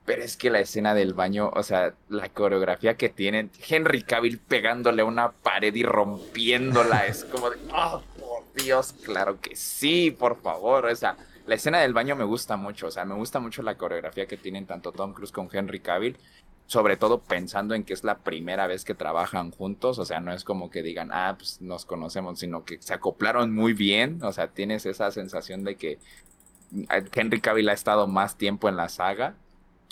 Pero 0.10 0.23
es 0.23 0.38
que 0.38 0.49
la 0.49 0.60
escena 0.60 0.95
del 0.95 1.14
baño, 1.14 1.52
o 1.53 1.61
sea, 1.61 1.94
la 2.10 2.30
coreografía 2.30 2.98
que 2.98 3.10
tienen, 3.10 3.52
Henry 3.69 4.02
Cavill 4.02 4.40
pegándole 4.40 5.03
a 5.03 5.06
una 5.06 5.34
pared 5.34 5.76
y 5.76 5.84
rompiéndola, 5.84 7.06
es 7.06 7.26
como 7.26 7.52
de, 7.52 7.57
oh, 7.72 8.02
por 8.19 8.52
Dios, 8.56 8.95
claro 9.06 9.40
que 9.40 9.56
sí, 9.56 10.10
por 10.10 10.41
favor. 10.41 10.88
O 10.88 10.95
sea, 10.95 11.15
la 11.45 11.53
escena 11.53 11.81
del 11.81 11.94
baño 11.94 12.15
me 12.15 12.23
gusta 12.23 12.57
mucho, 12.57 12.88
o 12.88 12.91
sea, 12.91 13.06
me 13.06 13.14
gusta 13.14 13.40
mucho 13.40 13.61
la 13.61 13.77
coreografía 13.77 14.26
que 14.26 14.36
tienen 14.36 14.65
tanto 14.65 14.91
Tom 14.91 15.14
Cruise 15.14 15.31
con 15.31 15.48
Henry 15.53 15.80
Cavill, 15.80 16.18
sobre 16.65 16.98
todo 16.98 17.22
pensando 17.22 17.76
en 17.76 17.84
que 17.84 17.94
es 17.94 18.03
la 18.03 18.18
primera 18.18 18.65
vez 18.65 18.86
que 18.86 18.95
trabajan 18.95 19.52
juntos, 19.52 19.99
o 19.99 20.06
sea, 20.06 20.19
no 20.19 20.34
es 20.34 20.44
como 20.44 20.72
que 20.72 20.81
digan, 20.81 21.11
ah, 21.14 21.36
pues 21.38 21.61
nos 21.61 21.86
conocemos, 21.86 22.40
sino 22.40 22.65
que 22.65 22.81
se 22.81 22.95
acoplaron 22.95 23.53
muy 23.53 23.73
bien, 23.73 24.23
o 24.23 24.34
sea, 24.34 24.48
tienes 24.48 24.88
esa 24.88 25.11
sensación 25.11 25.64
de 25.64 25.76
que 25.76 25.99
Henry 27.14 27.41
Cavill 27.41 27.69
ha 27.69 27.73
estado 27.73 28.07
más 28.07 28.38
tiempo 28.38 28.69
en 28.69 28.76
la 28.76 28.90
saga 28.90 29.36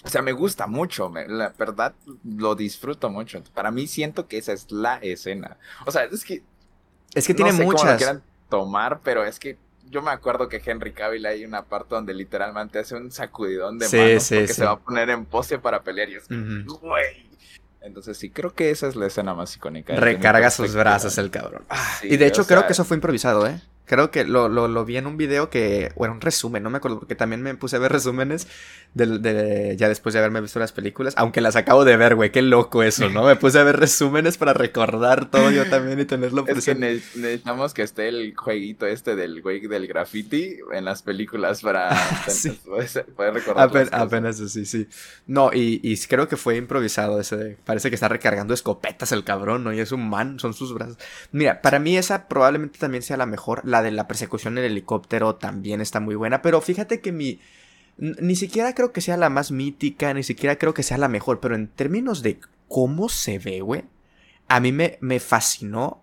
o 0.08 0.10
sea, 0.10 0.22
me 0.22 0.32
gusta 0.32 0.68
mucho, 0.68 1.12
la 1.28 1.54
verdad 1.58 1.94
lo 2.24 2.56
disfruto 2.56 3.10
mucho. 3.10 3.44
Para 3.54 3.72
mí 3.72 3.88
siento 3.88 4.28
que 4.28 4.38
esa 4.38 4.54
es 4.54 4.72
la 4.72 4.96
escena. 5.00 5.58
O 5.86 5.92
sea, 5.92 6.06
es 6.06 6.24
que... 6.24 6.44
Es 7.14 7.28
que 7.28 7.34
tiene 7.34 7.52
muchas. 7.52 7.98
quieran 7.98 8.24
tomar, 8.50 9.02
pero 9.04 9.26
es 9.26 9.38
que 9.38 9.58
yo 9.90 10.02
me 10.02 10.12
acuerdo 10.12 10.48
que 10.48 10.62
Henry 10.64 10.94
Cavill 10.94 11.26
hay 11.26 11.44
una 11.44 11.66
parte 11.66 11.96
donde 11.96 12.14
literalmente 12.14 12.80
hace 12.80 12.96
un 12.96 13.12
sacudidón 13.12 13.80
de 13.80 13.90
manos 13.90 14.30
porque 14.30 14.54
se 14.54 14.64
va 14.66 14.72
a 14.72 14.80
poner 14.80 15.10
en 15.10 15.26
pose 15.26 15.60
para 15.60 15.84
pelear 15.84 16.10
y 16.10 16.16
es 16.16 16.28
güey. 16.30 17.28
Entonces 17.82 18.18
sí, 18.18 18.30
creo 18.30 18.54
que 18.54 18.70
esa 18.70 18.88
es 18.88 18.96
la 18.96 19.08
escena 19.08 19.34
más 19.34 19.56
icónica. 19.56 19.94
Recarga 19.96 20.50
sus 20.52 20.74
brazos 20.74 21.18
el 21.18 21.32
cabrón. 21.32 21.66
y 22.04 22.16
de 22.16 22.28
hecho 22.28 22.46
creo 22.48 22.66
que 22.66 22.72
eso 22.72 22.86
fue 22.86 22.96
improvisado, 22.96 23.46
¿eh? 23.46 23.62
Creo 23.88 24.12
que 24.12 24.26
lo, 24.26 24.50
lo, 24.50 24.68
lo, 24.68 24.86
vi 24.86 24.98
en 24.98 25.08
un 25.08 25.16
video 25.16 25.50
que, 25.50 25.92
bueno, 25.96 26.14
un 26.14 26.22
resumen, 26.22 26.62
no 26.62 26.70
me 26.70 26.78
acuerdo, 26.78 27.00
porque 27.00 27.16
también 27.16 27.42
me 27.42 27.56
puse 27.56 27.78
a 27.78 27.80
ver 27.80 27.92
resúmenes 27.94 28.48
de, 28.94 29.20
de, 29.20 29.78
ya 29.78 29.88
después 29.88 30.14
de 30.14 30.20
haberme 30.20 30.42
visto 30.42 30.60
las 30.60 30.74
películas, 30.74 31.14
aunque 31.18 31.40
las 31.42 31.56
acabo 31.56 31.86
de 31.86 31.96
ver, 31.98 32.16
güey, 32.16 32.32
qué 32.32 32.42
loco 32.42 32.84
eso, 32.84 33.10
¿no? 33.10 33.24
Me 33.24 33.36
puse 33.38 33.60
a 33.60 33.64
ver 33.64 33.78
resúmenes 33.78 34.38
para 34.38 34.54
recordar 34.54 35.32
todo 35.32 35.52
yo 35.52 35.70
también 35.70 36.00
y 36.00 36.06
tenerlo 36.06 36.44
presente. 36.44 36.96
Es 36.96 37.04
que 37.04 37.20
necesitamos 37.20 37.74
que 37.74 37.84
esté 37.84 38.10
el 38.10 38.36
jueguito 38.36 38.86
este 38.86 39.16
del 39.16 39.42
güey 39.42 39.66
del 39.68 39.88
graffiti 39.88 40.58
en 40.74 40.86
las 40.86 41.02
películas 41.02 41.62
para 41.62 41.90
poder 43.16 43.34
recordar. 43.34 43.70
Apen, 43.70 43.90
apenas 43.92 44.38
sí, 44.38 44.66
sí. 44.66 44.88
No, 45.26 45.52
y, 45.54 45.80
y 45.82 45.98
creo 46.08 46.28
que 46.28 46.38
fue 46.38 46.58
improvisado 46.58 47.20
ese, 47.20 47.58
parece 47.66 47.90
que 47.90 47.96
está 47.96 48.08
recargando 48.08 48.54
escopetas 48.54 49.12
el 49.12 49.24
cabrón, 49.24 49.64
¿no? 49.64 49.74
Y 49.74 49.80
es 49.80 49.92
un 49.92 50.10
man, 50.10 50.40
son 50.40 50.54
sus 50.54 50.74
brazos. 50.74 50.98
Mira, 51.32 51.62
para 51.62 51.80
mí 51.80 51.98
esa 51.98 52.28
probablemente 52.28 52.80
también 52.80 53.04
sea 53.04 53.18
la 53.18 53.26
mejor, 53.26 53.62
la 53.64 53.77
de 53.82 53.92
la 53.92 54.08
persecución 54.08 54.58
en 54.58 54.66
el 54.66 54.72
helicóptero 54.72 55.36
también 55.36 55.82
está 55.82 56.00
muy 56.00 56.16
buena. 56.16 56.42
Pero 56.42 56.62
fíjate 56.62 57.02
que 57.02 57.12
mi. 57.12 57.40
Ni 57.98 58.36
siquiera 58.36 58.76
creo 58.76 58.92
que 58.92 59.02
sea 59.02 59.18
la 59.18 59.30
más 59.30 59.52
mítica, 59.52 60.14
ni 60.14 60.22
siquiera 60.22 60.58
creo 60.58 60.74
que 60.74 60.84
sea 60.84 60.98
la 60.98 61.08
mejor. 61.08 61.40
Pero 61.40 61.56
en 61.56 61.68
términos 61.68 62.22
de 62.22 62.40
cómo 62.68 63.10
se 63.10 63.40
ve, 63.40 63.62
güey. 63.62 63.84
A 64.48 64.60
mí 64.60 64.72
me, 64.72 64.98
me 65.02 65.20
fascinó 65.20 66.02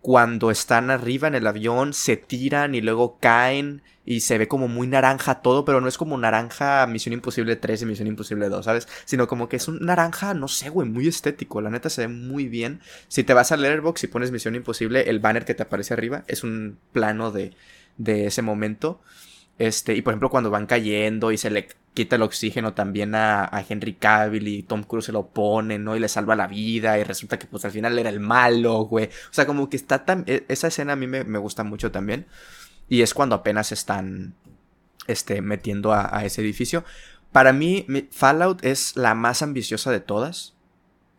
cuando 0.00 0.50
están 0.50 0.90
arriba 0.90 1.28
en 1.28 1.34
el 1.34 1.46
avión, 1.46 1.92
se 1.92 2.16
tiran 2.16 2.74
y 2.74 2.80
luego 2.80 3.18
caen 3.20 3.82
y 4.04 4.20
se 4.20 4.38
ve 4.38 4.48
como 4.48 4.66
muy 4.66 4.86
naranja 4.86 5.42
todo, 5.42 5.64
pero 5.64 5.80
no 5.80 5.88
es 5.88 5.98
como 5.98 6.16
naranja 6.16 6.86
Misión 6.86 7.12
Imposible 7.12 7.56
3 7.56 7.82
y 7.82 7.86
Misión 7.86 8.08
Imposible 8.08 8.48
2, 8.48 8.64
¿sabes? 8.64 8.88
Sino 9.04 9.28
como 9.28 9.48
que 9.48 9.56
es 9.56 9.68
un 9.68 9.78
naranja, 9.80 10.32
no 10.34 10.48
sé, 10.48 10.70
güey, 10.70 10.88
muy 10.88 11.06
estético, 11.06 11.60
la 11.60 11.70
neta 11.70 11.90
se 11.90 12.02
ve 12.02 12.08
muy 12.08 12.48
bien. 12.48 12.80
Si 13.08 13.24
te 13.24 13.34
vas 13.34 13.52
a 13.52 13.56
Letterboxd 13.56 14.04
y 14.04 14.06
pones 14.08 14.32
Misión 14.32 14.54
Imposible, 14.54 15.08
el 15.08 15.20
banner 15.20 15.44
que 15.44 15.54
te 15.54 15.62
aparece 15.62 15.94
arriba 15.94 16.24
es 16.28 16.44
un 16.44 16.78
plano 16.92 17.30
de, 17.30 17.52
de 17.98 18.26
ese 18.26 18.42
momento. 18.42 19.00
Este, 19.60 19.94
y 19.94 20.00
por 20.00 20.12
ejemplo, 20.12 20.30
cuando 20.30 20.48
van 20.48 20.64
cayendo 20.64 21.32
y 21.32 21.36
se 21.36 21.50
le 21.50 21.68
quita 21.92 22.16
el 22.16 22.22
oxígeno 22.22 22.72
también 22.72 23.14
a, 23.14 23.50
Henry 23.68 23.92
Cavill 23.92 24.48
y 24.48 24.62
Tom 24.62 24.84
Cruise 24.84 25.04
se 25.04 25.12
lo 25.12 25.26
pone, 25.26 25.78
¿no? 25.78 25.94
Y 25.94 26.00
le 26.00 26.08
salva 26.08 26.34
la 26.34 26.46
vida 26.46 26.98
y 26.98 27.04
resulta 27.04 27.38
que 27.38 27.46
pues 27.46 27.66
al 27.66 27.70
final 27.70 27.98
era 27.98 28.08
el 28.08 28.20
malo, 28.20 28.84
güey. 28.84 29.08
O 29.08 29.32
sea, 29.32 29.44
como 29.44 29.68
que 29.68 29.76
está 29.76 30.06
tan... 30.06 30.24
E, 30.26 30.46
esa 30.48 30.68
escena 30.68 30.94
a 30.94 30.96
mí 30.96 31.06
me, 31.06 31.38
gusta 31.38 31.62
mucho 31.62 31.92
también. 31.92 32.24
Y 32.88 33.02
es 33.02 33.12
cuando 33.12 33.34
apenas 33.34 33.70
están... 33.70 34.34
este, 35.06 35.42
metiendo 35.42 35.92
a, 35.92 36.24
ese 36.24 36.40
edificio. 36.40 36.82
Para 37.30 37.52
mí, 37.52 37.86
Fallout 38.12 38.64
es 38.64 38.96
la 38.96 39.14
más 39.14 39.42
ambiciosa 39.42 39.90
de 39.90 40.00
todas. 40.00 40.54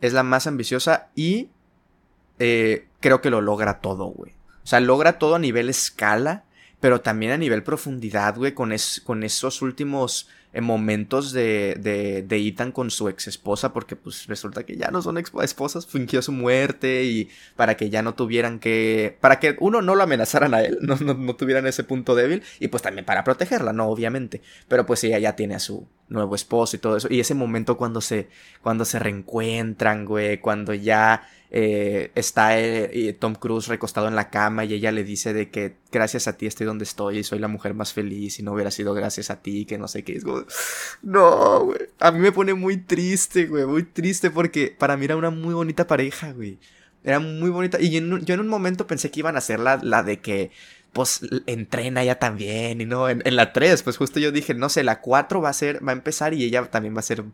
Es 0.00 0.14
la 0.14 0.24
más 0.24 0.48
ambiciosa 0.48 1.10
y 1.14 1.50
eh, 2.40 2.88
creo 2.98 3.20
que 3.20 3.30
lo 3.30 3.40
logra 3.40 3.78
todo, 3.78 4.06
güey. 4.06 4.32
O 4.64 4.66
sea, 4.66 4.80
logra 4.80 5.20
todo 5.20 5.36
a 5.36 5.38
nivel 5.38 5.68
escala, 5.68 6.42
pero 6.82 7.00
también 7.00 7.30
a 7.30 7.36
nivel 7.36 7.62
profundidad, 7.62 8.34
güey, 8.36 8.54
con, 8.54 8.74
con 9.04 9.22
esos 9.22 9.62
últimos 9.62 10.28
momentos 10.60 11.30
de, 11.30 11.76
de, 11.78 12.22
de, 12.22 12.36
Ethan 12.48 12.72
con 12.72 12.90
su 12.90 13.08
ex 13.08 13.28
esposa, 13.28 13.72
porque 13.72 13.94
pues 13.94 14.26
resulta 14.26 14.64
que 14.64 14.76
ya 14.76 14.90
no 14.90 15.00
son 15.00 15.16
esposas, 15.16 15.86
fingió 15.86 16.20
su 16.22 16.32
muerte 16.32 17.04
y 17.04 17.30
para 17.54 17.76
que 17.76 17.88
ya 17.88 18.02
no 18.02 18.14
tuvieran 18.14 18.58
que, 18.58 19.16
para 19.20 19.38
que 19.38 19.56
uno 19.60 19.80
no 19.80 19.94
lo 19.94 20.02
amenazaran 20.02 20.54
a 20.54 20.62
él, 20.62 20.78
no, 20.82 20.96
no, 20.96 21.36
tuvieran 21.36 21.68
ese 21.68 21.84
punto 21.84 22.16
débil 22.16 22.42
y 22.58 22.66
pues 22.66 22.82
también 22.82 23.06
para 23.06 23.22
protegerla, 23.22 23.72
no, 23.72 23.86
obviamente, 23.86 24.42
pero 24.66 24.84
pues 24.84 25.04
ella 25.04 25.20
ya 25.20 25.36
tiene 25.36 25.54
a 25.54 25.60
su 25.60 25.86
nuevo 26.08 26.34
esposo 26.34 26.76
y 26.76 26.80
todo 26.80 26.96
eso, 26.96 27.06
y 27.08 27.20
ese 27.20 27.34
momento 27.34 27.76
cuando 27.76 28.00
se, 28.00 28.28
cuando 28.60 28.84
se 28.84 28.98
reencuentran, 28.98 30.04
güey, 30.04 30.38
cuando 30.40 30.74
ya 30.74 31.28
eh, 31.54 32.10
está 32.14 32.58
eh, 32.58 33.14
Tom 33.18 33.34
Cruise 33.34 33.68
recostado 33.68 34.08
en 34.08 34.16
la 34.16 34.30
cama 34.30 34.64
y 34.64 34.72
ella 34.72 34.90
le 34.90 35.04
dice 35.04 35.34
de 35.34 35.50
que 35.50 35.76
gracias 35.92 36.26
a 36.26 36.38
ti 36.38 36.46
estoy 36.46 36.66
donde 36.66 36.84
estoy 36.84 37.18
y 37.18 37.24
soy 37.24 37.40
la 37.40 37.48
mujer 37.48 37.74
más 37.74 37.92
feliz 37.92 38.38
y 38.38 38.42
no 38.42 38.54
hubiera 38.54 38.70
sido 38.70 38.94
gracias 38.94 39.28
a 39.28 39.42
ti, 39.42 39.66
que 39.66 39.76
no 39.76 39.86
sé 39.86 40.02
qué. 40.02 40.14
Es 40.14 40.24
no, 41.02 41.64
güey. 41.66 41.78
A 42.00 42.10
mí 42.10 42.20
me 42.20 42.32
pone 42.32 42.54
muy 42.54 42.78
triste, 42.78 43.44
güey, 43.44 43.66
muy 43.66 43.82
triste 43.82 44.30
porque 44.30 44.74
para 44.78 44.96
mí 44.96 45.04
era 45.04 45.14
una 45.14 45.28
muy 45.28 45.52
bonita 45.52 45.86
pareja, 45.86 46.32
güey. 46.32 46.58
Era 47.04 47.20
muy 47.20 47.50
bonita. 47.50 47.78
Y 47.78 47.90
yo 47.90 47.98
en, 47.98 48.40
un 48.40 48.48
momento 48.48 48.86
pensé 48.86 49.10
que 49.10 49.20
iban 49.20 49.34
a 49.34 49.40
hacer 49.40 49.60
la, 49.60 49.78
la 49.82 50.02
de 50.02 50.20
que 50.20 50.52
pues 50.94 51.20
entrena 51.46 52.02
ella 52.02 52.18
también 52.18 52.80
y 52.80 52.86
no, 52.86 53.10
en, 53.10 53.36
la 53.36 53.52
3, 53.52 53.82
pues 53.82 53.98
justo 53.98 54.20
yo 54.20 54.32
dije, 54.32 54.54
no 54.54 54.70
sé, 54.70 54.84
la 54.84 55.00
4 55.00 55.40
va 55.42 55.50
a 55.50 55.52
ser, 55.52 55.86
va 55.86 55.92
a 55.92 55.94
empezar 55.94 56.32
y 56.32 56.44
ella 56.44 56.64
también 56.70 56.94
va 56.94 57.00
a 57.00 57.02
ser, 57.02 57.24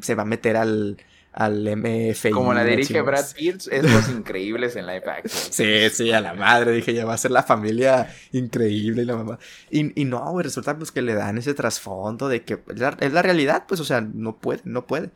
se 0.00 0.14
va 0.14 0.22
a 0.22 0.26
meter 0.26 0.56
al, 0.56 0.98
al 1.32 1.64
MFI. 1.76 2.30
Como 2.30 2.52
la 2.52 2.64
dirige 2.64 3.00
Brad 3.00 3.24
Pitt, 3.34 3.66
es 3.70 3.90
los 3.90 4.08
increíbles 4.10 4.76
en 4.76 4.86
live 4.86 5.04
action. 5.06 5.42
Sí, 5.52 5.90
sí, 5.90 6.12
a 6.12 6.20
la 6.20 6.34
madre, 6.34 6.72
dije, 6.72 6.92
ya 6.92 7.04
va 7.04 7.14
a 7.14 7.18
ser 7.18 7.30
la 7.30 7.42
familia 7.42 8.14
increíble 8.32 9.02
y 9.02 9.04
la 9.04 9.16
mamá. 9.16 9.38
Y, 9.70 10.00
y 10.00 10.04
no, 10.04 10.30
güey, 10.30 10.44
resulta 10.44 10.76
pues 10.76 10.92
que 10.92 11.02
le 11.02 11.14
dan 11.14 11.38
ese 11.38 11.54
trasfondo 11.54 12.28
de 12.28 12.42
que 12.42 12.58
es 12.68 13.12
la, 13.12 13.22
realidad, 13.22 13.64
pues, 13.66 13.80
o 13.80 13.84
sea, 13.84 14.00
no 14.00 14.36
puede, 14.36 14.60
no 14.64 14.86
puede. 14.86 15.10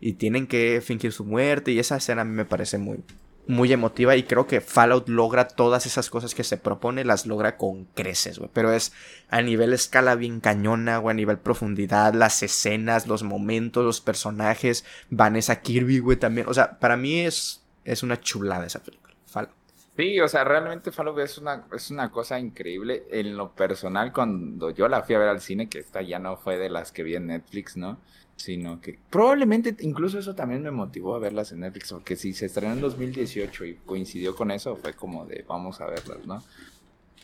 Y 0.00 0.14
tienen 0.14 0.46
que 0.46 0.82
fingir 0.84 1.12
su 1.12 1.24
muerte 1.24 1.70
y 1.70 1.78
esa 1.78 1.96
escena 1.96 2.22
a 2.22 2.24
mí 2.24 2.34
me 2.34 2.44
parece 2.44 2.76
muy, 2.76 2.98
muy 3.46 3.72
emotiva 3.72 4.14
y 4.16 4.22
creo 4.22 4.46
que 4.46 4.60
Fallout 4.60 5.08
logra 5.08 5.48
todas 5.48 5.86
esas 5.86 6.10
cosas 6.10 6.34
que 6.34 6.44
se 6.44 6.56
propone, 6.56 7.04
las 7.04 7.26
logra 7.26 7.56
con 7.56 7.84
creces, 7.86 8.38
güey. 8.38 8.50
Pero 8.52 8.72
es 8.72 8.92
a 9.28 9.42
nivel 9.42 9.72
escala 9.72 10.14
bien 10.14 10.40
cañona, 10.40 10.98
güey, 10.98 11.12
a 11.12 11.16
nivel 11.16 11.38
profundidad, 11.38 12.14
las 12.14 12.42
escenas, 12.42 13.06
los 13.06 13.22
momentos, 13.22 13.84
los 13.84 14.00
personajes, 14.00 14.84
Vanessa 15.10 15.60
Kirby, 15.60 15.98
güey, 15.98 16.16
también. 16.16 16.48
O 16.48 16.54
sea, 16.54 16.78
para 16.78 16.96
mí 16.96 17.20
es, 17.20 17.62
es 17.84 18.02
una 18.02 18.20
chulada 18.20 18.66
esa 18.66 18.82
película, 18.82 19.14
Fallout. 19.26 19.54
Sí, 19.96 20.18
o 20.20 20.28
sea, 20.28 20.44
realmente 20.44 20.90
Fallout 20.90 21.18
es 21.18 21.36
una, 21.36 21.66
es 21.72 21.90
una 21.90 22.10
cosa 22.10 22.38
increíble. 22.38 23.04
En 23.10 23.36
lo 23.36 23.52
personal, 23.52 24.12
cuando 24.12 24.70
yo 24.70 24.88
la 24.88 25.02
fui 25.02 25.14
a 25.16 25.18
ver 25.18 25.28
al 25.28 25.40
cine, 25.40 25.68
que 25.68 25.80
esta 25.80 26.00
ya 26.00 26.18
no 26.18 26.36
fue 26.36 26.56
de 26.56 26.70
las 26.70 26.92
que 26.92 27.02
vi 27.02 27.16
en 27.16 27.26
Netflix, 27.26 27.76
¿no? 27.76 27.98
Sino 28.42 28.80
que 28.80 28.98
probablemente 29.08 29.76
incluso 29.82 30.18
eso 30.18 30.34
también 30.34 30.64
me 30.64 30.72
motivó 30.72 31.14
a 31.14 31.20
verlas 31.20 31.52
en 31.52 31.60
Netflix, 31.60 31.92
porque 31.92 32.16
si 32.16 32.32
se 32.32 32.46
estrenó 32.46 32.72
en 32.72 32.80
2018 32.80 33.64
y 33.64 33.74
coincidió 33.86 34.34
con 34.34 34.50
eso, 34.50 34.74
fue 34.74 34.94
como 34.94 35.24
de 35.26 35.44
vamos 35.46 35.80
a 35.80 35.86
verlas, 35.86 36.26
¿no? 36.26 36.42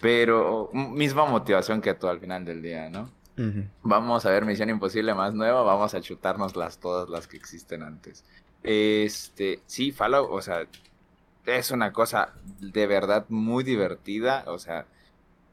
Pero 0.00 0.70
misma 0.72 1.24
motivación 1.24 1.80
que 1.80 1.94
tú 1.94 2.06
al 2.06 2.20
final 2.20 2.44
del 2.44 2.62
día, 2.62 2.88
¿no? 2.88 3.10
Vamos 3.82 4.26
a 4.26 4.30
ver 4.30 4.44
Misión 4.44 4.70
Imposible 4.70 5.12
más 5.12 5.34
nueva, 5.34 5.62
vamos 5.62 5.92
a 5.94 6.00
chutarnos 6.00 6.54
las 6.54 6.78
todas 6.78 7.08
las 7.08 7.26
que 7.26 7.36
existen 7.36 7.82
antes. 7.82 8.24
Este, 8.62 9.60
sí, 9.66 9.90
Fallout, 9.90 10.28
o 10.30 10.40
sea, 10.40 10.68
es 11.46 11.72
una 11.72 11.92
cosa 11.92 12.32
de 12.60 12.86
verdad 12.86 13.26
muy 13.28 13.64
divertida, 13.64 14.44
o 14.46 14.60
sea, 14.60 14.86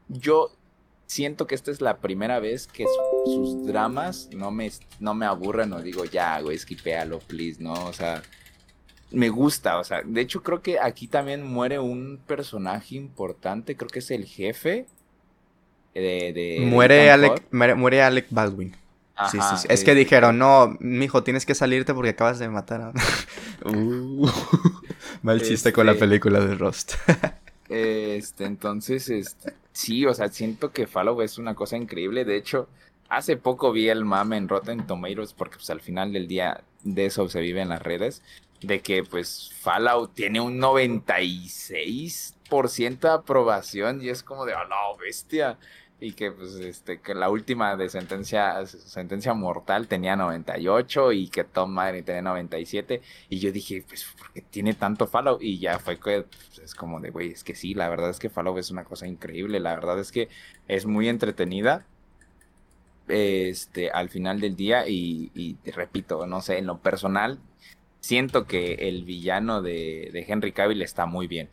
yo 0.08 0.52
siento 1.06 1.46
que 1.46 1.54
esta 1.54 1.70
es 1.70 1.80
la 1.80 1.98
primera 1.98 2.40
vez 2.40 2.66
que 2.66 2.84
sus 3.24 3.66
dramas 3.66 4.28
no 4.32 4.50
me, 4.50 4.70
no 5.00 5.14
me 5.14 5.26
aburren 5.26 5.72
o 5.72 5.80
digo, 5.80 6.04
ya, 6.04 6.40
güey, 6.40 6.56
esquipéalo, 6.56 7.20
please, 7.20 7.62
¿no? 7.62 7.72
O 7.72 7.92
sea, 7.92 8.22
me 9.10 9.28
gusta, 9.28 9.78
o 9.78 9.84
sea, 9.84 10.02
de 10.04 10.20
hecho 10.20 10.42
creo 10.42 10.62
que 10.62 10.78
aquí 10.80 11.06
también 11.06 11.46
muere 11.46 11.78
un 11.78 12.20
personaje 12.26 12.96
importante, 12.96 13.76
creo 13.76 13.88
que 13.88 14.00
es 14.00 14.10
el 14.10 14.26
jefe 14.26 14.86
de... 15.94 16.64
muere, 16.66 17.10
Alec, 17.10 17.42
muere, 17.52 18.02
Alec 18.02 18.26
Baldwin. 18.30 18.74
sí, 19.30 19.38
sí, 19.40 19.56
sí. 19.58 19.66
Es 19.70 19.84
que 19.84 19.94
dijeron, 19.94 20.38
no, 20.38 20.76
mijo, 20.80 21.22
tienes 21.22 21.46
que 21.46 21.54
salirte 21.54 21.94
porque 21.94 22.10
acabas 22.10 22.38
de 22.38 22.48
matar 22.48 22.82
a... 22.82 22.92
uh, 23.68 24.28
mal 25.22 25.40
chiste 25.40 25.72
con 25.72 25.86
la 25.86 25.92
este 25.92 26.04
película 26.04 26.40
de 26.40 26.54
Rust. 26.56 26.94
este, 27.68 28.44
entonces, 28.44 29.08
este, 29.08 29.54
sí, 29.72 30.04
o 30.06 30.14
sea, 30.14 30.28
siento 30.28 30.72
que 30.72 30.86
Fallout 30.86 31.22
es 31.22 31.38
una 31.38 31.54
cosa 31.54 31.76
increíble. 31.76 32.24
De 32.24 32.36
hecho, 32.36 32.68
hace 33.08 33.36
poco 33.36 33.72
vi 33.72 33.88
el 33.88 34.04
mame 34.04 34.36
en 34.36 34.48
Rotten 34.48 34.86
Tomatoes, 34.86 35.32
porque 35.32 35.56
pues 35.56 35.70
al 35.70 35.80
final 35.80 36.12
del 36.12 36.28
día 36.28 36.62
de 36.82 37.06
eso 37.06 37.28
se 37.28 37.40
vive 37.40 37.62
en 37.62 37.70
las 37.70 37.82
redes, 37.82 38.22
de 38.60 38.80
que 38.80 39.02
pues 39.04 39.52
Fallout 39.60 40.14
tiene 40.14 40.40
un 40.40 40.60
96% 40.60 43.00
de 43.00 43.10
aprobación 43.10 44.02
y 44.02 44.08
es 44.08 44.22
como 44.22 44.46
de, 44.46 44.54
oh 44.54 44.66
no, 44.68 44.96
bestia 44.98 45.58
y 45.98 46.12
que 46.12 46.30
pues 46.30 46.54
este 46.56 47.00
que 47.00 47.14
la 47.14 47.30
última 47.30 47.74
de 47.76 47.88
sentencia 47.88 48.66
sentencia 48.66 49.32
mortal 49.32 49.88
tenía 49.88 50.14
98 50.14 51.12
y 51.12 51.28
que 51.28 51.44
Tom 51.44 51.70
Madden 51.70 52.04
tenía 52.04 52.20
97 52.22 53.00
y 53.30 53.38
yo 53.38 53.50
dije 53.50 53.82
pues 53.88 54.06
porque 54.18 54.42
tiene 54.42 54.74
tanto 54.74 55.06
follow 55.06 55.38
y 55.40 55.58
ya 55.58 55.78
fue 55.78 55.98
que 55.98 56.22
pues, 56.22 56.58
es 56.58 56.74
como 56.74 57.00
de 57.00 57.10
güey 57.10 57.30
es 57.32 57.42
que 57.44 57.54
sí 57.54 57.72
la 57.74 57.88
verdad 57.88 58.10
es 58.10 58.18
que 58.18 58.28
follow 58.28 58.58
es 58.58 58.70
una 58.70 58.84
cosa 58.84 59.06
increíble. 59.06 59.60
La 59.60 59.74
verdad 59.74 59.98
es 59.98 60.12
que 60.12 60.28
es 60.68 60.86
muy 60.86 61.08
entretenida 61.08 61.86
este 63.08 63.90
al 63.90 64.08
final 64.10 64.40
del 64.40 64.56
día. 64.56 64.88
Y, 64.88 65.30
y 65.34 65.56
repito 65.70 66.26
no 66.26 66.40
sé 66.42 66.58
en 66.58 66.66
lo 66.66 66.78
personal 66.78 67.38
siento 68.00 68.46
que 68.46 68.74
el 68.88 69.04
villano 69.04 69.62
de, 69.62 70.10
de 70.12 70.24
Henry 70.28 70.52
Cavill 70.52 70.82
está 70.82 71.06
muy 71.06 71.26
bien. 71.26 71.48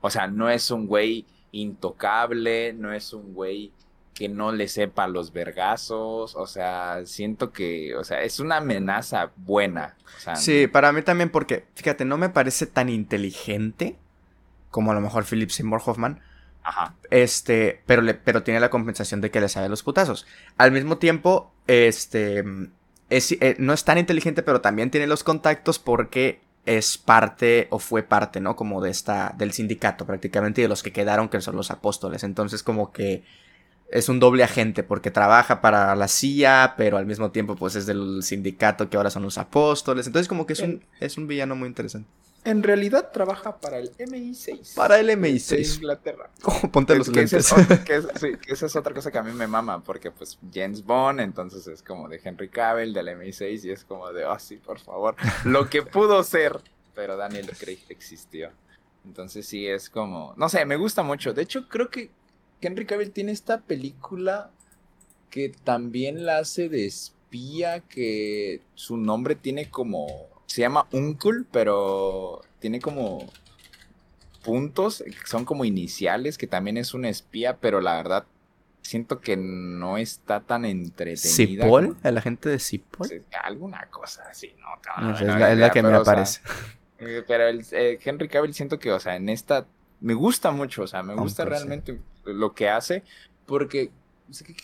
O 0.00 0.10
sea 0.10 0.28
no 0.28 0.50
es 0.50 0.70
un 0.70 0.86
güey 0.86 1.26
intocable 1.52 2.74
no 2.74 2.92
es 2.92 3.12
un 3.12 3.34
güey 3.34 3.72
que 4.18 4.28
no 4.28 4.50
le 4.50 4.66
sepa 4.66 5.06
los 5.06 5.32
vergazos, 5.32 6.34
o 6.34 6.46
sea, 6.48 7.06
siento 7.06 7.52
que, 7.52 7.94
o 7.94 8.02
sea, 8.02 8.22
es 8.22 8.40
una 8.40 8.56
amenaza 8.56 9.30
buena. 9.36 9.96
sí, 10.34 10.66
para 10.66 10.90
mí 10.90 11.02
también 11.02 11.30
porque, 11.30 11.66
fíjate, 11.76 12.04
no 12.04 12.18
me 12.18 12.28
parece 12.28 12.66
tan 12.66 12.88
inteligente 12.88 13.96
como 14.72 14.90
a 14.90 14.94
lo 14.94 15.00
mejor 15.00 15.24
Philip 15.24 15.50
Seymour 15.50 15.80
Hoffman. 15.86 16.20
Ajá. 16.64 16.96
Este, 17.10 17.80
pero, 17.86 18.02
le, 18.02 18.14
pero 18.14 18.42
tiene 18.42 18.58
la 18.58 18.70
compensación 18.70 19.20
de 19.20 19.30
que 19.30 19.40
le 19.40 19.48
sabe 19.48 19.68
los 19.68 19.84
putazos. 19.84 20.26
Al 20.56 20.72
mismo 20.72 20.98
tiempo, 20.98 21.54
este, 21.68 22.42
es, 23.10 23.30
eh, 23.30 23.54
no 23.60 23.72
es 23.72 23.84
tan 23.84 23.98
inteligente, 23.98 24.42
pero 24.42 24.60
también 24.60 24.90
tiene 24.90 25.06
los 25.06 25.22
contactos 25.22 25.78
porque 25.78 26.40
es 26.66 26.98
parte 26.98 27.68
o 27.70 27.78
fue 27.78 28.02
parte, 28.02 28.40
¿no? 28.40 28.56
Como 28.56 28.82
de 28.82 28.90
esta, 28.90 29.32
del 29.38 29.52
sindicato 29.52 30.06
prácticamente 30.06 30.60
y 30.60 30.62
de 30.62 30.68
los 30.68 30.82
que 30.82 30.92
quedaron 30.92 31.28
que 31.28 31.40
son 31.40 31.54
los 31.54 31.70
apóstoles. 31.70 32.24
Entonces 32.24 32.64
como 32.64 32.90
que 32.90 33.22
es 33.90 34.08
un 34.08 34.20
doble 34.20 34.44
agente 34.44 34.82
porque 34.82 35.10
trabaja 35.10 35.60
para 35.60 35.94
la 35.96 36.08
CIA, 36.08 36.74
pero 36.76 36.98
al 36.98 37.06
mismo 37.06 37.30
tiempo 37.30 37.56
pues 37.56 37.74
es 37.74 37.86
del 37.86 38.22
sindicato 38.22 38.88
que 38.90 38.96
ahora 38.96 39.10
son 39.10 39.22
los 39.22 39.38
apóstoles. 39.38 40.06
Entonces 40.06 40.28
como 40.28 40.46
que 40.46 40.52
es 40.52 40.60
un, 40.60 40.84
es 41.00 41.16
un 41.16 41.26
villano 41.26 41.56
muy 41.56 41.68
interesante. 41.68 42.08
En 42.44 42.62
realidad 42.62 43.10
trabaja 43.12 43.58
para 43.60 43.78
el 43.78 43.90
MI6. 43.96 44.74
Para 44.74 45.00
el 45.00 45.10
MI6. 45.10 45.48
De 45.48 45.62
Inglaterra. 45.62 46.30
Oh, 46.44 46.68
ponte 46.70 46.94
los 46.96 47.08
lentes. 47.08 47.52
esa 48.46 48.66
es 48.66 48.76
otra 48.76 48.94
cosa 48.94 49.10
que 49.10 49.18
a 49.18 49.22
mí 49.22 49.32
me 49.32 49.46
mama, 49.46 49.82
porque 49.82 50.10
pues 50.10 50.38
James 50.52 50.84
Bond, 50.84 51.20
entonces 51.20 51.66
es 51.66 51.82
como 51.82 52.08
de 52.08 52.20
Henry 52.22 52.48
Cavill, 52.48 52.94
del 52.94 53.08
MI6, 53.08 53.64
y 53.64 53.70
es 53.70 53.84
como 53.84 54.10
de, 54.12 54.24
oh 54.24 54.38
sí, 54.38 54.56
por 54.56 54.78
favor. 54.78 55.16
Lo 55.44 55.68
que 55.68 55.82
pudo 55.82 56.22
ser, 56.22 56.58
pero 56.94 57.16
Daniel 57.16 57.50
Craig 57.58 57.80
existió. 57.88 58.50
Entonces 59.04 59.46
sí 59.46 59.66
es 59.66 59.90
como, 59.90 60.32
no 60.36 60.48
sé, 60.48 60.64
me 60.64 60.76
gusta 60.76 61.02
mucho. 61.02 61.34
De 61.34 61.42
hecho, 61.42 61.68
creo 61.68 61.90
que 61.90 62.10
Henry 62.60 62.86
Cavill 62.86 63.10
tiene 63.10 63.32
esta 63.32 63.60
película 63.60 64.50
que 65.30 65.52
también 65.64 66.24
la 66.26 66.38
hace 66.38 66.68
de 66.68 66.86
espía, 66.86 67.80
que 67.80 68.62
su 68.74 68.96
nombre 68.96 69.34
tiene 69.34 69.70
como, 69.70 70.06
se 70.46 70.62
llama 70.62 70.86
Uncle, 70.92 71.44
pero 71.52 72.40
tiene 72.58 72.80
como 72.80 73.30
puntos, 74.42 75.04
son 75.26 75.44
como 75.44 75.64
iniciales, 75.64 76.38
que 76.38 76.46
también 76.46 76.76
es 76.76 76.94
un 76.94 77.04
espía, 77.04 77.58
pero 77.58 77.80
la 77.80 77.96
verdad 77.96 78.24
siento 78.80 79.20
que 79.20 79.36
no 79.36 79.98
está 79.98 80.40
tan 80.40 80.64
entretenida. 80.64 81.64
¿Cipol? 81.64 81.96
¿El 82.02 82.16
agente 82.16 82.48
de 82.48 82.58
Cipol? 82.58 83.24
Alguna 83.42 83.86
cosa 83.90 84.24
así, 84.30 84.54
¿no? 84.58 85.12
es, 85.12 85.20
la, 85.58 85.70
que 85.70 85.82
me 85.82 85.94
aparece. 85.94 86.40
Eh, 86.98 87.22
pero 87.28 87.46
el, 87.46 87.64
eh, 87.72 87.98
Henry 88.02 88.28
Cavill 88.28 88.54
siento 88.54 88.78
que, 88.78 88.90
o 88.90 88.98
sea, 88.98 89.16
en 89.16 89.28
esta 89.28 89.66
me 90.00 90.14
gusta 90.14 90.50
mucho, 90.50 90.82
o 90.82 90.86
sea, 90.86 91.02
me 91.02 91.14
gusta 91.14 91.44
realmente 91.44 92.00
lo 92.34 92.54
que 92.54 92.68
hace, 92.68 93.02
porque 93.46 93.90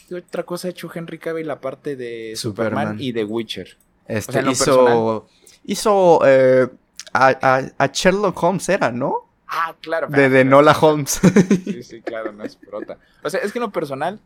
¿qué, 0.08 0.14
otra 0.14 0.44
cosa 0.44 0.68
ha 0.68 0.70
hecho 0.70 0.90
Henry 0.92 1.18
Cavill 1.18 1.50
aparte 1.50 1.96
de 1.96 2.34
Superman, 2.36 2.96
y 2.98 3.12
de 3.12 3.24
Witcher? 3.24 3.76
Este, 4.06 4.42
hizo, 4.50 5.26
hizo 5.64 6.20
eh, 6.26 6.68
a, 7.12 7.90
Sherlock 7.92 8.42
Holmes, 8.42 8.68
era, 8.68 8.90
¿no? 8.90 9.30
Ah, 9.46 9.74
claro. 9.80 10.08
De, 10.08 10.28
de 10.28 10.44
Nola 10.44 10.76
Holmes. 10.78 11.20
Sí, 11.64 11.82
sí, 11.82 12.02
claro, 12.02 12.32
no 12.32 12.44
es 12.44 12.56
prota. 12.56 12.98
O 13.22 13.30
sea, 13.30 13.40
es 13.40 13.52
que 13.52 13.58
en 13.58 13.64
lo 13.64 13.72
personal, 13.72 14.20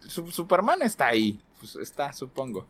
Superman 0.00 0.82
está 0.82 1.08
ahí. 1.08 1.40
Pues 1.58 1.76
está, 1.76 2.12
supongo. 2.12 2.66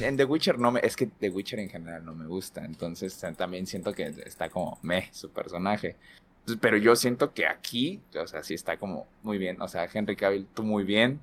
En 0.00 0.16
The 0.16 0.24
Witcher 0.24 0.58
no 0.58 0.70
me, 0.70 0.80
es 0.84 0.94
que 0.94 1.06
The 1.06 1.30
Witcher 1.30 1.58
en 1.58 1.68
general 1.68 2.04
no 2.04 2.14
me 2.14 2.26
gusta, 2.26 2.64
entonces 2.64 3.20
también 3.36 3.66
siento 3.66 3.92
que 3.92 4.06
está 4.24 4.48
como 4.48 4.78
meh 4.82 5.08
su 5.10 5.30
personaje. 5.30 5.96
Pero 6.60 6.76
yo 6.76 6.94
siento 6.96 7.32
que 7.32 7.46
aquí, 7.46 8.00
o 8.20 8.26
sea, 8.26 8.42
sí 8.42 8.54
está 8.54 8.76
como 8.76 9.06
muy 9.22 9.38
bien, 9.38 9.60
o 9.62 9.68
sea, 9.68 9.88
Henry 9.92 10.16
Cavill 10.16 10.46
tú 10.54 10.62
muy 10.62 10.84
bien. 10.84 11.20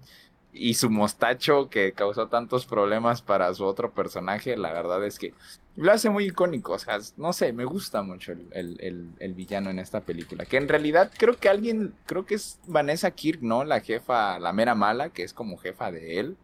Y 0.53 0.73
su 0.73 0.89
mostacho 0.89 1.69
que 1.69 1.93
causó 1.93 2.27
tantos 2.27 2.65
problemas 2.65 3.21
para 3.21 3.53
su 3.53 3.63
otro 3.63 3.91
personaje, 3.91 4.57
la 4.57 4.73
verdad 4.73 5.05
es 5.05 5.17
que 5.17 5.33
lo 5.77 5.91
hace 5.91 6.09
muy 6.09 6.25
icónico, 6.25 6.73
o 6.73 6.79
sea, 6.79 6.99
no 7.15 7.31
sé, 7.31 7.53
me 7.53 7.63
gusta 7.63 8.01
mucho 8.01 8.33
el, 8.51 9.33
villano 9.35 9.69
en 9.69 9.79
esta 9.79 10.01
película, 10.01 10.45
que 10.45 10.57
en 10.57 10.67
realidad 10.67 11.11
creo 11.17 11.37
que 11.37 11.47
alguien, 11.47 11.93
creo 12.05 12.25
que 12.25 12.35
es 12.35 12.59
Vanessa 12.67 13.11
Kirk, 13.11 13.41
¿no? 13.41 13.63
La 13.63 13.79
jefa, 13.79 14.37
la 14.39 14.51
mera 14.51 14.75
mala, 14.75 15.09
que 15.09 15.23
es 15.23 15.31
como 15.31 15.57
jefa 15.57 15.91
de 15.91 16.19
él, 16.19 16.37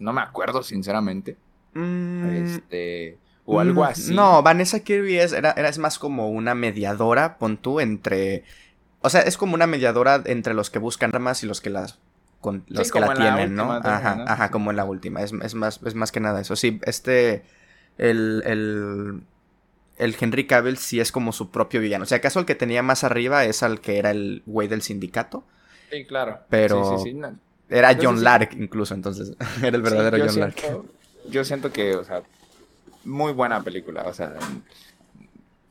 no 0.00 0.12
me 0.12 0.20
acuerdo 0.20 0.64
sinceramente, 0.64 1.36
mm, 1.74 2.28
este, 2.30 3.18
o 3.46 3.60
algo 3.60 3.84
así. 3.84 4.14
No, 4.14 4.42
Vanessa 4.42 4.80
Kirby 4.80 5.18
es, 5.18 5.32
era, 5.32 5.52
es 5.52 5.78
más 5.78 5.98
como 5.98 6.28
una 6.30 6.54
mediadora, 6.54 7.38
pon 7.38 7.56
tú, 7.56 7.80
entre... 7.80 8.44
O 9.00 9.08
sea, 9.08 9.22
es 9.22 9.36
como 9.36 9.54
una 9.54 9.66
mediadora 9.66 10.22
entre 10.26 10.52
los 10.52 10.68
que 10.68 10.78
buscan 10.78 11.14
armas 11.14 11.42
y 11.42 11.46
los 11.46 11.60
que 11.60 11.70
las 11.70 11.98
con 12.40 12.64
los 12.68 12.92
que 12.92 13.00
la 13.00 13.14
tienen, 13.14 13.54
¿no? 13.54 13.72
Ajá, 13.72 14.24
ajá, 14.26 14.50
como 14.50 14.70
en 14.70 14.76
la 14.76 14.84
última. 14.84 15.20
Es, 15.22 15.32
más, 15.32 15.80
es 15.84 15.94
más 15.94 16.12
que 16.12 16.20
nada 16.20 16.40
eso. 16.40 16.54
Sí, 16.54 16.80
este. 16.84 17.42
El, 17.98 18.42
el, 18.44 19.22
el 19.96 20.16
Henry 20.20 20.46
Cavill 20.46 20.76
sí 20.76 21.00
es 21.00 21.10
como 21.10 21.32
su 21.32 21.50
propio 21.50 21.80
villano. 21.80 22.04
O 22.04 22.06
sea, 22.06 22.18
acaso 22.18 22.38
el 22.38 22.46
que 22.46 22.54
tenía 22.54 22.82
más 22.82 23.04
arriba 23.04 23.44
es 23.44 23.62
al 23.62 23.80
que 23.80 23.98
era 23.98 24.10
el 24.10 24.42
güey 24.46 24.68
del 24.68 24.82
sindicato. 24.82 25.44
Sí, 25.90 26.04
claro. 26.04 26.40
Pero. 26.48 27.02
Era 27.68 27.96
John 28.00 28.22
Lark, 28.22 28.50
incluso, 28.58 28.94
entonces. 28.94 29.32
era 29.62 29.76
el 29.76 29.82
verdadero 29.82 30.24
John 30.24 30.40
Lark. 30.40 30.56
Yo 31.28 31.44
siento 31.44 31.72
que, 31.72 31.96
o 31.96 32.04
sea, 32.04 32.22
muy 33.06 33.32
buena 33.32 33.62
película. 33.62 34.02
O 34.06 34.12
sea, 34.12 34.36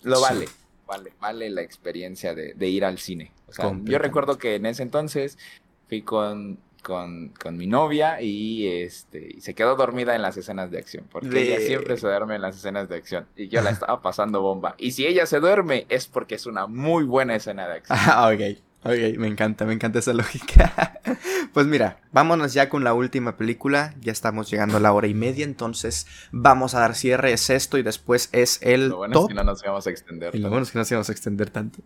lo 0.03 0.21
vale. 0.21 0.47
Vale, 0.87 1.13
vale 1.19 1.49
la 1.49 1.61
experiencia 1.61 2.35
de, 2.35 2.53
de 2.53 2.67
ir 2.67 2.85
al 2.85 2.99
cine. 2.99 3.31
O 3.47 3.53
sea, 3.53 3.71
yo 3.83 3.97
recuerdo 3.97 4.37
que 4.37 4.55
en 4.55 4.67
ese 4.67 4.83
entonces 4.83 5.37
fui 5.87 6.03
con, 6.03 6.59
con, 6.83 7.29
con, 7.29 7.57
mi 7.57 7.65
novia 7.65 8.21
y 8.21 8.67
este 8.67 9.35
y 9.37 9.41
se 9.41 9.55
quedó 9.55 9.75
dormida 9.75 10.15
en 10.15 10.21
las 10.21 10.37
escenas 10.37 10.69
de 10.69 10.77
acción, 10.77 11.05
porque 11.11 11.41
ella 11.41 11.59
siempre 11.59 11.97
se 11.97 12.05
duerme 12.05 12.35
en 12.35 12.43
las 12.43 12.57
escenas 12.57 12.87
de 12.87 12.97
acción 12.97 13.25
y 13.35 13.47
yo 13.47 13.61
la 13.61 13.69
estaba 13.71 14.01
pasando 14.03 14.41
bomba. 14.41 14.75
Y 14.77 14.91
si 14.91 15.07
ella 15.07 15.25
se 15.25 15.39
duerme 15.39 15.87
es 15.89 16.05
porque 16.07 16.35
es 16.35 16.45
una 16.45 16.67
muy 16.67 17.03
buena 17.03 17.35
escena 17.35 17.67
de 17.67 17.73
acción. 17.77 17.99
Ah, 18.01 18.31
ok. 18.31 18.59
Ok, 18.87 19.17
me 19.17 19.27
encanta, 19.27 19.65
me 19.65 19.73
encanta 19.73 19.97
esa 19.97 20.13
lógica. 20.13 20.99
pues 21.53 21.65
mira, 21.65 21.99
vámonos 22.11 22.53
ya 22.53 22.69
con 22.69 22.83
la 22.83 22.93
última 22.93 23.35
película. 23.35 23.95
Ya 23.99 24.11
estamos 24.11 24.51
llegando 24.51 24.77
a 24.77 24.79
la 24.79 24.93
hora 24.93 25.07
y 25.07 25.15
media, 25.15 25.43
entonces 25.43 26.05
vamos 26.31 26.75
a 26.75 26.81
dar 26.81 26.93
cierre. 26.93 27.33
Es 27.33 27.49
esto 27.49 27.79
y 27.79 27.83
después 27.83 28.29
es 28.31 28.59
el. 28.61 28.89
Lo 28.89 28.97
bueno 28.97 29.21
es 29.21 29.27
que 29.27 29.33
no 29.33 29.43
nos 29.43 29.63
vamos 29.63 29.87
a 29.87 29.89
extender. 29.89 30.35
Y 30.35 30.37
lo 30.37 30.49
bueno 30.49 30.63
es 30.63 30.71
que 30.71 30.77
no 30.77 30.81
nos 30.81 30.91
vamos 30.91 31.09
a 31.09 31.11
extender 31.11 31.49
tanto. 31.49 31.79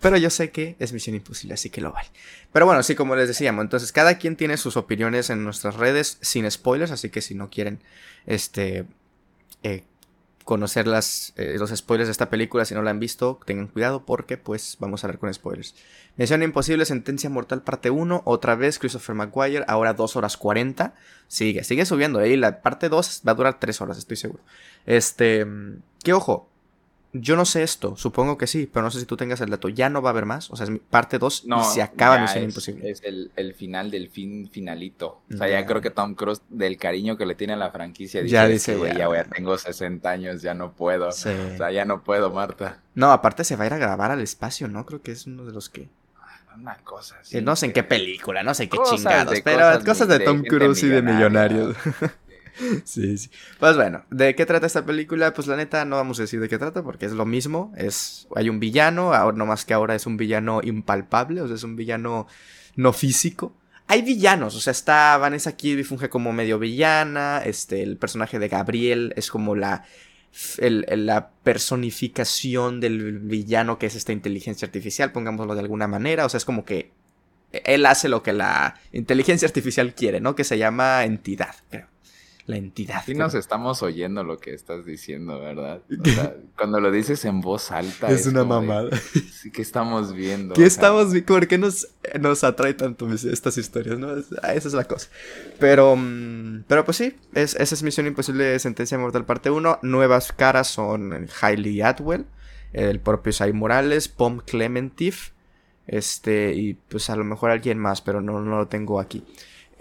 Pero 0.00 0.16
yo 0.18 0.30
sé 0.30 0.52
que 0.52 0.76
es 0.78 0.92
misión 0.92 1.16
imposible, 1.16 1.54
así 1.54 1.68
que 1.68 1.80
lo 1.80 1.90
vale. 1.90 2.08
Pero 2.52 2.64
bueno, 2.64 2.80
sí, 2.84 2.94
como 2.94 3.16
les 3.16 3.26
decíamos, 3.26 3.64
entonces 3.64 3.90
cada 3.90 4.16
quien 4.16 4.36
tiene 4.36 4.56
sus 4.56 4.76
opiniones 4.76 5.30
en 5.30 5.42
nuestras 5.42 5.74
redes 5.74 6.18
sin 6.20 6.48
spoilers, 6.48 6.92
así 6.92 7.10
que 7.10 7.22
si 7.22 7.34
no 7.34 7.50
quieren 7.50 7.80
este 8.24 8.86
eh, 9.64 9.82
conocer 10.46 10.86
las, 10.86 11.32
eh, 11.34 11.56
los 11.58 11.70
spoilers 11.70 12.06
de 12.06 12.12
esta 12.12 12.30
película, 12.30 12.64
si 12.64 12.72
no 12.72 12.80
la 12.80 12.90
han 12.90 13.00
visto, 13.00 13.40
tengan 13.44 13.66
cuidado 13.66 14.06
porque 14.06 14.36
pues 14.36 14.76
vamos 14.78 15.02
a 15.02 15.08
hablar 15.08 15.18
con 15.18 15.34
spoilers. 15.34 15.74
Misión 16.16 16.40
Imposible, 16.44 16.84
Sentencia 16.84 17.28
Mortal, 17.28 17.62
parte 17.62 17.90
1, 17.90 18.22
otra 18.24 18.54
vez 18.54 18.78
Christopher 18.78 19.16
Maguire, 19.16 19.64
ahora 19.66 19.92
2 19.92 20.14
horas 20.14 20.36
40. 20.36 20.94
Sigue, 21.26 21.64
sigue 21.64 21.84
subiendo, 21.84 22.20
¿eh? 22.20 22.36
la 22.36 22.62
parte 22.62 22.88
2 22.88 23.22
va 23.26 23.32
a 23.32 23.34
durar 23.34 23.58
3 23.58 23.80
horas, 23.80 23.98
estoy 23.98 24.16
seguro. 24.16 24.40
Este, 24.86 25.44
que 26.04 26.12
ojo, 26.12 26.48
yo 27.20 27.36
no 27.36 27.44
sé 27.44 27.62
esto, 27.62 27.96
supongo 27.96 28.38
que 28.38 28.46
sí, 28.46 28.68
pero 28.72 28.84
no 28.84 28.90
sé 28.90 29.00
si 29.00 29.06
tú 29.06 29.16
tengas 29.16 29.40
el 29.40 29.50
dato. 29.50 29.68
Ya 29.68 29.88
no 29.88 30.02
va 30.02 30.10
a 30.10 30.12
haber 30.12 30.26
más. 30.26 30.50
O 30.50 30.56
sea, 30.56 30.64
es 30.64 30.72
parte 30.90 31.18
2 31.18 31.44
y 31.46 31.64
se 31.74 31.82
acaba 31.82 32.18
Misión 32.18 32.44
Imposible. 32.44 32.90
Es 32.90 33.02
el, 33.04 33.54
final 33.54 33.90
del 33.90 34.08
fin 34.08 34.48
finalito. 34.50 35.20
O 35.32 35.36
sea, 35.36 35.48
ya. 35.48 35.64
creo 35.66 35.80
que 35.80 35.90
Tom 35.90 36.14
Cruise, 36.14 36.42
del 36.48 36.76
cariño 36.76 37.16
que 37.16 37.26
le 37.26 37.34
tiene 37.34 37.54
a 37.54 37.56
la 37.56 37.70
franquicia, 37.70 38.22
dice, 38.22 38.32
ya 38.32 38.46
dice, 38.46 38.76
güey, 38.76 38.96
ya, 38.96 39.08
tengo 39.24 39.56
60 39.56 40.08
años, 40.08 40.42
ya 40.42 40.54
no 40.54 40.72
puedo. 40.72 41.08
O 41.08 41.12
sea, 41.12 41.70
ya 41.70 41.84
no 41.84 42.02
puedo, 42.02 42.30
Marta. 42.30 42.80
No, 42.94 43.12
aparte 43.12 43.44
se 43.44 43.56
va 43.56 43.64
a 43.64 43.66
ir 43.66 43.74
a 43.74 43.78
grabar 43.78 44.10
al 44.10 44.20
espacio, 44.20 44.68
¿no? 44.68 44.86
Creo 44.86 45.02
que 45.02 45.12
es 45.12 45.26
uno 45.26 45.44
de 45.44 45.52
los 45.52 45.68
que. 45.68 45.88
Una 46.58 46.76
cosa 46.76 47.16
así. 47.20 47.42
No 47.42 47.54
sé 47.54 47.66
en 47.66 47.72
qué 47.74 47.82
película, 47.82 48.42
no 48.42 48.54
sé 48.54 48.66
qué 48.66 48.78
chingados, 48.88 49.42
pero 49.44 49.84
cosas, 49.84 50.08
de, 50.08 50.20
Tom 50.20 50.42
Cruise 50.42 50.82
y 50.84 50.88
de 50.88 51.02
millonarios. 51.02 51.76
sí, 52.84 53.18
sí. 53.18 53.30
Pues 53.58 53.76
bueno, 53.76 54.04
¿de 54.10 54.34
qué 54.34 54.46
trata 54.46 54.66
esta 54.66 54.84
película? 54.84 55.32
Pues 55.32 55.46
la 55.46 55.56
neta 55.56 55.84
no 55.84 55.96
vamos 55.96 56.18
a 56.18 56.22
decir 56.22 56.40
de 56.40 56.48
qué 56.48 56.58
trata 56.58 56.82
porque 56.82 57.06
es 57.06 57.12
lo 57.12 57.26
mismo. 57.26 57.72
Es, 57.76 58.28
hay 58.34 58.48
un 58.48 58.60
villano, 58.60 59.14
ahora, 59.14 59.36
no 59.36 59.46
más 59.46 59.64
que 59.64 59.74
ahora 59.74 59.94
es 59.94 60.06
un 60.06 60.16
villano 60.16 60.60
impalpable, 60.62 61.40
o 61.40 61.46
sea, 61.46 61.56
es 61.56 61.62
un 61.62 61.76
villano 61.76 62.26
no 62.76 62.92
físico. 62.92 63.54
Hay 63.88 64.02
villanos, 64.02 64.56
o 64.56 64.60
sea, 64.60 64.72
está 64.72 65.16
Vanessa 65.16 65.56
Kirby 65.56 65.84
funge 65.84 66.08
como 66.08 66.32
medio 66.32 66.58
villana, 66.58 67.40
este, 67.44 67.84
el 67.84 67.96
personaje 67.96 68.40
de 68.40 68.48
Gabriel 68.48 69.12
es 69.16 69.30
como 69.30 69.54
la, 69.54 69.84
la 70.58 71.30
personificación 71.44 72.80
del 72.80 73.20
villano 73.20 73.78
que 73.78 73.86
es 73.86 73.94
esta 73.94 74.12
inteligencia 74.12 74.66
artificial, 74.66 75.12
pongámoslo 75.12 75.54
de 75.54 75.60
alguna 75.60 75.86
manera, 75.86 76.26
o 76.26 76.28
sea, 76.28 76.38
es 76.38 76.44
como 76.44 76.64
que 76.64 76.90
él 77.52 77.86
hace 77.86 78.08
lo 78.08 78.24
que 78.24 78.32
la 78.32 78.74
inteligencia 78.92 79.46
artificial 79.46 79.94
quiere, 79.94 80.20
¿no? 80.20 80.34
Que 80.34 80.42
se 80.42 80.58
llama 80.58 81.04
entidad, 81.04 81.54
creo 81.70 81.86
la 82.46 82.56
entidad. 82.56 83.02
Sí 83.04 83.14
nos 83.14 83.34
estamos 83.34 83.82
oyendo 83.82 84.22
lo 84.22 84.38
que 84.38 84.54
estás 84.54 84.86
diciendo, 84.86 85.40
¿verdad? 85.40 85.82
cuando 86.56 86.80
lo 86.80 86.92
dices 86.92 87.24
en 87.24 87.40
voz 87.40 87.72
alta. 87.72 88.08
Es, 88.08 88.26
una 88.26 88.44
mamada. 88.44 88.90
sí, 89.32 89.50
que 89.50 89.62
estamos 89.62 90.14
viendo? 90.14 90.54
¿Qué 90.54 90.64
estamos 90.64 91.12
viendo? 91.12 91.26
¿Por 91.26 91.48
qué 91.48 91.58
nos, 91.58 91.88
nos 92.20 92.44
atrae 92.44 92.74
tanto 92.74 93.12
estas 93.12 93.58
historias, 93.58 93.98
no? 93.98 94.08
Ah, 94.42 94.54
esa 94.54 94.68
es 94.68 94.74
la 94.74 94.84
cosa. 94.84 95.08
Pero, 95.58 95.96
mm, 95.96 96.64
pero 96.68 96.84
pues 96.84 96.98
sí, 96.98 97.16
es, 97.34 97.56
esa 97.56 97.74
es 97.74 97.82
Misión 97.82 98.06
Imposible 98.06 98.58
Sentencia 98.60 98.96
Mortal 98.96 99.26
parte 99.26 99.50
1. 99.50 99.80
Nuevas 99.82 100.32
caras 100.32 100.68
son 100.68 101.26
Hailey 101.40 101.82
Atwell, 101.82 102.26
el 102.72 103.00
propio 103.00 103.32
Sai 103.32 103.52
Morales, 103.52 104.06
Pom 104.06 104.38
Clementif, 104.38 105.32
este, 105.88 106.54
y 106.54 106.74
pues 106.74 107.10
a 107.10 107.16
lo 107.16 107.24
mejor 107.24 107.50
alguien 107.50 107.78
más, 107.78 108.02
pero 108.02 108.20
no, 108.20 108.40
no 108.40 108.58
lo 108.58 108.68
tengo 108.68 109.00
aquí 109.00 109.24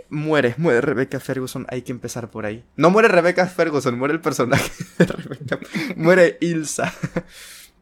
muere, 0.10 0.56
muere 0.58 0.82
Rebecca 0.82 1.20
Ferguson, 1.20 1.66
hay 1.70 1.82
que 1.82 1.92
empezar 1.92 2.30
por 2.30 2.46
ahí. 2.46 2.64
No 2.76 2.90
muere 2.90 3.08
Rebecca 3.08 3.48
Ferguson, 3.48 3.98
muere 3.98 4.14
el 4.14 4.22
personaje 4.22 4.72
de 4.98 5.06
Rebecca, 5.06 5.60
muere 5.96 6.38
Ilsa. 6.42 6.94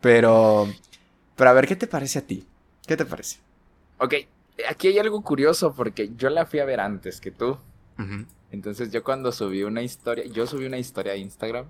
Pero, 0.01 0.67
pero 1.35 1.49
a 1.49 1.53
ver, 1.53 1.67
¿qué 1.67 1.75
te 1.75 1.87
parece 1.87 2.19
a 2.19 2.27
ti? 2.27 2.45
¿Qué 2.85 2.97
te 2.97 3.05
parece? 3.05 3.39
Ok, 3.99 4.15
aquí 4.67 4.89
hay 4.89 4.99
algo 4.99 5.21
curioso 5.23 5.73
porque 5.73 6.11
yo 6.17 6.29
la 6.29 6.45
fui 6.45 6.59
a 6.59 6.65
ver 6.65 6.79
antes 6.79 7.21
que 7.21 7.31
tú. 7.31 7.57
Entonces 8.51 8.91
yo 8.91 9.03
cuando 9.03 9.31
subí 9.31 9.63
una 9.63 9.81
historia, 9.81 10.25
yo 10.25 10.45
subí 10.45 10.65
una 10.65 10.77
historia 10.77 11.13
a 11.13 11.15
Instagram 11.15 11.67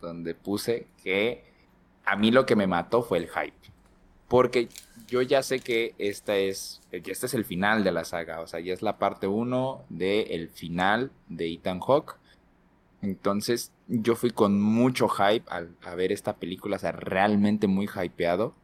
donde 0.00 0.34
puse 0.34 0.86
que 1.02 1.44
a 2.04 2.16
mí 2.16 2.30
lo 2.30 2.46
que 2.46 2.56
me 2.56 2.66
mató 2.66 3.02
fue 3.02 3.18
el 3.18 3.28
hype. 3.28 3.52
Porque 4.28 4.68
yo 5.06 5.22
ya 5.22 5.42
sé 5.42 5.60
que 5.60 5.94
esta 5.98 6.36
es, 6.36 6.82
este 6.92 7.26
es 7.26 7.34
el 7.34 7.44
final 7.44 7.82
de 7.82 7.92
la 7.92 8.04
saga, 8.04 8.40
o 8.40 8.46
sea, 8.46 8.60
ya 8.60 8.74
es 8.74 8.82
la 8.82 8.98
parte 8.98 9.26
1 9.26 9.84
del 9.88 10.50
final 10.50 11.10
de 11.28 11.52
Ethan 11.52 11.80
Hawke. 11.80 12.16
Entonces, 13.00 13.72
yo 13.86 14.16
fui 14.16 14.30
con 14.30 14.60
mucho 14.60 15.08
hype 15.08 15.44
al, 15.48 15.74
a 15.82 15.94
ver 15.94 16.12
esta 16.12 16.36
película, 16.36 16.76
o 16.76 16.78
sea, 16.78 16.92
realmente 16.92 17.66
muy 17.68 17.88
hypeado. 17.88 18.54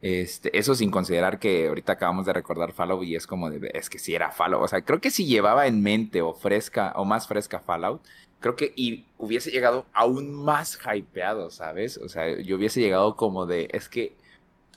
Este, 0.00 0.56
eso 0.56 0.76
sin 0.76 0.92
considerar 0.92 1.40
que 1.40 1.66
ahorita 1.66 1.94
acabamos 1.94 2.24
de 2.24 2.32
recordar 2.32 2.72
Fallout 2.72 3.02
y 3.02 3.16
es 3.16 3.26
como 3.26 3.50
de, 3.50 3.70
es 3.74 3.90
que 3.90 3.98
si 3.98 4.14
era 4.14 4.30
Fallout, 4.30 4.62
o 4.62 4.68
sea, 4.68 4.82
creo 4.82 5.00
que 5.00 5.10
si 5.10 5.26
llevaba 5.26 5.66
en 5.66 5.82
mente 5.82 6.22
o 6.22 6.34
fresca 6.34 6.92
o 6.94 7.04
más 7.04 7.26
fresca 7.26 7.58
Fallout, 7.58 8.00
creo 8.40 8.54
que 8.54 8.72
y 8.76 9.06
hubiese 9.18 9.50
llegado 9.50 9.86
aún 9.92 10.32
más 10.32 10.78
hypeado, 10.78 11.50
¿sabes? 11.50 11.98
O 11.98 12.08
sea, 12.08 12.40
yo 12.40 12.56
hubiese 12.56 12.80
llegado 12.80 13.16
como 13.16 13.46
de, 13.46 13.68
es 13.72 13.88
que 13.88 14.16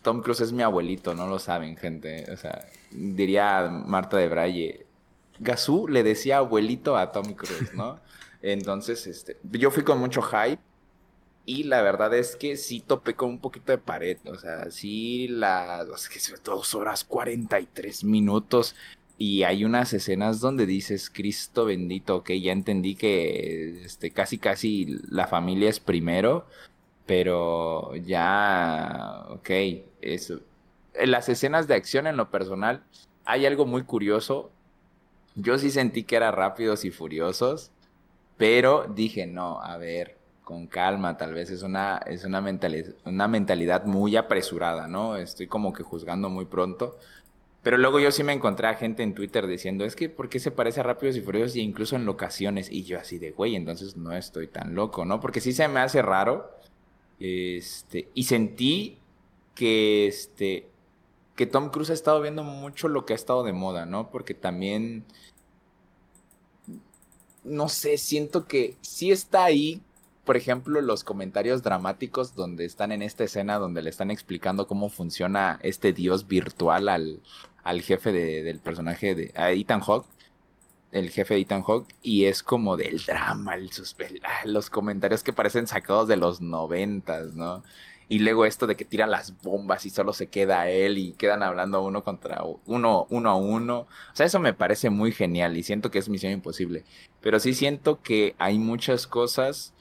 Tom 0.02 0.22
Cruise 0.22 0.41
es 0.41 0.52
mi 0.52 0.64
abuelito, 0.64 1.14
no 1.14 1.28
lo 1.28 1.40
saben, 1.40 1.78
gente. 1.78 2.26
O 2.32 2.38
sea, 2.38 2.68
diría 2.91 3.69
Marta 3.69 4.18
de 4.18 4.28
Braille. 4.28 4.86
Gazú 5.40 5.88
le 5.88 6.03
decía 6.03 6.38
abuelito 6.38 6.98
a 6.98 7.11
Tom 7.11 7.34
Cruise, 7.34 7.73
¿no? 7.73 7.99
Entonces, 8.41 9.06
este, 9.07 9.38
yo 9.52 9.72
fui 9.72 9.84
con 9.84 9.99
mucho 9.99 10.22
hype 10.22 10.60
y 11.45 11.64
la 11.64 11.82
verdad 11.82 12.14
es 12.14 12.36
que 12.36 12.57
sí 12.57 12.80
topé 12.80 13.15
con 13.15 13.30
un 13.30 13.40
poquito 13.40 13.72
de 13.72 13.78
pared. 13.78 14.18
O 14.26 14.36
sea, 14.36 14.72
sí, 14.72 15.28
las 15.28 15.88
dos 16.44 16.76
horas 16.76 17.03
43 17.03 18.03
minutos. 18.03 18.76
y 19.18 19.44
hay 19.44 19.65
unas 19.65 19.94
escenas 19.94 20.40
donde 20.40 20.65
dices, 20.65 21.10
Cristo 21.11 21.65
bendito, 21.65 22.23
que 22.23 22.41
ya 22.41 22.52
entendí 22.52 22.95
que 22.95 23.84
este, 23.86 24.11
casi 24.11 24.40
casi 24.40 24.99
la 25.10 25.28
familia 25.28 25.69
es 25.69 25.80
primero, 25.80 26.48
pero 27.06 27.95
ya, 27.98 29.26
ok, 29.30 29.49
eso. 30.02 30.40
En 30.94 31.11
las 31.11 31.30
escenas 31.30 31.68
de 31.68 31.76
acción 31.76 32.07
en 32.07 32.18
lo 32.18 32.30
personal, 32.30 32.84
hay 33.26 33.45
algo 33.45 33.65
muy 33.65 33.84
curioso. 33.84 34.52
Yo 35.36 35.57
sí 35.57 35.72
sentí 35.72 36.03
que 36.03 36.18
era 36.18 36.32
rápidos 36.32 36.84
y 36.86 36.91
furiosos, 36.91 37.72
pero 38.38 38.86
dije, 38.94 39.28
no, 39.28 39.61
a 39.61 39.78
ver, 39.78 40.18
con 40.44 40.68
calma, 40.68 41.15
tal 41.18 41.34
vez 41.34 41.49
es 41.49 41.64
una, 41.64 41.98
es 42.06 42.26
una, 42.26 42.41
mentalidad, 42.41 42.94
una 43.06 43.28
mentalidad 43.28 43.86
muy 43.86 44.18
apresurada, 44.18 44.88
¿no? 44.88 45.15
Estoy 45.15 45.48
como 45.48 45.72
que 45.72 45.84
juzgando 45.84 46.30
muy 46.30 46.45
pronto. 46.45 46.98
Pero 47.64 47.78
luego 47.78 47.99
yo 47.99 48.11
sí 48.11 48.23
me 48.23 48.34
encontré 48.34 48.68
a 48.68 48.73
gente 48.73 49.03
en 49.03 49.14
Twitter 49.14 49.45
diciendo, 49.45 49.86
es 49.86 49.95
que 49.95 50.10
¿por 50.10 50.30
qué 50.30 50.40
se 50.40 50.52
parece 50.52 50.80
a 50.80 50.84
Rápidos 50.84 51.15
y 51.15 51.22
Furiosos 51.22 51.56
y 51.56 51.61
incluso 51.61 51.95
en 51.95 52.06
locaciones? 52.06 52.72
Y 52.72 52.84
yo 52.84 52.99
así 52.99 53.19
de, 53.19 53.32
güey, 53.32 53.56
entonces 53.56 53.95
no 53.95 54.14
estoy 54.14 54.48
tan 54.48 54.73
loco, 54.73 55.06
¿no? 55.06 55.19
Porque 55.19 55.41
sí 55.41 55.53
se 55.53 55.68
me 55.68 55.80
hace 55.80 56.02
raro. 56.02 56.52
Este, 57.19 58.10
y 58.15 58.23
sentí 58.23 58.98
que, 59.56 60.07
este, 60.07 60.68
que 61.36 61.45
Tom 61.45 61.69
Cruise 61.69 61.90
ha 61.91 61.94
estado 61.94 62.22
viendo 62.22 62.44
mucho 62.44 62.88
lo 62.88 63.06
que 63.06 63.14
ha 63.14 63.15
estado 63.15 63.44
de 63.44 63.53
moda, 63.53 63.86
¿no? 63.86 64.10
Porque 64.10 64.34
también, 64.34 65.06
no 67.44 67.69
sé, 67.69 67.98
siento 67.98 68.48
que 68.48 68.78
sí 68.82 69.11
está 69.11 69.45
ahí 69.45 69.82
por 70.26 70.38
ejemplo, 70.38 70.80
los 70.82 71.03
comentarios 71.03 71.64
dramáticos 71.64 72.36
donde 72.36 72.65
están 72.65 72.91
en 72.91 73.02
esta 73.02 73.23
escena 73.23 73.57
donde 73.57 73.82
le 73.82 73.90
están 73.90 74.11
explicando 74.11 74.68
cómo 74.68 74.90
funciona 74.90 75.60
este 75.64 75.94
dios 75.94 76.28
virtual 76.28 76.90
al, 76.90 77.22
al 77.64 77.82
jefe 77.82 78.11
del 78.11 78.60
personaje 78.60 79.15
de 79.15 79.34
Ethan 79.36 79.82
Hawke, 79.82 80.06
el 80.91 81.10
jefe 81.10 81.34
de 81.34 81.41
Ethan 81.41 81.64
Hawke, 81.64 81.94
y 82.02 82.26
es 82.26 82.44
como 82.44 82.78
del 82.78 83.03
drama, 83.03 83.56
el 83.56 83.69
ah, 84.23 84.41
los 84.45 84.69
comentarios 84.69 85.23
que 85.23 85.34
parecen 85.34 85.68
sacados 85.68 86.07
de 86.07 86.18
los 86.18 86.40
noventas, 86.41 87.34
¿no? 87.34 87.64
Y 88.12 88.20
luego 88.20 88.46
esto 88.46 88.68
de 88.68 88.76
que 88.76 88.84
tiran 88.84 89.10
las 89.10 89.42
bombas 89.42 89.86
y 89.86 89.90
solo 89.90 90.12
se 90.12 90.28
queda 90.28 90.70
él 90.70 90.98
y 90.98 91.14
quedan 91.14 91.44
hablando 91.44 91.82
uno 91.82 92.04
contra 92.04 92.44
uno, 92.66 93.08
uno 93.10 93.30
a 93.30 93.36
uno. 93.38 93.88
O 94.12 94.16
sea, 94.16 94.26
eso 94.26 94.38
me 94.38 94.54
parece 94.54 94.90
muy 94.90 95.14
genial 95.14 95.56
y 95.56 95.64
siento 95.64 95.92
que 95.92 96.00
es 96.00 96.10
misión 96.10 96.34
imposible. 96.34 96.84
Pero 97.22 97.40
sí 97.40 97.54
siento 97.54 98.02
que 98.02 98.36
hay 98.38 98.60
muchas 98.60 99.08
cosas 99.08 99.74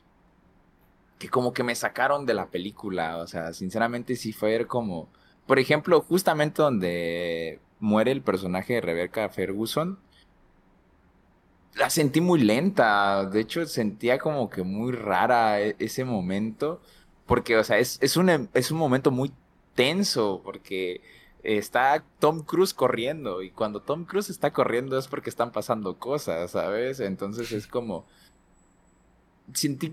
que 1.19 1.28
como 1.28 1.52
que 1.52 1.65
me 1.65 1.74
sacaron 1.74 2.24
de 2.24 2.35
la 2.35 2.47
película. 2.51 3.16
O 3.16 3.27
sea, 3.27 3.52
sinceramente 3.52 4.15
sí 4.15 4.32
fue 4.32 4.65
como... 4.65 5.09
Por 5.48 5.59
ejemplo, 5.59 6.01
justamente 6.01 6.62
donde 6.62 7.59
muere 7.81 8.12
el 8.12 8.23
personaje 8.23 8.74
de 8.74 8.81
Rebecca 8.81 9.28
Ferguson, 9.28 9.98
la 11.74 11.90
sentí 11.90 12.20
muy 12.20 12.40
lenta. 12.40 13.24
De 13.27 13.40
hecho, 13.40 13.66
sentía 13.66 14.19
como 14.19 14.48
que 14.51 14.62
muy 14.62 14.93
rara 14.93 15.61
e-, 15.61 15.77
ese 15.78 16.05
momento. 16.05 16.81
Porque, 17.31 17.57
o 17.57 17.62
sea, 17.62 17.78
es, 17.78 17.97
es, 18.02 18.16
un, 18.16 18.51
es 18.55 18.73
un 18.73 18.78
momento 18.78 19.12
muy 19.12 19.31
tenso. 19.77 20.40
Porque 20.44 21.01
está 21.44 22.05
Tom 22.19 22.43
Cruise 22.43 22.74
corriendo. 22.74 23.43
Y 23.43 23.51
cuando 23.51 23.81
Tom 23.81 24.05
Cruise 24.05 24.31
está 24.31 24.52
corriendo 24.52 24.98
es 24.98 25.07
porque 25.07 25.31
están 25.31 25.52
pasando 25.52 25.97
cosas, 25.97 26.51
¿sabes? 26.51 26.98
Entonces 26.98 27.52
es 27.52 27.69
como 27.69 28.05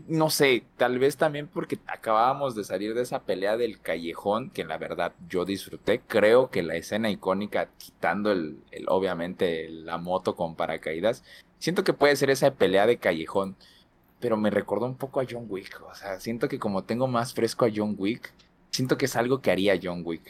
no 0.07 0.30
sé, 0.30 0.64
tal 0.77 0.99
vez 0.99 1.18
también 1.18 1.47
porque 1.47 1.80
acabábamos 1.88 2.55
de 2.55 2.64
salir 2.64 2.93
de 2.93 3.01
esa 3.01 3.23
pelea 3.23 3.57
del 3.57 3.80
callejón, 3.80 4.49
que 4.49 4.64
la 4.64 4.77
verdad 4.77 5.14
yo 5.30 5.45
disfruté. 5.45 6.01
Creo 6.07 6.49
que 6.49 6.64
la 6.64 6.76
escena 6.76 7.09
icónica, 7.09 7.69
quitando 7.77 8.31
el, 8.31 8.59
obviamente 8.88 9.69
la 9.69 9.97
moto 9.97 10.35
con 10.35 10.55
paracaídas, 10.55 11.23
siento 11.59 11.84
que 11.84 11.93
puede 11.93 12.15
ser 12.15 12.30
esa 12.30 12.53
pelea 12.53 12.85
de 12.85 12.97
callejón, 12.97 13.55
pero 14.19 14.38
me 14.38 14.49
recordó 14.49 14.85
un 14.85 14.95
poco 14.95 15.19
a 15.19 15.26
John 15.30 15.45
Wick. 15.49 15.81
O 15.89 15.94
sea, 15.94 16.19
siento 16.19 16.48
que 16.48 16.60
como 16.60 16.84
tengo 16.84 17.07
más 17.07 17.34
fresco 17.34 17.65
a 17.65 17.72
John 17.73 17.95
Wick, 17.98 18.31
siento 18.72 18.98
que 18.98 19.06
es 19.06 19.15
algo 19.15 19.41
que 19.41 19.52
haría 19.52 19.80
John 19.81 20.02
Wick. 20.03 20.22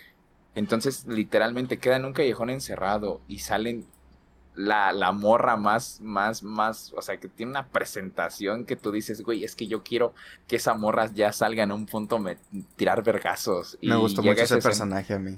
Entonces, 0.56 1.06
literalmente 1.08 1.78
queda 1.78 1.98
en 1.98 2.06
un 2.06 2.14
callejón 2.14 2.50
encerrado 2.50 3.22
y 3.28 3.40
salen 3.40 3.86
la, 4.56 4.92
la, 4.92 5.12
morra 5.12 5.56
más, 5.56 6.02
más, 6.02 6.42
más, 6.42 6.92
o 6.98 7.02
sea, 7.02 7.18
que 7.18 7.28
tiene 7.28 7.52
una 7.52 7.68
presentación 7.68 8.66
que 8.66 8.76
tú 8.76 8.92
dices, 8.92 9.22
güey, 9.22 9.44
es 9.44 9.56
que 9.56 9.68
yo 9.68 9.84
quiero 9.84 10.16
que 10.48 10.56
esa 10.56 10.74
morra 10.74 11.12
ya 11.14 11.32
salga 11.32 11.62
en 11.62 11.72
un 11.72 11.86
punto 11.86 12.18
me, 12.18 12.38
tirar 12.76 13.04
vergazos. 13.04 13.78
Me 13.84 13.96
gustó 13.96 14.24
mucho 14.24 14.42
ese 14.42 14.58
personaje 14.58 15.14
a 15.14 15.20
mí. 15.20 15.38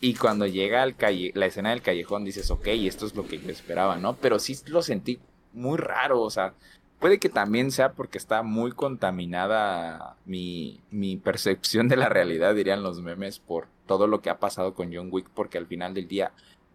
Y 0.00 0.14
cuando 0.14 0.46
llega 0.46 0.82
al 0.82 0.96
calle, 0.96 1.32
la 1.34 1.46
escena 1.46 1.70
del 1.70 1.82
callejón 1.82 2.24
dices, 2.24 2.50
ok, 2.50 2.66
esto 2.68 3.06
es 3.06 3.14
lo 3.14 3.26
que 3.26 3.38
yo 3.38 3.50
esperaba, 3.50 3.96
¿no? 3.96 4.16
Pero 4.16 4.38
sí 4.38 4.58
lo 4.66 4.82
sentí 4.82 5.18
muy 5.52 5.76
raro, 5.76 6.22
o 6.22 6.30
sea, 6.30 6.54
puede 6.98 7.18
que 7.18 7.28
también 7.28 7.70
sea 7.70 7.92
porque 7.92 8.18
está 8.18 8.42
muy 8.42 8.72
contaminada 8.72 10.16
mi, 10.24 10.80
mi 10.90 11.16
percepción 11.16 11.88
de 11.88 11.96
la 11.96 12.08
realidad, 12.08 12.54
dirían 12.54 12.82
los 12.82 13.00
memes, 13.02 13.38
por 13.38 13.68
todo 13.86 14.06
lo 14.06 14.20
que 14.20 14.30
ha 14.30 14.38
pasado 14.38 14.74
con 14.74 14.94
John 14.94 15.08
Wick, 15.10 15.28
porque 15.34 15.58
al 15.58 15.66
final 15.66 15.94
del 15.94 16.08
día 16.08 16.32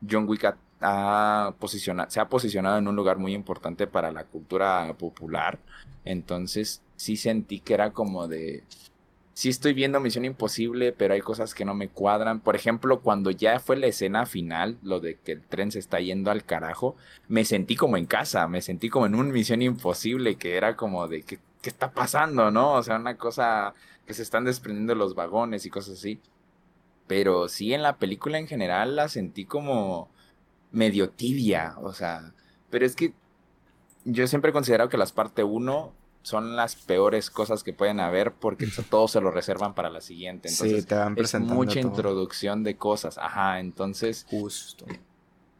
John 0.09 0.27
Wick 0.27 0.45
ha 0.45 1.53
se 2.07 2.19
ha 2.19 2.27
posicionado 2.27 2.79
en 2.79 2.87
un 2.87 2.95
lugar 2.95 3.17
muy 3.17 3.33
importante 3.33 3.85
para 3.87 4.11
la 4.11 4.23
cultura 4.23 4.93
popular. 4.97 5.59
Entonces 6.03 6.81
sí 6.95 7.17
sentí 7.17 7.59
que 7.59 7.73
era 7.73 7.91
como 7.91 8.27
de... 8.27 8.63
Sí 9.41 9.49
estoy 9.49 9.73
viendo 9.73 9.99
Misión 9.99 10.23
Imposible, 10.23 10.93
pero 10.93 11.15
hay 11.15 11.21
cosas 11.21 11.55
que 11.55 11.65
no 11.65 11.73
me 11.73 11.89
cuadran. 11.89 12.41
Por 12.41 12.55
ejemplo, 12.55 13.01
cuando 13.01 13.31
ya 13.31 13.59
fue 13.59 13.75
la 13.75 13.87
escena 13.87 14.27
final, 14.27 14.77
lo 14.83 14.99
de 14.99 15.17
que 15.17 15.31
el 15.31 15.41
tren 15.41 15.71
se 15.71 15.79
está 15.79 15.99
yendo 15.99 16.29
al 16.29 16.45
carajo, 16.45 16.95
me 17.27 17.43
sentí 17.43 17.75
como 17.75 17.97
en 17.97 18.05
casa, 18.05 18.47
me 18.47 18.61
sentí 18.61 18.89
como 18.89 19.07
en 19.07 19.15
un 19.15 19.31
Misión 19.31 19.63
Imposible, 19.63 20.35
que 20.35 20.57
era 20.57 20.75
como 20.75 21.07
de, 21.07 21.23
¿qué, 21.23 21.39
qué 21.59 21.69
está 21.69 21.89
pasando, 21.91 22.51
no? 22.51 22.73
O 22.73 22.83
sea, 22.83 22.97
una 22.97 23.17
cosa 23.17 23.73
que 24.05 24.13
se 24.13 24.21
están 24.21 24.45
desprendiendo 24.45 24.93
los 24.93 25.15
vagones 25.15 25.65
y 25.65 25.71
cosas 25.71 25.97
así. 25.97 26.21
Pero 27.07 27.47
sí, 27.47 27.73
en 27.73 27.81
la 27.81 27.97
película 27.97 28.37
en 28.37 28.45
general 28.45 28.95
la 28.95 29.09
sentí 29.09 29.45
como 29.45 30.11
medio 30.71 31.09
tibia, 31.09 31.77
o 31.81 31.93
sea, 31.93 32.31
pero 32.69 32.85
es 32.85 32.95
que 32.95 33.15
yo 34.05 34.27
siempre 34.27 34.51
he 34.51 34.53
considerado 34.53 34.91
que 34.91 34.97
las 34.97 35.11
parte 35.13 35.43
1 35.43 35.93
son 36.23 36.55
las 36.55 36.75
peores 36.75 37.29
cosas 37.29 37.63
que 37.63 37.73
pueden 37.73 37.99
haber 37.99 38.33
porque 38.33 38.67
todo 38.89 39.07
se 39.07 39.21
lo 39.21 39.31
reservan 39.31 39.73
para 39.73 39.89
la 39.89 40.01
siguiente. 40.01 40.49
Entonces, 40.49 40.81
sí, 40.81 40.87
te 40.87 40.95
van 40.95 41.15
presentando 41.15 41.55
mucha 41.55 41.79
introducción 41.79 42.63
de 42.63 42.77
cosas. 42.77 43.17
Ajá, 43.17 43.59
entonces. 43.59 44.25
Justo. 44.29 44.85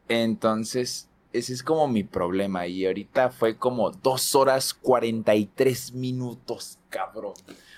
Entonces, 0.08 1.08
ese 1.32 1.52
es 1.52 1.62
como 1.62 1.88
mi 1.88 2.04
problema. 2.04 2.66
Y 2.66 2.86
ahorita 2.86 3.30
fue 3.30 3.56
como 3.56 3.90
dos 3.90 4.34
horas 4.34 4.74
43 4.74 5.92
minutos, 5.92 6.78
cabrón. 6.88 7.34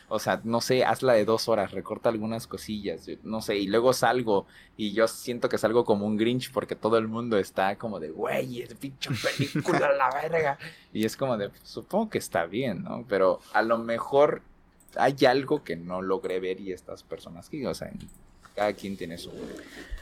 O 0.09 0.18
sea, 0.18 0.40
no 0.44 0.60
sé, 0.60 0.85
hazla 0.85 1.14
de 1.14 1.24
dos 1.24 1.48
horas, 1.48 1.72
recorta 1.72 2.09
algunas 2.09 2.47
cosillas, 2.47 3.09
no 3.22 3.40
sé, 3.40 3.56
y 3.56 3.66
luego 3.66 3.93
salgo 3.94 4.47
y 4.76 4.93
yo 4.93 5.09
siento 5.09 5.48
que 5.48 5.56
salgo 5.56 5.85
como 5.85 6.06
un 6.06 6.16
Grinch 6.16 6.52
porque 6.52 6.76
todo 6.76 6.98
el 6.98 7.09
mundo 7.09 7.39
está 7.39 7.76
como 7.76 7.98
de, 7.98 8.10
güey, 8.10 8.62
es 8.62 8.74
pinche 8.74 9.10
película, 9.36 9.93
la 9.93 10.10
verga. 10.10 10.59
Y 10.93 11.05
es 11.05 11.16
como 11.16 11.36
de, 11.36 11.51
supongo 11.62 12.10
que 12.10 12.18
está 12.18 12.44
bien, 12.44 12.85
¿no? 12.85 13.05
Pero 13.09 13.40
a 13.55 13.62
lo 13.62 13.78
mejor 13.78 14.43
hay 14.97 15.16
algo 15.26 15.64
que 15.64 15.74
no 15.76 16.02
logré 16.02 16.39
ver 16.39 16.60
y 16.60 16.72
estas 16.72 17.02
personas 17.02 17.48
que, 17.48 17.66
o 17.66 17.74
sea, 17.74 17.90
cada 18.55 18.72
quien 18.74 18.97
tiene 18.97 19.18
su... 19.18 19.32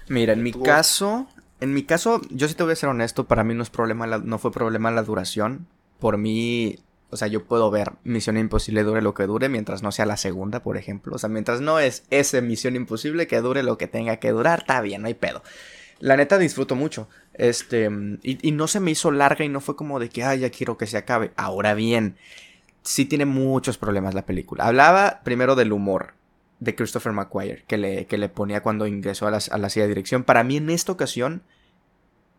Mira, 0.09 0.33
en 0.33 0.43
mi 0.43 0.53
caso, 0.53 1.27
en 1.63 1.73
mi 1.73 1.85
caso, 1.85 2.21
yo 2.31 2.49
sí 2.49 2.55
te 2.55 2.65
voy 2.65 2.73
a 2.73 2.77
ser 2.77 2.89
honesto, 2.89 3.29
para 3.29 3.45
mí 3.45 3.55
no 3.55 3.63
es 3.63 3.71
problema, 3.71 4.05
no 4.09 4.39
fue 4.39 4.51
problema 4.51 4.91
la 4.91 5.05
duración. 5.05 5.69
Por 6.01 6.19
mí, 6.19 6.81
o 7.09 7.17
sea, 7.17 7.29
yo 7.29 7.45
puedo 7.45 7.71
ver 7.71 7.93
Misión 8.03 8.37
Imposible 8.37 8.83
dure 8.83 9.01
lo 9.01 9.15
que 9.15 9.29
dure 9.29 9.49
mientras 9.49 9.81
no 9.81 9.93
sea 9.93 10.05
la 10.05 10.17
segunda, 10.17 10.65
por 10.65 10.77
ejemplo. 10.77 11.15
O 11.15 11.19
sea, 11.19 11.29
mientras 11.29 11.61
no 11.61 11.79
es 11.79 12.03
ese 12.11 12.43
Misión 12.43 12.75
Imposible 12.75 13.29
que 13.29 13.41
dure 13.41 13.63
lo 13.63 13.79
que 13.79 13.87
tenga 13.87 14.17
que 14.17 14.33
durar, 14.33 14.61
está 14.61 14.81
bien, 14.81 15.03
no 15.03 15.07
hay 15.07 15.15
pedo. 15.15 15.45
La 16.01 16.17
neta 16.17 16.37
disfruto 16.37 16.75
mucho. 16.75 17.09
Este, 17.35 17.89
y, 18.25 18.51
no 18.51 18.67
se 18.67 18.81
me 18.81 18.91
hizo 18.91 19.13
larga 19.13 19.45
y 19.45 19.49
no 19.49 19.61
fue 19.61 19.77
como 19.77 20.01
de 20.01 20.09
que, 20.09 20.25
ay, 20.25 20.41
ya 20.41 20.51
quiero 20.51 20.77
que 20.77 20.89
se 20.89 20.97
acabe. 20.97 21.31
Ahora 21.37 21.75
bien, 21.75 22.17
sí 22.83 23.05
tiene 23.05 23.25
muchos 23.25 23.79
problemas 23.79 24.15
la 24.15 24.27
película. 24.27 24.65
Hablaba 24.65 25.21
primero 25.23 25.55
del 25.55 25.71
humor 25.71 26.15
de 26.63 26.75
Christopher 26.75 27.13
McQuire, 27.13 27.65
que 27.67 27.77
le, 27.77 28.07
que 28.07 28.19
le 28.19 28.29
ponía 28.29 28.63
cuando 28.63 28.87
ingresó 28.87 29.27
a 29.27 29.31
la, 29.31 29.41
a 29.51 29.59
la 29.59 29.69
silla 29.69 29.85
de 29.85 29.89
dirección. 29.89 30.23
Para 30.23 30.45
mí 30.45 30.57
en 30.57 30.71
esta 30.71 30.93
ocasión 30.93 31.43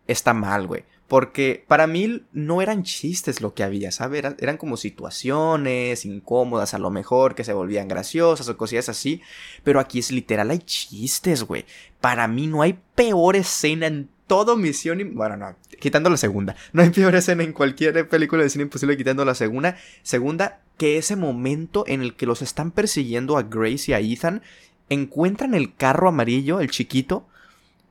está 0.08 0.34
mal, 0.34 0.68
güey. 0.68 0.86
Porque 1.08 1.64
para 1.68 1.86
mí 1.86 2.24
no 2.32 2.62
eran 2.62 2.84
chistes 2.84 3.42
lo 3.42 3.54
que 3.54 3.64
había, 3.64 3.92
¿sabes? 3.92 4.24
Eran, 4.40 4.58
como 4.58 4.78
situaciones 4.78 6.06
incómodas 6.06 6.74
a 6.74 6.80
lo 6.80 6.90
mejor, 6.90 7.36
que 7.36 7.44
se 7.44 7.54
volvían 7.54 7.88
graciosas 7.88 8.48
o 8.48 8.58
cosillas 8.58 8.90
así. 8.90 9.22
Pero 9.64 9.80
aquí 9.80 10.00
es 10.00 10.12
literal, 10.12 10.50
hay 10.50 10.60
chistes, 10.60 11.44
güey. 11.44 11.66
Para 12.00 12.28
mí 12.28 12.48
no 12.48 12.62
hay 12.62 12.80
peor 12.96 13.36
escena 13.36 13.88
en 13.88 14.10
todo 14.28 14.56
Misión... 14.56 15.02
Y... 15.02 15.04
Bueno, 15.04 15.38
no, 15.38 15.56
quitando 15.80 16.10
la 16.10 16.18
segunda. 16.18 16.56
No 16.72 16.82
hay 16.82 16.90
peor 16.90 17.14
escena 17.14 17.44
en 17.44 17.54
cualquier 17.54 18.08
película 18.08 18.42
de 18.42 18.50
cine 18.50 18.64
imposible 18.64 18.98
quitando 18.98 19.26
la 19.26 19.36
segunda. 19.36 19.78
Segunda, 20.02 20.62
que 20.78 20.98
ese 20.98 21.16
momento 21.16 21.84
en 21.88 22.02
el 22.02 22.16
que 22.16 22.26
los 22.26 22.42
están 22.42 22.72
persiguiendo 22.72 23.38
a 23.38 23.44
Grace 23.44 23.92
y 23.92 23.94
a 23.94 24.00
Ethan, 24.00 24.42
encuentran 24.90 25.54
el 25.54 25.76
carro 25.76 26.10
amarillo, 26.10 26.60
el 26.60 26.72
chiquito, 26.72 27.28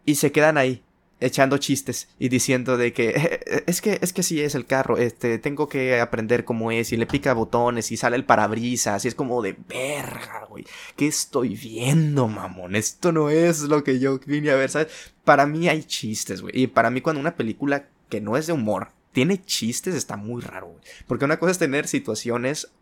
y 0.04 0.16
se 0.16 0.32
quedan 0.32 0.58
ahí 0.58 0.82
echando 1.22 1.56
chistes 1.58 2.08
y 2.18 2.28
diciendo 2.28 2.76
de 2.76 2.92
que 2.92 3.10
eh, 3.10 3.40
eh, 3.46 3.64
es 3.66 3.80
que 3.80 3.98
es 4.02 4.12
que 4.12 4.22
sí 4.22 4.40
es 4.40 4.54
el 4.54 4.66
carro, 4.66 4.98
este 4.98 5.38
tengo 5.38 5.68
que 5.68 6.00
aprender 6.00 6.44
cómo 6.44 6.72
es 6.72 6.92
y 6.92 6.96
le 6.96 7.06
pica 7.06 7.32
botones 7.32 7.92
y 7.92 7.96
sale 7.96 8.16
el 8.16 8.24
parabrisas 8.24 9.04
y 9.04 9.08
es 9.08 9.14
como 9.14 9.40
de 9.40 9.56
verga, 9.68 10.46
güey. 10.48 10.64
¿Qué 10.96 11.06
estoy 11.06 11.54
viendo, 11.54 12.28
mamón? 12.28 12.74
Esto 12.74 13.12
no 13.12 13.30
es 13.30 13.62
lo 13.62 13.84
que 13.84 14.00
yo 14.00 14.18
vine 14.26 14.50
a 14.50 14.56
ver, 14.56 14.70
¿sabes? 14.70 14.88
Para 15.24 15.46
mí 15.46 15.68
hay 15.68 15.84
chistes, 15.84 16.42
güey. 16.42 16.60
Y 16.60 16.66
para 16.66 16.90
mí 16.90 17.00
cuando 17.00 17.20
una 17.20 17.36
película 17.36 17.86
que 18.08 18.20
no 18.20 18.36
es 18.36 18.46
de 18.46 18.52
humor 18.52 18.88
tiene 19.12 19.42
chistes 19.42 19.94
está 19.94 20.16
muy 20.16 20.42
raro, 20.42 20.68
güey. 20.68 20.82
Porque 21.06 21.24
una 21.24 21.38
cosa 21.38 21.52
es 21.52 21.58
tener 21.58 21.86
situaciones 21.86 22.72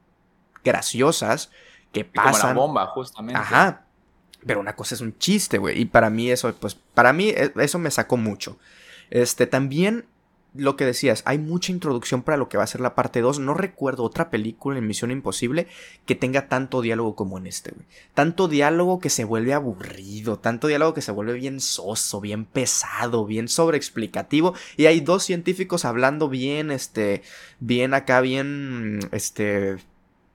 graciosas 0.65 1.51
que 1.93 2.05
pasan. 2.05 2.55
Como 2.55 2.69
bomba, 2.69 2.87
justamente. 2.87 3.41
Ajá 3.41 3.87
pero 4.47 4.61
una 4.61 4.75
cosa 4.75 4.95
es 4.95 5.01
un 5.01 5.17
chiste, 5.19 5.59
güey. 5.59 5.81
Y 5.81 5.85
para 5.87 6.11
mí 6.11 6.31
eso, 6.31 6.55
pues, 6.55 6.75
para 6.75 7.13
mí 7.13 7.31
e, 7.31 7.53
eso 7.57 7.79
me 7.79 7.91
sacó 7.91 8.17
mucho. 8.17 8.59
Este, 9.11 9.47
también 9.47 10.07
lo 10.55 10.77
que 10.77 10.85
decías, 10.85 11.23
hay 11.27 11.39
mucha 11.39 11.73
introducción 11.73 12.23
para 12.23 12.37
lo 12.37 12.49
que 12.49 12.57
va 12.57 12.65
a 12.65 12.69
ser 12.69 12.81
la 12.81 12.95
parte 12.95 13.21
2. 13.21 13.39
No 13.39 13.55
recuerdo 13.55 14.05
otra 14.05 14.31
película 14.31 14.79
en 14.79 14.87
Misión 14.87 15.11
Imposible 15.11 15.67
que 16.07 16.15
tenga 16.15 16.49
tanto 16.49 16.83
diálogo 16.83 17.15
como 17.15 17.39
en 17.39 17.47
este, 17.47 17.71
güey. 17.71 17.87
Tanto 18.15 18.49
diálogo 18.49 18.99
que 18.99 19.11
se 19.11 19.25
vuelve 19.25 19.55
aburrido, 19.55 20.39
tanto 20.39 20.67
diálogo 20.67 20.95
que 20.95 21.03
se 21.03 21.13
vuelve 21.13 21.35
bien 21.35 21.61
soso, 21.61 22.21
bien 22.21 22.45
pesado, 22.45 23.27
bien 23.27 23.49
sobreexplicativo. 23.49 24.55
Y 24.77 24.87
hay 24.87 25.01
dos 25.01 25.25
científicos 25.25 25.85
hablando 25.85 26.29
bien, 26.29 26.71
este, 26.71 27.23
bien 27.61 27.95
acá, 27.95 28.21
bien, 28.21 29.01
este, 29.13 29.77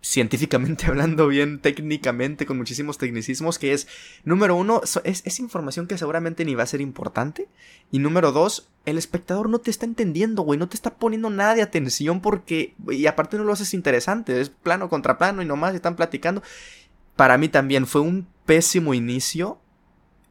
científicamente 0.05 0.85
hablando, 0.87 1.27
bien 1.27 1.59
técnicamente, 1.59 2.45
con 2.45 2.57
muchísimos 2.57 2.99
tecnicismos, 2.99 3.57
que 3.57 3.73
es, 3.73 3.87
número 4.23 4.55
uno, 4.55 4.81
es, 5.03 5.39
información 5.39 5.87
que 5.87 5.97
seguramente 5.97 6.45
ni 6.45 6.53
va 6.53 6.63
a 6.63 6.67
ser 6.67 6.79
importante. 6.79 7.49
Y 7.91 7.97
número 7.97 8.31
dos, 8.31 8.69
el 8.85 8.99
espectador 8.99 9.49
no 9.49 9.59
te 9.59 9.71
está 9.71 9.85
entendiendo, 9.85 10.43
güey, 10.43 10.59
no 10.59 10.69
te 10.69 10.75
está 10.75 10.95
poniendo 10.95 11.31
nada 11.31 11.55
de 11.55 11.63
atención 11.63 12.21
porque, 12.21 12.75
y 12.87 13.07
aparte 13.07 13.37
no 13.37 13.43
lo 13.43 13.53
haces 13.53 13.73
interesante, 13.73 14.39
es 14.39 14.49
plano 14.49 14.89
contra 14.89 15.17
plano 15.17 15.41
y 15.41 15.45
nomás 15.45 15.73
están 15.73 15.95
platicando. 15.95 16.43
Para 17.15 17.39
mí 17.39 17.49
también 17.49 17.87
fue 17.87 18.01
un 18.01 18.27
pésimo 18.45 18.93
inicio 18.93 19.59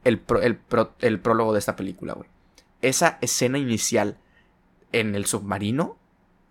el, 0.04 0.22
el, 0.40 0.60
el 1.00 1.20
prólogo 1.20 1.52
de 1.52 1.58
esta 1.58 1.74
película, 1.74 2.12
güey. 2.12 2.28
Esa 2.80 3.18
escena 3.22 3.58
inicial 3.58 4.18
en 4.92 5.16
el 5.16 5.26
submarino 5.26 5.96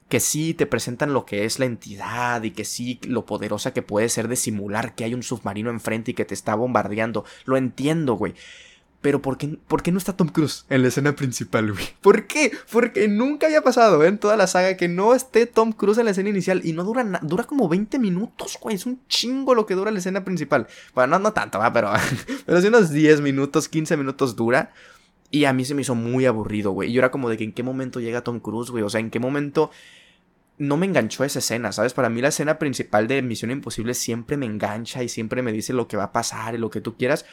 que 0.09 0.19
sí 0.19 0.53
te 0.53 0.65
presentan 0.65 1.13
lo 1.13 1.25
que 1.25 1.45
es 1.45 1.59
la 1.59 1.65
entidad 1.65 2.43
y 2.43 2.51
que 2.51 2.65
sí 2.65 2.99
lo 3.03 3.25
poderosa 3.25 3.73
que 3.73 3.81
puede 3.81 4.09
ser 4.09 4.27
de 4.27 4.35
simular 4.35 4.95
que 4.95 5.03
hay 5.03 5.13
un 5.13 5.23
submarino 5.23 5.69
enfrente 5.69 6.11
y 6.11 6.13
que 6.13 6.25
te 6.25 6.33
está 6.33 6.55
bombardeando. 6.55 7.25
Lo 7.45 7.57
entiendo, 7.57 8.13
güey. 8.13 8.33
Pero 9.03 9.21
¿por 9.21 9.37
qué, 9.37 9.57
¿por 9.67 9.83
qué, 9.83 9.91
no 9.91 9.97
está 9.97 10.15
Tom 10.15 10.29
Cruise 10.29 10.65
en 10.69 10.81
la 10.81 10.87
escena 10.87 11.13
principal, 11.13 11.73
güey? 11.73 11.85
¿Por 12.01 12.25
qué? 12.25 12.53
Porque 12.71 13.09
nunca 13.09 13.47
había 13.47 13.61
pasado 13.61 14.01
¿eh? 14.01 14.07
en 14.07 14.17
toda 14.17 14.37
la 14.37 14.47
saga 14.47 14.77
que 14.77 14.87
no 14.87 15.13
esté 15.13 15.45
Tom 15.45 15.73
Cruise 15.73 15.97
en 15.97 16.05
la 16.05 16.11
escena 16.11 16.29
inicial 16.29 16.61
y 16.63 16.71
no 16.71 16.85
dura 16.85 17.03
dura 17.21 17.43
como 17.43 17.67
20 17.67 17.99
minutos, 17.99 18.57
güey. 18.61 18.77
Es 18.77 18.85
un 18.85 19.01
chingo 19.09 19.55
lo 19.55 19.65
que 19.65 19.75
dura 19.75 19.91
la 19.91 19.99
escena 19.99 20.23
principal. 20.23 20.67
Bueno, 20.95 21.19
no, 21.19 21.33
tanto, 21.33 21.59
va, 21.59 21.73
pero, 21.73 21.91
pero 22.45 22.61
sí 22.61 22.67
unos 22.67 22.91
10 22.91 23.19
minutos, 23.19 23.67
15 23.67 23.97
minutos 23.97 24.37
dura. 24.37 24.71
Y 25.33 25.45
a 25.45 25.53
mí 25.53 25.65
se 25.65 25.73
me 25.73 25.81
hizo 25.81 25.95
muy 25.95 26.27
aburrido, 26.27 26.73
güey. 26.73 26.91
Y 26.91 26.93
yo 26.93 26.99
era 26.99 27.09
como 27.09 27.27
de 27.27 27.37
que 27.37 27.43
en 27.43 27.53
qué 27.53 27.63
momento 27.63 27.99
llega 27.99 28.23
Tom 28.23 28.39
Cruise, 28.39 28.69
güey. 28.69 28.83
O 28.83 28.89
sea, 28.91 28.99
en 28.99 29.09
qué 29.09 29.19
momento 29.19 29.71
no 30.59 30.77
me 30.77 30.85
enganchó 30.85 31.23
esa 31.23 31.39
escena, 31.39 31.71
¿sabes? 31.71 31.95
Para 31.95 32.09
mí 32.09 32.21
la 32.21 32.27
escena 32.27 32.59
principal 32.59 33.07
de 33.07 33.19
Misión 33.23 33.49
Imposible 33.49 33.95
siempre 33.95 34.37
me 34.37 34.45
engancha 34.45 35.01
y 35.01 35.09
siempre 35.09 35.41
me 35.41 35.51
dice 35.51 35.73
lo 35.73 35.87
que 35.87 35.97
va 35.97 36.03
a 36.03 36.11
pasar 36.11 36.53
y 36.53 36.59
lo 36.59 36.69
que 36.69 36.81
tú 36.81 36.97
quieras, 36.97 37.25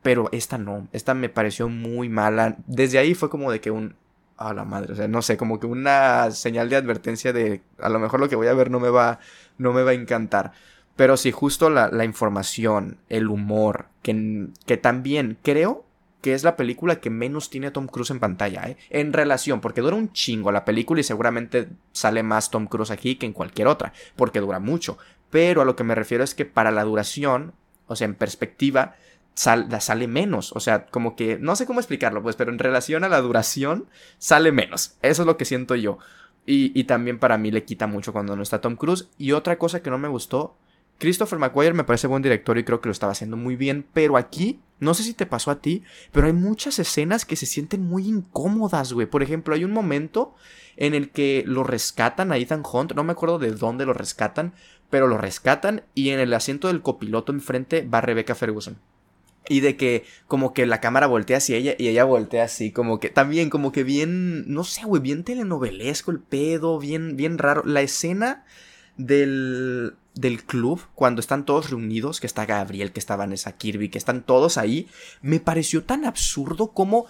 pero 0.00 0.28
esta 0.30 0.58
no, 0.58 0.86
esta 0.92 1.12
me 1.12 1.28
pareció 1.28 1.68
muy 1.68 2.08
mala. 2.08 2.56
Desde 2.68 2.98
ahí 2.98 3.14
fue 3.14 3.28
como 3.28 3.50
de 3.50 3.60
que 3.60 3.72
un... 3.72 3.96
A 4.36 4.54
la 4.54 4.64
madre, 4.64 4.92
o 4.92 4.96
sea, 4.96 5.08
no 5.08 5.20
sé, 5.20 5.36
como 5.36 5.58
que 5.58 5.66
una 5.66 6.30
señal 6.30 6.68
de 6.70 6.76
advertencia 6.76 7.32
de 7.32 7.62
a 7.80 7.88
lo 7.88 7.98
mejor 7.98 8.20
lo 8.20 8.28
que 8.28 8.36
voy 8.36 8.46
a 8.46 8.54
ver 8.54 8.70
no 8.70 8.78
me 8.78 8.90
va, 8.90 9.18
no 9.58 9.72
me 9.72 9.82
va 9.82 9.90
a 9.90 9.94
encantar. 9.94 10.52
Pero 10.94 11.16
sí, 11.16 11.32
justo 11.32 11.68
la, 11.68 11.88
la 11.88 12.04
información, 12.04 12.98
el 13.08 13.26
humor, 13.28 13.88
que, 14.02 14.46
que 14.66 14.76
también 14.76 15.36
creo 15.42 15.84
que 16.20 16.34
es 16.34 16.44
la 16.44 16.56
película 16.56 17.00
que 17.00 17.10
menos 17.10 17.50
tiene 17.50 17.70
Tom 17.70 17.86
Cruise 17.86 18.10
en 18.10 18.20
pantalla, 18.20 18.68
¿eh? 18.68 18.76
En 18.90 19.12
relación, 19.12 19.60
porque 19.60 19.80
dura 19.80 19.96
un 19.96 20.12
chingo 20.12 20.52
la 20.52 20.64
película 20.64 21.00
y 21.00 21.04
seguramente 21.04 21.68
sale 21.92 22.22
más 22.22 22.50
Tom 22.50 22.66
Cruise 22.66 22.90
aquí 22.90 23.16
que 23.16 23.26
en 23.26 23.32
cualquier 23.32 23.68
otra, 23.68 23.92
porque 24.16 24.40
dura 24.40 24.58
mucho. 24.58 24.98
Pero 25.30 25.62
a 25.62 25.64
lo 25.64 25.76
que 25.76 25.84
me 25.84 25.94
refiero 25.94 26.24
es 26.24 26.34
que 26.34 26.44
para 26.44 26.70
la 26.70 26.84
duración, 26.84 27.54
o 27.86 27.96
sea, 27.96 28.04
en 28.04 28.14
perspectiva, 28.14 28.96
sale 29.34 30.08
menos. 30.08 30.52
O 30.52 30.60
sea, 30.60 30.86
como 30.86 31.16
que, 31.16 31.38
no 31.38 31.56
sé 31.56 31.66
cómo 31.66 31.80
explicarlo, 31.80 32.22
pues, 32.22 32.36
pero 32.36 32.50
en 32.50 32.58
relación 32.58 33.04
a 33.04 33.08
la 33.08 33.20
duración, 33.20 33.86
sale 34.18 34.52
menos. 34.52 34.96
Eso 35.02 35.22
es 35.22 35.26
lo 35.26 35.36
que 35.36 35.44
siento 35.44 35.74
yo. 35.76 35.98
Y, 36.46 36.78
y 36.78 36.84
también 36.84 37.18
para 37.18 37.38
mí 37.38 37.50
le 37.50 37.64
quita 37.64 37.86
mucho 37.86 38.12
cuando 38.12 38.36
no 38.36 38.42
está 38.42 38.60
Tom 38.60 38.76
Cruise. 38.76 39.08
Y 39.18 39.32
otra 39.32 39.56
cosa 39.56 39.82
que 39.82 39.90
no 39.90 39.98
me 39.98 40.08
gustó 40.08 40.56
Christopher 41.00 41.38
McQuarrie 41.38 41.72
me 41.72 41.84
parece 41.84 42.06
buen 42.06 42.22
director 42.22 42.58
y 42.58 42.64
creo 42.64 42.82
que 42.82 42.88
lo 42.88 42.92
estaba 42.92 43.12
haciendo 43.12 43.38
muy 43.38 43.56
bien, 43.56 43.86
pero 43.94 44.18
aquí, 44.18 44.60
no 44.80 44.92
sé 44.92 45.02
si 45.02 45.14
te 45.14 45.24
pasó 45.24 45.50
a 45.50 45.62
ti, 45.62 45.82
pero 46.12 46.26
hay 46.26 46.34
muchas 46.34 46.78
escenas 46.78 47.24
que 47.24 47.36
se 47.36 47.46
sienten 47.46 47.82
muy 47.82 48.06
incómodas, 48.06 48.92
güey. 48.92 49.06
Por 49.06 49.22
ejemplo, 49.22 49.54
hay 49.54 49.64
un 49.64 49.72
momento 49.72 50.34
en 50.76 50.94
el 50.94 51.10
que 51.10 51.42
lo 51.46 51.64
rescatan 51.64 52.30
a 52.30 52.36
Ethan 52.36 52.62
Hunt, 52.70 52.92
no 52.92 53.02
me 53.02 53.12
acuerdo 53.12 53.38
de 53.38 53.52
dónde 53.52 53.86
lo 53.86 53.94
rescatan, 53.94 54.52
pero 54.90 55.08
lo 55.08 55.16
rescatan 55.16 55.84
y 55.94 56.10
en 56.10 56.20
el 56.20 56.34
asiento 56.34 56.68
del 56.68 56.82
copiloto 56.82 57.32
enfrente 57.32 57.82
va 57.82 58.02
Rebecca 58.02 58.34
Ferguson. 58.34 58.76
Y 59.48 59.60
de 59.60 59.78
que 59.78 60.04
como 60.26 60.52
que 60.52 60.66
la 60.66 60.80
cámara 60.80 61.06
voltea 61.06 61.38
hacia 61.38 61.56
ella 61.56 61.74
y 61.78 61.88
ella 61.88 62.04
voltea 62.04 62.44
así, 62.44 62.72
como 62.72 63.00
que 63.00 63.08
también 63.08 63.48
como 63.48 63.72
que 63.72 63.84
bien, 63.84 64.52
no 64.52 64.64
sé, 64.64 64.84
güey, 64.84 65.00
bien 65.00 65.24
telenovelesco 65.24 66.10
el 66.10 66.20
pedo, 66.20 66.78
bien, 66.78 67.16
bien 67.16 67.38
raro. 67.38 67.62
La 67.64 67.80
escena 67.80 68.44
del, 68.98 69.94
del 70.14 70.44
club, 70.44 70.80
cuando 70.94 71.20
están 71.20 71.44
todos 71.44 71.70
reunidos, 71.70 72.20
que 72.20 72.26
está 72.26 72.46
Gabriel, 72.46 72.92
que 72.92 73.00
está 73.00 73.16
Vanessa 73.16 73.56
Kirby, 73.56 73.88
que 73.88 73.98
están 73.98 74.22
todos 74.22 74.58
ahí, 74.58 74.88
me 75.22 75.40
pareció 75.40 75.84
tan 75.84 76.04
absurdo 76.04 76.72
como 76.72 77.06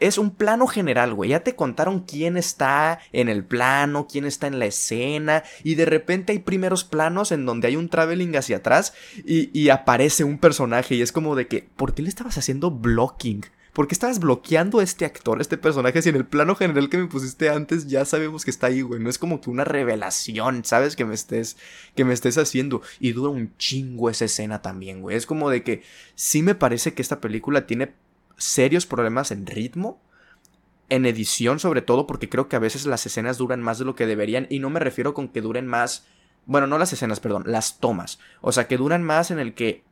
es 0.00 0.18
un 0.18 0.30
plano 0.30 0.66
general, 0.66 1.14
güey. 1.14 1.30
Ya 1.30 1.40
te 1.40 1.54
contaron 1.54 2.00
quién 2.00 2.36
está 2.36 2.98
en 3.12 3.28
el 3.28 3.44
plano, 3.44 4.06
quién 4.10 4.24
está 4.24 4.46
en 4.46 4.58
la 4.58 4.66
escena, 4.66 5.44
y 5.62 5.76
de 5.76 5.84
repente 5.84 6.32
hay 6.32 6.40
primeros 6.40 6.84
planos 6.84 7.32
en 7.32 7.46
donde 7.46 7.68
hay 7.68 7.76
un 7.76 7.88
traveling 7.88 8.36
hacia 8.36 8.58
atrás 8.58 8.94
y, 9.24 9.56
y 9.58 9.68
aparece 9.68 10.24
un 10.24 10.38
personaje 10.38 10.94
y 10.96 11.02
es 11.02 11.12
como 11.12 11.36
de 11.36 11.46
que, 11.46 11.68
¿por 11.76 11.94
qué 11.94 12.02
le 12.02 12.08
estabas 12.08 12.38
haciendo 12.38 12.70
blocking? 12.70 13.44
¿Por 13.74 13.88
qué 13.88 13.94
estabas 13.94 14.20
bloqueando 14.20 14.78
a 14.78 14.84
este 14.84 15.04
actor, 15.04 15.38
a 15.38 15.42
este 15.42 15.58
personaje, 15.58 16.00
si 16.00 16.08
en 16.08 16.14
el 16.14 16.24
plano 16.24 16.54
general 16.54 16.88
que 16.88 16.96
me 16.96 17.08
pusiste 17.08 17.50
antes 17.50 17.88
ya 17.88 18.04
sabemos 18.04 18.44
que 18.44 18.52
está 18.52 18.68
ahí, 18.68 18.82
güey? 18.82 19.00
No 19.00 19.10
es 19.10 19.18
como 19.18 19.40
que 19.40 19.50
una 19.50 19.64
revelación, 19.64 20.64
¿sabes? 20.64 20.94
Que 20.94 21.04
me 21.04 21.12
estés, 21.12 21.56
que 21.96 22.04
me 22.04 22.14
estés 22.14 22.38
haciendo. 22.38 22.82
Y 23.00 23.12
dura 23.12 23.30
un 23.30 23.52
chingo 23.58 24.08
esa 24.10 24.26
escena 24.26 24.62
también, 24.62 25.02
güey. 25.02 25.16
Es 25.16 25.26
como 25.26 25.50
de 25.50 25.64
que 25.64 25.82
sí 26.14 26.40
me 26.40 26.54
parece 26.54 26.94
que 26.94 27.02
esta 27.02 27.20
película 27.20 27.66
tiene 27.66 27.94
serios 28.36 28.86
problemas 28.86 29.32
en 29.32 29.44
ritmo. 29.44 30.00
En 30.88 31.04
edición, 31.04 31.58
sobre 31.58 31.82
todo, 31.82 32.06
porque 32.06 32.28
creo 32.28 32.48
que 32.48 32.54
a 32.54 32.60
veces 32.60 32.86
las 32.86 33.04
escenas 33.06 33.38
duran 33.38 33.60
más 33.60 33.80
de 33.80 33.86
lo 33.86 33.96
que 33.96 34.06
deberían. 34.06 34.46
Y 34.50 34.60
no 34.60 34.70
me 34.70 34.78
refiero 34.78 35.14
con 35.14 35.26
que 35.26 35.40
duren 35.40 35.66
más. 35.66 36.06
Bueno, 36.46 36.68
no 36.68 36.78
las 36.78 36.92
escenas, 36.92 37.18
perdón, 37.18 37.42
las 37.46 37.80
tomas. 37.80 38.20
O 38.40 38.52
sea, 38.52 38.68
que 38.68 38.76
duran 38.76 39.02
más 39.02 39.32
en 39.32 39.40
el 39.40 39.54
que 39.54 39.82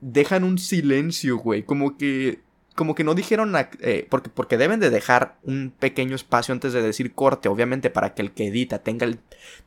dejan 0.00 0.44
un 0.44 0.58
silencio, 0.58 1.38
güey. 1.38 1.64
Como 1.64 1.96
que 1.96 2.40
como 2.74 2.94
que 2.94 3.04
no 3.04 3.14
dijeron, 3.14 3.54
eh, 3.80 4.06
porque, 4.08 4.30
porque 4.30 4.56
deben 4.56 4.80
de 4.80 4.90
dejar 4.90 5.36
un 5.42 5.72
pequeño 5.78 6.16
espacio 6.16 6.52
antes 6.52 6.72
de 6.72 6.82
decir 6.82 7.14
corte, 7.14 7.48
obviamente 7.48 7.90
para 7.90 8.14
que 8.14 8.22
el 8.22 8.32
que 8.32 8.48
edita 8.48 8.78
tenga 8.78 9.04
el 9.04 9.18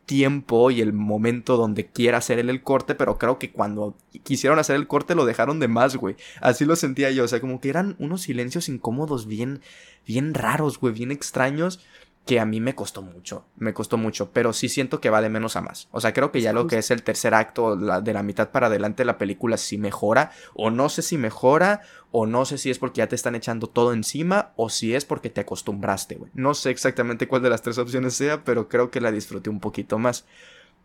tiempo 0.06 0.72
y 0.72 0.82
el 0.82 0.94
momento 0.94 1.58
donde 1.58 1.86
quiera 1.86 2.18
hacer 2.18 2.40
el, 2.40 2.50
el 2.50 2.64
corte, 2.64 2.96
pero 2.96 3.18
creo 3.18 3.38
que 3.38 3.52
cuando 3.52 3.96
quisieron 4.24 4.60
hacer 4.60 4.76
el 4.76 4.88
corte 4.88 5.16
lo 5.16 5.26
dejaron 5.26 5.60
de 5.60 5.68
más, 5.68 5.96
güey. 5.96 6.16
Así 6.42 6.66
lo 6.66 6.76
sentía 6.76 7.12
yo, 7.12 7.26
o 7.26 7.28
sea, 7.28 7.42
como 7.42 7.62
que 7.62 7.70
eran 7.70 7.96
unos 8.00 8.24
silencios 8.24 8.70
incómodos 8.70 9.28
bien, 9.28 9.62
bien 10.08 10.34
raros, 10.34 10.80
güey, 10.80 10.94
bien 10.94 11.12
extraños 11.12 11.80
que 12.26 12.40
a 12.40 12.46
mí 12.46 12.60
me 12.60 12.74
costó 12.74 13.04
mucho, 13.04 13.46
me 13.56 13.74
costó 13.74 13.98
mucho, 13.98 14.32
pero 14.32 14.52
sí 14.52 14.68
siento 14.68 15.00
que 15.00 15.12
va 15.12 15.22
de 15.22 15.30
menos 15.30 15.56
a 15.56 15.62
más. 15.62 15.88
O 15.92 16.02
sea, 16.02 16.12
creo 16.12 16.32
que 16.32 16.42
ya 16.42 16.54
lo 16.54 16.66
que 16.66 16.80
es 16.80 16.90
el 16.90 17.04
tercer 17.04 17.36
acto, 17.36 17.76
de 17.76 18.14
la 18.14 18.24
mitad 18.24 18.50
para 18.50 18.68
adelante 18.68 19.06
la 19.06 19.20
película 19.20 19.58
sí 19.58 19.78
mejora, 19.78 20.32
o 20.56 20.72
no 20.72 20.90
sé 20.90 21.04
si 21.04 21.18
mejora, 21.18 21.82
o 22.12 22.26
no 22.26 22.46
sé 22.46 22.58
si 22.58 22.72
es 22.72 22.80
porque 22.80 23.00
ya 23.00 23.08
te 23.08 23.16
están 23.16 23.36
echando 23.36 23.68
todo 23.68 23.94
encima, 23.94 24.54
o 24.56 24.70
si 24.70 24.96
es 24.96 25.06
porque 25.06 25.30
te 25.30 25.42
acostumbraste, 25.42 26.16
güey. 26.16 26.32
No 26.34 26.56
sé 26.56 26.72
exactamente 26.72 27.28
cuál 27.28 27.44
de 27.44 27.52
las 27.52 27.62
tres 27.62 27.78
opciones 27.78 28.16
sea, 28.16 28.44
pero 28.44 28.70
creo 28.70 28.90
que 28.90 29.02
la 29.02 29.12
disfruté 29.12 29.52
un 29.52 29.60
poquito 29.60 30.00
más. 30.00 30.26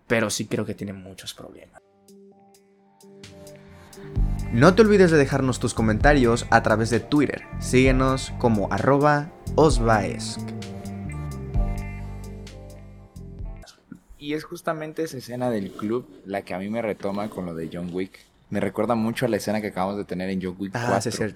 Pero 0.06 0.28
sí 0.28 0.46
creo 0.46 0.66
que 0.66 0.74
tiene 0.74 0.92
muchos 0.92 1.32
problemas. 1.32 1.80
No 4.52 4.74
te 4.74 4.82
olvides 4.82 5.12
de 5.12 5.16
dejarnos 5.16 5.60
tus 5.60 5.72
comentarios 5.72 6.46
a 6.50 6.62
través 6.62 6.90
de 6.90 6.98
Twitter. 7.00 7.44
Síguenos 7.60 8.32
como 8.38 8.70
arroba 8.72 9.30
osvaesc. 9.54 10.59
Y 14.20 14.34
es 14.34 14.44
justamente 14.44 15.02
esa 15.02 15.16
escena 15.16 15.50
del 15.50 15.72
club 15.72 16.06
la 16.26 16.42
que 16.42 16.52
a 16.52 16.58
mí 16.58 16.68
me 16.68 16.82
retoma 16.82 17.30
con 17.30 17.46
lo 17.46 17.54
de 17.54 17.70
John 17.72 17.88
Wick. 17.92 18.20
Me 18.50 18.60
recuerda 18.60 18.94
mucho 18.94 19.24
a 19.24 19.28
la 19.30 19.38
escena 19.38 19.62
que 19.62 19.68
acabamos 19.68 19.96
de 19.96 20.04
tener 20.04 20.28
en 20.28 20.42
John 20.42 20.56
Wick 20.58 20.72
ah, 20.74 21.00
4. 21.00 21.34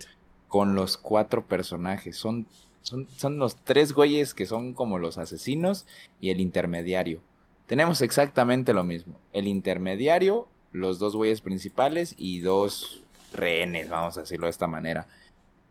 Con 0.48 0.74
los 0.74 0.98
cuatro 0.98 1.46
personajes. 1.46 2.16
Son 2.16 2.46
Son, 2.82 3.08
son 3.16 3.38
los 3.38 3.56
tres 3.56 3.94
güeyes 3.94 4.34
que 4.34 4.44
son 4.44 4.74
como 4.74 4.98
los 4.98 5.16
asesinos 5.16 5.86
y 6.20 6.28
el 6.28 6.40
intermediario. 6.40 7.22
Tenemos 7.66 8.02
exactamente 8.02 8.74
lo 8.74 8.84
mismo. 8.84 9.18
El 9.32 9.48
intermediario, 9.48 10.46
los 10.70 10.98
dos 10.98 11.16
güeyes 11.16 11.40
principales 11.40 12.14
y 12.18 12.40
dos 12.40 13.02
rehenes, 13.32 13.88
vamos 13.88 14.18
a 14.18 14.20
decirlo 14.20 14.46
de 14.46 14.50
esta 14.50 14.66
manera. 14.66 15.06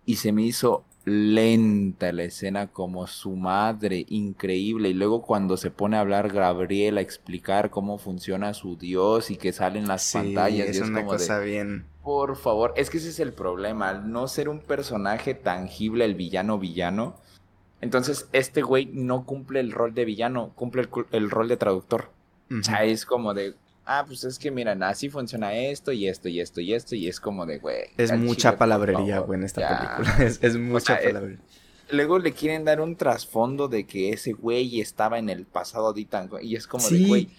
Y 0.05 0.15
se 0.15 0.31
me 0.31 0.41
hizo 0.41 0.83
lenta 1.05 2.11
la 2.13 2.23
escena 2.23 2.67
como 2.67 3.07
su 3.07 3.35
madre, 3.35 4.05
increíble. 4.09 4.89
Y 4.89 4.93
luego 4.93 5.21
cuando 5.21 5.57
se 5.57 5.71
pone 5.71 5.97
a 5.97 6.01
hablar 6.01 6.31
Gabriel 6.31 6.97
a 6.97 7.01
explicar 7.01 7.69
cómo 7.69 7.97
funciona 7.97 8.53
su 8.53 8.77
dios 8.77 9.29
y 9.31 9.35
que 9.35 9.51
salen 9.51 9.87
las 9.87 10.11
pantallas. 10.13 10.69
Es, 10.69 10.81
una 10.81 11.05
cosa 11.05 11.39
bien. 11.39 11.85
Por 12.03 12.35
favor, 12.35 12.73
es 12.75 12.89
que 12.89 12.97
ese 12.97 13.09
es 13.09 13.19
el 13.19 13.33
problema, 13.33 13.89
al 13.89 14.11
no 14.11 14.27
ser 14.27 14.49
un 14.49 14.59
personaje 14.59 15.33
tangible, 15.33 16.05
el 16.05 16.15
villano 16.15 16.59
villano. 16.59 17.15
Entonces, 17.81 18.29
este 18.31 18.61
güey 18.61 18.85
no 18.85 19.25
cumple 19.25 19.59
el 19.59 19.71
rol 19.71 19.93
de 19.93 20.05
villano, 20.05 20.51
cumple 20.55 20.87
el, 21.11 21.29
rol 21.29 21.47
de 21.49 21.57
traductor. 21.57 22.11
O 22.49 22.63
sea, 22.63 22.83
es 22.83 23.05
como 23.05 23.33
de, 23.33 23.55
ah, 23.85 24.03
pues 24.05 24.23
es 24.23 24.39
que 24.39 24.51
miren, 24.51 24.83
así 24.83 25.09
funciona 25.09 25.53
esto 25.53 25.91
y 25.91 26.07
esto 26.07 26.29
y 26.29 26.39
esto 26.39 26.61
y 26.61 26.73
esto 26.73 26.95
y 26.95 27.07
es 27.07 27.19
como 27.19 27.45
de, 27.45 27.59
güey. 27.59 27.85
Es 27.97 28.11
mucha 28.17 28.57
palabrería, 28.57 29.19
güey, 29.19 29.39
en 29.39 29.45
esta 29.45 29.95
película. 29.97 30.25
Es, 30.41 30.57
mucha 30.57 30.95
eh, 30.95 31.07
palabrería. 31.07 31.39
luego 31.91 32.19
le 32.19 32.33
quieren 32.33 32.65
dar 32.65 32.81
un 32.81 32.95
trasfondo 32.95 33.67
de 33.67 33.85
que 33.85 34.11
ese 34.11 34.33
güey 34.33 34.81
estaba 34.81 35.19
en 35.19 35.29
el 35.29 35.45
pasado 35.45 35.93
de 35.93 36.07
y 36.41 36.55
es 36.55 36.67
como 36.67 36.87
de, 36.89 37.05
güey, 37.05 37.29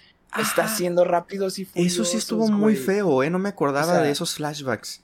está 0.41 0.65
haciendo 0.65 1.05
rápidos 1.05 1.59
y 1.59 1.69
Eso 1.75 2.05
sí 2.05 2.17
estuvo 2.17 2.49
muy 2.49 2.77
feo, 2.77 3.23
eh, 3.23 3.31
no 3.31 3.39
me 3.39 3.49
acordaba 3.49 4.01
de 4.01 4.11
esos 4.11 4.35
flashbacks. 4.35 5.03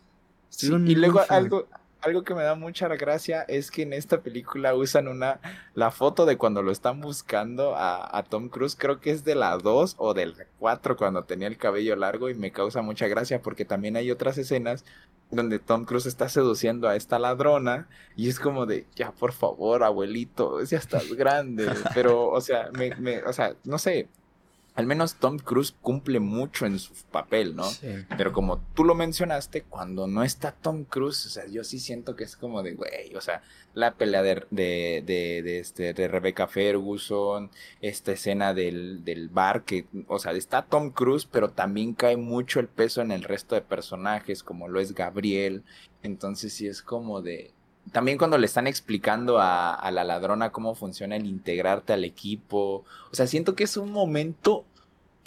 y 0.63 0.95
luego 0.95 1.23
algo, 1.29 1.69
algo 2.03 2.23
que 2.23 2.35
me 2.35 2.43
da 2.43 2.55
mucha 2.55 2.89
gracia 2.89 3.43
es 3.43 3.71
que 3.71 3.83
en 3.83 3.93
esta 3.93 4.21
película 4.21 4.75
usan 4.75 5.09
una 5.09 5.41
la 5.75 5.91
foto 5.91 6.27
de 6.27 6.37
cuando 6.37 6.63
lo 6.63 6.73
están 6.73 7.01
buscando 7.01 7.75
a, 7.77 8.25
Tom 8.29 8.49
Cruise, 8.49 8.77
creo 8.77 9.01
que 9.01 9.11
es 9.11 9.25
de 9.25 9.35
la 9.35 9.57
2 9.57 9.97
o 9.99 10.15
del 10.15 10.35
4 10.59 10.97
cuando 10.97 11.25
tenía 11.25 11.49
el 11.49 11.57
cabello 11.57 11.97
largo 11.97 12.31
y 12.31 12.35
me 12.35 12.53
causa 12.53 12.83
mucha 12.83 13.09
gracia 13.09 13.43
porque 13.43 13.65
también 13.65 13.97
hay 13.97 14.11
otras 14.11 14.39
escenas 14.39 14.85
donde 15.31 15.59
Tom 15.59 15.85
Cruise 15.85 16.07
está 16.07 16.29
seduciendo 16.29 16.89
a 16.89 16.97
esta 16.97 17.19
ladrona 17.19 17.89
y 18.17 18.29
es 18.29 18.41
como 18.41 18.67
de, 18.67 18.87
ya 18.95 19.13
por 19.13 19.33
favor, 19.33 19.83
abuelito, 19.83 20.63
ya 20.63 20.79
estás 20.79 21.13
grande, 21.15 21.69
pero 21.95 22.29
o 22.29 22.41
sea, 22.41 22.71
me, 22.73 22.95
me 22.97 23.23
o 23.23 23.33
sea, 23.33 23.55
no 23.65 23.79
sé, 23.79 24.09
al 24.81 24.87
menos 24.87 25.15
Tom 25.15 25.39
Cruise 25.39 25.75
cumple 25.81 26.19
mucho 26.21 26.67
en 26.67 26.79
su 26.79 26.93
papel, 27.13 27.55
¿no? 27.55 27.65
Sí. 27.65 27.89
Pero 28.17 28.33
como 28.33 28.59
tú 28.75 28.85
lo 28.85 28.95
mencionaste, 28.95 29.63
cuando 29.63 30.07
no 30.07 30.25
está 30.25 30.53
Tom 30.53 30.85
Cruise, 30.85 31.27
o 31.27 31.29
sea, 31.29 31.47
yo 31.47 31.63
sí 31.65 31.79
siento 31.79 32.17
que 32.17 32.25
es 32.25 32.37
como 32.37 32.63
de, 32.63 32.73
güey, 32.73 33.15
o 33.15 33.21
sea, 33.21 33.43
la 33.75 33.95
pelea 33.95 34.23
de, 34.23 34.47
de, 34.51 35.03
de, 35.07 35.59
este, 35.59 35.93
de 35.93 36.09
Rebecca 36.09 36.49
Ferguson, 36.49 37.51
esta 37.81 38.13
escena 38.13 38.55
del, 38.55 39.05
del 39.05 39.29
bar, 39.29 39.65
que, 39.65 39.87
o 40.09 40.19
sea, 40.19 40.33
está 40.33 40.63
Tom 40.63 40.91
Cruise, 40.91 41.27
pero 41.27 41.51
también 41.51 41.95
cae 41.95 42.17
mucho 42.17 42.59
el 42.59 42.69
peso 42.69 43.03
en 43.03 43.13
el 43.13 43.23
resto 43.23 43.55
de 43.55 43.61
personajes, 43.61 44.43
como 44.43 44.67
lo 44.67 44.81
es 44.81 44.95
Gabriel. 44.95 45.63
Entonces 46.03 46.53
sí 46.55 46.67
es 46.67 46.83
como 46.83 47.23
de, 47.23 47.53
también 47.93 48.19
cuando 48.19 48.39
le 48.39 48.47
están 48.47 48.67
explicando 48.67 49.39
a, 49.41 49.91
la 49.93 50.05
ladrona 50.05 50.53
cómo 50.53 50.75
funciona 50.75 51.17
el 51.17 51.27
integrarte 51.27 51.93
al 51.93 52.05
equipo. 52.05 52.85
O 53.11 53.15
sea, 53.15 53.27
siento 53.27 53.55
que 53.57 53.65
es 53.65 53.77
un 53.77 53.91
momento 53.91 54.65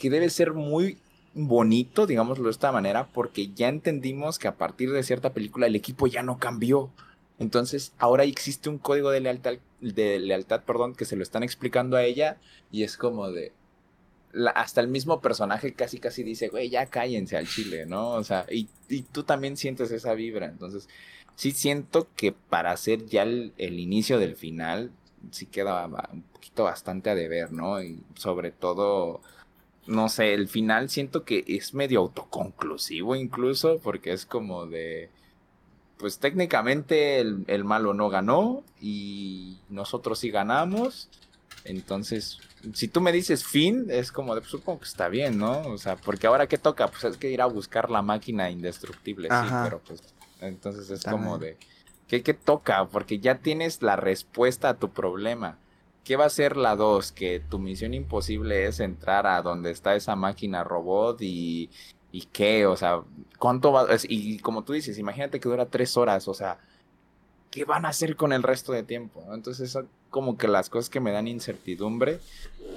que 0.03 0.09
debe 0.09 0.30
ser 0.30 0.51
muy 0.51 0.97
bonito, 1.34 2.05
digámoslo 2.05 2.43
de 2.43 2.51
esta 2.51 2.73
manera, 2.73 3.07
porque 3.07 3.53
ya 3.53 3.69
entendimos 3.69 4.38
que 4.38 4.49
a 4.49 4.57
partir 4.57 4.91
de 4.91 5.01
cierta 5.01 5.31
película 5.31 5.65
el 5.65 5.77
equipo 5.77 6.07
ya 6.07 6.23
no 6.23 6.39
cambió. 6.39 6.91
Entonces, 7.39 7.93
ahora 7.99 8.25
existe 8.25 8.67
un 8.67 8.80
código 8.80 9.11
de 9.11 9.21
lealtad, 9.21 9.53
de 9.80 10.19
lealtad, 10.19 10.63
perdón, 10.63 10.93
que 10.93 11.05
se 11.05 11.15
lo 11.15 11.23
están 11.23 11.41
explicando 11.41 11.95
a 11.95 12.03
ella 12.03 12.35
y 12.69 12.84
es 12.84 12.97
como 12.97 13.31
de 13.31 13.53
hasta 14.55 14.81
el 14.81 14.89
mismo 14.89 15.21
personaje 15.21 15.73
casi 15.73 15.99
casi 15.99 16.23
dice, 16.23 16.49
güey, 16.49 16.69
ya 16.69 16.88
cállense 16.88 17.38
al 17.38 17.47
chile, 17.47 17.85
¿no? 17.85 18.09
O 18.09 18.25
sea, 18.25 18.45
y, 18.51 18.67
y 18.89 19.03
tú 19.03 19.23
también 19.23 19.55
sientes 19.55 19.89
esa 19.91 20.15
vibra. 20.15 20.47
Entonces, 20.47 20.89
sí 21.38 21.51
siento 21.51 22.09
que 22.17 22.34
para 22.34 22.71
hacer 22.71 23.05
ya 23.05 23.23
el, 23.23 23.53
inicio 23.57 24.19
del 24.19 24.35
final, 24.35 24.91
sí 25.31 25.45
queda 25.45 25.85
un 26.11 26.23
poquito 26.23 26.65
bastante 26.65 27.09
a 27.09 27.15
deber, 27.15 27.53
¿no? 27.53 27.81
Y 27.81 28.03
sobre 28.15 28.51
todo, 28.51 29.21
no 29.85 30.10
sé, 30.10 30.34
el 30.34 30.47
final 30.47 30.89
siento 30.89 31.23
que 31.23 31.43
es 31.47 31.73
medio 31.73 31.99
autoconclusivo 31.99 33.15
incluso, 33.15 33.80
porque 33.80 34.14
es 34.14 34.26
como 34.26 34.65
de, 34.65 35.10
pues 35.97 36.19
técnicamente 36.19 37.19
el, 37.19 37.43
el 37.47 37.64
malo 37.64 37.93
no 37.93 38.10
ganó 38.10 38.64
y 38.80 39.60
nosotros 39.69 40.19
sí 40.19 40.30
ganamos. 40.30 41.10
Entonces, 41.65 42.39
si 42.73 42.88
tú 42.88 43.01
me 43.01 43.11
dices 43.11 43.45
fin, 43.45 43.88
es 43.89 44.11
como 44.11 44.35
de, 44.35 44.41
pues, 44.41 44.51
supongo 44.51 44.80
que 44.80 44.85
está 44.85 45.10
bien, 45.10 45.38
¿no? 45.38 45.61
O 45.68 45.77
sea, 45.77 45.95
porque 45.95 46.27
ahora 46.27 46.47
qué 46.47 46.57
toca, 46.57 46.88
pues 46.88 47.03
es 47.03 47.18
que 47.18 47.30
ir 47.30 47.41
a 47.41 47.45
buscar 47.45 47.89
la 47.89 48.01
máquina 48.01 48.49
indestructible, 48.49 49.30
sí, 49.30 49.53
pero 49.64 49.80
pues 49.80 50.01
entonces 50.41 50.89
es 50.89 51.03
como 51.03 51.38
de, 51.38 51.57
¿qué, 52.07 52.22
toca? 52.34 52.85
Porque 52.88 53.19
ya 53.19 53.39
tienes 53.39 53.81
la 53.81 53.95
respuesta 53.95 54.69
a 54.69 54.73
tu 54.76 54.89
problema. 54.89 55.57
¿Qué 56.03 56.15
va 56.15 56.25
a 56.25 56.30
ser 56.30 56.57
la 56.57 56.75
2? 56.75 57.11
Que 57.11 57.39
tu 57.39 57.59
misión 57.59 57.93
imposible 57.93 58.65
es 58.67 58.80
entrar 58.80 59.25
a 59.25 59.41
donde 59.41 59.71
está 59.71 59.95
esa 59.95 60.15
máquina 60.15 60.63
robot 60.63 61.21
y, 61.21 61.69
y 62.11 62.21
qué, 62.31 62.65
o 62.65 62.75
sea, 62.75 63.01
¿cuánto 63.39 63.71
va? 63.71 63.88
Y 64.07 64.39
como 64.39 64.63
tú 64.63 64.73
dices, 64.73 64.97
imagínate 64.97 65.39
que 65.39 65.49
dura 65.49 65.65
tres 65.65 65.95
horas, 65.97 66.27
o 66.27 66.34
sea, 66.34 66.57
¿qué 67.49 67.65
van 67.65 67.85
a 67.85 67.89
hacer 67.89 68.15
con 68.15 68.34
el 68.34 68.43
resto 68.43 68.71
de 68.71 68.84
tiempo? 68.84 69.23
Entonces 69.34 69.71
son 69.71 69.88
como 70.09 70.38
que 70.38 70.47
las 70.47 70.69
cosas 70.69 70.89
que 70.89 70.99
me 70.99 71.11
dan 71.11 71.27
incertidumbre, 71.27 72.19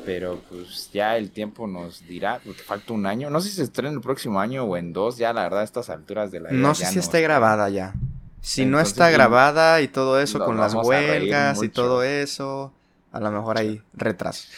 pero 0.07 0.41
pues 0.49 0.91
ya 0.93 1.17
el 1.19 1.31
tiempo 1.31 1.67
nos 1.67 2.07
dirá, 2.07 2.41
porque 2.45 2.63
falta 2.63 2.95
un 2.95 3.05
año, 3.07 3.29
no 3.29 3.41
sé 3.41 3.51
si 3.51 3.57
se 3.57 3.65
estrena 3.65 3.91
el 3.91 4.01
próximo 4.01 4.41
año 4.41 4.65
o 4.65 4.77
en 4.77 4.93
dos, 4.93 5.19
ya 5.19 5.33
la 5.35 5.43
verdad 5.43 5.61
a 5.61 5.65
estas 5.65 5.91
alturas 5.91 6.31
de 6.31 6.41
la 6.41 6.51
No 6.51 6.75
sé 6.75 6.87
si 6.87 6.99
está 6.99 7.21
grabada 7.21 7.69
ya. 7.69 7.95
Si 8.41 8.65
no 8.65 8.81
está 8.81 9.11
grabada 9.11 9.83
y 9.83 9.89
todo 9.89 10.21
eso 10.21 10.39
con 10.45 10.57
las 10.57 10.73
huelgas 10.73 11.63
y 11.63 11.69
todo 11.69 12.03
eso, 12.03 12.73
a 13.17 13.21
lo 13.21 13.31
mejor 13.31 13.59
hay 13.59 13.83
retraso. 13.95 14.49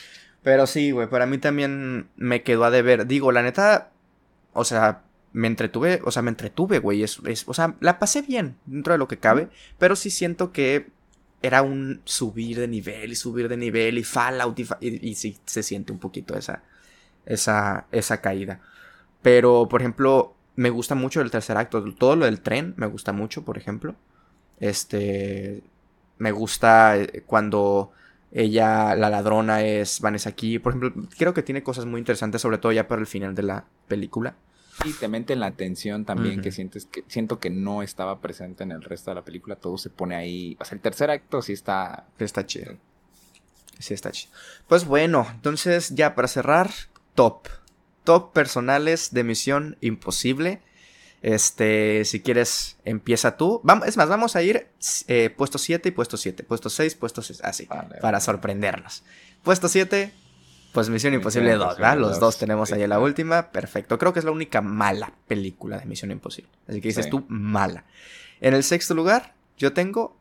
Pero 0.42 0.66
sí, 0.66 0.90
güey, 0.90 1.08
para 1.08 1.26
mí 1.26 1.38
también 1.38 2.08
me 2.16 2.42
quedó 2.42 2.64
a 2.64 2.70
deber. 2.70 3.06
Digo, 3.06 3.32
la 3.32 3.42
neta, 3.42 3.90
o 4.52 4.64
sea, 4.64 5.02
me 5.32 5.46
entretuve, 5.46 6.00
o 6.04 6.10
sea, 6.10 6.22
me 6.22 6.30
entretuve, 6.30 6.78
güey. 6.78 7.02
Es, 7.02 7.18
o 7.46 7.54
sea, 7.54 7.74
la 7.80 7.98
pasé 7.98 8.22
bien 8.22 8.56
dentro 8.66 8.92
de 8.92 8.98
lo 8.98 9.08
que 9.08 9.18
cabe, 9.18 9.48
pero 9.78 9.96
sí 9.96 10.10
siento 10.10 10.52
que 10.52 10.88
era 11.42 11.62
un 11.62 12.00
subir 12.04 12.58
de 12.58 12.68
nivel 12.68 13.12
y 13.12 13.14
subir 13.14 13.48
de 13.48 13.56
nivel 13.56 13.98
y 13.98 14.04
Fallout 14.04 14.58
y, 14.58 14.66
y, 14.80 15.14
sí 15.14 15.38
se 15.46 15.62
siente 15.62 15.92
un 15.92 16.00
poquito 16.00 16.36
esa, 16.36 16.62
esa, 17.26 17.86
esa 17.92 18.20
caída. 18.20 18.60
Pero, 19.22 19.68
por 19.68 19.80
ejemplo, 19.80 20.34
me 20.56 20.70
gusta 20.70 20.94
mucho 20.94 21.20
el 21.20 21.30
tercer 21.30 21.56
acto. 21.56 21.84
Todo 21.94 22.16
lo 22.16 22.24
del 22.24 22.40
tren 22.40 22.74
me 22.76 22.86
gusta 22.86 23.12
mucho, 23.12 23.44
por 23.44 23.58
ejemplo. 23.58 23.94
Este. 24.60 25.62
Me 26.18 26.32
gusta 26.32 26.96
eh, 26.96 27.22
cuando 27.26 27.92
ella, 28.32 28.94
la 28.94 29.10
ladrona, 29.10 29.62
es 29.62 30.00
Vanessa 30.00 30.30
aquí. 30.30 30.58
Por 30.58 30.72
ejemplo, 30.72 31.08
creo 31.16 31.34
que 31.34 31.42
tiene 31.42 31.62
cosas 31.62 31.86
muy 31.86 31.98
interesantes, 31.98 32.42
sobre 32.42 32.58
todo 32.58 32.72
ya 32.72 32.88
para 32.88 33.00
el 33.00 33.06
final 33.06 33.34
de 33.34 33.42
la 33.42 33.64
película. 33.86 34.36
Y 34.84 34.92
te 34.92 35.08
mete 35.08 35.32
en 35.32 35.40
la 35.40 35.46
atención 35.46 36.04
también 36.04 36.40
que 36.40 36.52
sientes 36.52 36.86
que 36.86 37.02
siento 37.08 37.40
que 37.40 37.50
no 37.50 37.82
estaba 37.82 38.20
presente 38.20 38.62
en 38.62 38.70
el 38.70 38.82
resto 38.82 39.10
de 39.10 39.16
la 39.16 39.24
película, 39.24 39.56
todo 39.56 39.76
se 39.76 39.90
pone 39.90 40.14
ahí, 40.14 40.56
o 40.60 40.64
sea, 40.64 40.76
el 40.76 40.80
tercer 40.80 41.10
acto 41.10 41.42
sí 41.42 41.52
está 41.52 42.06
está 42.18 42.46
chido. 42.46 42.76
Sí 43.80 43.94
está 43.94 44.12
chido. 44.12 44.32
Pues 44.68 44.84
bueno, 44.84 45.26
entonces 45.32 45.94
ya 45.94 46.14
para 46.14 46.28
cerrar, 46.28 46.70
top. 47.14 47.48
Top 48.04 48.32
personales 48.32 49.12
de 49.12 49.24
Misión 49.24 49.76
Imposible. 49.80 50.62
Este, 51.22 52.04
si 52.04 52.20
quieres, 52.20 52.78
empieza 52.84 53.36
tú. 53.36 53.60
Vamos, 53.64 53.88
es 53.88 53.96
más, 53.96 54.08
vamos 54.08 54.36
a 54.36 54.42
ir 54.42 54.68
eh, 55.08 55.30
puesto 55.36 55.58
7 55.58 55.88
y 55.88 55.92
puesto 55.92 56.16
7. 56.16 56.44
Puesto 56.44 56.70
6, 56.70 56.94
puesto 56.94 57.22
6. 57.22 57.40
Así, 57.42 57.68
para 58.00 58.20
sorprendernos. 58.20 59.02
Puesto 59.42 59.68
7, 59.68 60.12
pues 60.72 60.88
Misión 60.90 61.14
Imposible 61.14 61.54
2, 61.54 61.78
¿verdad? 61.78 61.98
Los 61.98 62.20
dos 62.20 62.38
tenemos 62.38 62.72
ahí 62.72 62.86
la 62.86 63.00
última. 63.00 63.50
Perfecto. 63.50 63.98
Creo 63.98 64.12
que 64.12 64.20
es 64.20 64.24
la 64.24 64.30
única 64.30 64.60
mala 64.60 65.12
película 65.26 65.78
de 65.78 65.86
Misión 65.86 66.10
Imposible. 66.10 66.50
Así 66.68 66.80
que 66.80 66.88
dices 66.88 67.10
tú, 67.10 67.24
mala. 67.28 67.84
En 68.40 68.54
el 68.54 68.62
sexto 68.62 68.94
lugar, 68.94 69.34
yo 69.56 69.72
tengo 69.72 70.16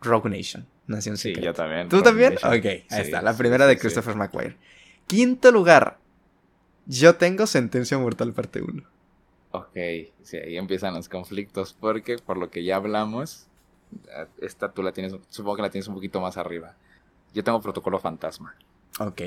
Rogue 0.00 0.30
Nation. 0.30 0.66
Nación 0.86 1.16
Secreta. 1.16 1.40
Sí, 1.40 1.46
yo 1.46 1.54
también. 1.54 1.88
¿Tú 1.88 2.02
también? 2.02 2.34
Ok, 2.34 2.64
ahí 2.64 2.84
está. 2.90 3.22
La 3.22 3.36
primera 3.36 3.66
de 3.66 3.78
Christopher 3.78 4.16
McQuarrie. 4.16 4.56
Quinto 5.06 5.50
lugar, 5.50 5.98
yo 6.86 7.16
tengo 7.16 7.46
Sentencia 7.46 7.98
Mortal 7.98 8.32
Parte 8.32 8.62
1. 8.62 8.82
Ok, 9.52 9.76
sí, 10.22 10.36
ahí 10.38 10.56
empiezan 10.56 10.94
los 10.94 11.08
conflictos. 11.08 11.76
Porque, 11.78 12.16
por 12.18 12.36
lo 12.36 12.50
que 12.50 12.64
ya 12.64 12.76
hablamos, 12.76 13.46
esta 14.40 14.72
tú 14.72 14.82
la 14.82 14.92
tienes, 14.92 15.14
supongo 15.28 15.56
que 15.56 15.62
la 15.62 15.70
tienes 15.70 15.88
un 15.88 15.94
poquito 15.94 16.20
más 16.20 16.36
arriba. 16.36 16.74
Yo 17.32 17.44
tengo 17.44 17.60
Protocolo 17.60 17.98
Fantasma. 17.98 18.56
Ok. 18.98 19.22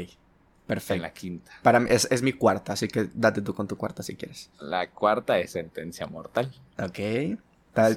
Perfecto. 0.67 0.95
En 0.95 1.01
la 1.03 1.13
quinta. 1.13 1.51
Para 1.61 1.79
mí 1.79 1.87
es, 1.91 2.23
mi 2.23 2.33
cuarta, 2.33 2.73
así 2.73 2.87
que 2.87 3.09
date 3.13 3.41
tú 3.41 3.53
con 3.53 3.67
tu 3.67 3.77
cuarta 3.77 4.01
si 4.01 4.15
quieres. 4.15 4.49
La 4.59 4.89
cuarta 4.89 5.37
es 5.37 5.51
Sentencia 5.51 6.07
Mortal. 6.07 6.51
Ok. 6.79 7.37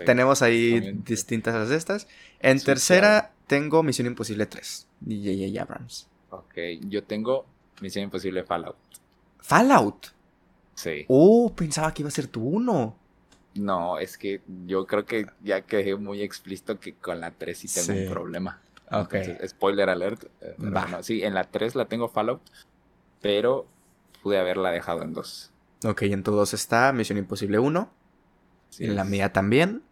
Tenemos 0.05 0.42
ahí 0.42 0.92
distintas 1.05 1.68
de 1.68 1.76
estas. 1.76 2.09
En 2.40 2.60
tercera 2.60 3.32
tengo 3.46 3.82
Misión 3.82 4.06
Imposible 4.06 4.44
3 4.44 4.86
y 5.06 5.24
J.J. 5.24 5.62
Abrams. 5.62 6.09
Ok, 6.30 6.55
yo 6.88 7.05
tengo 7.05 7.46
Misión 7.80 8.05
Imposible 8.05 8.44
Fallout. 8.44 8.76
¿Fallout? 9.38 10.09
Sí. 10.78 11.05
Oh, 11.09 11.52
pensaba 11.56 11.92
que 11.92 12.02
iba 12.02 12.09
a 12.09 12.12
ser 12.12 12.28
tu 12.28 12.40
uno. 12.40 12.96
No, 13.55 13.98
es 13.98 14.16
que 14.16 14.42
yo 14.64 14.86
creo 14.86 15.05
que 15.05 15.26
ya 15.42 15.62
quedé 15.62 15.96
muy 15.96 16.22
explícito 16.22 16.78
que 16.78 16.94
con 16.94 17.18
la 17.18 17.32
3 17.32 17.59
sí 17.59 17.66
tengo 17.68 18.00
un 18.00 18.09
problema. 18.09 18.60
Ok. 18.92 19.16
spoiler 19.48 19.90
alert. 19.90 20.26
Eh, 20.40 20.55
sí, 21.02 21.24
en 21.24 21.34
la 21.34 21.42
3 21.42 21.74
la 21.74 21.86
tengo 21.86 22.09
Fallout, 22.09 22.40
pero 23.20 23.66
pude 24.22 24.38
haberla 24.38 24.70
dejado 24.70 25.02
en 25.02 25.14
2. 25.14 25.50
Ok, 25.84 26.02
en 26.02 26.22
tu 26.22 26.30
2 26.30 26.55
está 26.55 26.92
Misión 26.92 27.18
Imposible 27.18 27.59
1. 27.59 27.90
en 28.78 28.94
la 28.94 29.02
mía 29.02 29.32
también. 29.32 29.82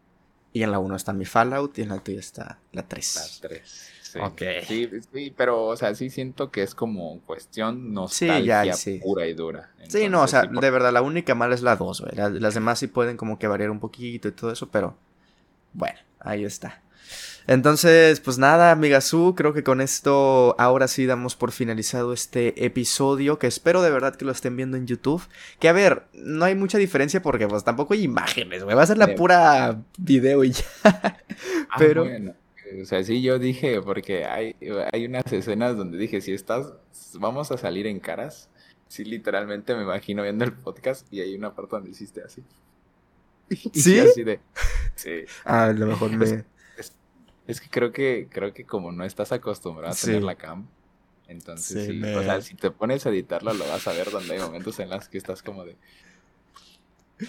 Y 0.52 0.62
en 0.62 0.70
la 0.70 0.78
1 0.78 0.94
está 0.94 1.12
mi 1.12 1.24
Fallout 1.24 1.76
y 1.78 1.82
en 1.82 1.88
la 1.88 1.98
tuya 1.98 2.20
está 2.20 2.60
la 2.70 2.86
3. 2.86 3.40
La 3.42 3.48
3. 3.48 3.92
Sí. 4.66 4.88
Sí, 5.12 5.34
pero, 5.36 5.66
o 5.66 5.76
sea, 5.76 5.94
sí 5.94 6.10
siento 6.10 6.50
que 6.50 6.62
es 6.62 6.74
como 6.74 7.20
cuestión 7.20 7.92
nostalgia 7.92 8.64
pura 9.02 9.26
y 9.26 9.34
dura. 9.34 9.70
sí, 9.88 10.08
no, 10.08 10.22
o 10.22 10.28
sea, 10.28 10.42
de 10.42 10.70
verdad, 10.70 10.92
la 10.92 11.02
única 11.02 11.34
mala 11.34 11.54
es 11.54 11.62
la 11.62 11.76
2, 11.76 12.00
güey. 12.00 12.40
Las 12.40 12.54
demás 12.54 12.78
sí 12.78 12.86
pueden 12.86 13.16
como 13.16 13.38
que 13.38 13.46
variar 13.46 13.70
un 13.70 13.80
poquito 13.80 14.28
y 14.28 14.32
todo 14.32 14.50
eso, 14.52 14.68
pero 14.68 14.96
bueno, 15.72 15.98
ahí 16.20 16.44
está. 16.44 16.82
Entonces, 17.48 18.18
pues 18.18 18.38
nada, 18.38 18.72
Amigasu, 18.72 19.34
creo 19.36 19.52
que 19.52 19.62
con 19.62 19.80
esto 19.80 20.56
ahora 20.58 20.88
sí 20.88 21.06
damos 21.06 21.36
por 21.36 21.52
finalizado 21.52 22.12
este 22.12 22.64
episodio, 22.64 23.38
que 23.38 23.46
espero 23.46 23.82
de 23.82 23.90
verdad 23.90 24.16
que 24.16 24.24
lo 24.24 24.32
estén 24.32 24.56
viendo 24.56 24.76
en 24.76 24.86
YouTube. 24.86 25.22
Que 25.60 25.68
a 25.68 25.72
ver, 25.72 26.06
no 26.12 26.44
hay 26.44 26.56
mucha 26.56 26.78
diferencia 26.78 27.22
porque 27.22 27.46
pues 27.46 27.62
tampoco 27.62 27.94
hay 27.94 28.02
imágenes, 28.02 28.64
güey, 28.64 28.74
va 28.74 28.82
a 28.82 28.86
ser 28.86 28.98
la 28.98 29.14
pura 29.14 29.80
video 29.96 30.42
y 30.42 30.50
ya. 30.52 30.64
Ah, 31.68 31.76
Pero... 31.78 32.06
O 32.82 32.84
sea, 32.84 33.02
sí, 33.04 33.22
yo 33.22 33.38
dije, 33.38 33.80
porque 33.80 34.24
hay, 34.24 34.56
hay 34.92 35.06
unas 35.06 35.32
escenas 35.32 35.76
donde 35.76 35.98
dije, 35.98 36.20
si 36.20 36.32
estás, 36.32 36.72
vamos 37.14 37.50
a 37.52 37.58
salir 37.58 37.86
en 37.86 38.00
caras. 38.00 38.48
Sí, 38.88 39.04
literalmente 39.04 39.74
me 39.74 39.82
imagino 39.82 40.22
viendo 40.22 40.44
el 40.44 40.52
podcast 40.52 41.12
y 41.12 41.20
hay 41.20 41.34
una 41.34 41.54
parte 41.54 41.76
donde 41.76 41.90
hiciste 41.90 42.22
así. 42.22 42.42
¿Sí? 43.72 43.98
así 43.98 44.24
de, 44.24 44.40
sí. 44.94 45.24
Ah, 45.44 45.66
a 45.66 45.72
lo 45.72 45.86
mejor 45.86 46.10
me... 46.10 46.44
Es, 47.46 47.60
que 47.60 47.68
creo 47.70 47.92
que 47.92 48.26
creo 48.28 48.52
que 48.52 48.64
como 48.64 48.90
no 48.90 49.04
estás 49.04 49.30
acostumbrado 49.30 49.92
a 49.92 49.96
tener 49.96 50.24
la 50.24 50.34
cam, 50.34 50.66
entonces 51.28 51.86
sí, 51.86 52.02
o 52.02 52.22
sea, 52.22 52.40
si 52.40 52.56
te 52.56 52.72
pones 52.72 53.06
a 53.06 53.10
editarlo 53.10 53.54
lo 53.54 53.64
vas 53.68 53.86
a 53.86 53.92
ver 53.92 54.10
donde 54.10 54.34
hay 54.34 54.40
momentos 54.40 54.80
en 54.80 54.90
los 54.90 55.08
que 55.08 55.18
estás 55.18 55.44
como 55.44 55.64
de... 55.64 55.76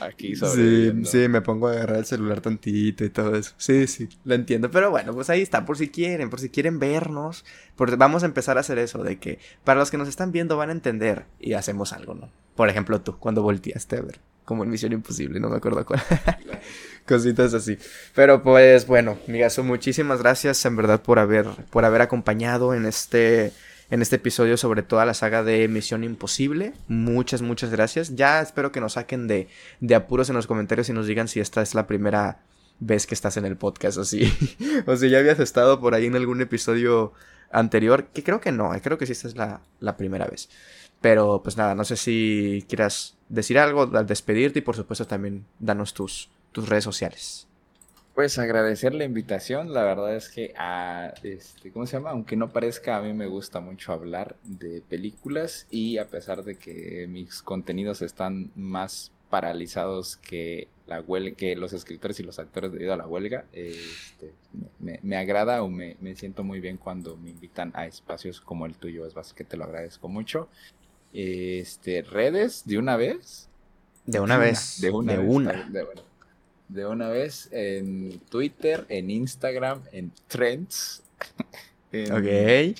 Aquí 0.01 0.35
Sí, 0.35 0.91
sí, 1.05 1.27
me 1.29 1.41
pongo 1.41 1.67
a 1.67 1.71
agarrar 1.71 1.99
el 1.99 2.05
celular 2.05 2.41
tantito 2.41 3.05
y 3.05 3.09
todo 3.09 3.35
eso. 3.35 3.53
Sí, 3.57 3.87
sí, 3.87 4.09
lo 4.25 4.35
entiendo. 4.35 4.69
Pero 4.69 4.91
bueno, 4.91 5.13
pues 5.13 5.29
ahí 5.29 5.41
está, 5.41 5.65
por 5.65 5.77
si 5.77 5.89
quieren, 5.89 6.29
por 6.29 6.39
si 6.39 6.49
quieren 6.49 6.79
vernos. 6.79 7.45
Porque 7.75 7.95
vamos 7.95 8.23
a 8.23 8.25
empezar 8.25 8.57
a 8.57 8.61
hacer 8.61 8.79
eso, 8.79 9.03
de 9.03 9.17
que 9.17 9.39
para 9.63 9.79
los 9.79 9.91
que 9.91 9.97
nos 9.97 10.09
están 10.09 10.31
viendo 10.31 10.57
van 10.57 10.69
a 10.69 10.73
entender 10.73 11.25
y 11.39 11.53
hacemos 11.53 11.93
algo, 11.93 12.15
¿no? 12.15 12.29
Por 12.55 12.69
ejemplo, 12.69 13.01
tú, 13.01 13.17
cuando 13.17 13.41
volteaste 13.41 13.97
a 13.97 14.01
ver, 14.01 14.19
como 14.43 14.63
en 14.63 14.69
Misión 14.69 14.91
Imposible, 14.93 15.39
no 15.39 15.49
me 15.49 15.57
acuerdo 15.57 15.85
cuál. 15.85 16.01
Cositas 17.07 17.53
así. 17.53 17.77
Pero 18.13 18.43
pues 18.43 18.87
bueno, 18.87 19.17
Migazo, 19.27 19.63
muchísimas 19.63 20.21
gracias 20.21 20.65
en 20.65 20.75
verdad 20.75 21.01
por 21.01 21.19
haber, 21.19 21.45
por 21.69 21.85
haber 21.85 22.01
acompañado 22.01 22.73
en 22.73 22.85
este 22.85 23.53
en 23.89 24.01
este 24.01 24.17
episodio 24.17 24.57
sobre 24.57 24.83
toda 24.83 25.05
la 25.05 25.13
saga 25.13 25.43
de 25.43 25.67
Misión 25.67 26.03
Imposible. 26.03 26.73
Muchas, 26.87 27.41
muchas 27.41 27.71
gracias. 27.71 28.15
Ya 28.15 28.41
espero 28.41 28.71
que 28.71 28.81
nos 28.81 28.93
saquen 28.93 29.27
de, 29.27 29.47
de 29.79 29.95
apuros 29.95 30.29
en 30.29 30.35
los 30.35 30.47
comentarios 30.47 30.89
y 30.89 30.93
nos 30.93 31.07
digan 31.07 31.27
si 31.27 31.39
esta 31.39 31.61
es 31.61 31.73
la 31.73 31.87
primera 31.87 32.39
vez 32.79 33.07
que 33.07 33.15
estás 33.15 33.37
en 33.37 33.45
el 33.45 33.57
podcast 33.57 33.97
o 33.97 34.03
si, 34.03 34.31
o 34.85 34.95
si 34.95 35.09
ya 35.09 35.19
habías 35.19 35.39
estado 35.39 35.79
por 35.79 35.93
ahí 35.93 36.05
en 36.05 36.15
algún 36.15 36.41
episodio 36.41 37.13
anterior, 37.51 38.05
que 38.13 38.23
creo 38.23 38.41
que 38.41 38.51
no, 38.51 38.73
eh, 38.75 38.81
creo 38.81 38.97
que 38.97 39.05
sí 39.05 39.13
esta 39.13 39.27
es 39.27 39.35
la, 39.35 39.61
la 39.79 39.97
primera 39.97 40.25
vez. 40.27 40.49
Pero 40.99 41.41
pues 41.43 41.57
nada, 41.57 41.75
no 41.75 41.85
sé 41.85 41.95
si 41.95 42.65
quieras 42.67 43.15
decir 43.29 43.59
algo 43.59 43.83
al 43.93 44.07
despedirte 44.07 44.59
y 44.59 44.61
por 44.63 44.75
supuesto 44.75 45.05
también 45.05 45.45
danos 45.59 45.93
tus, 45.93 46.29
tus 46.51 46.67
redes 46.67 46.83
sociales. 46.83 47.46
Pues 48.17 48.39
agradecer 48.39 48.95
la 48.95 49.03
invitación, 49.03 49.75
la 49.75 49.83
verdad 49.83 50.15
es 50.15 50.29
que 50.29 50.51
a 50.57 51.13
este, 51.21 51.71
¿cómo 51.71 51.85
se 51.85 51.97
llama? 51.97 52.09
Aunque 52.09 52.35
no 52.35 52.49
parezca, 52.49 52.97
a 52.97 53.01
mí 53.03 53.13
me 53.13 53.27
gusta 53.27 53.59
mucho 53.59 53.93
hablar 53.93 54.37
de 54.41 54.81
películas 54.81 55.67
y 55.69 55.99
a 55.99 56.07
pesar 56.07 56.43
de 56.43 56.55
que 56.55 57.05
mis 57.07 57.43
contenidos 57.43 58.01
están 58.01 58.49
más 58.55 59.11
paralizados 59.29 60.17
que 60.17 60.67
la 60.87 60.99
huelga, 61.01 61.35
que 61.35 61.55
los 61.55 61.73
escritores 61.73 62.19
y 62.19 62.23
los 62.23 62.39
actores 62.39 62.71
debido 62.71 62.91
a 62.91 62.97
la 62.97 63.05
huelga, 63.05 63.45
este, 63.53 64.33
me, 64.79 65.15
agrada 65.15 65.61
o 65.61 65.69
me, 65.69 65.95
siento 66.15 66.43
muy 66.43 66.59
bien 66.59 66.77
cuando 66.77 67.17
me 67.17 67.29
invitan 67.29 67.71
a 67.75 67.85
espacios 67.85 68.41
como 68.41 68.65
el 68.65 68.73
tuyo, 68.73 69.05
es 69.05 69.13
básicamente 69.13 69.43
que 69.43 69.51
te 69.51 69.57
lo 69.57 69.65
agradezco 69.65 70.09
mucho. 70.09 70.49
Este, 71.13 72.01
redes 72.01 72.63
de 72.65 72.79
una 72.79 72.97
vez. 72.97 73.47
De 74.07 74.19
una, 74.19 74.39
vez. 74.39 74.81
De 74.81 74.89
una. 74.89 75.13
De 75.13 75.19
una 75.19 75.53
de 75.69 75.83
una 75.83 75.91
vez 75.91 76.06
en 76.69 78.19
Twitter, 78.29 78.85
en 78.89 79.09
Instagram, 79.09 79.81
en 79.91 80.11
Trends. 80.27 81.03
ok. 82.11 82.75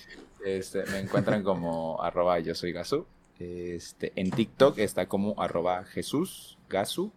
Este, 0.46 0.86
me 0.92 1.00
encuentran 1.00 1.44
como 1.44 2.02
arroba 2.04 2.40
yo 2.40 2.56
soy 2.56 2.72
Gasu. 2.72 3.06
Este, 3.40 4.14
en 4.16 4.32
TikTok 4.32 4.80
está 4.80 5.08
como 5.08 5.40
arroba 5.42 5.84
Jesús 5.84 6.58
Gasu. 6.70 7.12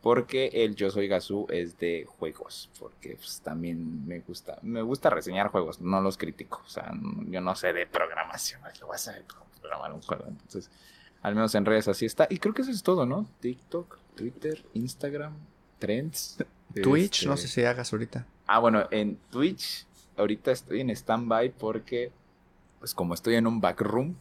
Porque 0.00 0.50
el 0.52 0.76
yo 0.76 0.90
soy 0.90 1.08
Gasu 1.08 1.46
es 1.50 1.76
de 1.78 2.06
juegos. 2.06 2.70
Porque 2.78 3.16
pues, 3.16 3.40
también 3.42 4.06
me 4.06 4.20
gusta. 4.20 4.58
Me 4.62 4.82
gusta 4.82 5.10
reseñar 5.10 5.48
juegos, 5.48 5.80
no 5.80 6.00
los 6.00 6.16
critico. 6.16 6.62
O 6.64 6.68
sea, 6.68 6.92
yo 7.26 7.40
no 7.40 7.54
sé 7.56 7.72
de 7.72 7.86
programación. 7.86 8.60
Yo 8.78 8.86
voy 8.86 8.96
a 8.96 9.60
programar 9.60 9.92
un 9.92 10.00
juego. 10.02 10.24
Entonces, 10.28 10.70
al 11.22 11.34
menos 11.34 11.54
en 11.54 11.64
redes 11.64 11.88
así 11.88 12.06
está. 12.06 12.26
Y 12.30 12.38
creo 12.38 12.54
que 12.54 12.62
eso 12.62 12.70
es 12.70 12.82
todo, 12.82 13.06
¿no? 13.06 13.26
TikTok, 13.40 13.98
Twitter, 14.14 14.64
Instagram, 14.74 15.36
trends. 15.78 16.38
Twitch, 16.82 17.26
no 17.26 17.34
este, 17.34 17.48
sé 17.48 17.54
si 17.54 17.64
hagas 17.64 17.92
ahorita. 17.92 18.26
Ah, 18.46 18.58
bueno, 18.58 18.86
en 18.90 19.16
Twitch 19.30 19.86
ahorita 20.16 20.52
estoy 20.52 20.80
en 20.80 20.94
standby 20.94 21.50
porque, 21.50 22.12
pues 22.78 22.94
como 22.94 23.14
estoy 23.14 23.36
en 23.36 23.46
un 23.46 23.60
backroom, 23.60 24.14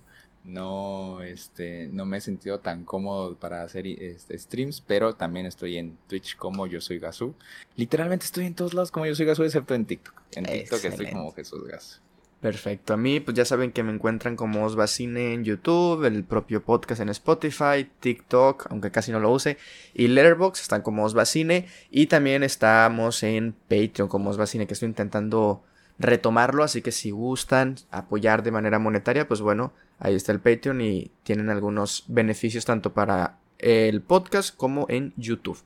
no, 0.43 1.21
este, 1.21 1.89
no 1.91 2.05
me 2.05 2.17
he 2.17 2.21
sentido 2.21 2.59
tan 2.59 2.85
cómodo 2.85 3.35
para 3.35 3.63
hacer 3.63 3.85
este, 3.85 4.37
streams, 4.37 4.79
pero 4.81 5.13
también 5.13 5.45
estoy 5.45 5.77
en 5.77 5.97
Twitch 6.07 6.37
como 6.37 6.67
yo 6.67 6.79
soy 6.79 6.99
Gazú. 6.99 7.35
Literalmente 7.75 8.25
estoy 8.25 8.45
en 8.45 8.55
todos 8.55 8.73
lados 8.73 8.89
como 8.89 9.05
yo 9.05 9.13
soy 9.13 9.25
Gazú, 9.25 9.43
excepto 9.43 9.75
en 9.75 9.85
TikTok. 9.85 10.21
En 10.35 10.45
TikTok 10.45 10.85
estoy 10.85 11.11
como 11.11 11.33
Jesús 11.33 11.67
Gazú. 11.67 11.99
Perfecto. 12.41 12.93
A 12.93 12.97
mí, 12.97 13.19
pues 13.19 13.35
ya 13.35 13.45
saben 13.45 13.71
que 13.71 13.81
me 13.81 13.91
encuentran 13.91 14.35
como 14.35 14.63
Osbacine 14.63 15.33
en 15.33 15.43
YouTube, 15.43 16.05
el 16.05 16.23
propio 16.23 16.63
podcast 16.63 17.01
en 17.01 17.09
Spotify, 17.09 17.89
TikTok, 17.99 18.67
aunque 18.69 18.91
casi 18.91 19.11
no 19.11 19.19
lo 19.19 19.31
use, 19.31 19.57
y 19.95 20.07
Letterboxd 20.07 20.61
están 20.61 20.83
como 20.83 21.03
Osbacine. 21.03 21.65
Y 21.89 22.05
también 22.05 22.43
estamos 22.43 23.23
en 23.23 23.53
Patreon 23.67 24.07
como 24.07 24.29
Osbacine, 24.29 24.67
que 24.67 24.73
estoy 24.73 24.89
intentando 24.89 25.63
retomarlo. 25.97 26.63
Así 26.63 26.83
que 26.83 26.91
si 26.91 27.09
gustan 27.09 27.77
apoyar 27.89 28.43
de 28.43 28.51
manera 28.51 28.77
monetaria, 28.77 29.27
pues 29.27 29.41
bueno, 29.41 29.73
ahí 29.97 30.13
está 30.13 30.31
el 30.31 30.39
Patreon 30.39 30.79
y 30.81 31.11
tienen 31.23 31.49
algunos 31.49 32.03
beneficios 32.07 32.65
tanto 32.65 32.93
para 32.93 33.39
el 33.57 34.01
podcast 34.01 34.55
como 34.55 34.85
en 34.89 35.13
YouTube. 35.17 35.57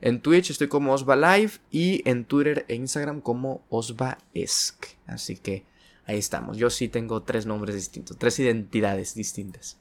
En 0.00 0.20
Twitch 0.20 0.50
estoy 0.50 0.66
como 0.66 0.92
Osba 0.92 1.14
Live 1.14 1.52
y 1.70 2.02
en 2.08 2.24
Twitter 2.24 2.64
e 2.68 2.74
Instagram 2.74 3.20
como 3.20 3.62
Osbaesc. 3.70 4.86
Así 5.06 5.36
que 5.36 5.64
ahí 6.06 6.18
estamos. 6.18 6.56
Yo 6.56 6.70
sí 6.70 6.88
tengo 6.88 7.22
tres 7.22 7.46
nombres 7.46 7.74
distintos, 7.74 8.16
tres 8.18 8.38
identidades 8.38 9.14
distintas. 9.14 9.78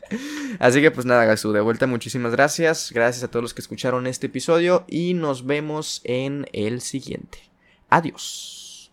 Así 0.58 0.80
que 0.80 0.90
pues 0.90 1.06
nada, 1.06 1.24
Gazú, 1.24 1.52
de 1.52 1.60
vuelta 1.60 1.86
muchísimas 1.86 2.32
gracias. 2.32 2.92
Gracias 2.92 3.24
a 3.24 3.28
todos 3.28 3.42
los 3.42 3.54
que 3.54 3.62
escucharon 3.62 4.06
este 4.06 4.26
episodio 4.26 4.84
y 4.86 5.14
nos 5.14 5.46
vemos 5.46 6.02
en 6.04 6.46
el 6.52 6.80
siguiente. 6.80 7.38
Adiós. 7.88 8.90